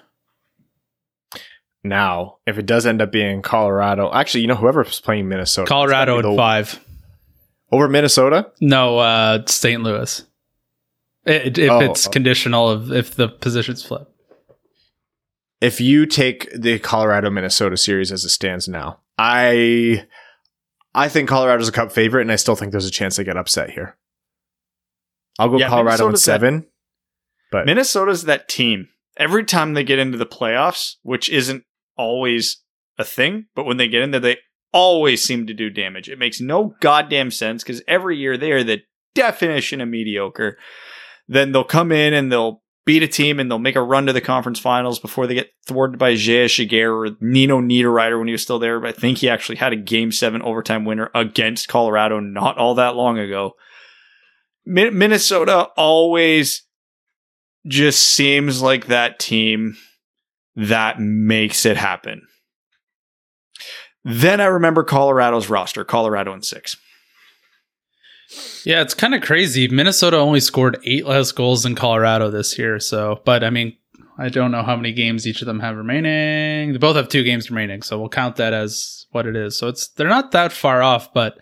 Now, 1.84 2.38
if 2.46 2.58
it 2.58 2.66
does 2.66 2.86
end 2.86 3.02
up 3.02 3.12
being 3.12 3.42
Colorado, 3.42 4.10
actually, 4.12 4.40
you 4.40 4.46
know, 4.46 4.56
whoever's 4.56 5.00
playing 5.00 5.28
Minnesota, 5.28 5.68
Colorado 5.68 6.18
in 6.18 6.36
five 6.36 6.80
over 7.74 7.88
Minnesota? 7.88 8.52
No, 8.60 8.98
uh, 8.98 9.44
St. 9.46 9.82
Louis. 9.82 10.24
It, 11.26 11.58
if 11.58 11.70
oh, 11.70 11.80
it's 11.80 12.06
conditional 12.06 12.68
of 12.68 12.92
if 12.92 13.14
the 13.14 13.28
positions 13.28 13.82
flip. 13.82 14.08
If 15.60 15.80
you 15.80 16.06
take 16.06 16.50
the 16.52 16.78
Colorado 16.78 17.30
Minnesota 17.30 17.76
series 17.76 18.12
as 18.12 18.24
it 18.24 18.28
stands 18.28 18.68
now, 18.68 19.00
I 19.18 20.06
I 20.94 21.08
think 21.08 21.28
Colorado's 21.28 21.68
a 21.68 21.72
cup 21.72 21.90
favorite, 21.90 22.22
and 22.22 22.32
I 22.32 22.36
still 22.36 22.54
think 22.54 22.72
there's 22.72 22.86
a 22.86 22.90
chance 22.90 23.16
they 23.16 23.24
get 23.24 23.36
upset 23.36 23.70
here. 23.70 23.96
I'll 25.38 25.48
go 25.48 25.58
yeah, 25.58 25.68
Colorado 25.68 26.08
in 26.08 26.16
seven. 26.16 26.60
That, 26.60 26.66
but 27.50 27.66
Minnesota's 27.66 28.24
that 28.24 28.48
team. 28.48 28.88
Every 29.16 29.44
time 29.44 29.74
they 29.74 29.84
get 29.84 29.98
into 29.98 30.18
the 30.18 30.26
playoffs, 30.26 30.96
which 31.02 31.30
isn't 31.30 31.64
always 31.96 32.62
a 32.98 33.04
thing, 33.04 33.46
but 33.54 33.64
when 33.64 33.76
they 33.76 33.88
get 33.88 34.02
in 34.02 34.10
there, 34.10 34.20
they 34.20 34.38
always 34.74 35.22
seem 35.22 35.46
to 35.46 35.54
do 35.54 35.70
damage. 35.70 36.10
It 36.10 36.18
makes 36.18 36.40
no 36.40 36.74
goddamn 36.80 37.30
sense 37.30 37.62
because 37.62 37.80
every 37.86 38.18
year 38.18 38.36
they 38.36 38.50
are 38.50 38.64
the 38.64 38.82
definition 39.14 39.80
of 39.80 39.88
mediocre. 39.88 40.58
Then 41.28 41.52
they'll 41.52 41.64
come 41.64 41.92
in 41.92 42.12
and 42.12 42.30
they'll 42.30 42.60
beat 42.84 43.02
a 43.02 43.08
team 43.08 43.40
and 43.40 43.50
they'll 43.50 43.58
make 43.58 43.76
a 43.76 43.82
run 43.82 44.06
to 44.06 44.12
the 44.12 44.20
conference 44.20 44.58
finals 44.58 44.98
before 44.98 45.26
they 45.26 45.34
get 45.34 45.50
thwarted 45.66 45.98
by 45.98 46.14
JS 46.14 46.68
Giguere 46.68 46.92
or 46.92 47.16
Nino 47.20 47.60
Niederreiter 47.60 48.18
when 48.18 48.26
he 48.26 48.32
was 48.32 48.42
still 48.42 48.58
there. 48.58 48.80
But 48.80 48.90
I 48.90 48.92
think 48.92 49.18
he 49.18 49.30
actually 49.30 49.56
had 49.56 49.72
a 49.72 49.76
game 49.76 50.12
seven 50.12 50.42
overtime 50.42 50.84
winner 50.84 51.10
against 51.14 51.68
Colorado 51.68 52.20
not 52.20 52.58
all 52.58 52.74
that 52.74 52.96
long 52.96 53.18
ago. 53.18 53.52
Minnesota 54.66 55.68
always 55.76 56.66
just 57.66 58.02
seems 58.02 58.60
like 58.60 58.86
that 58.86 59.18
team 59.18 59.76
that 60.56 61.00
makes 61.00 61.64
it 61.64 61.76
happen. 61.76 62.22
Then 64.04 64.40
I 64.40 64.46
remember 64.46 64.84
Colorado's 64.84 65.48
roster, 65.48 65.84
Colorado 65.84 66.32
in 66.34 66.42
six. 66.42 66.76
Yeah, 68.64 68.82
it's 68.82 68.94
kind 68.94 69.14
of 69.14 69.22
crazy. 69.22 69.68
Minnesota 69.68 70.18
only 70.18 70.40
scored 70.40 70.78
eight 70.84 71.06
less 71.06 71.32
goals 71.32 71.62
than 71.62 71.74
Colorado 71.74 72.30
this 72.30 72.58
year. 72.58 72.78
So, 72.80 73.20
but 73.24 73.44
I 73.44 73.50
mean, 73.50 73.76
I 74.18 74.28
don't 74.28 74.50
know 74.50 74.62
how 74.62 74.76
many 74.76 74.92
games 74.92 75.26
each 75.26 75.42
of 75.42 75.46
them 75.46 75.60
have 75.60 75.76
remaining. 75.76 76.72
They 76.72 76.78
both 76.78 76.96
have 76.96 77.08
two 77.08 77.22
games 77.22 77.50
remaining, 77.50 77.82
so 77.82 77.98
we'll 77.98 78.08
count 78.08 78.36
that 78.36 78.52
as 78.52 79.06
what 79.10 79.26
it 79.26 79.36
is. 79.36 79.58
So 79.58 79.68
it's 79.68 79.88
they're 79.88 80.08
not 80.08 80.32
that 80.32 80.52
far 80.52 80.82
off, 80.82 81.12
but 81.12 81.38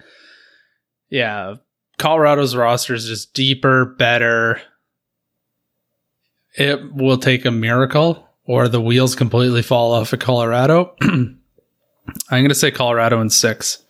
yeah, 1.09 1.57
Colorado's 1.99 2.57
roster 2.57 2.95
is 2.95 3.07
just 3.07 3.35
deeper, 3.35 3.85
better. 3.85 4.61
It 6.57 6.95
will 6.95 7.19
take 7.19 7.45
a 7.45 7.51
miracle 7.51 8.29
or 8.45 8.69
the 8.69 8.81
wheels 8.81 9.15
completely 9.15 9.63
fall 9.63 9.93
off 9.93 10.13
of 10.13 10.19
Colorado. 10.19 10.97
I'm 12.07 12.43
going 12.43 12.49
to 12.49 12.55
say 12.55 12.71
Colorado 12.71 13.21
in 13.21 13.31
six. 13.31 13.85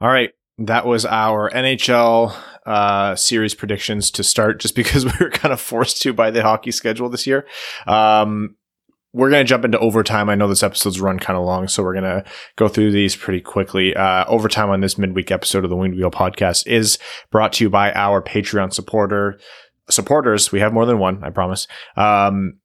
All 0.00 0.08
right. 0.08 0.30
That 0.58 0.86
was 0.86 1.04
our 1.04 1.50
NHL 1.50 2.34
uh, 2.64 3.16
series 3.16 3.54
predictions 3.54 4.10
to 4.12 4.22
start 4.22 4.60
just 4.60 4.74
because 4.74 5.04
we 5.04 5.12
were 5.20 5.30
kind 5.30 5.52
of 5.52 5.60
forced 5.60 6.02
to 6.02 6.12
by 6.12 6.30
the 6.30 6.42
hockey 6.42 6.70
schedule 6.70 7.08
this 7.08 7.26
year. 7.26 7.46
Um, 7.86 8.56
we're 9.12 9.30
going 9.30 9.44
to 9.44 9.48
jump 9.48 9.64
into 9.64 9.78
overtime. 9.78 10.28
I 10.28 10.34
know 10.34 10.48
this 10.48 10.64
episode's 10.64 11.00
run 11.00 11.20
kind 11.20 11.38
of 11.38 11.44
long, 11.44 11.68
so 11.68 11.84
we're 11.84 11.94
going 11.94 12.04
to 12.04 12.24
go 12.56 12.66
through 12.66 12.90
these 12.90 13.14
pretty 13.14 13.40
quickly. 13.40 13.94
Uh, 13.94 14.24
overtime 14.26 14.70
on 14.70 14.80
this 14.80 14.98
midweek 14.98 15.30
episode 15.30 15.62
of 15.62 15.70
the 15.70 15.76
Winged 15.76 15.96
Wheel 15.96 16.10
podcast 16.10 16.66
is 16.66 16.98
brought 17.30 17.52
to 17.54 17.64
you 17.64 17.70
by 17.70 17.92
our 17.92 18.20
Patreon 18.20 18.72
supporter 18.72 19.38
supporters. 19.88 20.50
We 20.50 20.60
have 20.60 20.72
more 20.72 20.86
than 20.86 20.98
one, 20.98 21.22
I 21.22 21.30
promise. 21.30 21.68
Um, 21.96 22.58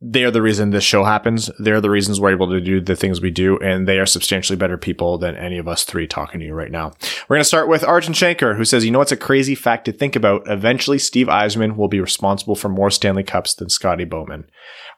they 0.00 0.22
are 0.22 0.30
the 0.30 0.42
reason 0.42 0.70
this 0.70 0.84
show 0.84 1.02
happens. 1.02 1.50
They're 1.58 1.80
the 1.80 1.90
reasons 1.90 2.20
we're 2.20 2.30
able 2.30 2.50
to 2.50 2.60
do 2.60 2.80
the 2.80 2.94
things 2.94 3.20
we 3.20 3.32
do, 3.32 3.58
and 3.58 3.88
they 3.88 3.98
are 3.98 4.06
substantially 4.06 4.56
better 4.56 4.78
people 4.78 5.18
than 5.18 5.36
any 5.36 5.58
of 5.58 5.66
us 5.66 5.82
three 5.82 6.06
talking 6.06 6.38
to 6.38 6.46
you 6.46 6.54
right 6.54 6.70
now. 6.70 6.92
We're 7.28 7.36
going 7.36 7.40
to 7.40 7.44
start 7.44 7.68
with 7.68 7.82
Arjun 7.82 8.12
Shankar, 8.12 8.54
who 8.54 8.64
says, 8.64 8.84
You 8.84 8.92
know, 8.92 9.00
it's 9.00 9.12
a 9.12 9.16
crazy 9.16 9.56
fact 9.56 9.86
to 9.86 9.92
think 9.92 10.14
about. 10.14 10.42
Eventually, 10.46 10.98
Steve 10.98 11.26
Yzerman 11.26 11.76
will 11.76 11.88
be 11.88 12.00
responsible 12.00 12.54
for 12.54 12.68
more 12.68 12.90
Stanley 12.90 13.24
Cups 13.24 13.54
than 13.54 13.70
Scotty 13.70 14.04
Bowman. 14.04 14.48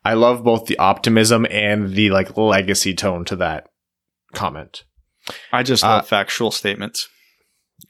I 0.04 0.14
love 0.14 0.44
both 0.44 0.66
the 0.66 0.78
optimism 0.78 1.46
and 1.50 1.94
the 1.94 2.10
like 2.10 2.36
legacy 2.36 2.94
tone 2.94 3.24
to 3.26 3.36
that 3.36 3.68
comment. 4.34 4.84
I 5.50 5.62
just 5.62 5.82
love 5.82 6.02
uh, 6.02 6.06
factual 6.06 6.50
statements. 6.50 7.08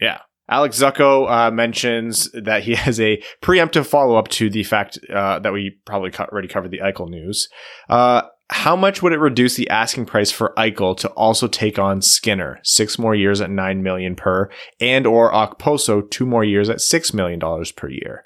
Yeah. 0.00 0.20
Alex 0.50 0.78
Zucco 0.78 1.30
uh, 1.30 1.50
mentions 1.50 2.28
that 2.32 2.64
he 2.64 2.74
has 2.74 3.00
a 3.00 3.22
preemptive 3.40 3.86
follow 3.86 4.16
up 4.16 4.28
to 4.28 4.50
the 4.50 4.64
fact 4.64 4.98
uh, 5.08 5.38
that 5.38 5.52
we 5.52 5.78
probably 5.86 6.10
co- 6.10 6.24
already 6.24 6.48
covered 6.48 6.72
the 6.72 6.80
Eichel 6.80 7.08
news. 7.08 7.48
Uh, 7.88 8.22
how 8.52 8.74
much 8.74 9.00
would 9.00 9.12
it 9.12 9.18
reduce 9.18 9.54
the 9.54 9.70
asking 9.70 10.06
price 10.06 10.32
for 10.32 10.52
Eichel 10.56 10.96
to 10.98 11.08
also 11.10 11.46
take 11.46 11.78
on 11.78 12.02
Skinner, 12.02 12.58
six 12.64 12.98
more 12.98 13.14
years 13.14 13.40
at 13.40 13.48
nine 13.48 13.84
million 13.84 14.16
per, 14.16 14.50
and 14.80 15.06
or 15.06 15.32
Okposo, 15.32 16.10
two 16.10 16.26
more 16.26 16.42
years 16.42 16.68
at 16.68 16.80
six 16.80 17.14
million 17.14 17.38
dollars 17.38 17.70
per 17.70 17.88
year? 17.88 18.24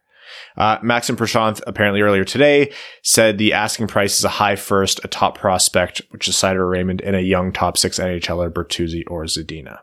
Uh, 0.56 0.78
Maxim 0.82 1.16
Prashanth 1.16 1.60
apparently 1.66 2.00
earlier 2.00 2.24
today 2.24 2.72
said 3.02 3.36
the 3.36 3.52
asking 3.52 3.88
price 3.88 4.18
is 4.18 4.24
a 4.24 4.30
high 4.30 4.56
first, 4.56 4.98
a 5.04 5.08
top 5.08 5.36
prospect, 5.36 6.00
which 6.10 6.26
is 6.26 6.34
Seider 6.34 6.68
Raymond, 6.68 7.02
and 7.02 7.14
a 7.14 7.22
young 7.22 7.52
top 7.52 7.76
six 7.76 7.98
NHLer 7.98 8.50
Bertuzzi 8.50 9.02
or 9.08 9.24
Zadina. 9.24 9.80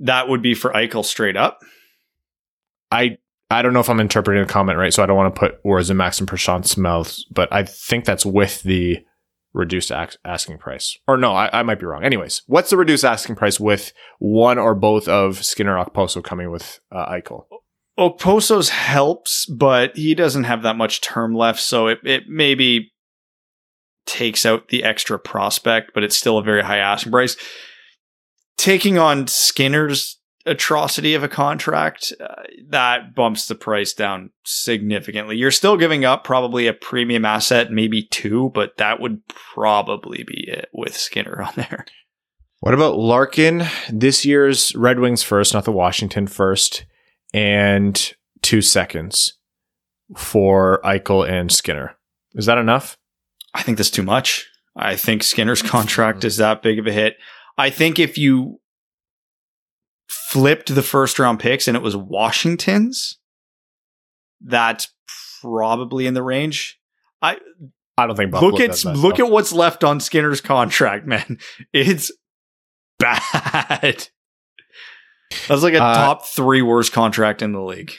That 0.00 0.28
would 0.28 0.42
be 0.42 0.54
for 0.54 0.72
Eichel 0.72 1.04
straight 1.04 1.36
up. 1.36 1.60
I 2.90 3.18
I 3.50 3.62
don't 3.62 3.72
know 3.72 3.80
if 3.80 3.90
I'm 3.90 4.00
interpreting 4.00 4.42
the 4.42 4.52
comment 4.52 4.78
right, 4.78 4.92
so 4.92 5.02
I 5.02 5.06
don't 5.06 5.16
want 5.16 5.34
to 5.34 5.38
put 5.38 5.64
words 5.64 5.90
in 5.90 5.96
Max 5.96 6.20
and 6.20 6.28
Prashanth's 6.28 6.76
mouths, 6.76 7.26
but 7.30 7.52
I 7.52 7.64
think 7.64 8.04
that's 8.04 8.24
with 8.24 8.62
the 8.62 9.04
reduced 9.52 9.90
asking 10.24 10.58
price. 10.58 10.96
Or 11.08 11.16
no, 11.16 11.32
I, 11.32 11.50
I, 11.52 11.62
might 11.64 11.80
be 11.80 11.86
wrong. 11.86 12.04
Anyways, 12.04 12.42
what's 12.46 12.70
the 12.70 12.76
reduced 12.76 13.04
asking 13.04 13.34
price 13.34 13.58
with 13.58 13.92
one 14.20 14.58
or 14.58 14.76
both 14.76 15.08
of 15.08 15.44
Skinner 15.44 15.76
Okposo 15.76 16.22
coming 16.22 16.52
with 16.52 16.78
uh, 16.92 17.06
Eichel? 17.06 17.46
Okposo's 17.98 18.68
helps, 18.68 19.46
but 19.46 19.96
he 19.96 20.14
doesn't 20.14 20.44
have 20.44 20.62
that 20.62 20.76
much 20.76 21.00
term 21.00 21.34
left, 21.34 21.60
so 21.60 21.88
it, 21.88 21.98
it 22.04 22.28
maybe 22.28 22.92
takes 24.06 24.46
out 24.46 24.68
the 24.68 24.84
extra 24.84 25.18
prospect, 25.18 25.92
but 25.92 26.04
it's 26.04 26.16
still 26.16 26.38
a 26.38 26.42
very 26.42 26.62
high 26.62 26.78
asking 26.78 27.12
price. 27.12 27.36
Taking 28.60 28.98
on 28.98 29.26
Skinner's 29.26 30.18
atrocity 30.44 31.14
of 31.14 31.22
a 31.22 31.28
contract, 31.28 32.12
uh, 32.20 32.42
that 32.68 33.14
bumps 33.14 33.48
the 33.48 33.54
price 33.54 33.94
down 33.94 34.32
significantly. 34.44 35.38
You're 35.38 35.50
still 35.50 35.78
giving 35.78 36.04
up 36.04 36.24
probably 36.24 36.66
a 36.66 36.74
premium 36.74 37.24
asset, 37.24 37.72
maybe 37.72 38.02
two, 38.02 38.50
but 38.54 38.76
that 38.76 39.00
would 39.00 39.26
probably 39.28 40.24
be 40.24 40.46
it 40.46 40.68
with 40.74 40.94
Skinner 40.94 41.40
on 41.40 41.54
there. 41.56 41.86
What 42.58 42.74
about 42.74 42.98
Larkin? 42.98 43.62
This 43.90 44.26
year's 44.26 44.76
Red 44.76 45.00
Wings 45.00 45.22
first, 45.22 45.54
not 45.54 45.64
the 45.64 45.72
Washington 45.72 46.26
first 46.26 46.84
and 47.32 48.14
two 48.42 48.60
seconds 48.60 49.38
for 50.18 50.82
Eichel 50.84 51.26
and 51.26 51.50
Skinner. 51.50 51.96
Is 52.34 52.44
that 52.44 52.58
enough? 52.58 52.98
I 53.54 53.62
think 53.62 53.78
that's 53.78 53.88
too 53.88 54.02
much. 54.02 54.50
I 54.76 54.96
think 54.96 55.22
Skinner's 55.22 55.62
contract 55.62 56.24
is 56.24 56.36
that 56.36 56.62
big 56.62 56.78
of 56.78 56.86
a 56.86 56.92
hit. 56.92 57.16
I 57.60 57.70
think 57.70 57.98
if 57.98 58.16
you 58.16 58.60
flipped 60.08 60.74
the 60.74 60.82
first 60.82 61.18
round 61.18 61.40
picks 61.40 61.68
and 61.68 61.76
it 61.76 61.82
was 61.82 61.96
Washington's, 61.96 63.18
that's 64.40 64.88
probably 65.40 66.06
in 66.06 66.14
the 66.14 66.22
range. 66.22 66.78
I 67.20 67.38
I 67.98 68.06
don't 68.06 68.16
think 68.16 68.30
Buffalo 68.30 68.52
look 68.52 68.60
at 68.60 68.84
look 68.84 69.20
at 69.20 69.30
what's 69.30 69.52
left 69.52 69.84
on 69.84 70.00
Skinner's 70.00 70.40
contract, 70.40 71.06
man. 71.06 71.38
It's 71.72 72.10
bad. 72.98 74.08
That's 75.48 75.62
like 75.62 75.74
a 75.74 75.82
uh, 75.82 75.94
top 75.94 76.26
three 76.26 76.62
worst 76.62 76.92
contract 76.92 77.42
in 77.42 77.52
the 77.52 77.60
league. 77.60 77.92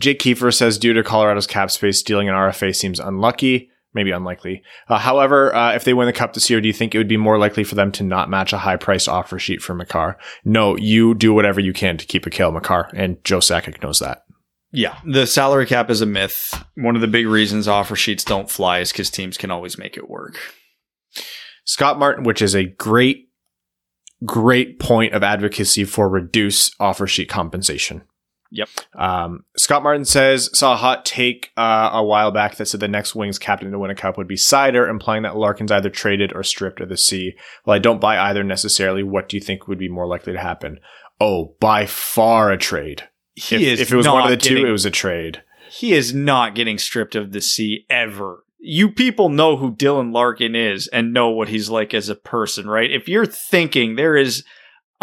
Jake 0.00 0.20
Kiefer 0.20 0.54
says 0.54 0.78
due 0.78 0.92
to 0.92 1.02
Colorado's 1.02 1.46
cap 1.46 1.70
space, 1.70 1.98
stealing 1.98 2.28
an 2.28 2.34
RFA 2.34 2.74
seems 2.74 3.00
unlucky, 3.00 3.70
maybe 3.94 4.10
unlikely. 4.10 4.62
Uh, 4.88 4.98
however, 4.98 5.54
uh, 5.54 5.74
if 5.74 5.84
they 5.84 5.94
win 5.94 6.06
the 6.06 6.12
cup 6.12 6.34
this 6.34 6.50
year, 6.50 6.60
do 6.60 6.66
you 6.66 6.72
think 6.72 6.94
it 6.94 6.98
would 6.98 7.08
be 7.08 7.16
more 7.16 7.38
likely 7.38 7.64
for 7.64 7.74
them 7.74 7.92
to 7.92 8.02
not 8.02 8.30
match 8.30 8.52
a 8.52 8.58
high 8.58 8.76
price 8.76 9.08
offer 9.08 9.38
sheet 9.38 9.62
for 9.62 9.74
Makar? 9.74 10.18
No, 10.44 10.76
you 10.76 11.14
do 11.14 11.32
whatever 11.32 11.60
you 11.60 11.72
can 11.72 11.96
to 11.96 12.06
keep 12.06 12.26
a 12.26 12.30
Cale 12.30 12.52
Makar, 12.52 12.90
and 12.94 13.22
Joe 13.24 13.38
Sakic 13.38 13.82
knows 13.82 14.00
that. 14.00 14.22
Yeah, 14.72 14.98
the 15.06 15.26
salary 15.26 15.66
cap 15.66 15.88
is 15.88 16.00
a 16.00 16.06
myth. 16.06 16.64
One 16.74 16.96
of 16.96 17.00
the 17.00 17.06
big 17.06 17.28
reasons 17.28 17.68
offer 17.68 17.94
sheets 17.94 18.24
don't 18.24 18.50
fly 18.50 18.80
is 18.80 18.90
because 18.90 19.08
teams 19.08 19.38
can 19.38 19.52
always 19.52 19.78
make 19.78 19.96
it 19.96 20.10
work. 20.10 20.36
Scott 21.64 21.98
Martin, 21.98 22.24
which 22.24 22.42
is 22.42 22.54
a 22.54 22.64
great 22.64 23.28
great 24.24 24.78
point 24.78 25.12
of 25.12 25.22
advocacy 25.22 25.84
for 25.84 26.08
reduce 26.08 26.70
offer 26.80 27.06
sheet 27.06 27.28
compensation. 27.28 28.02
Yep. 28.54 28.68
Um, 28.94 29.44
Scott 29.56 29.82
Martin 29.82 30.04
says 30.04 30.48
saw 30.56 30.74
a 30.74 30.76
hot 30.76 31.04
take 31.04 31.50
uh, 31.56 31.90
a 31.92 32.04
while 32.04 32.30
back 32.30 32.54
that 32.54 32.66
said 32.66 32.78
the 32.78 32.86
next 32.86 33.16
Wings 33.16 33.36
captain 33.36 33.72
to 33.72 33.78
win 33.80 33.90
a 33.90 33.96
cup 33.96 34.16
would 34.16 34.28
be 34.28 34.36
Seider, 34.36 34.88
implying 34.88 35.24
that 35.24 35.36
Larkin's 35.36 35.72
either 35.72 35.90
traded 35.90 36.32
or 36.32 36.44
stripped 36.44 36.80
of 36.80 36.88
the 36.88 36.96
C. 36.96 37.34
Well, 37.66 37.74
I 37.74 37.80
don't 37.80 38.00
buy 38.00 38.16
either 38.16 38.44
necessarily. 38.44 39.02
What 39.02 39.28
do 39.28 39.36
you 39.36 39.40
think 39.40 39.66
would 39.66 39.78
be 39.78 39.88
more 39.88 40.06
likely 40.06 40.32
to 40.32 40.38
happen? 40.38 40.78
Oh, 41.20 41.56
by 41.58 41.84
far 41.84 42.52
a 42.52 42.56
trade. 42.56 43.08
He 43.34 43.56
if, 43.56 43.62
is 43.62 43.80
if 43.80 43.92
it 43.92 43.96
was 43.96 44.06
one 44.06 44.22
of 44.22 44.30
the 44.30 44.36
getting, 44.36 44.58
two, 44.58 44.66
it 44.68 44.72
was 44.72 44.86
a 44.86 44.90
trade. 44.90 45.42
He 45.68 45.92
is 45.92 46.14
not 46.14 46.54
getting 46.54 46.78
stripped 46.78 47.16
of 47.16 47.32
the 47.32 47.40
C 47.40 47.86
ever 47.90 48.44
you 48.66 48.90
people 48.90 49.28
know 49.28 49.58
who 49.58 49.74
Dylan 49.74 50.14
Larkin 50.14 50.54
is 50.54 50.86
and 50.86 51.12
know 51.12 51.28
what 51.28 51.48
he's 51.48 51.68
like 51.68 51.92
as 51.92 52.08
a 52.08 52.14
person, 52.14 52.66
right? 52.66 52.90
If 52.90 53.08
you're 53.08 53.26
thinking 53.26 53.96
there 53.96 54.16
is 54.16 54.42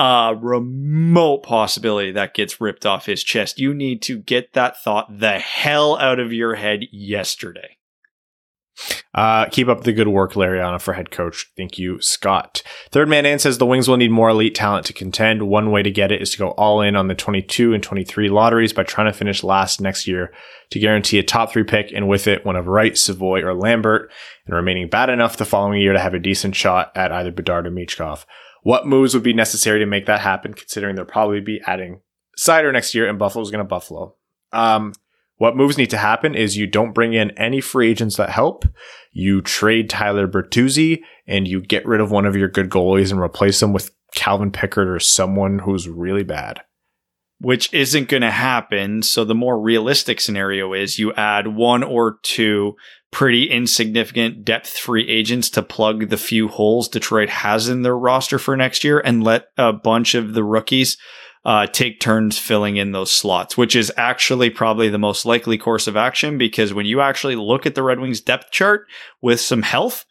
a 0.01 0.35
remote 0.35 1.43
possibility 1.43 2.11
that 2.11 2.33
gets 2.33 2.59
ripped 2.59 2.87
off 2.87 3.05
his 3.05 3.23
chest, 3.23 3.59
you 3.59 3.71
need 3.71 4.01
to 4.01 4.17
get 4.17 4.53
that 4.53 4.81
thought 4.81 5.19
the 5.19 5.37
hell 5.37 5.95
out 5.97 6.19
of 6.19 6.33
your 6.33 6.55
head 6.55 6.85
yesterday. 6.91 7.77
Uh, 9.13 9.45
keep 9.45 9.67
up 9.67 9.83
the 9.83 9.93
good 9.93 10.07
work, 10.07 10.33
Lariana, 10.33 10.81
for 10.81 10.93
head 10.93 11.11
coach. 11.11 11.51
Thank 11.55 11.77
you, 11.77 12.01
Scott. 12.01 12.63
Third 12.89 13.09
man 13.09 13.27
in 13.27 13.37
says 13.37 13.59
the 13.59 13.65
Wings 13.67 13.87
will 13.87 13.97
need 13.97 14.09
more 14.09 14.29
elite 14.29 14.55
talent 14.55 14.87
to 14.87 14.93
contend. 14.93 15.47
One 15.47 15.69
way 15.69 15.83
to 15.83 15.91
get 15.91 16.11
it 16.11 16.19
is 16.19 16.31
to 16.31 16.39
go 16.39 16.49
all 16.51 16.81
in 16.81 16.95
on 16.95 17.07
the 17.07 17.13
22 17.13 17.75
and 17.75 17.83
23 17.83 18.27
lotteries 18.29 18.73
by 18.73 18.81
trying 18.81 19.11
to 19.11 19.15
finish 19.15 19.43
last 19.43 19.81
next 19.81 20.07
year 20.07 20.33
to 20.71 20.79
guarantee 20.79 21.19
a 21.19 21.23
top 21.23 21.51
three 21.51 21.63
pick, 21.63 21.91
and 21.93 22.07
with 22.07 22.25
it, 22.25 22.43
one 22.43 22.55
of 22.55 22.65
Wright, 22.65 22.97
Savoie, 22.97 23.43
or 23.43 23.53
Lambert, 23.53 24.09
and 24.47 24.55
remaining 24.55 24.89
bad 24.89 25.11
enough 25.11 25.37
the 25.37 25.45
following 25.45 25.79
year 25.79 25.93
to 25.93 25.99
have 25.99 26.15
a 26.15 26.19
decent 26.19 26.55
shot 26.55 26.91
at 26.95 27.11
either 27.11 27.31
Bedard 27.31 27.67
or 27.67 27.71
Michkov. 27.71 28.25
What 28.61 28.85
moves 28.85 29.13
would 29.13 29.23
be 29.23 29.33
necessary 29.33 29.79
to 29.79 29.85
make 29.85 30.05
that 30.05 30.21
happen, 30.21 30.53
considering 30.53 30.95
they'll 30.95 31.05
probably 31.05 31.41
be 31.41 31.61
adding 31.65 32.01
Seider 32.39 32.71
next 32.71 32.93
year 32.93 33.09
and 33.09 33.19
Buffalo's 33.19 33.51
going 33.51 33.63
to 33.63 33.67
Buffalo? 33.67 34.15
Um, 34.51 34.93
what 35.37 35.55
moves 35.55 35.77
need 35.77 35.89
to 35.89 35.97
happen 35.97 36.35
is 36.35 36.55
you 36.55 36.67
don't 36.67 36.93
bring 36.93 37.13
in 37.13 37.31
any 37.31 37.61
free 37.61 37.89
agents 37.89 38.17
that 38.17 38.29
help. 38.29 38.63
You 39.11 39.41
trade 39.41 39.89
Tyler 39.89 40.27
Bertuzzi 40.27 41.01
and 41.25 41.47
you 41.47 41.61
get 41.61 41.85
rid 41.87 41.99
of 41.99 42.11
one 42.11 42.27
of 42.27 42.35
your 42.35 42.47
good 42.47 42.69
goalies 42.69 43.11
and 43.11 43.19
replace 43.19 43.59
them 43.59 43.73
with 43.73 43.89
Calvin 44.13 44.51
Pickard 44.51 44.87
or 44.87 44.99
someone 44.99 45.59
who's 45.59 45.89
really 45.89 46.23
bad. 46.23 46.61
Which 47.41 47.73
isn't 47.73 48.07
going 48.07 48.21
to 48.21 48.31
happen. 48.31 49.01
So 49.01 49.25
the 49.25 49.35
more 49.35 49.59
realistic 49.59 50.21
scenario 50.21 50.73
is 50.73 50.99
you 50.99 51.11
add 51.13 51.47
one 51.47 51.83
or 51.83 52.19
two 52.21 52.75
pretty 53.11 53.49
insignificant 53.49 54.45
depth 54.45 54.77
free 54.77 55.07
agents 55.09 55.49
to 55.49 55.61
plug 55.61 56.07
the 56.09 56.17
few 56.17 56.47
holes 56.47 56.87
Detroit 56.87 57.29
has 57.29 57.67
in 57.67 57.81
their 57.81 57.97
roster 57.97 58.39
for 58.39 58.55
next 58.55 58.83
year 58.83 58.99
and 58.99 59.23
let 59.23 59.47
a 59.57 59.73
bunch 59.73 60.15
of 60.15 60.33
the 60.33 60.43
rookies 60.43 60.97
uh, 61.43 61.67
take 61.67 61.99
turns 61.99 62.37
filling 62.37 62.77
in 62.77 62.91
those 62.91 63.11
slots, 63.11 63.57
which 63.57 63.75
is 63.75 63.91
actually 63.97 64.49
probably 64.49 64.89
the 64.89 64.99
most 64.99 65.25
likely 65.25 65.57
course 65.57 65.87
of 65.87 65.97
action 65.97 66.37
because 66.37 66.73
when 66.73 66.85
you 66.85 67.01
actually 67.01 67.35
look 67.35 67.65
at 67.65 67.75
the 67.75 67.83
Red 67.83 67.99
Wings 67.99 68.21
depth 68.21 68.51
chart 68.51 68.87
with 69.21 69.39
some 69.39 69.63
health, 69.63 70.05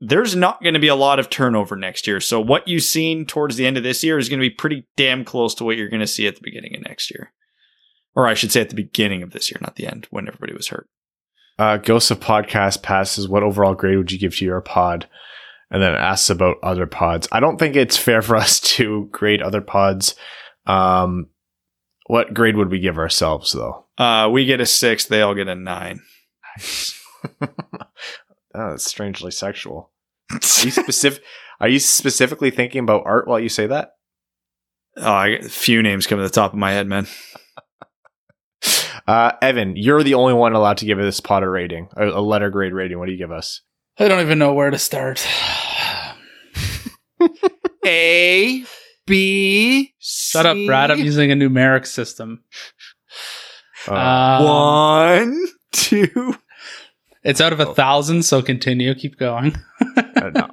there's 0.00 0.34
not 0.34 0.62
going 0.62 0.74
to 0.74 0.80
be 0.80 0.88
a 0.88 0.94
lot 0.94 1.18
of 1.18 1.28
turnover 1.28 1.76
next 1.76 2.06
year. 2.06 2.20
So 2.20 2.40
what 2.40 2.66
you've 2.66 2.82
seen 2.82 3.26
towards 3.26 3.56
the 3.56 3.66
end 3.66 3.76
of 3.76 3.82
this 3.82 4.02
year 4.02 4.18
is 4.18 4.28
going 4.28 4.40
to 4.40 4.48
be 4.48 4.54
pretty 4.54 4.86
damn 4.96 5.24
close 5.24 5.54
to 5.56 5.64
what 5.64 5.76
you're 5.76 5.90
going 5.90 6.00
to 6.00 6.06
see 6.06 6.26
at 6.26 6.36
the 6.36 6.42
beginning 6.42 6.74
of 6.74 6.82
next 6.82 7.10
year. 7.10 7.32
Or 8.14 8.26
I 8.26 8.34
should 8.34 8.50
say 8.50 8.62
at 8.62 8.70
the 8.70 8.74
beginning 8.74 9.22
of 9.22 9.32
this 9.32 9.50
year, 9.50 9.58
not 9.60 9.76
the 9.76 9.86
end, 9.86 10.06
when 10.10 10.26
everybody 10.26 10.54
was 10.54 10.68
hurt. 10.68 10.88
Uh, 11.58 11.76
Ghost 11.76 12.10
of 12.10 12.18
Podcast 12.18 12.82
passes. 12.82 13.28
What 13.28 13.42
overall 13.42 13.74
grade 13.74 13.98
would 13.98 14.10
you 14.10 14.18
give 14.18 14.34
to 14.36 14.44
your 14.44 14.60
pod? 14.62 15.06
And 15.70 15.82
then 15.82 15.94
asks 15.94 16.30
about 16.30 16.56
other 16.62 16.86
pods. 16.86 17.28
I 17.30 17.38
don't 17.38 17.58
think 17.58 17.76
it's 17.76 17.96
fair 17.96 18.22
for 18.22 18.36
us 18.36 18.58
to 18.60 19.08
grade 19.12 19.42
other 19.42 19.60
pods. 19.60 20.14
Um, 20.66 21.28
what 22.06 22.34
grade 22.34 22.56
would 22.56 22.70
we 22.70 22.80
give 22.80 22.98
ourselves 22.98 23.52
though? 23.52 23.86
Uh, 23.98 24.28
we 24.32 24.46
get 24.46 24.60
a 24.60 24.66
six. 24.66 25.04
They 25.04 25.20
all 25.20 25.34
get 25.34 25.46
a 25.46 25.54
nine. 25.54 26.00
oh, 28.54 28.70
that's 28.70 28.84
strangely 28.84 29.30
sexual. 29.30 29.90
Are 30.30 30.36
you 30.36 30.40
specific? 30.70 31.22
are 31.60 31.68
you 31.68 31.78
specifically 31.78 32.50
thinking 32.50 32.82
about 32.84 33.02
art 33.06 33.26
while 33.28 33.40
you 33.40 33.48
say 33.48 33.66
that? 33.66 33.92
Oh, 34.96 35.12
I 35.12 35.36
got 35.36 35.46
a 35.46 35.48
few 35.48 35.82
names 35.82 36.06
come 36.06 36.18
to 36.18 36.22
the 36.24 36.30
top 36.30 36.52
of 36.52 36.58
my 36.58 36.72
head, 36.72 36.86
man. 36.86 37.06
Uh, 39.06 39.32
Evan, 39.40 39.74
you're 39.76 40.02
the 40.02 40.14
only 40.14 40.34
one 40.34 40.52
allowed 40.52 40.76
to 40.78 40.84
give 40.84 40.98
this 40.98 41.20
pod 41.20 41.42
a 41.42 41.48
rating, 41.48 41.88
a, 41.96 42.06
a 42.08 42.20
letter 42.20 42.50
grade 42.50 42.72
rating. 42.74 42.98
What 42.98 43.06
do 43.06 43.12
you 43.12 43.18
give 43.18 43.32
us? 43.32 43.62
I 43.98 44.06
don't 44.08 44.20
even 44.20 44.38
know 44.38 44.52
where 44.52 44.70
to 44.70 44.78
start. 44.78 45.26
A, 47.84 48.64
B, 49.06 49.94
Shut 49.98 50.46
up, 50.46 50.56
Brad. 50.66 50.90
I'm 50.90 50.98
using 51.00 51.32
a 51.32 51.34
numeric 51.34 51.86
system. 51.86 52.44
Uh, 53.88 53.94
Um, 53.94 54.44
One, 54.44 55.46
two. 55.72 56.34
It's 57.22 57.40
out 57.40 57.52
of 57.52 57.60
a 57.60 57.74
thousand, 57.74 58.24
so 58.24 58.40
continue. 58.40 58.94
Keep 58.94 59.18
going. 59.18 59.54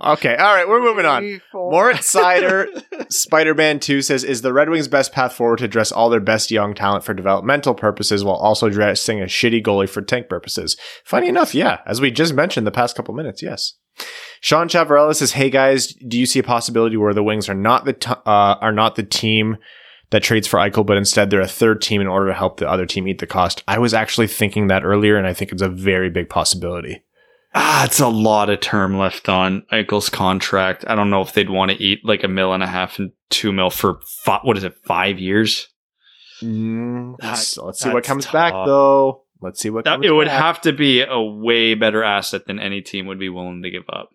Okay, 0.02 0.36
all 0.36 0.54
right, 0.54 0.68
we're 0.68 0.82
moving 0.82 1.06
on. 1.06 1.22
three, 1.22 1.42
four. 1.52 1.72
Moritz 1.72 2.14
Seider, 2.14 2.68
Spider 3.12 3.54
Man 3.54 3.80
2 3.80 4.02
says, 4.02 4.24
Is 4.24 4.42
the 4.42 4.54
Red 4.54 4.70
Wings' 4.70 4.88
best 4.88 5.12
path 5.12 5.34
forward 5.34 5.60
to 5.60 5.68
dress 5.68 5.92
all 5.92 6.10
their 6.10 6.20
best 6.20 6.52
young 6.52 6.74
talent 6.74 7.04
for 7.04 7.14
developmental 7.14 7.74
purposes 7.74 8.24
while 8.24 8.36
also 8.36 8.70
dressing 8.70 9.22
a 9.22 9.26
shitty 9.26 9.62
goalie 9.62 9.90
for 9.90 10.02
tank 10.02 10.30
purposes? 10.30 10.78
Funny 11.04 11.28
enough, 11.28 11.54
yeah. 11.54 11.80
As 11.86 12.00
we 12.00 12.12
just 12.12 12.34
mentioned 12.34 12.66
the 12.66 12.72
past 12.72 12.96
couple 12.96 13.14
minutes, 13.14 13.42
yes. 13.42 13.74
Sean 14.42 14.70
Chavarella 14.70 15.16
says, 15.16 15.34
Hey 15.34 15.50
guys, 15.50 15.88
do 16.08 16.18
you 16.18 16.26
see 16.26 16.40
a 16.40 16.44
possibility 16.44 16.98
where 16.98 17.14
the 17.14 17.24
Wings 17.24 17.50
are 17.50 17.56
not 17.56 17.86
the 17.86 17.94
t- 17.94 18.12
uh, 18.12 18.56
are 18.62 18.72
not 18.72 18.96
the 18.96 19.04
team 19.04 19.58
that 20.12 20.24
trades 20.24 20.48
for 20.48 20.58
Eichel, 20.58 20.86
but 20.86 20.98
instead 20.98 21.30
they're 21.30 21.42
a 21.42 21.48
third 21.48 21.82
team 21.82 22.02
in 22.02 22.08
order 22.08 22.28
to 22.28 22.34
help 22.34 22.58
the 22.58 22.70
other 22.70 22.86
team 22.86 23.08
eat 23.08 23.20
the 23.20 23.28
cost? 23.28 23.64
I 23.68 23.78
was 23.80 23.94
actually 23.94 24.28
thinking 24.28 24.68
that 24.68 24.84
earlier, 24.84 25.18
and 25.18 25.28
I 25.28 25.34
think 25.34 25.52
it's 25.52 25.62
a 25.62 25.70
very 25.70 26.10
big 26.10 26.30
possibility. 26.30 27.04
Ah, 27.56 27.86
it's 27.86 28.00
a 28.00 28.08
lot 28.08 28.50
of 28.50 28.60
term 28.60 28.98
left 28.98 29.30
on 29.30 29.64
Eichel's 29.72 30.10
contract. 30.10 30.86
I 30.88 30.96
don't 30.96 31.10
know 31.10 31.22
if 31.22 31.34
they'd 31.34 31.50
want 31.50 31.72
to 31.72 31.84
eat 31.84 32.00
like 32.04 32.24
a 32.24 32.28
mil 32.28 32.54
and 32.54 32.62
a 32.62 32.68
half 32.68 33.00
and 33.00 33.12
two 33.30 33.52
mil 33.52 33.70
for 33.70 34.00
fi- 34.24 34.42
what 34.44 34.58
is 34.58 34.64
it, 34.64 34.76
five 34.86 35.18
years? 35.18 35.68
Mm, 36.42 37.16
let's, 37.22 37.58
let's 37.58 37.80
see 37.80 37.90
what 37.90 38.04
comes 38.04 38.28
back, 38.28 38.54
though. 38.54 39.24
Let's 39.42 39.60
see 39.60 39.70
what 39.70 39.86
That, 39.86 40.04
it 40.04 40.12
would 40.12 40.28
back. 40.28 40.42
have 40.42 40.62
to 40.62 40.74
be 40.74 41.02
a 41.02 41.20
way 41.20 41.74
better 41.74 42.04
asset 42.04 42.46
than 42.48 42.60
any 42.60 42.82
team 42.82 43.08
would 43.08 43.20
be 43.20 43.30
willing 43.30 43.64
to 43.64 43.70
give 43.72 43.86
up. 43.90 44.10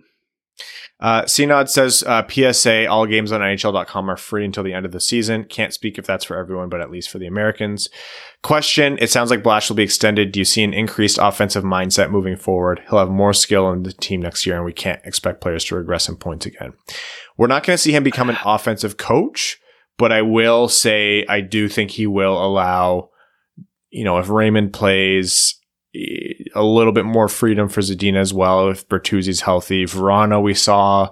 Uh, 1.00 1.22
CNOD 1.22 1.68
says 1.68 2.04
uh, 2.06 2.22
PSA, 2.28 2.86
all 2.86 3.06
games 3.06 3.32
on 3.32 3.40
NHL.com 3.40 4.08
are 4.08 4.16
free 4.16 4.44
until 4.44 4.62
the 4.62 4.72
end 4.72 4.86
of 4.86 4.92
the 4.92 5.00
season. 5.00 5.42
Can't 5.44 5.74
speak 5.74 5.98
if 5.98 6.06
that's 6.06 6.24
for 6.24 6.36
everyone, 6.36 6.68
but 6.68 6.80
at 6.80 6.92
least 6.92 7.10
for 7.10 7.18
the 7.18 7.26
Americans. 7.26 7.88
Question 8.44 8.98
It 9.00 9.10
sounds 9.10 9.28
like 9.28 9.42
Blash 9.42 9.68
will 9.68 9.76
be 9.76 9.82
extended. 9.82 10.30
Do 10.30 10.38
you 10.38 10.44
see 10.44 10.62
an 10.62 10.72
increased 10.72 11.18
offensive 11.20 11.64
mindset 11.64 12.10
moving 12.10 12.36
forward? 12.36 12.82
He'll 12.88 13.00
have 13.00 13.10
more 13.10 13.32
skill 13.32 13.72
in 13.72 13.82
the 13.82 13.92
team 13.92 14.22
next 14.22 14.46
year, 14.46 14.54
and 14.54 14.64
we 14.64 14.72
can't 14.72 15.00
expect 15.04 15.40
players 15.40 15.64
to 15.64 15.74
regress 15.74 16.08
in 16.08 16.16
points 16.16 16.46
again. 16.46 16.72
We're 17.36 17.48
not 17.48 17.64
going 17.64 17.74
to 17.74 17.82
see 17.82 17.92
him 17.92 18.04
become 18.04 18.30
an 18.30 18.38
offensive 18.44 18.96
coach, 18.96 19.58
but 19.98 20.12
I 20.12 20.22
will 20.22 20.68
say 20.68 21.26
I 21.28 21.40
do 21.40 21.68
think 21.68 21.90
he 21.90 22.06
will 22.06 22.44
allow, 22.44 23.10
you 23.90 24.04
know, 24.04 24.18
if 24.18 24.28
Raymond 24.28 24.72
plays, 24.72 25.56
a 25.94 26.62
little 26.62 26.92
bit 26.92 27.04
more 27.04 27.28
freedom 27.28 27.68
for 27.68 27.80
Zadina 27.80 28.16
as 28.16 28.32
well 28.32 28.68
if 28.70 28.88
Bertuzzi's 28.88 29.42
healthy. 29.42 29.84
Vrana, 29.84 30.42
we 30.42 30.54
saw, 30.54 31.10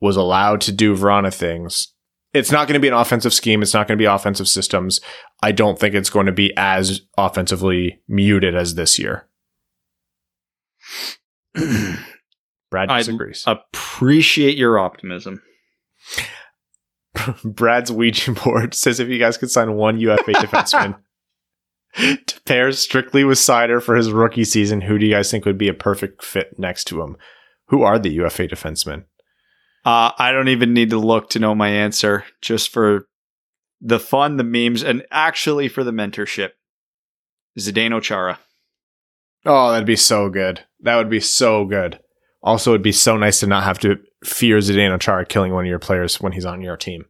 was 0.00 0.16
allowed 0.16 0.60
to 0.62 0.72
do 0.72 0.96
Vrana 0.96 1.32
things. 1.32 1.92
It's 2.32 2.50
not 2.50 2.68
going 2.68 2.74
to 2.74 2.80
be 2.80 2.88
an 2.88 2.94
offensive 2.94 3.32
scheme. 3.32 3.62
It's 3.62 3.72
not 3.72 3.88
going 3.88 3.96
to 3.96 4.02
be 4.02 4.06
offensive 4.06 4.48
systems. 4.48 5.00
I 5.42 5.52
don't 5.52 5.78
think 5.78 5.94
it's 5.94 6.10
going 6.10 6.26
to 6.26 6.32
be 6.32 6.52
as 6.56 7.02
offensively 7.16 8.00
muted 8.08 8.54
as 8.54 8.74
this 8.74 8.98
year. 8.98 9.28
Brad 12.70 12.90
I 12.90 12.98
disagrees. 12.98 13.44
appreciate 13.46 14.56
your 14.58 14.78
optimism. 14.78 15.42
Brad's 17.44 17.90
Ouija 17.90 18.32
board 18.32 18.74
says 18.74 19.00
if 19.00 19.08
you 19.08 19.18
guys 19.18 19.38
could 19.38 19.50
sign 19.50 19.74
one 19.74 19.98
UFA 19.98 20.32
defenseman 20.34 20.96
to 22.26 22.40
pair 22.42 22.70
strictly 22.72 23.24
with 23.24 23.38
Seider 23.38 23.82
for 23.82 23.96
his 23.96 24.12
rookie 24.12 24.44
season, 24.44 24.82
who 24.82 24.98
do 24.98 25.06
you 25.06 25.14
guys 25.14 25.30
think 25.30 25.44
would 25.44 25.58
be 25.58 25.68
a 25.68 25.74
perfect 25.74 26.22
fit 26.22 26.58
next 26.58 26.84
to 26.84 27.02
him? 27.02 27.16
Who 27.68 27.82
are 27.82 27.98
the 27.98 28.10
UFA 28.10 28.48
defensemen? 28.48 29.04
Uh, 29.84 30.12
I 30.18 30.32
don't 30.32 30.48
even 30.48 30.74
need 30.74 30.90
to 30.90 30.98
look 30.98 31.30
to 31.30 31.38
know 31.38 31.54
my 31.54 31.68
answer, 31.68 32.24
just 32.42 32.70
for 32.70 33.08
the 33.80 34.00
fun, 34.00 34.36
the 34.36 34.44
memes, 34.44 34.82
and 34.82 35.04
actually 35.10 35.68
for 35.68 35.84
the 35.84 35.92
mentorship. 35.92 36.50
Zdeno 37.58 38.02
Chara. 38.02 38.38
Oh, 39.44 39.70
that'd 39.70 39.86
be 39.86 39.96
so 39.96 40.28
good. 40.28 40.64
That 40.80 40.96
would 40.96 41.08
be 41.08 41.20
so 41.20 41.64
good. 41.64 42.00
Also, 42.42 42.72
it'd 42.72 42.82
be 42.82 42.92
so 42.92 43.16
nice 43.16 43.40
to 43.40 43.46
not 43.46 43.64
have 43.64 43.78
to 43.80 43.96
fear 44.24 44.58
Zdeno 44.58 45.00
Chara 45.00 45.24
killing 45.24 45.52
one 45.52 45.64
of 45.64 45.68
your 45.68 45.78
players 45.78 46.20
when 46.20 46.32
he's 46.32 46.44
on 46.44 46.60
your 46.60 46.76
team. 46.76 47.06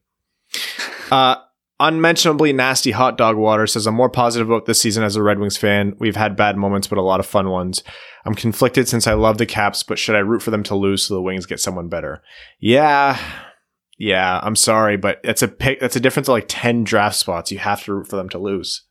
Uh, 1.10 1.36
unmentionably 1.78 2.53
nasty 2.53 2.90
hot 2.90 3.19
dog 3.19 3.36
water 3.36 3.66
says 3.66 3.86
I'm 3.86 3.94
more 3.94 4.09
positive 4.09 4.48
about 4.48 4.66
this 4.66 4.81
season 4.81 5.05
as 5.05 5.16
a 5.16 5.23
Red 5.23 5.39
Wings 5.39 5.57
fan. 5.57 5.94
We've 5.98 6.16
had 6.16 6.36
bad 6.36 6.57
moments, 6.57 6.86
but 6.86 6.98
a 6.98 7.03
lot 7.03 7.20
of 7.20 7.27
fun 7.27 7.51
ones. 7.51 7.82
I'm 8.24 8.35
conflicted 8.35 8.89
since 8.89 9.07
I 9.07 9.15
love 9.15 9.39
the 9.39 9.47
Caps, 9.47 9.82
but 9.82 9.98
should 9.98 10.16
I 10.16 10.20
root 10.20 10.43
for 10.43 10.51
them 10.51 10.62
to 10.65 10.74
lose 10.74 11.05
so 11.05 11.15
the 11.15 11.23
Wings 11.23 11.47
get 11.47 11.61
someone 11.61 11.89
better? 11.89 12.23
Yeah, 12.59 13.19
yeah. 13.98 14.40
I'm 14.43 14.57
sorry, 14.57 14.97
but 14.97 15.20
that's 15.23 15.43
a 15.43 15.48
pick. 15.48 15.81
That's 15.81 15.97
a 15.97 16.01
difference 16.01 16.28
of 16.28 16.32
like 16.32 16.47
ten 16.48 16.85
draft 16.85 17.16
spots. 17.16 17.53
You 17.53 17.59
have 17.59 17.85
to 17.85 17.94
root 17.94 18.09
for 18.09 18.16
them 18.16 18.28
to 18.31 18.39
lose. 18.39 18.85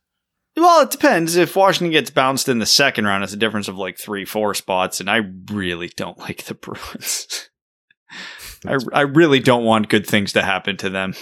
Well, 0.57 0.83
it 0.83 0.91
depends. 0.91 1.35
If 1.35 1.55
Washington 1.55 1.91
gets 1.91 2.09
bounced 2.09 2.47
in 2.47 2.59
the 2.59 2.65
second 2.65 3.05
round, 3.05 3.25
it's 3.25 3.33
a 3.33 3.37
difference 3.37 3.67
of 3.67 3.77
like 3.77 3.97
three, 3.97 4.23
four 4.23 4.53
spots, 4.53 5.01
and 5.01 5.09
I 5.09 5.21
really 5.51 5.89
don't 5.89 6.17
like 6.19 6.45
the 6.45 6.53
Bruins. 6.53 7.49
I, 8.65 8.77
I 8.93 9.01
really 9.01 9.39
don't 9.39 9.65
want 9.65 9.89
good 9.89 10.07
things 10.07 10.33
to 10.33 10.41
happen 10.41 10.77
to 10.77 10.89
them. 10.89 11.13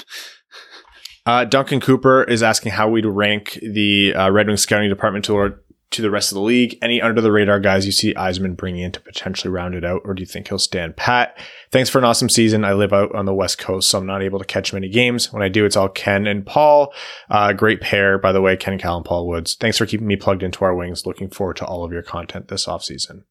Uh, 1.25 1.45
Duncan 1.45 1.79
Cooper 1.79 2.23
is 2.23 2.43
asking 2.43 2.73
how 2.73 2.89
we'd 2.89 3.05
rank 3.05 3.57
the 3.61 4.13
uh, 4.13 4.29
Red 4.29 4.47
Wings 4.47 4.61
scouting 4.61 4.89
department 4.89 5.23
to, 5.25 5.55
to 5.91 6.01
the 6.01 6.11
rest 6.11 6.31
of 6.31 6.35
the 6.35 6.41
league. 6.41 6.77
Any 6.81 7.01
under 7.01 7.21
the 7.21 7.31
radar 7.31 7.61
guys 7.61 7.85
you 7.85 7.93
see 7.93 8.13
Yzerman 8.13 8.57
bringing 8.57 8.81
in 8.81 8.91
to 8.91 8.99
potentially 8.99 9.49
round 9.49 9.73
it 9.73 9.85
out, 9.85 10.01
or 10.03 10.13
do 10.13 10.21
you 10.21 10.25
think 10.25 10.49
he'll 10.49 10.59
stand 10.59 10.97
pat? 10.97 11.37
Thanks 11.71 11.89
for 11.89 11.99
an 11.99 12.03
awesome 12.03 12.27
season. 12.27 12.65
I 12.65 12.73
live 12.73 12.91
out 12.91 13.15
on 13.15 13.25
the 13.25 13.33
West 13.33 13.57
Coast, 13.57 13.89
so 13.89 13.99
I'm 13.99 14.05
not 14.05 14.21
able 14.21 14.39
to 14.39 14.45
catch 14.45 14.73
many 14.73 14.89
games. 14.89 15.31
When 15.31 15.41
I 15.41 15.47
do, 15.47 15.65
it's 15.65 15.77
all 15.77 15.87
Ken 15.87 16.27
and 16.27 16.45
Paul. 16.45 16.93
Uh, 17.29 17.53
great 17.53 17.79
pair, 17.79 18.17
by 18.17 18.33
the 18.33 18.41
way, 18.41 18.57
Ken 18.57 18.77
Kal 18.77 18.97
and 18.97 19.05
Paul 19.05 19.27
Woods. 19.27 19.55
Thanks 19.55 19.77
for 19.77 19.85
keeping 19.85 20.07
me 20.07 20.17
plugged 20.17 20.43
into 20.43 20.65
our 20.65 20.75
wings. 20.75 21.05
Looking 21.05 21.29
forward 21.29 21.55
to 21.57 21.65
all 21.65 21.85
of 21.85 21.93
your 21.93 22.03
content 22.03 22.49
this 22.49 22.65
offseason. 22.65 23.23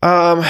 Um, 0.00 0.44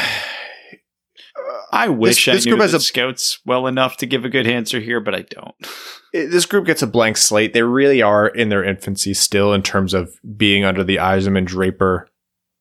I 1.71 1.89
wish 1.89 2.25
this 2.27 2.47
I 2.47 2.49
group 2.49 2.59
knew 2.59 2.63
has 2.63 2.73
the 2.73 2.79
a- 2.79 2.81
scouts 2.81 3.41
well 3.45 3.67
enough 3.67 3.97
to 3.99 4.07
give 4.07 4.25
a 4.25 4.29
good 4.31 4.47
answer 4.47 4.81
here, 4.81 5.01
but 5.01 5.15
I 5.15 5.23
don't. 5.23 5.55
it- 6.13 6.31
this 6.31 6.47
group 6.47 6.67
gets 6.67 6.83
a 6.83 6.87
blank 6.87 7.17
slate. 7.17 7.53
They 7.53 7.63
really 7.63 8.01
are 8.03 8.27
in 8.27 8.49
their 8.49 8.65
infancy 8.65 9.13
still 9.15 9.53
in 9.53 9.63
terms 9.63 9.93
of 9.95 10.15
being 10.37 10.65
under 10.65 10.83
the 10.85 10.97
Yzerman 10.97 11.47
Draper 11.47 12.09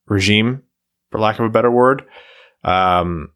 regime, 0.08 0.64
for 1.12 1.20
lack 1.20 1.40
of 1.40 1.46
a 1.46 1.50
better 1.50 1.72
word. 1.72 2.04
Um, 2.64 3.32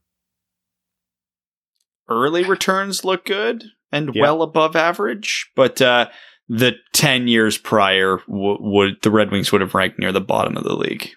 Early 2.10 2.44
returns 2.44 3.06
look 3.06 3.26
good 3.26 3.64
and 3.92 4.14
Yeah. 4.14 4.24
well 4.24 4.42
above 4.42 4.76
average, 4.76 5.50
but 5.56 5.82
uh, 5.82 6.10
the 6.50 6.74
ten 6.94 7.28
years 7.30 7.58
prior 7.58 8.18
w- 8.28 8.58
would 8.60 9.02
the 9.02 9.12
Red 9.12 9.32
Wings 9.32 9.52
would 9.52 9.62
have 9.62 9.74
ranked 9.74 9.98
near 10.00 10.12
the 10.12 10.20
bottom 10.20 10.58
of 10.58 10.64
the 10.64 10.76
league. 10.76 11.12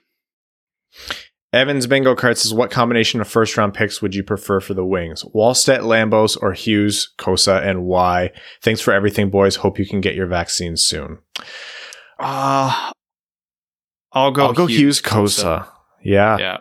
Evans 1.54 1.86
Bingo 1.86 2.14
Cart 2.14 2.36
says, 2.36 2.52
"What 2.52 2.70
combination 2.70 3.20
of 3.20 3.28
first 3.28 3.56
round 3.56 3.74
picks 3.74 4.02
would 4.02 4.14
you 4.14 4.22
prefer 4.24 4.60
for 4.60 4.74
the 4.74 4.84
Wings? 4.84 5.22
Wallstedt, 5.34 5.80
Lambos, 5.80 6.36
or 6.42 6.52
Hughes, 6.52 7.12
Cossa, 7.18 7.64
and 7.64 7.84
why? 7.84 8.30
Thanks 8.62 8.80
for 8.80 8.92
everything, 8.92 9.30
boys. 9.30 9.56
Hope 9.56 9.78
you 9.78 9.86
can 9.86 10.00
get 10.00 10.14
your 10.14 10.26
vaccines 10.26 10.82
soon. 10.82 11.18
Uh 12.18 12.90
I'll 14.12 14.30
go. 14.30 14.46
I'll 14.46 14.52
go 14.52 14.66
Hughes, 14.66 15.00
Cossa. 15.02 15.66
Yeah. 16.02 16.38
Yeah, 16.38 16.56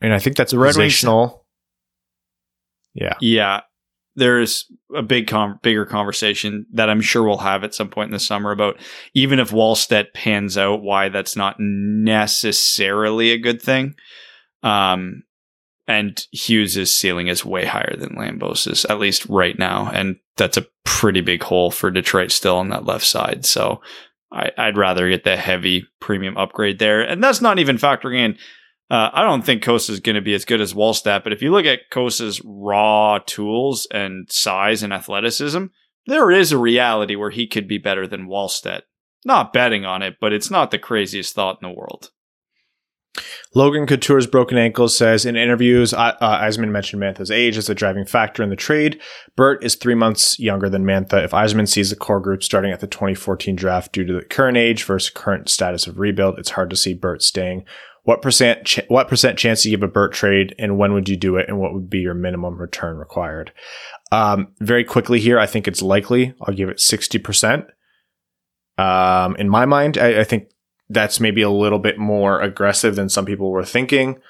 and 0.00 0.12
I 0.12 0.18
think 0.18 0.36
that's 0.36 0.52
Red 0.52 0.74
Wings- 0.76 0.94
Yeah. 2.94 3.14
Yeah, 3.20 3.60
yeah. 4.16 4.24
There's 4.24 4.66
a 4.94 5.02
big, 5.02 5.26
com- 5.26 5.58
bigger 5.62 5.86
conversation 5.86 6.66
that 6.72 6.90
I'm 6.90 7.00
sure 7.00 7.22
we'll 7.22 7.38
have 7.38 7.64
at 7.64 7.74
some 7.74 7.88
point 7.88 8.08
in 8.08 8.12
the 8.12 8.18
summer 8.20 8.50
about 8.50 8.78
even 9.14 9.38
if 9.38 9.50
Wallstedt 9.50 10.12
pans 10.14 10.58
out, 10.58 10.82
why 10.82 11.08
that's 11.08 11.36
not 11.36 11.56
necessarily 11.58 13.32
a 13.32 13.38
good 13.38 13.62
thing. 13.62 13.94
Um, 14.62 15.24
And 15.88 16.24
Hughes' 16.30 16.94
ceiling 16.94 17.26
is 17.26 17.44
way 17.44 17.64
higher 17.64 17.96
than 17.98 18.16
Lambos's, 18.16 18.84
at 18.84 19.00
least 19.00 19.26
right 19.26 19.58
now. 19.58 19.90
And 19.92 20.16
that's 20.36 20.56
a 20.56 20.66
pretty 20.84 21.20
big 21.20 21.42
hole 21.42 21.70
for 21.70 21.90
Detroit 21.90 22.30
still 22.30 22.56
on 22.56 22.68
that 22.70 22.86
left 22.86 23.04
side. 23.04 23.44
So 23.44 23.80
I, 24.30 24.50
would 24.66 24.78
rather 24.78 25.08
get 25.10 25.24
the 25.24 25.36
heavy 25.36 25.84
premium 26.00 26.36
upgrade 26.36 26.78
there. 26.78 27.02
And 27.02 27.22
that's 27.22 27.40
not 27.40 27.58
even 27.58 27.76
factoring 27.76 28.16
in. 28.16 28.38
Uh, 28.92 29.08
I 29.14 29.22
don't 29.22 29.40
think 29.40 29.62
Cossa 29.62 29.88
is 29.88 30.00
going 30.00 30.16
to 30.16 30.20
be 30.20 30.34
as 30.34 30.44
good 30.44 30.60
as 30.60 30.74
Wallstedt, 30.74 31.24
but 31.24 31.32
if 31.32 31.40
you 31.40 31.50
look 31.50 31.64
at 31.64 31.90
Cossa's 31.90 32.42
raw 32.44 33.18
tools 33.24 33.88
and 33.90 34.30
size 34.30 34.82
and 34.82 34.92
athleticism, 34.92 35.64
there 36.06 36.30
is 36.30 36.52
a 36.52 36.58
reality 36.58 37.16
where 37.16 37.30
he 37.30 37.46
could 37.46 37.66
be 37.66 37.78
better 37.78 38.06
than 38.06 38.28
Wallstedt. 38.28 38.82
Not 39.24 39.54
betting 39.54 39.86
on 39.86 40.02
it, 40.02 40.16
but 40.20 40.34
it's 40.34 40.50
not 40.50 40.70
the 40.70 40.78
craziest 40.78 41.34
thought 41.34 41.56
in 41.62 41.70
the 41.70 41.74
world. 41.74 42.10
Logan 43.54 43.86
Couture's 43.86 44.26
broken 44.26 44.58
ankle 44.58 44.88
says 44.88 45.24
in 45.24 45.36
interviews, 45.36 45.94
uh, 45.94 46.14
Yzerman 46.20 46.70
mentioned 46.70 47.02
Mantha's 47.02 47.30
age 47.30 47.56
as 47.56 47.70
a 47.70 47.74
driving 47.74 48.04
factor 48.04 48.42
in 48.42 48.50
the 48.50 48.56
trade. 48.56 49.00
Bert 49.36 49.64
is 49.64 49.74
three 49.74 49.94
months 49.94 50.38
younger 50.38 50.68
than 50.68 50.84
Mantha. 50.84 51.24
If 51.24 51.30
Yzerman 51.30 51.68
sees 51.68 51.90
the 51.90 51.96
core 51.96 52.20
group 52.20 52.42
starting 52.42 52.72
at 52.72 52.80
the 52.80 52.86
2014 52.86 53.56
draft 53.56 53.92
due 53.92 54.04
to 54.04 54.12
the 54.12 54.24
current 54.24 54.58
age 54.58 54.84
versus 54.84 55.10
current 55.10 55.48
status 55.48 55.86
of 55.86 55.98
rebuild, 55.98 56.38
it's 56.38 56.50
hard 56.50 56.70
to 56.70 56.76
see 56.76 56.94
Bert 56.94 57.22
staying. 57.22 57.64
What 58.04 58.20
percent 58.20 58.64
ch- 58.64 58.80
what 58.88 59.08
percent 59.08 59.38
chance 59.38 59.62
do 59.62 59.70
you 59.70 59.76
give 59.76 59.84
a 59.84 59.92
Bert 59.92 60.12
trade, 60.12 60.54
and 60.58 60.76
when 60.76 60.92
would 60.92 61.08
you 61.08 61.16
do 61.16 61.36
it, 61.36 61.48
and 61.48 61.58
what 61.58 61.72
would 61.72 61.88
be 61.88 62.00
your 62.00 62.14
minimum 62.14 62.60
return 62.60 62.96
required? 62.96 63.52
Um, 64.10 64.48
very 64.60 64.84
quickly 64.84 65.20
here, 65.20 65.38
I 65.38 65.46
think 65.46 65.68
it's 65.68 65.82
likely. 65.82 66.34
I'll 66.42 66.54
give 66.54 66.68
it 66.68 66.80
sixty 66.80 67.18
percent. 67.18 67.66
Um, 68.76 69.36
in 69.36 69.48
my 69.48 69.66
mind, 69.66 69.98
I, 69.98 70.20
I 70.20 70.24
think 70.24 70.48
that's 70.88 71.20
maybe 71.20 71.42
a 71.42 71.50
little 71.50 71.78
bit 71.78 71.98
more 71.98 72.40
aggressive 72.40 72.96
than 72.96 73.08
some 73.08 73.24
people 73.24 73.50
were 73.50 73.64
thinking. 73.64 74.20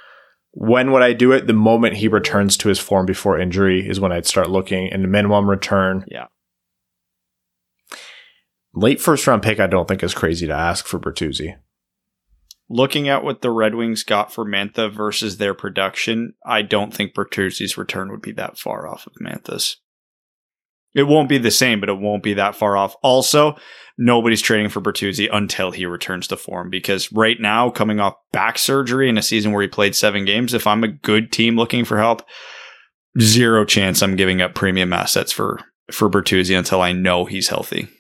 When 0.53 0.93
would 0.93 1.03
I 1.03 1.15
do 1.15 1.32
it? 1.32 1.47
The 1.47 1.55
moment 1.55 1.97
he 1.97 2.09
returns 2.09 2.59
to 2.59 2.69
his 2.69 2.78
form 2.78 3.07
before 3.07 3.40
injury 3.40 3.89
is 3.89 3.99
when 3.99 4.12
I'd 4.12 4.27
start 4.27 4.51
looking. 4.51 4.93
And 4.93 5.03
the 5.03 5.09
minimum 5.09 5.49
return, 5.49 6.05
yeah. 6.09 6.27
Late 8.74 9.01
first 9.01 9.27
round 9.27 9.43
pick, 9.43 9.61
I 9.61 9.66
don't 9.66 9.89
think 9.89 10.03
is 10.03 10.12
crazy 10.12 10.47
to 10.47 10.53
ask 10.53 10.86
for 10.86 11.01
Bertuzzi. 11.01 11.57
Looking 12.73 13.07
at 13.07 13.23
what 13.23 13.43
the 13.43 13.51
Red 13.51 13.74
Wings 13.74 14.03
got 14.03 14.32
for 14.32 14.47
Mantha 14.47 14.90
versus 14.90 15.36
their 15.36 15.53
production, 15.53 16.32
I 16.47 16.62
don't 16.62 16.94
think 16.94 17.15
Bertuzzi's 17.15 17.77
return 17.77 18.11
would 18.11 18.23
be 18.23 18.32
that 18.32 18.59
far 18.59 18.89
off 18.89 19.07
of 19.07 19.12
Mantha's. 19.20 19.77
It 20.94 21.03
won't 21.03 21.28
be 21.28 21.36
the 21.36 21.51
same, 21.51 21.81
but 21.81 21.90
it 21.90 21.99
won't 21.99 22.23
be 22.23 22.32
that 22.32 22.57
far 22.57 22.78
off. 22.78 22.97
Also, 23.03 23.57
nobody's 23.99 24.40
trading 24.40 24.70
for 24.70 24.81
Bertuzzi 24.81 25.28
until 25.31 25.70
he 25.70 25.85
returns 25.85 26.27
to 26.28 26.39
form 26.39 26.70
because 26.70 27.12
right 27.12 27.39
now, 27.39 27.69
coming 27.69 28.01
off 28.01 28.15
back 28.32 28.57
surgery 28.57 29.07
in 29.07 29.19
a 29.19 29.23
season 29.23 29.53
where 29.53 29.61
he 29.61 29.69
played 29.69 29.94
seven 29.94 30.24
games, 30.24 30.55
if 30.55 30.66
I'm 30.66 30.82
a 30.82 30.89
good 30.89 31.31
team 31.31 31.57
looking 31.57 31.85
for 31.85 31.99
help, 31.99 32.23
zero 33.20 33.66
chance 33.66 34.03
I'm 34.03 34.16
giving 34.16 34.40
up 34.40 34.55
premium 34.55 34.94
assets 34.94 35.31
for 35.31 35.61
for 35.90 36.09
Bertuzzi 36.09 36.57
until 36.57 36.81
I 36.81 36.93
know 36.93 37.27
he's 37.27 37.49
healthy. 37.49 37.90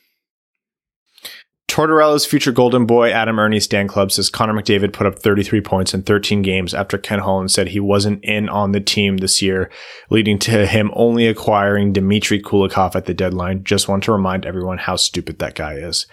Tortorella's 1.72 2.26
future 2.26 2.52
golden 2.52 2.84
boy, 2.84 3.12
Adam 3.12 3.38
Ernie 3.38 3.58
Dan 3.58 3.88
Club, 3.88 4.12
says 4.12 4.28
Connor 4.28 4.52
McDavid 4.52 4.92
put 4.92 5.06
up 5.06 5.18
33 5.18 5.62
points 5.62 5.94
in 5.94 6.02
13 6.02 6.42
games 6.42 6.74
after 6.74 6.98
Ken 6.98 7.20
Holland 7.20 7.50
said 7.50 7.68
he 7.68 7.80
wasn't 7.80 8.22
in 8.22 8.50
on 8.50 8.72
the 8.72 8.80
team 8.80 9.16
this 9.16 9.40
year, 9.40 9.70
leading 10.10 10.38
to 10.40 10.66
him 10.66 10.90
only 10.92 11.26
acquiring 11.26 11.94
Dmitry 11.94 12.42
Kulikov 12.42 12.94
at 12.94 13.06
the 13.06 13.14
deadline. 13.14 13.64
Just 13.64 13.88
want 13.88 14.04
to 14.04 14.12
remind 14.12 14.44
everyone 14.44 14.76
how 14.76 14.96
stupid 14.96 15.38
that 15.38 15.54
guy 15.54 15.76
is 15.76 16.04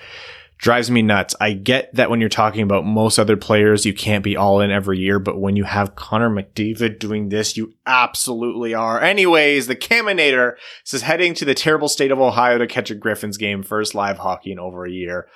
drives 0.59 0.91
me 0.91 1.01
nuts. 1.01 1.35
I 1.39 1.53
get 1.53 1.95
that 1.95 2.09
when 2.09 2.19
you're 2.19 2.29
talking 2.29 2.61
about 2.61 2.85
most 2.85 3.17
other 3.17 3.37
players, 3.37 3.85
you 3.85 3.93
can't 3.93 4.23
be 4.23 4.35
all 4.35 4.59
in 4.59 4.71
every 4.71 4.99
year, 4.99 5.17
but 5.17 5.39
when 5.39 5.55
you 5.55 5.63
have 5.63 5.95
Connor 5.95 6.29
McDavid 6.29 6.99
doing 6.99 7.29
this, 7.29 7.57
you 7.57 7.73
absolutely 7.87 8.73
are. 8.73 9.01
Anyways, 9.01 9.67
the 9.67 9.75
Caminator 9.75 10.55
says 10.83 11.01
heading 11.01 11.33
to 11.35 11.45
the 11.45 11.55
terrible 11.55 11.87
state 11.87 12.11
of 12.11 12.19
Ohio 12.19 12.57
to 12.57 12.67
catch 12.67 12.91
a 12.91 12.95
Griffins 12.95 13.37
game, 13.37 13.63
first 13.63 13.95
live 13.95 14.17
hockey 14.19 14.51
in 14.51 14.59
over 14.59 14.85
a 14.85 14.91
year. 14.91 15.27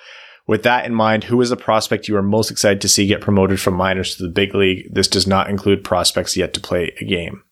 With 0.46 0.62
that 0.64 0.84
in 0.84 0.94
mind, 0.94 1.24
who 1.24 1.40
is 1.40 1.50
a 1.50 1.56
prospect 1.56 2.06
you 2.06 2.16
are 2.18 2.22
most 2.22 2.50
excited 2.50 2.82
to 2.82 2.88
see 2.88 3.06
get 3.06 3.22
promoted 3.22 3.58
from 3.58 3.74
minors 3.74 4.16
to 4.16 4.22
the 4.22 4.28
big 4.28 4.54
league? 4.54 4.92
This 4.92 5.08
does 5.08 5.26
not 5.26 5.48
include 5.48 5.82
prospects 5.84 6.36
yet 6.36 6.52
to 6.52 6.60
play 6.60 6.92
a 7.00 7.04
game. 7.04 7.42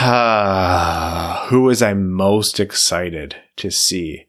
who 1.48 1.68
is 1.68 1.82
I 1.82 1.94
most 1.94 2.60
excited 2.60 3.34
to 3.56 3.72
see? 3.72 4.26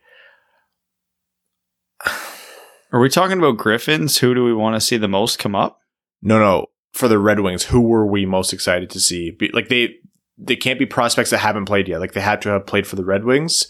Are 2.92 3.00
we 3.00 3.10
talking 3.10 3.38
about 3.38 3.58
Griffins? 3.58 4.18
Who 4.20 4.34
do 4.34 4.44
we 4.44 4.54
want 4.54 4.76
to 4.76 4.82
see 4.82 4.98
the 4.98 5.08
most 5.08 5.40
come 5.40 5.56
up? 5.56 5.80
No, 6.22 6.40
no. 6.40 6.68
For 6.94 7.08
the 7.08 7.20
Red 7.20 7.42
Wings, 7.42 7.64
who 7.64 7.82
were 7.82 8.06
we 8.06 8.26
most 8.26 8.54
excited 8.54 8.90
to 8.92 9.00
see? 9.00 9.32
Be, 9.32 9.50
like 9.54 9.68
they, 9.68 9.96
they 10.38 10.56
can't 10.56 10.80
be 10.80 10.86
prospects 10.86 11.32
that 11.32 11.40
haven't 11.40 11.66
played 11.66 11.88
yet. 11.88 12.00
Like 12.00 12.14
they 12.14 12.22
had 12.22 12.42
to 12.44 12.50
have 12.50 12.66
played 12.66 12.88
for 12.88 12.96
the 12.96 13.06
Red 13.06 13.26
Wings. 13.26 13.68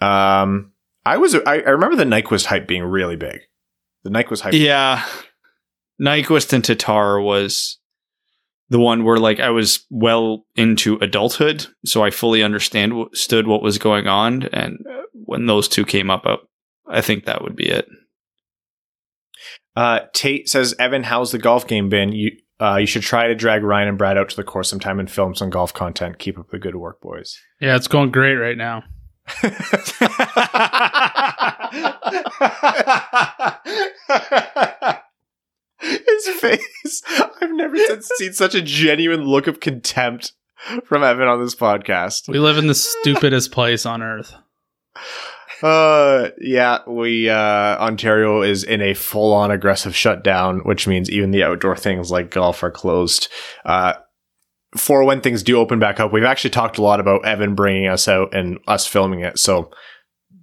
Um, 0.00 0.72
I 1.06 1.16
was, 1.18 1.34
I, 1.34 1.60
I 1.60 1.70
remember 1.70 1.96
the 1.96 2.04
Nyquist 2.04 2.46
hype 2.46 2.66
being 2.66 2.82
really 2.82 3.16
big. 3.16 3.40
The 4.02 4.10
Nyquist 4.10 4.40
hype. 4.40 4.54
Yeah. 4.54 5.04
Nyquist 6.00 6.52
and 6.52 6.64
Tatar 6.64 7.20
was 7.20 7.78
the 8.70 8.80
one 8.80 9.04
where 9.04 9.18
like 9.18 9.40
I 9.40 9.50
was 9.50 9.84
well 9.90 10.46
into 10.56 10.96
adulthood, 10.96 11.66
so 11.84 12.02
I 12.02 12.10
fully 12.10 12.42
understand 12.42 12.92
understood 12.92 13.46
what 13.46 13.62
was 13.62 13.78
going 13.78 14.06
on. 14.06 14.44
And 14.44 14.78
when 15.12 15.46
those 15.46 15.68
two 15.68 15.84
came 15.84 16.08
up, 16.08 16.24
I 16.88 17.00
think 17.00 17.24
that 17.24 17.42
would 17.42 17.56
be 17.56 17.68
it. 17.68 17.86
Uh, 19.76 20.00
Tate 20.12 20.48
says, 20.48 20.74
Evan, 20.78 21.04
how's 21.04 21.32
the 21.32 21.38
golf 21.38 21.66
game 21.66 21.88
been? 21.88 22.12
You 22.12 22.32
uh, 22.60 22.76
you 22.76 22.86
should 22.86 23.02
try 23.02 23.26
to 23.26 23.34
drag 23.34 23.62
Ryan 23.62 23.88
and 23.88 23.98
Brad 23.98 24.18
out 24.18 24.28
to 24.28 24.36
the 24.36 24.44
course 24.44 24.68
sometime 24.68 25.00
and 25.00 25.10
film 25.10 25.34
some 25.34 25.48
golf 25.48 25.72
content. 25.72 26.18
Keep 26.18 26.38
up 26.38 26.50
the 26.50 26.58
good 26.58 26.76
work, 26.76 27.00
boys. 27.00 27.40
Yeah, 27.58 27.74
it's 27.76 27.88
going 27.88 28.10
great 28.10 28.34
right 28.34 28.58
now. 28.58 28.84
His 35.80 36.28
face. 36.40 37.02
I've 37.40 37.52
never 37.52 37.76
seen 38.18 38.34
such 38.34 38.54
a 38.54 38.60
genuine 38.60 39.22
look 39.22 39.46
of 39.46 39.60
contempt 39.60 40.32
from 40.84 41.02
Evan 41.02 41.28
on 41.28 41.42
this 41.42 41.54
podcast. 41.54 42.28
We 42.28 42.38
live 42.38 42.58
in 42.58 42.66
the 42.66 42.74
stupidest 42.74 43.52
place 43.52 43.86
on 43.86 44.02
earth. 44.02 44.34
Uh, 45.62 46.30
yeah, 46.40 46.78
we, 46.86 47.28
uh, 47.28 47.78
Ontario 47.78 48.42
is 48.42 48.64
in 48.64 48.80
a 48.80 48.94
full 48.94 49.32
on 49.32 49.50
aggressive 49.50 49.94
shutdown, 49.94 50.60
which 50.60 50.86
means 50.86 51.10
even 51.10 51.30
the 51.30 51.42
outdoor 51.42 51.76
things 51.76 52.10
like 52.10 52.30
golf 52.30 52.62
are 52.62 52.70
closed. 52.70 53.28
Uh, 53.64 53.94
for 54.76 55.04
when 55.04 55.20
things 55.20 55.42
do 55.42 55.58
open 55.58 55.78
back 55.78 56.00
up, 56.00 56.12
we've 56.12 56.24
actually 56.24 56.50
talked 56.50 56.78
a 56.78 56.82
lot 56.82 57.00
about 57.00 57.26
Evan 57.26 57.54
bringing 57.54 57.88
us 57.88 58.08
out 58.08 58.34
and 58.34 58.58
us 58.66 58.86
filming 58.86 59.20
it. 59.20 59.38
So 59.38 59.70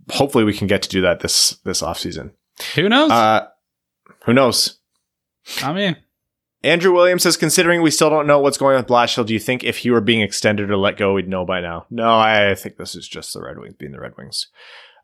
hopefully 0.09 0.43
we 0.43 0.53
can 0.53 0.67
get 0.67 0.81
to 0.83 0.89
do 0.89 1.01
that 1.01 1.21
this, 1.21 1.57
this 1.63 1.81
off 1.81 1.99
season. 1.99 2.31
Who 2.75 2.89
knows? 2.89 3.11
Uh, 3.11 3.47
who 4.25 4.33
knows? 4.33 4.79
I 5.63 5.71
mean, 5.71 5.95
Andrew 6.63 6.91
Williams 6.91 7.23
says, 7.23 7.37
considering 7.37 7.81
we 7.81 7.91
still 7.91 8.09
don't 8.09 8.27
know 8.27 8.39
what's 8.39 8.57
going 8.57 8.75
on 8.75 8.81
with 8.81 8.89
Blashill, 8.89 9.25
do 9.25 9.33
you 9.33 9.39
think 9.39 9.63
if 9.63 9.77
he 9.77 9.91
were 9.91 10.01
being 10.01 10.21
extended 10.21 10.69
or 10.69 10.77
let 10.77 10.97
go, 10.97 11.13
we'd 11.13 11.29
know 11.29 11.45
by 11.45 11.61
now? 11.61 11.85
No, 11.89 12.17
I 12.17 12.55
think 12.55 12.77
this 12.77 12.95
is 12.95 13.07
just 13.07 13.33
the 13.33 13.41
Red 13.41 13.57
Wings 13.57 13.75
being 13.75 13.93
the 13.93 14.01
Red 14.01 14.17
Wings. 14.17 14.47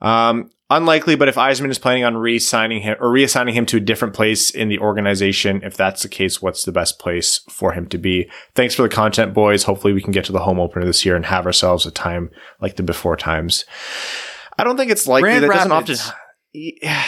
Um, 0.03 0.51
unlikely, 0.69 1.15
but 1.15 1.29
if 1.29 1.35
Yzerman 1.35 1.69
is 1.69 1.79
planning 1.79 2.03
on 2.03 2.17
re-signing 2.17 2.81
him 2.81 2.97
or 2.99 3.07
reassigning 3.07 3.53
him 3.53 3.65
to 3.67 3.77
a 3.77 3.79
different 3.79 4.13
place 4.13 4.49
in 4.49 4.67
the 4.67 4.79
organization, 4.79 5.61
if 5.63 5.77
that's 5.77 6.03
the 6.03 6.09
case, 6.09 6.41
what's 6.41 6.65
the 6.65 6.71
best 6.73 6.99
place 6.99 7.39
for 7.49 7.71
him 7.71 7.87
to 7.87 7.97
be? 7.97 8.29
Thanks 8.53 8.75
for 8.75 8.81
the 8.81 8.89
content, 8.89 9.33
boys. 9.33 9.63
Hopefully 9.63 9.93
we 9.93 10.01
can 10.01 10.11
get 10.11 10.25
to 10.25 10.33
the 10.33 10.39
home 10.43 10.59
opener 10.59 10.85
this 10.85 11.05
year 11.05 11.15
and 11.15 11.25
have 11.25 11.45
ourselves 11.45 11.85
a 11.85 11.91
time 11.91 12.29
like 12.59 12.75
the 12.75 12.83
before 12.83 13.15
times. 13.15 13.65
I 14.57 14.63
don't 14.63 14.77
think 14.77 14.91
it's 14.91 15.07
likely. 15.07 15.29
Grand 15.29 15.43
that 15.43 15.49
Rapids. 15.49 15.99
doesn't 15.99 16.13
often. 16.83 17.03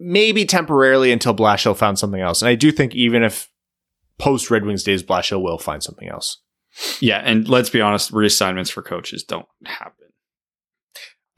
Maybe 0.00 0.44
temporarily 0.44 1.12
until 1.12 1.34
Blashill 1.34 1.76
found 1.76 1.98
something 1.98 2.20
else. 2.20 2.42
And 2.42 2.48
I 2.48 2.54
do 2.54 2.70
think 2.70 2.94
even 2.94 3.22
if 3.22 3.48
post 4.18 4.50
Red 4.50 4.64
Wings 4.64 4.82
days, 4.82 5.02
Blashill 5.02 5.42
will 5.42 5.58
find 5.58 5.82
something 5.82 6.08
else. 6.08 6.40
Yeah, 7.00 7.18
and 7.18 7.48
let's 7.48 7.70
be 7.70 7.80
honest, 7.80 8.12
reassignments 8.12 8.70
for 8.70 8.82
coaches 8.82 9.24
don't 9.24 9.46
happen. 9.64 10.07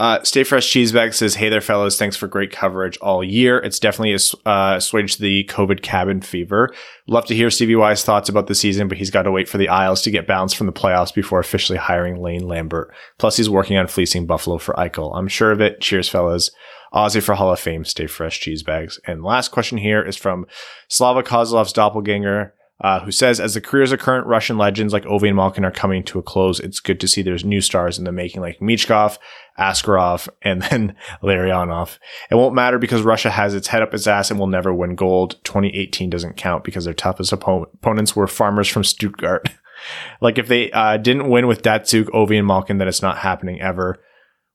Uh, 0.01 0.19
Stay 0.23 0.45
Fresh 0.45 0.73
Cheesebag 0.73 1.13
says, 1.13 1.35
Hey 1.35 1.51
there, 1.51 1.61
fellas. 1.61 1.99
Thanks 1.99 2.17
for 2.17 2.27
great 2.27 2.51
coverage 2.51 2.97
all 3.03 3.23
year. 3.23 3.59
It's 3.59 3.79
definitely 3.79 4.15
uh, 4.47 4.77
assuaged 4.79 5.21
the 5.21 5.45
COVID 5.45 5.83
cabin 5.83 6.23
fever. 6.23 6.73
Love 7.07 7.27
to 7.27 7.35
hear 7.35 7.51
Stevie 7.51 7.77
Y's 7.77 8.03
thoughts 8.03 8.31
about 8.31 8.47
the 8.47 8.55
season, 8.55 8.89
but 8.89 8.97
he's 8.97 9.11
got 9.11 9.25
to 9.25 9.31
wait 9.31 9.47
for 9.47 9.59
the 9.59 9.69
Isles 9.69 10.01
to 10.03 10.11
get 10.11 10.27
bounced 10.27 10.57
from 10.57 10.67
the 10.67 10.73
playoffs 10.73 11.13
before 11.13 11.39
officially 11.39 11.77
hiring 11.77 12.17
Lane 12.17 12.49
Lambert. 12.49 12.95
Plus, 13.19 13.37
he's 13.37 13.51
working 13.51 13.77
on 13.77 13.89
fleecing 13.89 14.25
Buffalo 14.25 14.57
for 14.57 14.73
Eichel. 14.77 15.15
I'm 15.15 15.29
sure 15.29 15.53
of 15.53 15.61
it. 15.61 15.83
Cheers, 15.83 16.09
fellas. 16.09 16.51
Aussie 16.95 17.23
for 17.23 17.35
Hall 17.35 17.53
of 17.53 17.61
Fame. 17.61 17.85
Stay 17.85 18.07
fresh, 18.07 18.41
cheesebags. 18.41 18.99
And 19.07 19.23
last 19.23 19.51
question 19.51 19.77
here 19.77 20.03
is 20.03 20.17
from 20.17 20.47
Slava 20.89 21.23
Kozlov's 21.23 21.75
doppelganger. 21.75 22.55
Uh, 22.83 23.01
who 23.01 23.13
says, 23.13 23.39
as 23.39 23.53
the 23.53 23.61
careers 23.61 23.93
of 23.93 23.99
current 23.99 24.27
Russian 24.27 24.57
legends 24.57 24.95
like 24.95 25.05
Ovi 25.05 25.27
and 25.27 25.37
Malkin 25.37 25.67
are 25.67 25.71
coming 25.71 26.03
to 26.05 26.19
a 26.19 26.23
close, 26.23 26.59
it's 26.59 26.81
good 26.81 26.99
to 27.01 27.09
see 27.09 27.21
there's 27.21 27.45
new 27.45 27.61
stars 27.61 27.99
in 27.99 28.05
the 28.05 28.13
making 28.13 28.41
like 28.41 28.59
Michkov, 28.59 29.19
Askarov, 29.59 30.31
and 30.41 30.63
then 30.71 30.97
Larionov. 31.23 31.99
It 32.31 32.37
won't 32.37 32.55
matter 32.55 32.79
because 32.79 33.03
Russia 33.03 33.29
has 33.31 33.55
its 33.55 33.69
head 33.69 33.83
up 33.83 33.93
its 33.93 34.07
ass 34.07 34.31
and 34.31 34.41
will 34.41 34.47
never 34.47 34.73
win 34.73 34.95
gold. 34.95 35.37
2018 35.45 36.09
doesn't 36.09 36.39
count 36.39 36.65
because 36.65 36.87
their 36.87 36.95
toughest 36.95 37.33
oppo- 37.33 37.73
opponents 37.75 38.17
were 38.17 38.27
farmers 38.27 38.69
from 38.69 38.85
Stuttgart. 38.85 39.51
like 40.23 40.39
if 40.39 40.49
they 40.49 40.71
uh, 40.73 40.97
didn't 40.97 41.29
win 41.29 41.47
with 41.47 41.63
Datsyuk, 41.63 42.07
Ovi, 42.07 42.39
and 42.39 42.47
Malkin, 42.47 42.79
then 42.79 42.89
it's 42.89 43.03
not 43.03 43.19
happening 43.19 43.61
ever. 43.61 44.01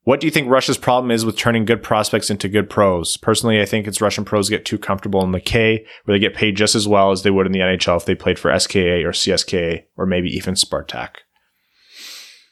What 0.06 0.20
do 0.20 0.28
you 0.28 0.30
think 0.30 0.48
Russia's 0.48 0.78
problem 0.78 1.10
is 1.10 1.26
with 1.26 1.36
turning 1.36 1.64
good 1.64 1.82
prospects 1.82 2.30
into 2.30 2.48
good 2.48 2.70
pros? 2.70 3.16
Personally, 3.16 3.60
I 3.60 3.64
think 3.64 3.88
it's 3.88 4.00
Russian 4.00 4.24
pros 4.24 4.48
get 4.48 4.64
too 4.64 4.78
comfortable 4.78 5.24
in 5.24 5.32
the 5.32 5.40
K, 5.40 5.84
where 6.04 6.14
they 6.14 6.20
get 6.20 6.32
paid 6.32 6.56
just 6.56 6.76
as 6.76 6.86
well 6.86 7.10
as 7.10 7.24
they 7.24 7.32
would 7.32 7.44
in 7.44 7.50
the 7.50 7.58
NHL 7.58 7.96
if 7.96 8.04
they 8.04 8.14
played 8.14 8.38
for 8.38 8.56
SKA 8.56 9.02
or 9.02 9.10
CSKA 9.10 9.82
or 9.96 10.06
maybe 10.06 10.28
even 10.28 10.54
Spartak. 10.54 11.16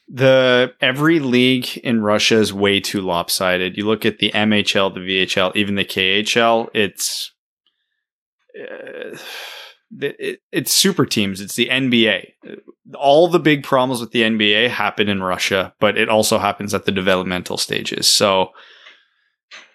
The 0.08 0.74
every 0.80 1.20
league 1.20 1.78
in 1.84 2.02
Russia 2.02 2.38
is 2.38 2.52
way 2.52 2.80
too 2.80 3.00
lopsided. 3.00 3.76
You 3.76 3.86
look 3.86 4.04
at 4.04 4.18
the 4.18 4.32
MHL, 4.32 4.92
the 4.92 4.98
VHL, 4.98 5.54
even 5.54 5.76
the 5.76 5.84
KHL. 5.84 6.70
It's 6.74 7.30
uh, 8.60 9.16
it's 9.90 10.72
super 10.72 11.06
teams. 11.06 11.40
It's 11.40 11.56
the 11.56 11.68
NBA. 11.68 12.26
All 12.96 13.28
the 13.28 13.38
big 13.38 13.62
problems 13.62 14.00
with 14.00 14.12
the 14.12 14.22
NBA 14.22 14.70
happen 14.70 15.08
in 15.08 15.22
Russia, 15.22 15.74
but 15.80 15.96
it 15.96 16.08
also 16.08 16.38
happens 16.38 16.74
at 16.74 16.84
the 16.84 16.92
developmental 16.92 17.56
stages. 17.56 18.06
So 18.06 18.50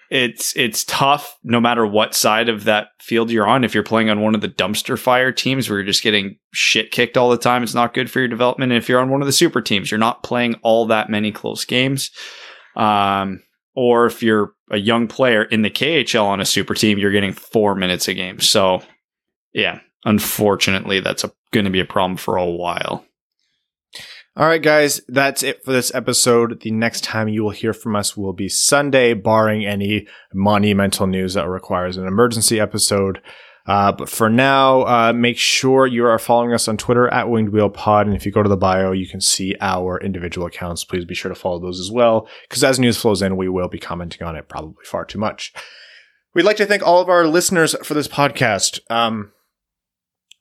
it's 0.10 0.56
it's 0.56 0.84
tough 0.86 1.38
no 1.44 1.62
matter 1.62 1.86
what 1.86 2.16
side 2.16 2.50
of 2.50 2.64
that 2.64 2.90
field 3.00 3.30
you're 3.30 3.48
on. 3.48 3.64
If 3.64 3.74
you're 3.74 3.84
playing 3.84 4.10
on 4.10 4.22
one 4.22 4.34
of 4.34 4.42
the 4.42 4.50
dumpster 4.50 4.98
fire 4.98 5.32
teams 5.32 5.70
where 5.70 5.80
you're 5.80 5.86
just 5.86 6.02
getting 6.02 6.38
shit 6.52 6.92
kicked 6.92 7.16
all 7.16 7.30
the 7.30 7.38
time, 7.38 7.62
it's 7.62 7.76
not 7.76 7.94
good 7.94 8.10
for 8.10 8.20
your 8.20 8.28
development. 8.28 8.72
And 8.72 8.78
if 8.78 8.90
you're 8.90 9.00
on 9.00 9.12
one 9.12 9.22
of 9.22 9.28
the 9.28 9.32
super 9.32 9.62
teams, 9.62 9.92
you're 9.92 10.00
not 10.00 10.24
playing 10.24 10.56
all 10.64 10.88
that 10.88 11.10
many 11.10 11.32
close 11.32 11.64
games. 11.64 12.10
Um, 12.76 13.44
or 13.76 14.08
if 14.08 14.24
you're 14.24 14.54
a 14.72 14.78
young 14.78 15.08
player 15.08 15.44
in 15.44 15.62
the 15.62 15.70
KHL 15.70 16.26
on 16.26 16.42
a 16.42 16.46
super 16.46 16.74
team, 16.74 16.98
you're 16.98 17.12
getting 17.12 17.34
four 17.34 17.76
minutes 17.76 18.08
a 18.08 18.14
game. 18.16 18.40
So 18.40 18.82
yeah, 19.54 19.80
unfortunately, 20.06 21.00
that's 21.00 21.26
going 21.52 21.66
to 21.66 21.72
be 21.72 21.80
a 21.80 21.86
problem 21.86 22.18
for 22.18 22.38
a 22.38 22.46
while. 22.46 23.06
All 24.36 24.48
right, 24.48 24.62
guys, 24.62 25.02
that's 25.08 25.44
it 25.44 25.66
for 25.66 25.74
this 25.74 25.94
episode. 25.94 26.62
The 26.62 26.72
next 26.72 27.04
time 27.04 27.28
you 27.28 27.44
will 27.44 27.50
hear 27.50 27.74
from 27.74 27.96
us 27.96 28.16
will 28.16 28.32
be 28.32 28.48
Sunday, 28.48 29.14
barring 29.14 29.66
any 29.66 30.08
monumental 30.34 31.08
news 31.08 31.34
that 31.34 31.50
requires 31.50 31.98
an 31.98 32.08
emergency 32.08 32.60
episode. 32.60 33.22
Uh, 33.66 33.92
but 33.92 34.08
for 34.08 34.30
now, 34.30 34.84
uh, 34.84 35.14
make 35.14 35.38
sure 35.38 35.86
you 35.86 36.06
are 36.06 36.18
following 36.18 36.54
us 36.54 36.68
on 36.68 36.78
Twitter 36.78 37.08
at 37.10 37.30
Winged 37.30 37.50
Wheel 37.50 37.70
Pod. 37.70 38.08
And 38.08 38.16
if 38.16 38.26
you 38.26 38.32
go 38.32 38.42
to 38.42 38.50
the 38.50 38.56
bio, 38.56 38.94
you 38.94 39.08
can 39.08 39.20
see 39.20 39.56
our 39.60 40.00
individual 40.00 40.48
accounts. 40.48 40.86
Please 40.86 41.06
be 41.06 41.14
sure 41.14 41.30
to 41.30 41.36
follow 41.36 41.60
those 41.60 41.80
as 41.80 41.92
well, 41.92 42.28
because 42.48 42.64
as 42.64 42.80
news 42.80 42.98
flows 42.98 43.22
in, 43.22 43.36
we 43.36 43.50
will 43.50 43.68
be 43.68 43.78
commenting 43.78 44.26
on 44.26 44.36
it 44.36 44.48
probably 44.48 44.86
far 44.86 45.06
too 45.06 45.20
much. 45.20 45.54
We'd 46.34 46.44
like 46.44 46.58
to 46.58 46.66
thank 46.66 46.82
all 46.82 47.02
of 47.02 47.10
our 47.10 47.28
listeners 47.28 47.76
for 47.84 47.94
this 47.94 48.08
podcast. 48.08 48.80
Um, 48.90 49.34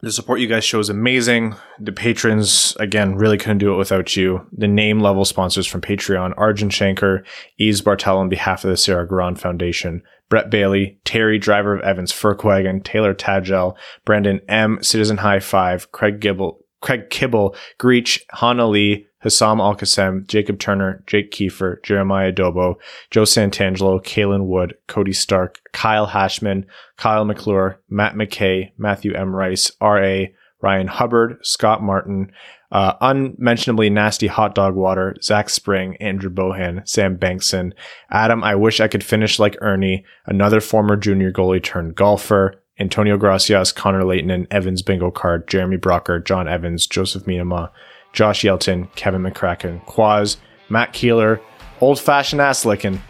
the 0.01 0.13
support 0.13 0.39
you 0.39 0.47
guys 0.47 0.65
show 0.65 0.79
is 0.79 0.89
amazing. 0.89 1.57
The 1.81 1.91
patrons, 1.93 2.77
again, 2.79 3.17
really 3.17 3.37
couldn't 3.37 3.59
do 3.59 3.75
it 3.75 3.79
without 3.79 4.17
you. 4.17 4.47
The 4.53 4.69
name 4.69 5.01
level 5.01 5.25
sponsors 5.25 5.67
from 5.67 5.81
Patreon, 5.81 6.35
Arjun 6.37 6.71
Shankar, 6.71 7.25
Yves 7.59 7.83
Bartel 7.83 8.19
on 8.19 8.29
behalf 8.29 8.65
of 8.65 8.71
the 8.71 8.77
Sarah 8.77 9.09
Garand 9.09 9.39
Foundation, 9.39 10.03
Brett 10.29 10.51
Bailey, 10.51 11.01
Terry, 11.05 11.39
driver 11.39 11.75
of 11.75 11.83
Evans 11.83 12.13
Furkwagon, 12.13 12.85
Taylor 12.85 13.13
Tagel, 13.13 13.77
Brandon 14.05 14.41
M, 14.49 14.79
Citizen 14.83 15.17
High 15.17 15.41
Five, 15.41 15.91
Craig 15.91 16.21
Gibble, 16.21 16.61
Craig 16.81 17.11
Kibble, 17.11 17.57
Greach, 17.81 18.21
Hana 18.31 18.69
Lee, 18.69 19.08
Hassam 19.21 19.61
Al 19.61 19.75
Qassem, 19.75 20.27
Jacob 20.27 20.59
Turner, 20.59 21.03
Jake 21.07 21.31
Kiefer, 21.33 21.83
Jeremiah 21.83 22.33
Dobo, 22.33 22.77
Joe 23.11 23.23
Santangelo, 23.23 24.03
Kalen 24.03 24.47
Wood, 24.47 24.75
Cody 24.87 25.13
Stark, 25.13 25.61
Kyle 25.73 26.07
Hashman, 26.07 26.67
Kyle 26.97 27.25
McClure, 27.25 27.81
Matt 27.89 28.15
McKay, 28.15 28.71
Matthew 28.79 29.15
M. 29.15 29.35
Rice, 29.35 29.73
R.A., 29.81 30.35
Ryan 30.61 30.89
Hubbard, 30.89 31.39
Scott 31.43 31.83
Martin, 31.83 32.33
uh, 32.73 32.95
unmentionably 33.01 33.91
nasty 33.91 34.27
hot 34.27 34.55
dog 34.55 34.75
water, 34.75 35.17
Zach 35.23 35.49
Spring, 35.49 35.97
Andrew 36.01 36.31
Bohan, 36.31 36.87
Sam 36.87 37.17
Bankson, 37.17 37.73
Adam, 38.11 38.43
I 38.43 38.57
wish 38.57 38.81
I 38.81 38.89
could 38.89 39.05
finish 39.05 39.39
like 39.39 39.57
Ernie, 39.61 40.05
another 40.27 40.61
former 40.61 40.97
junior 40.97 41.33
goalie 41.33 41.63
turned 41.63 41.95
golfer, 41.95 42.61
Antonio 42.81 43.17
Gracias, 43.17 43.73
Connor 43.73 44.05
Layton, 44.05 44.31
and 44.31 44.47
Evans 44.51 44.83
bingo 44.83 45.11
card, 45.11 45.49
Jeremy 45.49 45.77
Brocker, 45.77 46.25
John 46.25 46.49
Evans, 46.49 46.87
Joseph 46.87 47.25
Minama, 47.25 47.71
Josh 48.19 48.43
Yelton, 48.43 48.93
Kevin 48.97 49.23
McCracken, 49.23 49.81
Quaz, 49.87 50.39
Matt 50.69 50.93
Keeler, 50.93 51.41
old 51.81 52.01
fashioned 52.01 52.41
ass 52.41 52.65
licking, 52.65 53.01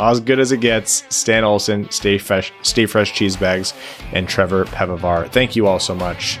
as 0.00 0.18
good 0.18 0.40
as 0.40 0.50
it 0.50 0.60
gets, 0.60 1.04
Stan 1.14 1.44
Olson, 1.44 1.88
Stay 1.92 2.18
Fresh, 2.18 2.52
Stay 2.62 2.84
Fresh 2.84 3.12
Cheese 3.12 3.36
Bags, 3.36 3.72
and 4.12 4.28
Trevor 4.28 4.64
Pevavar. 4.64 5.30
Thank 5.30 5.54
you 5.54 5.68
all 5.68 5.78
so 5.78 5.94
much. 5.94 6.40